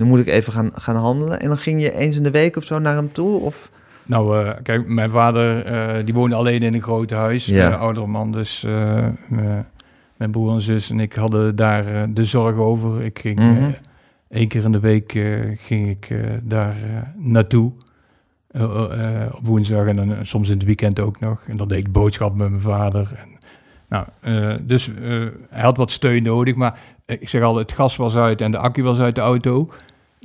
nu 0.00 0.06
moet 0.06 0.18
ik 0.18 0.26
even 0.28 0.52
gaan, 0.52 0.70
gaan 0.74 0.96
handelen. 0.96 1.40
En 1.40 1.48
dan 1.48 1.58
ging 1.58 1.80
je 1.82 1.92
eens 1.94 2.16
in 2.16 2.22
de 2.22 2.30
week 2.30 2.56
of 2.56 2.64
zo 2.64 2.78
naar 2.78 2.94
hem 2.94 3.12
toe? 3.12 3.40
Of, 3.40 3.70
Nou, 4.04 4.44
eh, 4.46 4.50
kijk, 4.62 4.86
mijn 4.88 5.10
vader 5.10 5.64
eh, 5.64 6.04
die 6.04 6.14
woonde 6.14 6.34
alleen 6.36 6.62
in 6.62 6.74
een 6.74 6.82
groot 6.82 7.10
huis, 7.10 7.46
Ja. 7.46 7.70
eh, 7.70 7.80
oudere 7.80 8.06
man, 8.06 8.32
dus 8.32 8.64
eh, 8.64 9.06
mijn 10.16 10.30
broer 10.30 10.52
en 10.54 10.60
zus 10.60 10.90
en 10.90 11.00
ik 11.00 11.12
hadden 11.14 11.56
daar 11.56 12.14
de 12.14 12.24
zorg 12.24 12.56
over. 12.56 13.02
Ik 13.02 13.18
ging 13.18 13.38
eh, 13.38 13.64
één 14.28 14.48
keer 14.48 14.64
in 14.64 14.72
de 14.72 14.80
week 14.80 15.18
ging 15.56 15.88
ik 15.88 16.08
daar 16.42 16.76
naartoe. 17.16 17.72
Op 19.32 19.40
woensdag 19.42 19.86
en 19.86 19.96
dan, 19.96 20.16
soms 20.22 20.48
in 20.48 20.54
het 20.56 20.64
weekend 20.66 21.00
ook 21.00 21.20
nog. 21.20 21.42
En 21.46 21.56
dan 21.56 21.68
deed 21.68 21.78
ik 21.78 21.92
boodschappen 21.92 22.38
met 22.38 22.50
mijn 22.50 22.62
vader. 22.62 23.12
En, 23.16 23.28
nou, 23.88 24.06
dus 24.62 24.90
hij 25.50 25.62
had 25.62 25.76
wat 25.76 25.90
steun 25.90 26.22
nodig, 26.22 26.54
maar 26.54 26.78
ik 27.06 27.28
zeg 27.28 27.42
al, 27.42 27.56
het 27.56 27.72
gas 27.72 27.96
was 27.96 28.16
uit 28.16 28.40
en 28.40 28.50
de 28.50 28.58
accu 28.58 28.82
was 28.82 28.98
uit 28.98 29.14
de 29.14 29.20
auto. 29.20 29.70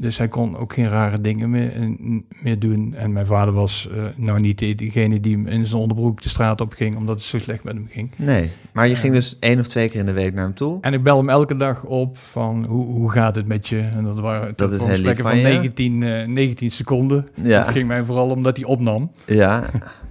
Dus 0.02 0.18
hij 0.18 0.28
kon 0.28 0.58
ook 0.58 0.74
geen 0.74 0.90
rare 0.90 1.22
dingen 1.22 1.50
meer, 1.50 1.74
en- 1.74 2.26
meer 2.42 2.60
doen. 2.60 2.94
En 2.98 3.14
mijn 3.14 3.26
vader 3.26 3.54
was 3.54 3.90
eh, 3.92 4.04
nou 4.16 4.40
niet 4.40 4.60
degene 4.60 5.20
die 5.20 5.36
hem 5.36 5.48
in 5.48 5.68
zijn 5.68 5.82
onderbroek 5.82 6.22
de 6.22 6.30
straat 6.30 6.62
op 6.62 6.74
ging, 6.74 6.96
omdat 6.96 7.16
het 7.16 7.26
zo 7.26 7.40
slecht 7.40 7.64
met 7.64 7.74
hem 7.74 7.88
ging. 7.90 8.12
nee, 8.18 8.52
maar 8.74 8.88
je 8.88 8.94
Ja. 8.94 9.00
ging 9.00 9.14
dus 9.14 9.38
één 9.40 9.60
of 9.60 9.68
twee 9.68 9.90
keer 9.90 10.00
in 10.00 10.06
de 10.06 10.14
week 10.14 10.34
naar 10.34 10.44
hem 10.44 10.54
toe. 10.54 10.78
En 10.82 10.94
ik 10.94 11.04
bel 11.04 11.18
hem 11.18 11.30
elke 11.30 11.56
dag 11.56 11.84
op 11.84 12.18
van 12.18 12.66
hoe, 12.70 12.86
hoe 12.86 13.12
gaat 13.12 13.36
het 13.36 13.48
met 13.48 13.68
je? 13.68 13.80
En 13.80 14.04
dat 14.04 14.20
waren 14.20 14.54
Dat 14.56 14.72
is 14.72 14.80
gesprekken 14.82 15.24
van 15.24 15.32
van 15.32 15.42
je. 15.42 15.48
19, 15.48 16.04
eh, 16.04 16.28
19 16.28 16.72
seconden. 16.72 17.28
Ja, 17.44 17.64
Dat 17.64 17.72
ging 17.72 17.88
mij 17.88 18.04
vooral 18.04 18.30
omdat 18.30 18.56
hij 18.58 18.66
opnam. 18.66 19.12
ja. 19.26 19.64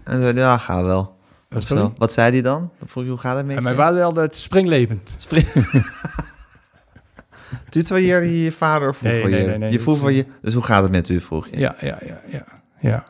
En 0.04 0.20
zei, 0.20 0.34
ja, 0.36 0.58
ga 0.58 0.84
wel. 0.84 1.12
Wat. 1.48 1.92
Wat 1.96 2.12
zei 2.12 2.32
hij 2.32 2.42
dan? 2.42 2.70
Dan 2.78 2.88
vroeg 2.88 3.04
je, 3.04 3.10
hoe 3.10 3.18
gaat 3.18 3.36
het 3.36 3.46
met 3.46 3.56
En 3.56 3.62
mijn 3.62 3.76
vader 3.76 4.02
had 4.02 4.16
het 4.16 4.34
springlevend. 4.36 5.10
Tutoieerde 7.68 8.26
je 8.26 8.42
je 8.42 8.52
vader 8.52 8.88
of 8.88 8.96
vroeg 8.96 9.10
Nee, 9.10 9.20
voor 9.20 9.30
nee, 9.30 9.40
je? 9.40 9.46
nee, 9.46 9.58
nee, 9.58 9.72
je 9.72 9.80
vroeg 9.80 9.98
voor 9.98 10.12
je, 10.12 10.24
dus 10.42 10.54
hoe 10.54 10.62
gaat 10.62 10.82
het 10.82 10.92
met 10.92 11.08
u, 11.08 11.20
vroeg 11.20 11.48
je? 11.48 11.58
Ja, 11.58 11.76
ja, 11.80 11.98
ja, 12.06 12.20
ja. 12.30 12.44
ja. 12.80 13.04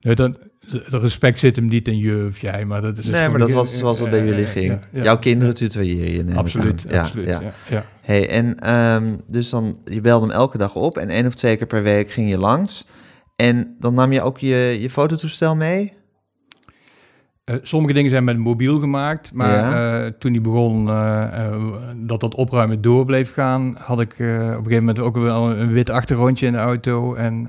Nee, 0.00 0.14
dan, 0.14 0.36
de 0.70 0.98
respect 0.98 1.38
zit 1.38 1.56
hem 1.56 1.68
niet 1.68 1.88
in 1.88 1.98
je 1.98 2.26
of 2.30 2.38
jij, 2.38 2.64
maar 2.64 2.82
dat 2.82 2.98
is... 2.98 3.06
nee, 3.06 3.28
maar 3.28 3.38
dat 3.38 3.50
was 3.50 3.78
zoals 3.78 3.98
het 3.98 4.10
bij 4.10 4.24
jullie 4.24 4.46
ging. 4.46 4.78
Jouw 4.92 5.18
kinderen 5.18 5.48
ja. 5.48 5.54
tutoieer 5.54 6.12
je, 6.14 6.24
neem 6.24 6.36
Absoluut. 6.36 6.84
Ja, 6.88 7.00
absoluut. 7.00 7.26
ja. 7.26 7.40
Ja. 7.40 7.52
Ja, 7.68 7.84
Hey, 8.00 8.28
en 8.28 8.58
ehm, 8.58 9.16
dus 9.26 9.50
dan, 9.50 9.78
je 9.84 10.00
belde 10.00 10.26
hem 10.26 10.34
elke 10.34 10.58
dag 10.58 10.74
op 10.74 10.98
en 10.98 11.08
één 11.08 11.26
of 11.26 11.34
twee 11.34 11.56
keer 11.56 11.66
per 11.66 11.82
week 11.82 12.10
ging 12.10 12.28
je 12.28 12.38
langs. 12.38 12.86
En 13.36 13.76
dan 13.78 13.94
nam 13.94 14.12
je 14.12 14.22
ook 14.22 14.38
je, 14.38 14.76
je 14.80 14.90
fototoestel 14.90 15.56
mee? 15.56 15.92
Eh, 17.44 17.56
sommige 17.62 17.94
dingen 17.94 18.10
zijn 18.10 18.24
met 18.24 18.36
mobiel 18.36 18.80
gemaakt, 18.80 19.32
maar 19.32 19.48
Ja. 19.56 20.04
eh, 20.04 20.12
toen 20.18 20.32
hij 20.32 20.40
begon 20.40 20.88
eh, 20.88 21.54
dat 21.96 22.20
dat 22.20 22.34
opruimen 22.34 22.80
door 22.80 23.04
bleef 23.04 23.32
gaan, 23.32 23.76
had 23.78 24.00
ik 24.00 24.12
op 24.12 24.18
een 24.20 24.54
gegeven 24.54 24.78
moment 24.78 24.98
ook 24.98 25.16
wel 25.16 25.50
een 25.50 25.72
wit 25.72 25.90
achtergrondje 25.90 26.46
in 26.46 26.52
de 26.52 26.58
auto 26.58 27.14
en 27.14 27.48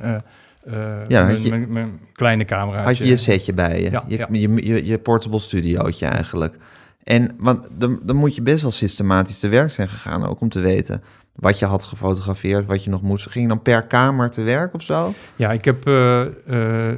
Ja, 1.07 1.25
mijn, 1.25 1.41
je- 1.41 1.49
mijn- 1.49 1.73
mijn 1.73 1.99
kleine 2.13 2.45
camera. 2.45 2.83
Had 2.83 2.97
je 2.97 3.05
je 3.05 3.15
setje 3.15 3.53
bij 3.53 3.81
je? 3.83 3.91
Ja, 3.91 4.03
je, 4.07 4.17
ja. 4.17 4.27
Je, 4.31 4.65
je, 4.65 4.85
je 4.85 4.97
portable 4.97 5.39
studiootje 5.39 6.05
eigenlijk. 6.05 6.55
En 7.03 7.29
want 7.37 7.69
dan, 7.77 7.99
dan 8.03 8.15
moet 8.15 8.35
je 8.35 8.41
best 8.41 8.61
wel 8.61 8.71
systematisch 8.71 9.39
te 9.39 9.47
werk 9.47 9.71
zijn 9.71 9.87
gegaan, 9.87 10.25
ook 10.25 10.41
om 10.41 10.49
te 10.49 10.59
weten 10.59 11.01
wat 11.41 11.59
je 11.59 11.65
had 11.65 11.85
gefotografeerd, 11.85 12.65
wat 12.65 12.83
je 12.83 12.89
nog 12.89 13.01
moest. 13.01 13.29
Ging 13.29 13.43
je 13.43 13.49
dan 13.49 13.61
per 13.61 13.87
kamer 13.87 14.29
te 14.29 14.41
werk 14.41 14.73
of 14.73 14.81
zo? 14.81 15.13
Ja, 15.35 15.51
ik 15.51 15.65
heb, 15.65 15.87
eh, 15.87 16.21
eh, 16.21 16.97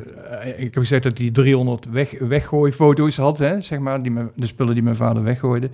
ik 0.58 0.74
heb 0.74 0.78
gezegd 0.78 1.04
dat 1.04 1.18
hij 1.18 1.32
300 1.32 1.86
weg, 1.90 2.20
weggooifoto's 2.20 3.18
had, 3.18 3.38
hè, 3.38 3.62
zeg 3.62 3.80
maar, 3.80 4.02
die 4.02 4.14
de 4.36 4.48
spullen 4.48 4.74
die 4.74 4.84
mijn 4.84 4.96
vader 4.96 5.24
weggooide. 5.24 5.70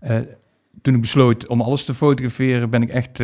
Eh, 0.00 0.16
toen 0.82 0.94
ik 0.94 1.00
besloot 1.00 1.46
om 1.46 1.60
alles 1.60 1.84
te 1.84 1.94
fotograferen, 1.94 2.70
ben 2.70 2.82
ik 2.82 2.90
echt 2.90 3.20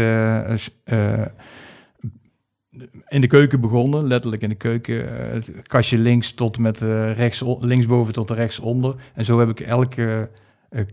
in 3.09 3.21
de 3.21 3.27
keuken 3.27 3.61
begonnen, 3.61 4.07
letterlijk 4.07 4.43
in 4.43 4.49
de 4.49 4.55
keuken. 4.55 5.33
het 5.33 5.51
kastje 5.63 5.99
links 5.99 6.33
tot 6.33 6.59
met 6.59 6.81
rechts, 7.15 7.43
linksboven 7.59 8.13
tot 8.13 8.31
rechtsonder. 8.31 8.95
En 9.15 9.25
zo 9.25 9.39
heb 9.39 9.49
ik 9.49 9.61
elke 9.61 10.31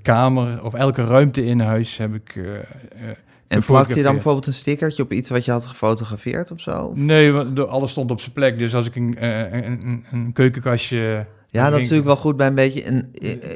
kamer 0.01 0.63
of 0.63 0.73
elke 0.73 1.03
ruimte 1.03 1.45
in 1.45 1.59
huis 1.59 1.97
heb 1.97 2.13
ik... 2.13 2.39
En 3.51 3.63
plakte 3.65 3.95
je 3.95 4.03
dan 4.03 4.13
bijvoorbeeld 4.13 4.47
een 4.47 4.53
stickertje 4.53 5.03
op 5.03 5.11
iets 5.11 5.29
wat 5.29 5.45
je 5.45 5.51
had 5.51 5.65
gefotografeerd 5.65 6.51
of 6.51 6.59
zo? 6.59 6.91
Nee, 6.95 7.31
want 7.31 7.67
alles 7.67 7.91
stond 7.91 8.11
op 8.11 8.19
zijn 8.19 8.33
plek. 8.33 8.57
Dus 8.57 8.75
als 8.75 8.85
ik 8.87 8.95
een, 8.95 9.17
eh, 9.17 9.51
een, 9.51 9.87
een, 9.87 10.05
een 10.11 10.33
keukenkastje... 10.33 11.25
Ja, 11.51 11.63
dat 11.63 11.73
is 11.73 11.79
natuurlijk 11.81 12.07
wel 12.07 12.15
goed 12.15 12.35
bij 12.37 12.47
een 12.47 12.55
beetje 12.55 12.87
een, 12.87 13.05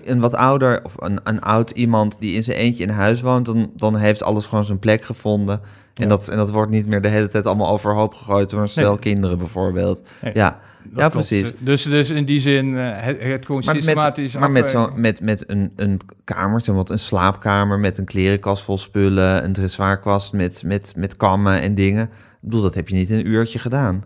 een 0.06 0.20
wat 0.20 0.36
ouder 0.36 0.80
of 0.84 0.94
een, 0.98 1.20
een 1.24 1.42
oud 1.42 1.72
iemand 1.72 2.16
die 2.20 2.36
in 2.36 2.44
zijn 2.44 2.58
eentje 2.58 2.84
in 2.84 2.90
huis 2.90 3.22
woont. 3.22 3.46
Dan, 3.46 3.72
dan 3.76 3.96
heeft 3.96 4.24
alles 4.24 4.46
gewoon 4.46 4.66
zijn 4.66 4.80
plek 4.80 5.06
gevonden. 5.06 5.60
En, 5.94 6.04
Ja. 6.04 6.08
dat, 6.10 6.28
en 6.28 6.38
dat 6.38 6.50
wordt 6.52 6.72
niet 6.72 6.88
meer 6.88 7.02
de 7.02 7.08
hele 7.08 7.28
tijd 7.28 7.46
allemaal 7.46 7.70
overhoop 7.70 8.14
gegooid 8.14 8.50
door 8.50 8.62
een 8.62 8.70
stel 8.70 8.90
Nee. 8.90 9.00
kinderen 9.00 9.38
bijvoorbeeld. 9.38 10.02
Nee, 10.22 10.32
Ja, 10.34 10.60
ja, 10.84 10.92
klopt. 10.94 11.12
precies. 11.12 11.52
Dus, 11.60 11.84
dus 11.84 12.10
in 12.10 12.26
die 12.26 12.40
zin, 12.40 12.78
eh, 12.78 12.90
het, 12.96 13.22
het 13.22 13.46
gewoon 13.46 13.62
maar 13.66 13.76
systematisch 13.76 14.32
met, 14.32 14.42
maar 14.42 14.52
met, 14.52 14.70
zo, 14.70 14.92
met, 14.96 15.22
met 15.22 15.44
een, 15.50 15.72
een 15.76 16.00
kamer, 16.24 16.62
maar, 16.74 16.84
een 16.90 17.00
slaapkamer 17.00 17.80
met 17.80 17.98
een 17.98 18.06
klerenkast 18.06 18.64
vol 18.64 18.78
spullen, 18.78 19.44
een 19.44 19.54
dressoirkast 19.54 20.34
met, 20.34 20.64
met, 20.66 20.94
met 20.98 21.18
kammen 21.18 21.62
en 21.62 21.76
dingen. 21.76 22.04
Ik 22.04 22.10
bedoel, 22.52 22.62
dat 22.62 22.74
heb 22.74 22.90
je 22.90 22.96
niet 22.96 23.10
in 23.10 23.20
een 23.20 23.28
uurtje 23.28 23.60
gedaan. 23.60 24.04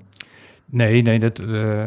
Nee, 0.71 1.01
nee, 1.01 1.19
dat, 1.19 1.39
eh, 1.39 1.85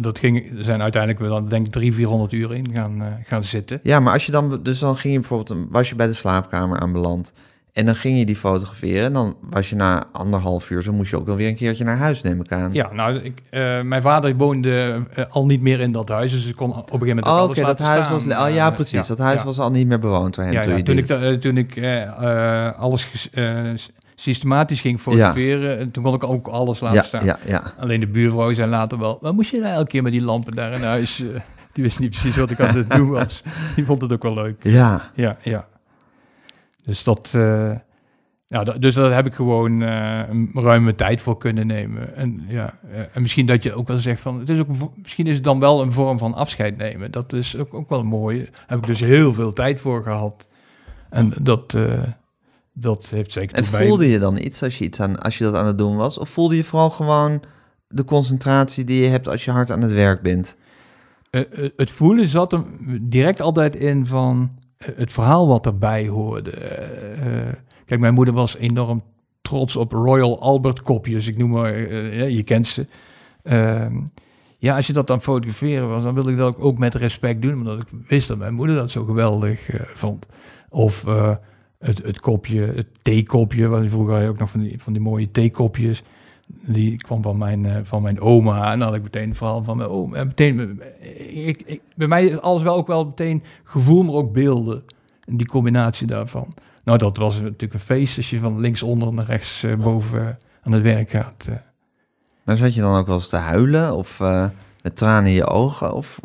dat 0.00 0.18
ging, 0.18 0.58
er 0.58 0.64
zijn 0.64 0.82
uiteindelijk 0.82 1.22
wel, 1.22 1.48
denk 1.48 1.66
ik, 1.66 1.72
300, 1.72 1.94
400 1.94 2.32
uur 2.32 2.54
in 2.54 2.74
gaan, 2.74 3.02
eh, 3.02 3.06
gaan 3.26 3.44
zitten. 3.44 3.80
Ja, 3.82 4.00
maar 4.00 4.12
als 4.12 4.26
je 4.26 4.32
dan, 4.32 4.60
dus 4.62 4.78
dan 4.78 4.96
ging 4.96 5.12
je 5.14 5.20
bijvoorbeeld, 5.20 5.66
was 5.70 5.88
je 5.88 5.94
bij 5.94 6.06
de 6.06 6.12
slaapkamer 6.12 6.80
aanbeland. 6.80 7.32
En 7.72 7.86
dan 7.86 7.94
ging 7.94 8.18
je 8.18 8.24
die 8.24 8.36
fotograferen. 8.36 9.04
En 9.04 9.12
dan 9.12 9.36
was 9.50 9.70
je 9.70 9.76
na 9.76 10.06
anderhalf 10.12 10.70
uur, 10.70 10.82
zo 10.82 10.92
moest 10.92 11.10
je 11.10 11.16
ook 11.16 11.26
wel 11.26 11.36
weer 11.36 11.48
een 11.48 11.54
keertje 11.54 11.84
naar 11.84 11.96
huis, 11.96 12.22
neem 12.22 12.40
ik 12.40 12.52
aan. 12.52 12.72
Ja, 12.72 12.92
nou, 12.92 13.18
ik, 13.18 13.42
mijn 13.84 14.02
vader 14.02 14.36
woonde 14.36 15.02
al 15.28 15.46
niet 15.46 15.60
meer 15.60 15.80
in 15.80 15.92
dat 15.92 16.08
huis, 16.08 16.32
dus 16.32 16.48
ik 16.48 16.56
kon 16.56 16.70
op 16.70 16.76
een 16.76 16.82
gegeven 16.84 17.06
moment 17.06 17.26
Oh, 17.26 17.42
Oké, 17.42 17.62
dat 17.62 17.78
huis 17.78 18.04
staan. 18.04 18.28
was. 18.28 18.48
Oh 18.48 18.54
ja, 18.54 18.70
precies. 18.70 19.06
dat 19.06 19.18
huis 19.18 19.38
ja. 19.38 19.44
was 19.44 19.58
al 19.58 19.70
niet 19.70 19.86
meer 19.86 19.98
bewoond 19.98 20.34
door 20.34 20.44
hem 20.44 20.52
Ja, 20.52 20.62
toen 20.62 20.76
ja, 20.76 20.82
toen, 20.82 20.98
ik, 20.98 21.40
toen 21.40 21.56
ik 21.56 21.80
alles 22.76 23.30
systematisch 24.20 24.80
ging 24.80 25.00
fotograferen, 25.00 25.78
en 25.78 25.90
toen 25.90 26.02
kon 26.02 26.14
ik 26.14 26.24
ook 26.24 26.46
alles 26.48 26.80
laten 26.80 26.98
ja, 26.98 27.04
staan. 27.04 27.24
ja, 27.24 27.38
ja. 27.46 27.62
Alleen 27.78 28.00
de 28.00 28.06
buurvrouw 28.06 28.54
zei 28.54 28.70
later 28.70 28.98
wel, 28.98 29.18
wat 29.20 29.34
moest 29.34 29.50
je 29.50 29.58
nou 29.58 29.74
elke 29.74 29.88
keer 29.88 30.02
met 30.02 30.12
die 30.12 30.22
lampen 30.22 30.54
daar 30.54 30.72
in 30.72 30.82
huis? 30.82 31.20
eh?" 31.20 31.40
die 31.72 31.86
wist 31.86 31.98
niet 31.98 32.10
precies 32.10 32.36
wat 32.36 32.50
ik 32.50 32.60
aan 32.60 32.76
het 32.76 32.90
doen 32.90 33.10
was. 33.10 33.42
Die 33.76 33.84
vond 33.84 34.02
het 34.02 34.12
ook 34.12 34.22
wel 34.22 34.34
leuk. 34.34 34.62
Ja, 34.64 35.10
Ja, 35.14 35.36
ja. 35.42 35.68
Dus 36.84 37.04
dat, 37.04 37.32
eh, 37.34 37.70
ja, 38.48 38.64
dus 38.64 38.94
daar 38.94 39.14
heb 39.14 39.26
ik 39.26 39.34
gewoon 39.34 39.82
eh, 39.82 40.22
een 40.28 40.50
ruime 40.54 40.94
tijd 40.94 41.20
voor 41.20 41.38
kunnen 41.38 41.66
nemen. 41.66 42.16
En, 42.16 42.44
ja, 42.48 42.78
en 43.12 43.22
misschien 43.22 43.46
dat 43.46 43.62
je 43.62 43.74
ook 43.74 43.88
wel 43.88 43.98
zegt 43.98 44.20
van, 44.20 44.38
het 44.38 44.48
is 44.48 44.60
ook, 44.60 44.68
misschien 45.02 45.26
is 45.26 45.34
het 45.34 45.44
dan 45.44 45.60
wel 45.60 45.82
een 45.82 45.92
vorm 45.92 46.18
van 46.18 46.34
afscheid 46.34 46.76
nemen. 46.76 47.10
Dat 47.10 47.32
is 47.32 47.56
ook, 47.56 47.74
ook 47.74 47.88
wel 47.88 48.02
mooi. 48.02 48.38
Daar 48.38 48.64
heb 48.66 48.78
ik 48.78 48.86
dus 48.86 49.00
heel 49.00 49.32
veel 49.32 49.52
tijd 49.52 49.80
voor 49.80 50.02
gehad. 50.02 50.48
En 51.10 51.32
dat, 51.42 51.76
dat 52.80 53.06
heeft 53.10 53.32
zeker 53.32 53.56
en 53.56 53.64
bij- 53.70 53.86
voelde 53.86 54.08
je 54.08 54.18
dan 54.18 54.38
iets 54.38 54.62
als 54.62 54.78
je, 54.78 54.84
iets 54.84 55.00
aan, 55.00 55.18
als 55.20 55.38
je 55.38 55.44
dat 55.44 55.54
aan 55.54 55.66
het 55.66 55.78
doen 55.78 55.96
was? 55.96 56.18
Of 56.18 56.28
voelde 56.28 56.56
je 56.56 56.64
vooral 56.64 56.90
gewoon 56.90 57.42
de 57.88 58.04
concentratie 58.04 58.84
die 58.84 59.02
je 59.02 59.08
hebt 59.08 59.28
als 59.28 59.44
je 59.44 59.50
hard 59.50 59.70
aan 59.70 59.82
het 59.82 59.92
werk 59.92 60.22
bent? 60.22 60.56
Eh, 61.30 61.40
eh, 61.40 61.70
het 61.76 61.90
voelen 61.90 62.26
zat 62.26 62.50
hem 62.50 62.64
direct 63.02 63.40
altijd 63.40 63.76
in 63.76 64.06
van 64.06 64.50
eh, 64.76 64.88
het 64.96 65.12
verhaal 65.12 65.46
wat 65.48 65.66
erbij 65.66 66.08
hoorde. 66.08 66.50
Kijk, 67.86 68.00
mijn 68.00 68.14
moeder 68.14 68.34
was 68.34 68.56
enorm 68.56 69.02
trots 69.42 69.76
op 69.76 69.92
Royal 69.92 70.40
Albert 70.40 70.82
kopjes. 70.82 71.26
Ik 71.26 71.38
noem 71.38 71.50
maar, 71.50 71.78
je 72.30 72.42
kent 72.42 72.66
ze. 72.66 72.86
Ehm, 73.42 74.00
ja, 74.58 74.76
als 74.76 74.86
je 74.86 74.92
dat 74.92 75.10
aan 75.10 75.22
fotograferen 75.22 75.88
was, 75.88 76.02
dan 76.02 76.14
wilde 76.14 76.30
ik 76.30 76.36
dat 76.36 76.56
ook- 76.58 76.78
met 76.78 76.94
respect 76.94 77.42
doen, 77.42 77.54
omdat 77.54 77.80
ik 77.80 77.88
wist 78.08 78.28
dat 78.28 78.38
mijn 78.38 78.54
moeder 78.54 78.76
dat 78.76 78.90
zo 78.90 79.04
geweldig 79.04 79.70
vond. 79.92 80.26
Of 80.70 81.04
het, 81.78 82.02
het 82.02 82.20
kopje, 82.20 82.72
het 82.74 82.86
theekopje, 83.02 83.68
want 83.68 83.90
vroeger 83.90 84.14
had 84.14 84.22
je 84.22 84.28
ook 84.28 84.38
nog 84.38 84.50
van 84.50 84.60
die, 84.60 84.82
van 84.82 84.92
die 84.92 85.02
mooie 85.02 85.30
theekopjes. 85.30 86.02
die 86.46 86.96
kwam 86.96 87.22
van 87.22 87.38
mijn, 87.38 87.66
eh, 87.66 87.76
van 87.82 88.02
mijn 88.02 88.20
oma. 88.20 88.72
En 88.72 88.78
dan 88.78 88.88
had 88.88 88.96
ik 88.96 89.02
meteen 89.02 89.28
het 89.28 89.36
verhaal 89.36 89.62
van 89.62 89.76
mijn 89.76 89.88
oma. 89.88 90.16
En 90.16 90.26
meteen, 90.26 90.80
eh, 91.00 91.46
ik, 91.46 91.62
ik, 91.66 91.80
bij 91.94 92.06
mij 92.06 92.26
is 92.26 92.40
alles 92.40 92.62
wel 92.62 92.76
ook 92.76 92.86
wel 92.86 93.04
meteen 93.04 93.42
gevoel, 93.64 94.02
maar 94.02 94.14
ook 94.14 94.32
beelden. 94.32 94.84
En 95.24 95.36
die 95.36 95.46
combinatie 95.46 96.06
daarvan. 96.06 96.54
Nou, 96.84 96.98
dat 96.98 97.16
was 97.16 97.34
natuurlijk 97.34 97.72
een 97.72 97.78
feest 97.80 98.16
als 98.16 98.30
je 98.30 98.38
van 98.38 98.60
linksonder 98.60 99.12
naar 99.12 99.24
rechts 99.24 99.62
eh, 99.62 99.76
boven 99.76 100.38
aan 100.62 100.72
het 100.72 100.82
werk 100.82 101.10
gaat. 101.10 101.48
Maar 102.44 102.56
zat 102.56 102.74
je 102.74 102.80
dan 102.80 102.96
ook 102.96 103.06
wel 103.06 103.14
eens 103.16 103.28
te 103.28 103.36
huilen 103.36 103.94
of 103.94 104.18
met 104.82 104.96
tranen 104.96 105.26
in 105.28 105.34
je 105.34 105.46
ogen? 105.46 105.92
Of... 105.92 106.20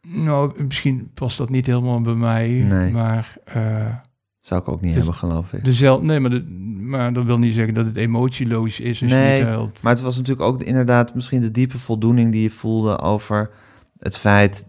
Nou, 0.00 0.64
misschien 0.64 1.10
was 1.14 1.36
dat 1.36 1.48
niet 1.48 1.66
helemaal 1.66 2.00
bij 2.00 2.14
mij, 2.14 2.48
Nee. 2.48 2.92
maar... 2.92 3.36
Zou 4.40 4.60
ik 4.60 4.68
ook 4.68 4.80
niet 4.80 4.94
Dus- 4.94 4.96
hebben, 4.96 5.14
geloof 5.14 5.52
ik. 5.52 5.64
dezelfde, 5.64 6.06
nee, 6.06 6.20
maar, 6.20 6.30
de, 6.30 6.42
maar 6.80 7.12
dat 7.12 7.24
wil 7.24 7.38
niet 7.38 7.54
zeggen 7.54 7.74
dat 7.74 7.86
het 7.86 7.96
emotieloos 7.96 8.80
is 8.80 8.88
als 8.88 9.10
je 9.10 9.16
Nee, 9.16 9.38
niet 9.38 9.48
huilt. 9.48 9.82
Maar 9.82 9.92
het 9.92 10.02
was 10.02 10.16
natuurlijk 10.16 10.46
ook 10.48 10.62
inderdaad 10.62 11.14
misschien 11.14 11.40
de 11.40 11.50
diepe 11.50 11.78
voldoening 11.78 12.32
die 12.32 12.42
je 12.42 12.50
voelde 12.50 12.98
over 12.98 13.50
het 13.98 14.16
feit 14.18 14.68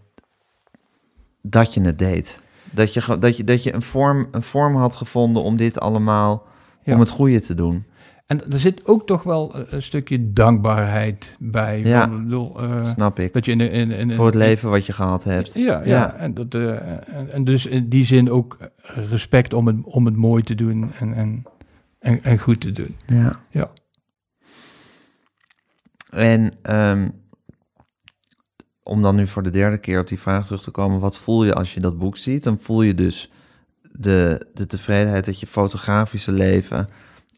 dat 1.41 1.73
je 1.73 1.81
het 1.81 1.99
deed. 1.99 2.39
Dat 2.71 2.93
je, 2.93 3.17
dat 3.19 3.37
je, 3.37 3.43
dat 3.43 3.63
je 3.63 3.73
een, 3.73 3.81
vorm, 3.81 4.25
een 4.31 4.41
vorm 4.41 4.75
had 4.75 4.95
gevonden 4.95 5.43
om 5.43 5.57
dit 5.57 5.79
allemaal, 5.79 6.47
Ja. 6.83 6.93
om 6.93 6.99
het 6.99 7.09
goede 7.09 7.41
te 7.41 7.55
doen. 7.55 7.83
En 8.29 8.51
er 8.51 8.59
zit 8.59 8.85
ook 8.85 9.05
toch 9.05 9.23
wel 9.23 9.55
een, 9.55 9.65
een 9.69 9.83
stukje 9.83 10.33
dankbaarheid 10.33 11.35
bij. 11.39 11.81
Ja. 11.81 12.07
Van, 12.07 12.23
bedoel, 12.23 12.61
eh, 12.61 12.85
Snap 12.85 13.19
ik. 13.19 13.33
dat 13.33 13.45
je 13.45 13.51
in, 13.51 13.59
in, 13.59 13.91
in, 13.91 14.13
Voor 14.15 14.25
het 14.25 14.35
leven 14.35 14.69
wat 14.69 14.85
je 14.85 14.93
gehad 14.93 15.23
hebt. 15.23 15.53
Ja, 15.53 15.61
ja. 15.61 15.83
Ja. 15.85 16.13
En, 16.15 16.33
dat, 16.33 16.55
eh, 16.55 16.71
en, 17.17 17.31
en 17.31 17.43
dus 17.43 17.65
in 17.65 17.89
die 17.89 18.05
zin 18.05 18.31
ook 18.31 18.57
respect 19.09 19.53
om 19.53 19.67
het, 19.67 19.75
om 19.83 20.05
het 20.05 20.15
mooi 20.15 20.43
te 20.43 20.55
doen 20.55 20.91
en, 20.99 21.13
en, 21.13 21.43
en, 21.99 22.23
en 22.23 22.39
goed 22.39 22.61
te 22.61 22.71
doen. 22.71 22.95
Ja. 23.07 23.39
Ja. 23.49 23.69
En 26.09 26.53
ehm, 26.61 27.09
om 28.83 29.01
dan 29.01 29.15
nu 29.15 29.27
voor 29.27 29.43
de 29.43 29.49
derde 29.49 29.77
keer 29.77 29.99
op 29.99 30.07
die 30.07 30.19
vraag 30.19 30.45
terug 30.45 30.63
te 30.63 30.71
komen, 30.71 30.99
wat 30.99 31.17
voel 31.17 31.45
je 31.45 31.53
als 31.53 31.73
je 31.73 31.79
dat 31.79 31.97
boek 31.97 32.17
ziet? 32.17 32.43
Dan 32.43 32.57
voel 32.61 32.81
je 32.81 32.95
dus 32.95 33.31
de, 33.91 34.47
de 34.53 34.67
tevredenheid 34.67 35.25
dat 35.25 35.39
je 35.39 35.47
fotografische 35.47 36.31
leven 36.31 36.87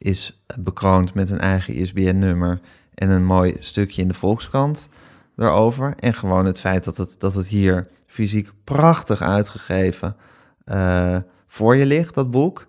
is 0.02 0.44
bekroond 0.60 1.14
met 1.14 1.30
een 1.30 1.40
eigen 1.40 1.74
ISBN-nummer 1.76 2.60
en 2.94 3.10
een 3.10 3.26
mooi 3.26 3.56
stukje 3.60 4.02
in 4.02 4.08
de 4.08 4.14
Volkskrant 4.14 4.90
daarover. 5.36 5.94
En 5.96 6.14
gewoon 6.14 6.46
het 6.46 6.60
feit 6.60 6.84
dat 6.84 6.98
het, 6.98 7.16
dat 7.20 7.34
het 7.34 7.48
hier 7.48 7.88
fysiek 8.06 8.52
prachtig 8.64 9.22
uitgegeven 9.22 10.16
eh, 10.64 11.18
voor 11.48 11.76
je 11.76 11.86
ligt, 11.86 12.14
dat 12.14 12.32
boek. 12.32 12.68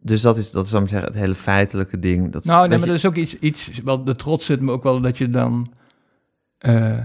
Dus 0.00 0.20
dat 0.20 0.36
is, 0.36 0.50
dat 0.50 0.66
is, 0.66 0.72
maar 0.72 0.88
zeggen, 0.88 1.08
het 1.08 1.18
hele 1.18 1.34
feitelijke 1.34 1.98
ding. 1.98 2.32
Dat, 2.32 2.44
Nou, 2.44 2.60
nee, 2.60 2.68
dat 2.68 2.78
maar 2.78 2.86
je- 2.88 2.94
dat 2.94 3.04
is 3.04 3.06
ook 3.06 3.14
iets, 3.16 3.38
iets 3.38 3.80
wel, 3.84 4.04
de 4.04 4.16
trots 4.16 4.46
zit 4.46 4.60
me 4.60 4.72
ook 4.72 4.82
wel 4.82 5.00
dat 5.00 5.18
je 5.18 5.30
dan 5.30 5.72
eh, 6.58 6.98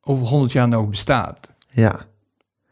over 0.00 0.26
100 0.26 0.52
jaar 0.52 0.68
nog 0.68 0.88
bestaat. 0.88 1.48
Ja, 1.70 2.06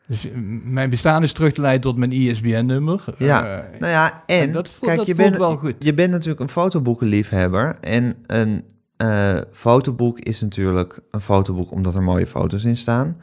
Dus 0.08 0.24
eh, 0.24 0.32
mijn 0.64 0.90
bestaan 0.90 1.22
is 1.22 1.32
terug 1.32 1.52
te 1.52 1.60
leiden 1.60 1.82
tot 1.82 1.96
mijn 1.96 2.12
ISBN-nummer. 2.12 3.04
Ja. 3.18 3.46
Eh, 3.46 3.80
Nou 3.80 3.92
ja, 3.92 4.22
en, 4.26 4.40
En 4.40 4.52
dat 4.52 4.68
voelt- 4.68 4.92
kijk, 4.94 5.06
je, 5.06 5.14
bent, 5.14 5.36
wel 5.36 5.56
goed. 5.56 5.74
je 5.78 5.94
bent 5.94 6.10
natuurlijk 6.10 6.40
een 6.40 6.48
fotoboekenliefhebber. 6.48 7.76
En 7.80 8.14
een 8.26 8.64
eh, 8.96 9.36
fotoboek 9.52 10.18
is 10.18 10.40
natuurlijk 10.40 11.00
een 11.10 11.20
fotoboek 11.20 11.70
omdat 11.70 11.94
er 11.94 12.02
mooie 12.02 12.26
foto's 12.26 12.64
in 12.64 12.76
staan. 12.76 13.16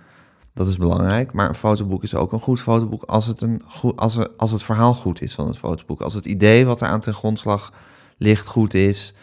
Dat 0.54 0.68
is 0.68 0.78
belangrijk. 0.78 1.34
Maar 1.34 1.48
een 1.50 1.56
fotoboek 1.56 2.04
is 2.04 2.16
ook 2.16 2.32
een 2.32 2.40
goed 2.40 2.62
fotoboek 2.62 3.04
als 3.04 3.26
het, 3.26 3.42
een 3.42 3.62
goed, 3.68 3.98
als, 3.98 4.18
er, 4.18 4.30
als 4.38 4.52
het 4.52 4.64
verhaal 4.64 4.94
goed 4.94 5.22
is 5.22 5.34
van 5.34 5.48
het 5.48 5.58
fotoboek. 5.58 6.02
Als 6.02 6.14
het 6.14 6.26
idee 6.26 6.66
wat 6.66 6.82
er 6.82 6.88
aan 6.88 7.00
ten 7.02 7.14
grondslag 7.14 7.74
ligt 8.18 8.48
goed 8.48 8.74
is. 8.74 9.14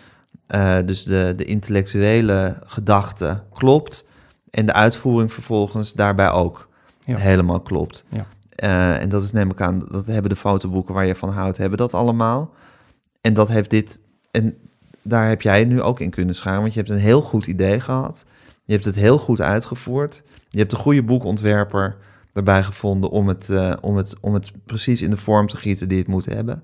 dus 0.84 1.04
de, 1.04 1.32
de 1.36 1.44
intellectuele 1.44 2.62
gedachte 2.64 3.42
klopt. 3.52 4.08
En 4.50 4.66
de 4.66 4.72
uitvoering 4.72 5.32
vervolgens 5.32 5.92
daarbij 5.92 6.30
ook 6.30 6.68
Ja. 7.04 7.16
helemaal 7.16 7.60
klopt. 7.60 8.04
Ja. 8.08 8.26
Eh, 8.56 9.00
en 9.00 9.08
dat 9.08 9.22
is 9.22 9.32
neem 9.32 9.50
ik 9.50 9.60
aan, 9.60 9.86
dat 9.90 10.06
hebben 10.06 10.30
de 10.30 10.36
fotoboeken 10.36 10.94
waar 10.94 11.06
je 11.06 11.14
van 11.14 11.28
houdt, 11.30 11.56
hebben 11.56 11.78
dat 11.78 11.94
allemaal. 11.94 12.54
En 13.20 13.34
dat 13.34 13.48
heeft 13.48 13.70
dit, 13.70 14.00
en 14.30 14.56
daar 15.02 15.28
heb 15.28 15.42
jij 15.42 15.64
nu 15.64 15.82
ook 15.82 16.00
in 16.00 16.10
kunnen 16.10 16.34
scharen, 16.34 16.60
want 16.60 16.72
je 16.74 16.78
hebt 16.80 16.92
een 16.92 16.98
heel 16.98 17.22
goed 17.22 17.46
idee 17.46 17.80
gehad. 17.80 18.24
Je 18.64 18.72
hebt 18.72 18.84
het 18.84 18.94
heel 18.94 19.18
goed 19.18 19.40
uitgevoerd. 19.40 20.22
Je 20.50 20.58
hebt 20.58 20.72
een 20.72 20.78
goede 20.78 21.02
boekontwerper 21.02 21.96
erbij 22.32 22.62
gevonden 22.62 23.10
om 23.10 23.28
het, 23.28 23.50
eh, 23.50 23.72
om 23.80 23.96
het, 23.96 24.14
om 24.20 24.34
het 24.34 24.52
precies 24.64 25.02
in 25.02 25.10
de 25.10 25.16
vorm 25.16 25.46
te 25.46 25.56
gieten 25.56 25.88
die 25.88 25.98
het 25.98 26.06
moet 26.06 26.24
hebben. 26.24 26.62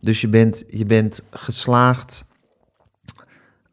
Dus 0.00 0.20
je 0.20 0.28
bent, 0.28 0.64
je 0.66 0.84
bent 0.84 1.22
geslaagd 1.30 2.24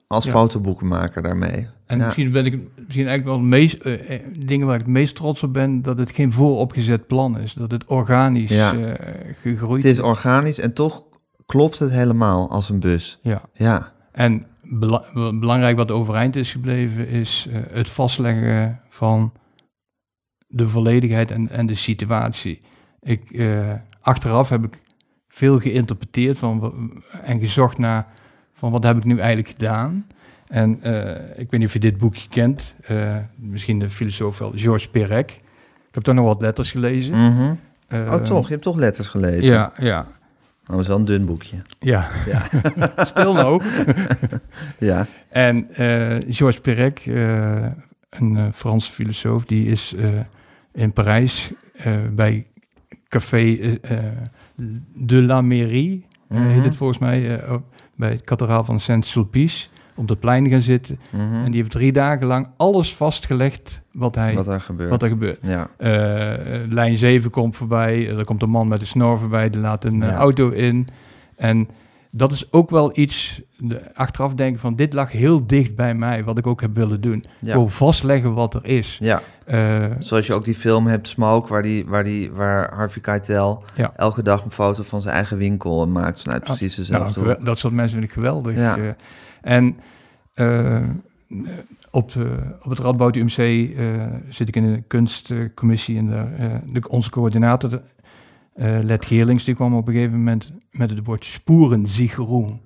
als 0.07 0.26
Ja. 0.26 0.32
fotoboekenmaker 0.32 1.22
daarmee. 1.22 1.68
En 1.86 1.98
Ja. 1.98 2.06
misschien 2.06 2.32
ben 2.32 2.46
ik 2.46 2.52
misschien 2.76 3.08
eigenlijk 3.08 3.26
wel 3.26 3.34
het 3.38 3.44
meest, 3.60 3.74
eh, 3.82 4.16
eh, 4.16 4.22
dingen 4.46 4.66
waar 4.66 4.76
ik 4.76 4.82
het 4.82 4.92
meest 4.92 5.16
trots 5.16 5.44
op 5.44 5.54
ben, 5.54 5.82
dat 5.82 5.98
het 5.98 6.12
geen 6.12 6.32
vooropgezet 6.32 7.08
plan 7.08 7.40
is. 7.40 7.54
Dat 7.54 7.72
het 7.72 7.86
organisch 7.86 8.50
Ja. 8.52 8.74
eh, 8.78 9.16
gegroeid 9.42 9.84
Het 9.84 9.92
is 9.92 10.02
organisch 10.02 10.60
en 10.60 10.74
toch 10.74 11.04
klopt 11.46 11.80
het 11.80 11.92
helemaal 11.92 12.50
als 12.50 12.70
een 12.70 12.80
bus. 12.80 13.20
Ja. 13.22 13.42
Ja, 13.54 13.94
En 14.12 14.46
bela- 14.62 15.06
belangrijk 15.14 15.76
wat 15.78 15.92
overeind 15.92 16.36
is 16.36 16.52
gebleven, 16.52 17.08
is 17.08 17.48
het 17.52 17.90
vastleggen 17.90 18.80
van 18.90 19.34
de 20.48 20.68
volledigheid 20.68 21.32
en, 21.32 21.50
en 21.50 21.66
de 21.66 21.76
situatie. 21.76 22.62
Ik, 23.02 23.44
achteraf 24.02 24.50
heb 24.50 24.64
ik 24.64 24.82
veel 25.28 25.60
geïnterpreteerd 25.60 26.38
van, 26.38 26.92
en 27.24 27.40
gezocht 27.40 27.78
naar 27.78 28.08
van 28.54 28.72
wat 28.72 28.84
heb 28.84 28.98
ik 28.98 29.04
nu 29.04 29.18
eigenlijk 29.18 29.50
gedaan. 29.50 30.08
En 30.48 30.78
eh, 30.82 31.10
ik 31.39 31.50
weet 31.52 31.60
niet 31.60 31.68
of 31.68 31.74
je 31.74 31.80
dit 31.80 31.98
boekje 31.98 32.30
kent, 32.30 32.76
eh, 32.86 33.18
misschien 33.36 33.80
de 33.80 33.89
filosoof 33.89 34.38
wel, 34.38 34.52
Georges 34.56 34.88
Perec. 34.89 35.32
Ik 35.32 35.41
heb 35.91 36.04
toch 36.04 36.16
nog 36.16 36.26
wat 36.26 36.41
letters 36.41 36.72
gelezen. 36.72 37.14
Mhm. 37.34 37.54
Eh, 37.88 38.00
Oh, 38.14 38.14
toch? 38.14 38.46
Je 38.46 38.52
hebt 38.52 38.64
toch 38.64 38.76
letters 38.78 39.08
gelezen? 39.08 39.54
Ja, 39.54 39.74
ja. 39.78 40.08
Dat 40.68 40.80
is 40.80 40.88
wel 40.88 40.98
een 40.98 41.06
dun 41.06 41.26
boekje. 41.26 41.58
Ja, 41.80 42.08
Ja. 42.26 42.41
stil 43.06 43.34
nou. 43.34 43.64
Ja. 44.80 45.08
En 45.30 45.68
Georges 46.30 46.60
Perec, 46.62 47.06
een 48.10 48.54
Franse 48.54 48.91
filosoof, 48.91 49.46
die 49.46 49.66
is 49.68 49.96
in 50.74 50.93
Parijs 50.93 51.52
bij 52.12 52.48
Café 53.10 53.78
de 54.96 55.22
la 55.22 55.41
Mairie, 55.41 56.06
eh, 56.28 56.38
Mhm. 56.38 56.48
heet 56.48 56.64
het 56.64 56.76
volgens 56.76 57.00
mij, 57.00 57.41
bij 57.96 58.10
het 58.12 58.22
kathedraal 58.24 58.64
van 58.64 58.80
Saint-Sulpice, 58.80 59.68
op 59.96 60.10
het 60.10 60.20
plein 60.20 60.50
gaan 60.50 60.62
zitten. 60.62 61.00
Mhm. 61.10 61.34
En 61.34 61.52
die 61.52 61.60
heeft 61.60 61.72
drie 61.72 61.91
dagen 61.91 62.28
lang 62.28 62.48
alles 62.58 62.96
vastgelegd 62.96 63.82
wat, 63.91 64.16
hij, 64.16 64.36
Wat 64.36 64.48
er 64.48 64.62
gebeurt. 64.62 64.89
wat 64.89 65.02
er 65.02 65.08
gebeurt. 65.10 65.39
Ja. 65.41 65.70
Eh, 65.78 65.91
lijn 66.70 66.98
7 66.98 67.32
komt 67.32 67.56
voorbij, 67.56 68.10
er 68.18 68.26
komt 68.26 68.41
een 68.41 68.50
man 68.50 68.68
met 68.68 68.80
een 68.82 68.88
snor 68.88 69.20
voorbij, 69.20 69.50
die 69.50 69.62
laat 69.62 69.84
een 69.86 70.04
eh, 70.04 70.10
Ja. 70.10 70.16
auto 70.16 70.50
in. 70.50 70.88
En 71.36 71.68
dat 72.12 72.32
is 72.32 72.52
ook 72.52 72.70
wel 72.70 72.98
iets, 72.98 73.41
de, 73.58 73.82
achteraf 73.96 74.34
denken 74.34 74.60
van 74.60 74.76
dit 74.76 74.93
lag 74.93 75.12
heel 75.12 75.48
dicht 75.48 75.76
bij 75.76 75.93
mij, 75.93 76.24
wat 76.24 76.38
ik 76.38 76.48
ook 76.48 76.62
heb 76.62 76.76
willen 76.76 77.02
doen. 77.02 77.24
Ja. 77.39 77.52
Gewoon 77.52 77.70
vastleggen 77.72 78.34
wat 78.34 78.54
er 78.54 78.66
is. 78.66 78.98
ja. 79.02 79.22
Eh, 79.46 79.84
Zoals 80.00 80.28
je 80.28 80.34
ook 80.34 80.46
die 80.46 80.56
film 80.56 80.88
hebt, 80.88 81.08
Smoke, 81.08 81.48
waar, 81.50 81.62
die, 81.64 81.86
waar, 81.86 82.04
die, 82.04 82.32
waar 82.32 82.74
Harvey 82.76 83.02
Keitel 83.02 83.64
Ja. 83.76 83.91
elke 83.96 84.24
dag 84.24 84.43
een 84.43 84.52
foto 84.52 84.84
van 84.84 85.02
zijn 85.02 85.16
eigen 85.16 85.38
winkel 85.38 85.88
maakt 85.88 86.22
vanuit 86.22 86.41
Ah, 86.41 86.48
precies 86.48 86.89
nou, 86.89 87.04
dezelfde 87.04 87.34
hoek. 87.34 87.46
dat 87.46 87.58
soort 87.58 87.74
mensen 87.74 88.00
vind 88.00 88.10
ik 88.12 88.16
geweldig. 88.18 88.56
Ja. 88.56 88.78
En 89.46 89.78
eh, 90.34 90.82
op, 91.91 92.12
de, 92.12 92.38
op 92.62 92.70
het 92.70 92.80
Radboud 92.80 93.16
UMC 93.16 93.38
eh, 93.38 93.86
zit 94.30 94.47
ik 94.47 94.55
in 94.55 94.63
een 94.63 94.84
kunstcommissie 94.88 95.97
en 95.97 96.08
daar, 96.09 96.34
eh, 96.38 96.55
de, 96.74 96.89
onze 96.89 97.09
coördinator, 97.09 97.82
eh 98.54 98.78
Let 98.82 99.05
Geerlings, 99.05 99.43
die 99.43 99.55
kwam 99.55 99.74
op 99.76 99.88
een 99.88 99.93
gegeven 99.93 100.17
moment 100.17 100.51
met 100.72 100.89
het 100.89 101.05
woord 101.05 101.26
sporensicherung. 101.26 102.59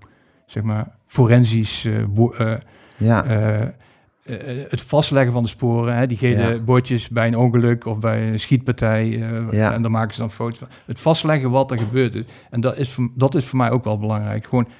Zeg 0.46 0.64
maar 0.64 0.88
forensisch 1.08 1.86
eh, 1.86 2.02
eh, 2.40 2.58
Ja. 2.98 3.24
eh, 3.24 3.62
eh, 3.62 3.70
het 4.70 4.82
vastleggen 4.82 5.34
van 5.34 5.44
de 5.44 5.50
sporen, 5.50 5.96
hè, 5.96 6.08
die 6.08 6.18
gele 6.18 6.54
Ja. 6.54 6.60
bordjes 6.60 7.10
bij 7.10 7.28
een 7.28 7.38
ongeluk 7.38 7.86
of 7.86 8.00
bij 8.00 8.28
een 8.32 8.40
schietpartij, 8.40 9.22
eh, 9.22 9.52
Ja. 9.52 9.74
en 9.74 9.82
dan 9.82 9.92
maken 9.92 10.14
ze 10.14 10.20
dan 10.20 10.32
foto's 10.32 10.58
van. 10.58 10.68
Het 10.86 11.00
vastleggen 11.00 11.50
wat 11.52 11.72
er 11.72 11.78
gebeurd 11.78 12.16
is. 12.16 12.24
En 12.50 12.62
dat 12.62 12.78
is, 12.78 12.90
voor, 12.92 13.10
dat 13.16 13.36
is 13.36 13.46
voor 13.46 13.58
mij 13.58 13.72
ook 13.72 13.84
wel 13.84 14.00
belangrijk. 14.00 14.48
Gewoon 14.48 14.66
eh, 14.68 14.72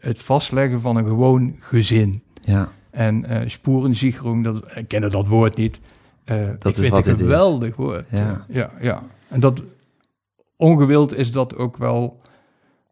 het 0.00 0.22
vastleggen 0.22 0.80
van 0.80 0.96
een 0.96 1.04
gewoon 1.06 1.56
gezin. 1.60 2.22
ja. 2.42 2.68
En 2.90 3.24
sporensicherung, 3.50 4.44
dat, 4.44 4.76
ik 4.76 4.88
ken 4.88 5.10
dat 5.10 5.26
woord 5.26 5.56
niet. 5.56 5.80
Eh 6.24 6.36
Dat 6.36 6.46
ik 6.46 6.64
is 6.72 6.78
vind 6.78 6.96
het 6.96 7.06
een 7.06 7.12
het 7.12 7.20
is. 7.20 7.26
geweldig 7.26 7.76
woord. 7.76 8.04
Ja. 8.10 8.44
Ja, 8.48 8.70
ja. 8.80 9.00
En 9.28 9.40
dat 9.40 9.62
ongewild 10.56 11.14
is 11.16 11.32
dat 11.32 11.56
ook 11.56 11.76
wel 11.76 12.20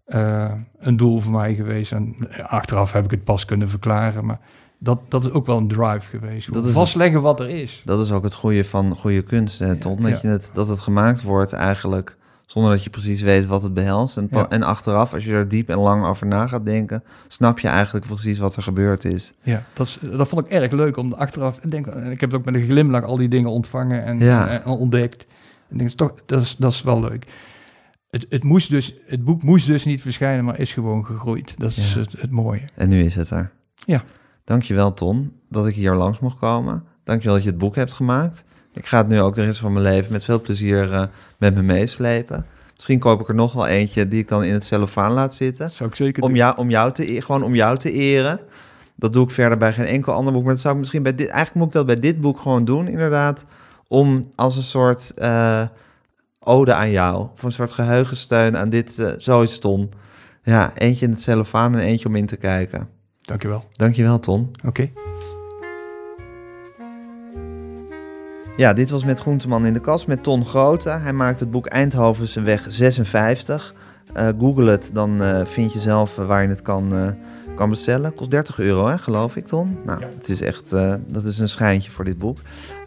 eh, 0.05 0.53
een 0.79 0.97
doel 0.97 1.21
voor 1.21 1.33
mij 1.33 1.55
geweest. 1.55 1.93
En 1.93 2.17
achteraf 2.49 2.93
heb 2.93 3.05
ik 3.05 3.11
het 3.11 3.25
pas 3.25 3.45
kunnen 3.45 3.69
verklaren, 3.69 4.25
maar 4.25 4.41
dat, 4.79 5.01
dat 5.09 5.25
is 5.25 5.31
ook 5.31 5.47
wel 5.47 5.57
een 5.57 5.69
drive 5.69 6.11
geweest. 6.19 6.53
Dat 6.53 6.67
is- 6.67 6.73
Vastleggen 6.73 7.23
wat 7.23 7.41
er 7.41 7.49
is. 7.49 7.83
Dat 7.85 8.01
is 8.01 8.13
ook 8.13 8.23
het 8.23 8.35
goede 8.35 8.65
van 8.65 8.95
goede 8.97 9.23
kunst, 9.23 9.59
hè, 9.59 9.77
Ton? 9.77 10.01
Ja. 10.01 10.19
Je 10.23 10.29
het, 10.29 10.51
dat 10.53 10.69
het 10.69 10.81
gemaakt 10.81 11.23
wordt 11.23 11.53
eigenlijk 11.53 12.17
zonder 12.51 12.71
dat 12.71 12.85
je 12.85 12.91
precies 12.91 13.21
weet 13.21 13.47
wat 13.47 13.63
het 13.63 13.75
behelst. 13.75 14.17
En, 14.17 14.29
Ja. 14.31 14.49
en 14.49 14.63
achteraf, 14.63 15.13
als 15.15 15.25
je 15.25 15.33
er 15.33 15.49
diep 15.49 15.69
en 15.69 15.79
lang 15.79 16.05
over 16.07 16.27
na 16.27 16.47
gaat 16.47 16.65
denken, 16.67 17.03
snap 17.29 17.59
je 17.59 17.69
eigenlijk 17.69 18.07
precies 18.07 18.39
wat 18.39 18.57
er 18.57 18.63
gebeurd 18.63 19.05
is. 19.05 19.35
Ja, 19.43 19.63
dat, 19.73 19.87
is, 19.87 19.99
dat 20.17 20.29
vond 20.29 20.47
ik 20.47 20.53
erg 20.53 20.71
leuk 20.73 20.97
om 20.97 21.13
achteraf 21.13 21.59
te 21.59 21.69
denken. 21.69 22.05
En 22.05 22.11
ik 22.11 22.21
heb 22.21 22.35
ook 22.35 22.45
met 22.45 22.55
een 22.55 22.63
glimlach 22.63 23.03
al 23.05 23.17
die 23.17 23.29
dingen 23.29 23.51
ontvangen 23.51 24.05
en, 24.05 24.19
Ja. 24.19 24.49
en, 24.49 24.65
en 24.65 24.71
ontdekt. 24.71 25.27
En 25.69 25.79
denk, 25.79 25.91
toch, 25.91 26.13
dat, 26.27 26.43
is, 26.43 26.57
dat 26.59 26.73
is 26.73 26.83
wel 26.83 27.01
leuk. 27.01 27.27
Het, 28.11 28.27
het, 28.29 28.45
moest 28.45 28.71
dus, 28.71 28.95
het 29.07 29.25
boek 29.25 29.43
moest 29.43 29.67
dus 29.67 29.85
niet 29.85 30.03
verschijnen, 30.03 30.45
maar 30.45 30.59
is 30.59 30.73
gewoon 30.73 31.07
gegroeid. 31.07 31.55
Dat 31.59 31.71
is 31.71 31.93
Ja. 31.95 32.01
het, 32.01 32.13
het 32.19 32.31
mooie. 32.31 32.63
En 32.75 32.89
nu 32.89 33.03
is 33.05 33.15
het 33.15 33.31
er. 33.31 33.53
Ja. 33.85 34.03
Dankjewel 34.45 34.95
Ton, 34.95 35.33
dat 35.49 35.67
ik 35.67 35.75
hier 35.75 35.95
langs 35.95 36.19
mocht 36.19 36.39
komen. 36.39 36.85
Dankjewel 37.05 37.35
dat 37.35 37.45
je 37.45 37.51
het 37.51 37.59
boek 37.59 37.75
hebt 37.75 37.93
gemaakt. 37.93 38.45
Ik 38.73 38.87
ga 38.87 38.99
het 38.99 39.09
nu 39.09 39.21
ook 39.21 39.35
de 39.35 39.45
rest 39.45 39.59
van 39.59 39.73
mijn 39.73 39.85
leven 39.85 40.13
met 40.13 40.25
veel 40.25 40.41
plezier 40.41 40.93
eh, 40.93 41.05
met 41.39 41.55
me 41.55 41.63
meeslepen. 41.63 42.47
Misschien 42.75 42.99
koop 42.99 43.21
ik 43.21 43.29
er 43.29 43.35
nog 43.35 43.53
wel 43.53 43.67
eentje 43.67 44.09
die 44.09 44.21
ik 44.21 44.29
dan 44.29 44.45
in 44.45 44.53
het 44.53 44.65
cellofaan 44.65 45.13
laat 45.13 45.35
zitten. 45.35 45.71
Zou 45.71 45.91
ik 45.91 45.97
zeker 45.97 46.23
Om 46.23 46.37
jou, 46.37 46.57
om 46.57 46.71
jou 46.71 46.93
te, 46.93 47.13
e- 47.13 47.21
gewoon 47.21 47.43
om 47.43 47.55
jou 47.55 47.79
te 47.79 47.93
eren. 47.93 48.41
Dat 48.95 49.13
doe 49.13 49.25
ik 49.25 49.31
verder 49.31 49.59
bij 49.59 49.73
geen 49.73 49.87
enkel 49.87 50.13
ander 50.13 50.33
boek. 50.33 50.43
Maar 50.43 50.53
dat 50.53 50.61
zou 50.61 50.73
ik 50.75 50.81
misschien 50.81 51.03
bij 51.03 51.15
dit, 51.15 51.29
eigenlijk 51.29 51.55
moet 51.55 51.67
ik 51.67 51.73
dat 51.73 51.87
bij 51.87 52.01
dit 52.01 52.21
boek 52.21 52.41
gewoon 52.41 52.65
doen, 52.65 52.89
inderdaad. 52.89 53.45
Om 53.89 54.25
als 54.35 54.57
een 54.57 54.63
soort 54.63 55.15
eh, 55.15 55.63
ode 56.41 56.75
aan 56.75 56.91
jou. 56.91 57.29
Of 57.33 57.43
een 57.43 57.53
soort 57.53 57.73
geheugensteun 57.73 58.57
aan 58.57 58.69
dit, 58.69 58.99
eh 58.99 59.13
zoiets 59.17 59.59
Ton. 59.59 59.91
Ja, 60.43 60.73
eentje 60.75 61.07
in 61.07 61.13
het 61.13 61.21
cellofaan 61.21 61.75
en 61.75 61.81
eentje 61.81 62.09
om 62.09 62.17
in 62.17 62.27
te 62.27 62.37
kijken. 62.37 62.89
Dankjewel. 63.21 63.65
Dankjewel, 63.73 64.21
Ton. 64.21 64.51
Oké. 64.67 64.91
Ja, 68.61 68.73
dit 68.73 68.91
was 68.91 69.05
met 69.05 69.21
Groenteman 69.21 69.67
in 69.67 69.73
de 69.73 69.81
kast 69.81 70.07
met 70.07 70.23
Ton 70.23 70.47
Grote. 70.47 70.89
Hij 70.89 71.13
maakt 71.13 71.41
het 71.41 71.51
boek 71.51 71.67
Eindhovense 71.67 72.41
weg 72.41 72.67
56. 72.69 73.75
Eh, 74.13 74.29
Google 74.39 74.71
het, 74.71 74.91
dan 74.93 75.23
eh, 75.23 75.45
vind 75.45 75.73
je 75.73 75.79
zelf 75.79 76.19
eh, 76.19 76.27
waar 76.27 76.43
je 76.43 76.49
het 76.49 76.63
kan, 76.63 77.15
kan 77.55 77.69
bestellen. 77.69 78.15
Kost 78.15 78.31
30 78.31 78.59
euro, 78.59 78.87
hè, 78.87 78.99
geloof 78.99 79.37
ik, 79.37 79.47
Ton? 79.47 79.79
Nou, 79.85 80.01
Ja. 80.01 80.07
het 80.19 80.29
is 80.29 80.43
echt, 80.43 80.71
dat 81.07 81.25
is 81.25 81.39
een 81.39 81.49
schijntje 81.49 81.91
voor 81.91 82.05
dit 82.05 82.19
boek. 82.19 82.39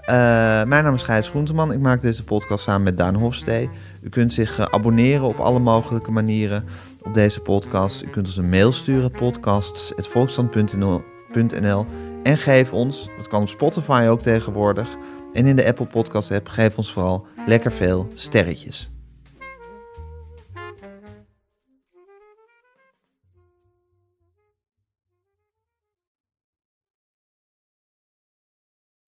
Mijn 0.06 0.84
naam 0.84 0.94
is 0.94 1.02
Gijs 1.02 1.30
Groenteman. 1.30 1.72
Ik 1.72 1.80
maak 1.80 2.02
deze 2.02 2.24
podcast 2.24 2.64
samen 2.64 2.84
met 2.84 2.98
Daan 2.98 3.16
Hofstee. 3.16 3.70
U 4.02 4.10
kunt 4.10 4.34
zich 4.34 4.72
abonneren 4.72 5.28
op 5.28 5.40
alle 5.40 5.60
mogelijke 5.60 6.12
manieren 6.12 6.64
op 7.02 7.14
deze 7.14 7.40
podcast. 7.40 8.04
U 8.04 8.08
kunt 8.08 8.28
ons 8.28 8.38
een 8.38 8.50
mail 8.50 8.72
sturen, 8.72 9.12
podcasts.volksstand.nl 9.12 11.86
en 12.24 12.38
geef 12.38 12.74
ons, 12.74 13.10
dat 13.18 13.28
kan 13.28 13.42
op 13.42 13.48
Spotify 13.48 14.06
ook 14.10 14.22
tegenwoordig, 14.22 14.98
en 15.34 15.46
in 15.46 15.56
de 15.56 15.66
Apple 15.66 15.86
Podcast 15.86 16.32
app, 16.32 16.48
geef 16.48 16.78
ons 16.78 16.92
vooral 16.92 17.26
lekker 17.46 17.72
veel 17.72 18.08
sterretjes. 18.14 18.92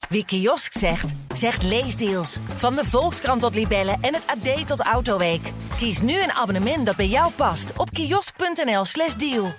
Wie 0.09 0.25
kiosk 0.25 0.77
zegt, 0.77 1.13
zegt 1.33 1.63
leesdeals. 1.63 2.37
Van 2.55 2.75
de 2.75 2.85
Volkskrant 2.85 3.41
tot 3.41 3.55
Libellen 3.55 3.97
en 4.01 4.13
het 4.13 4.25
AD 4.27 4.67
tot 4.67 4.81
Autoweek. 4.81 5.51
Kies 5.77 6.01
nu 6.01 6.13
een 6.23 6.31
abonnement 6.31 6.85
dat 6.85 6.95
bij 6.95 7.07
jou 7.07 7.31
past 7.31 7.73
op 7.77 7.89
kiosk.nl/slash 7.91 9.13
deal. 9.13 9.53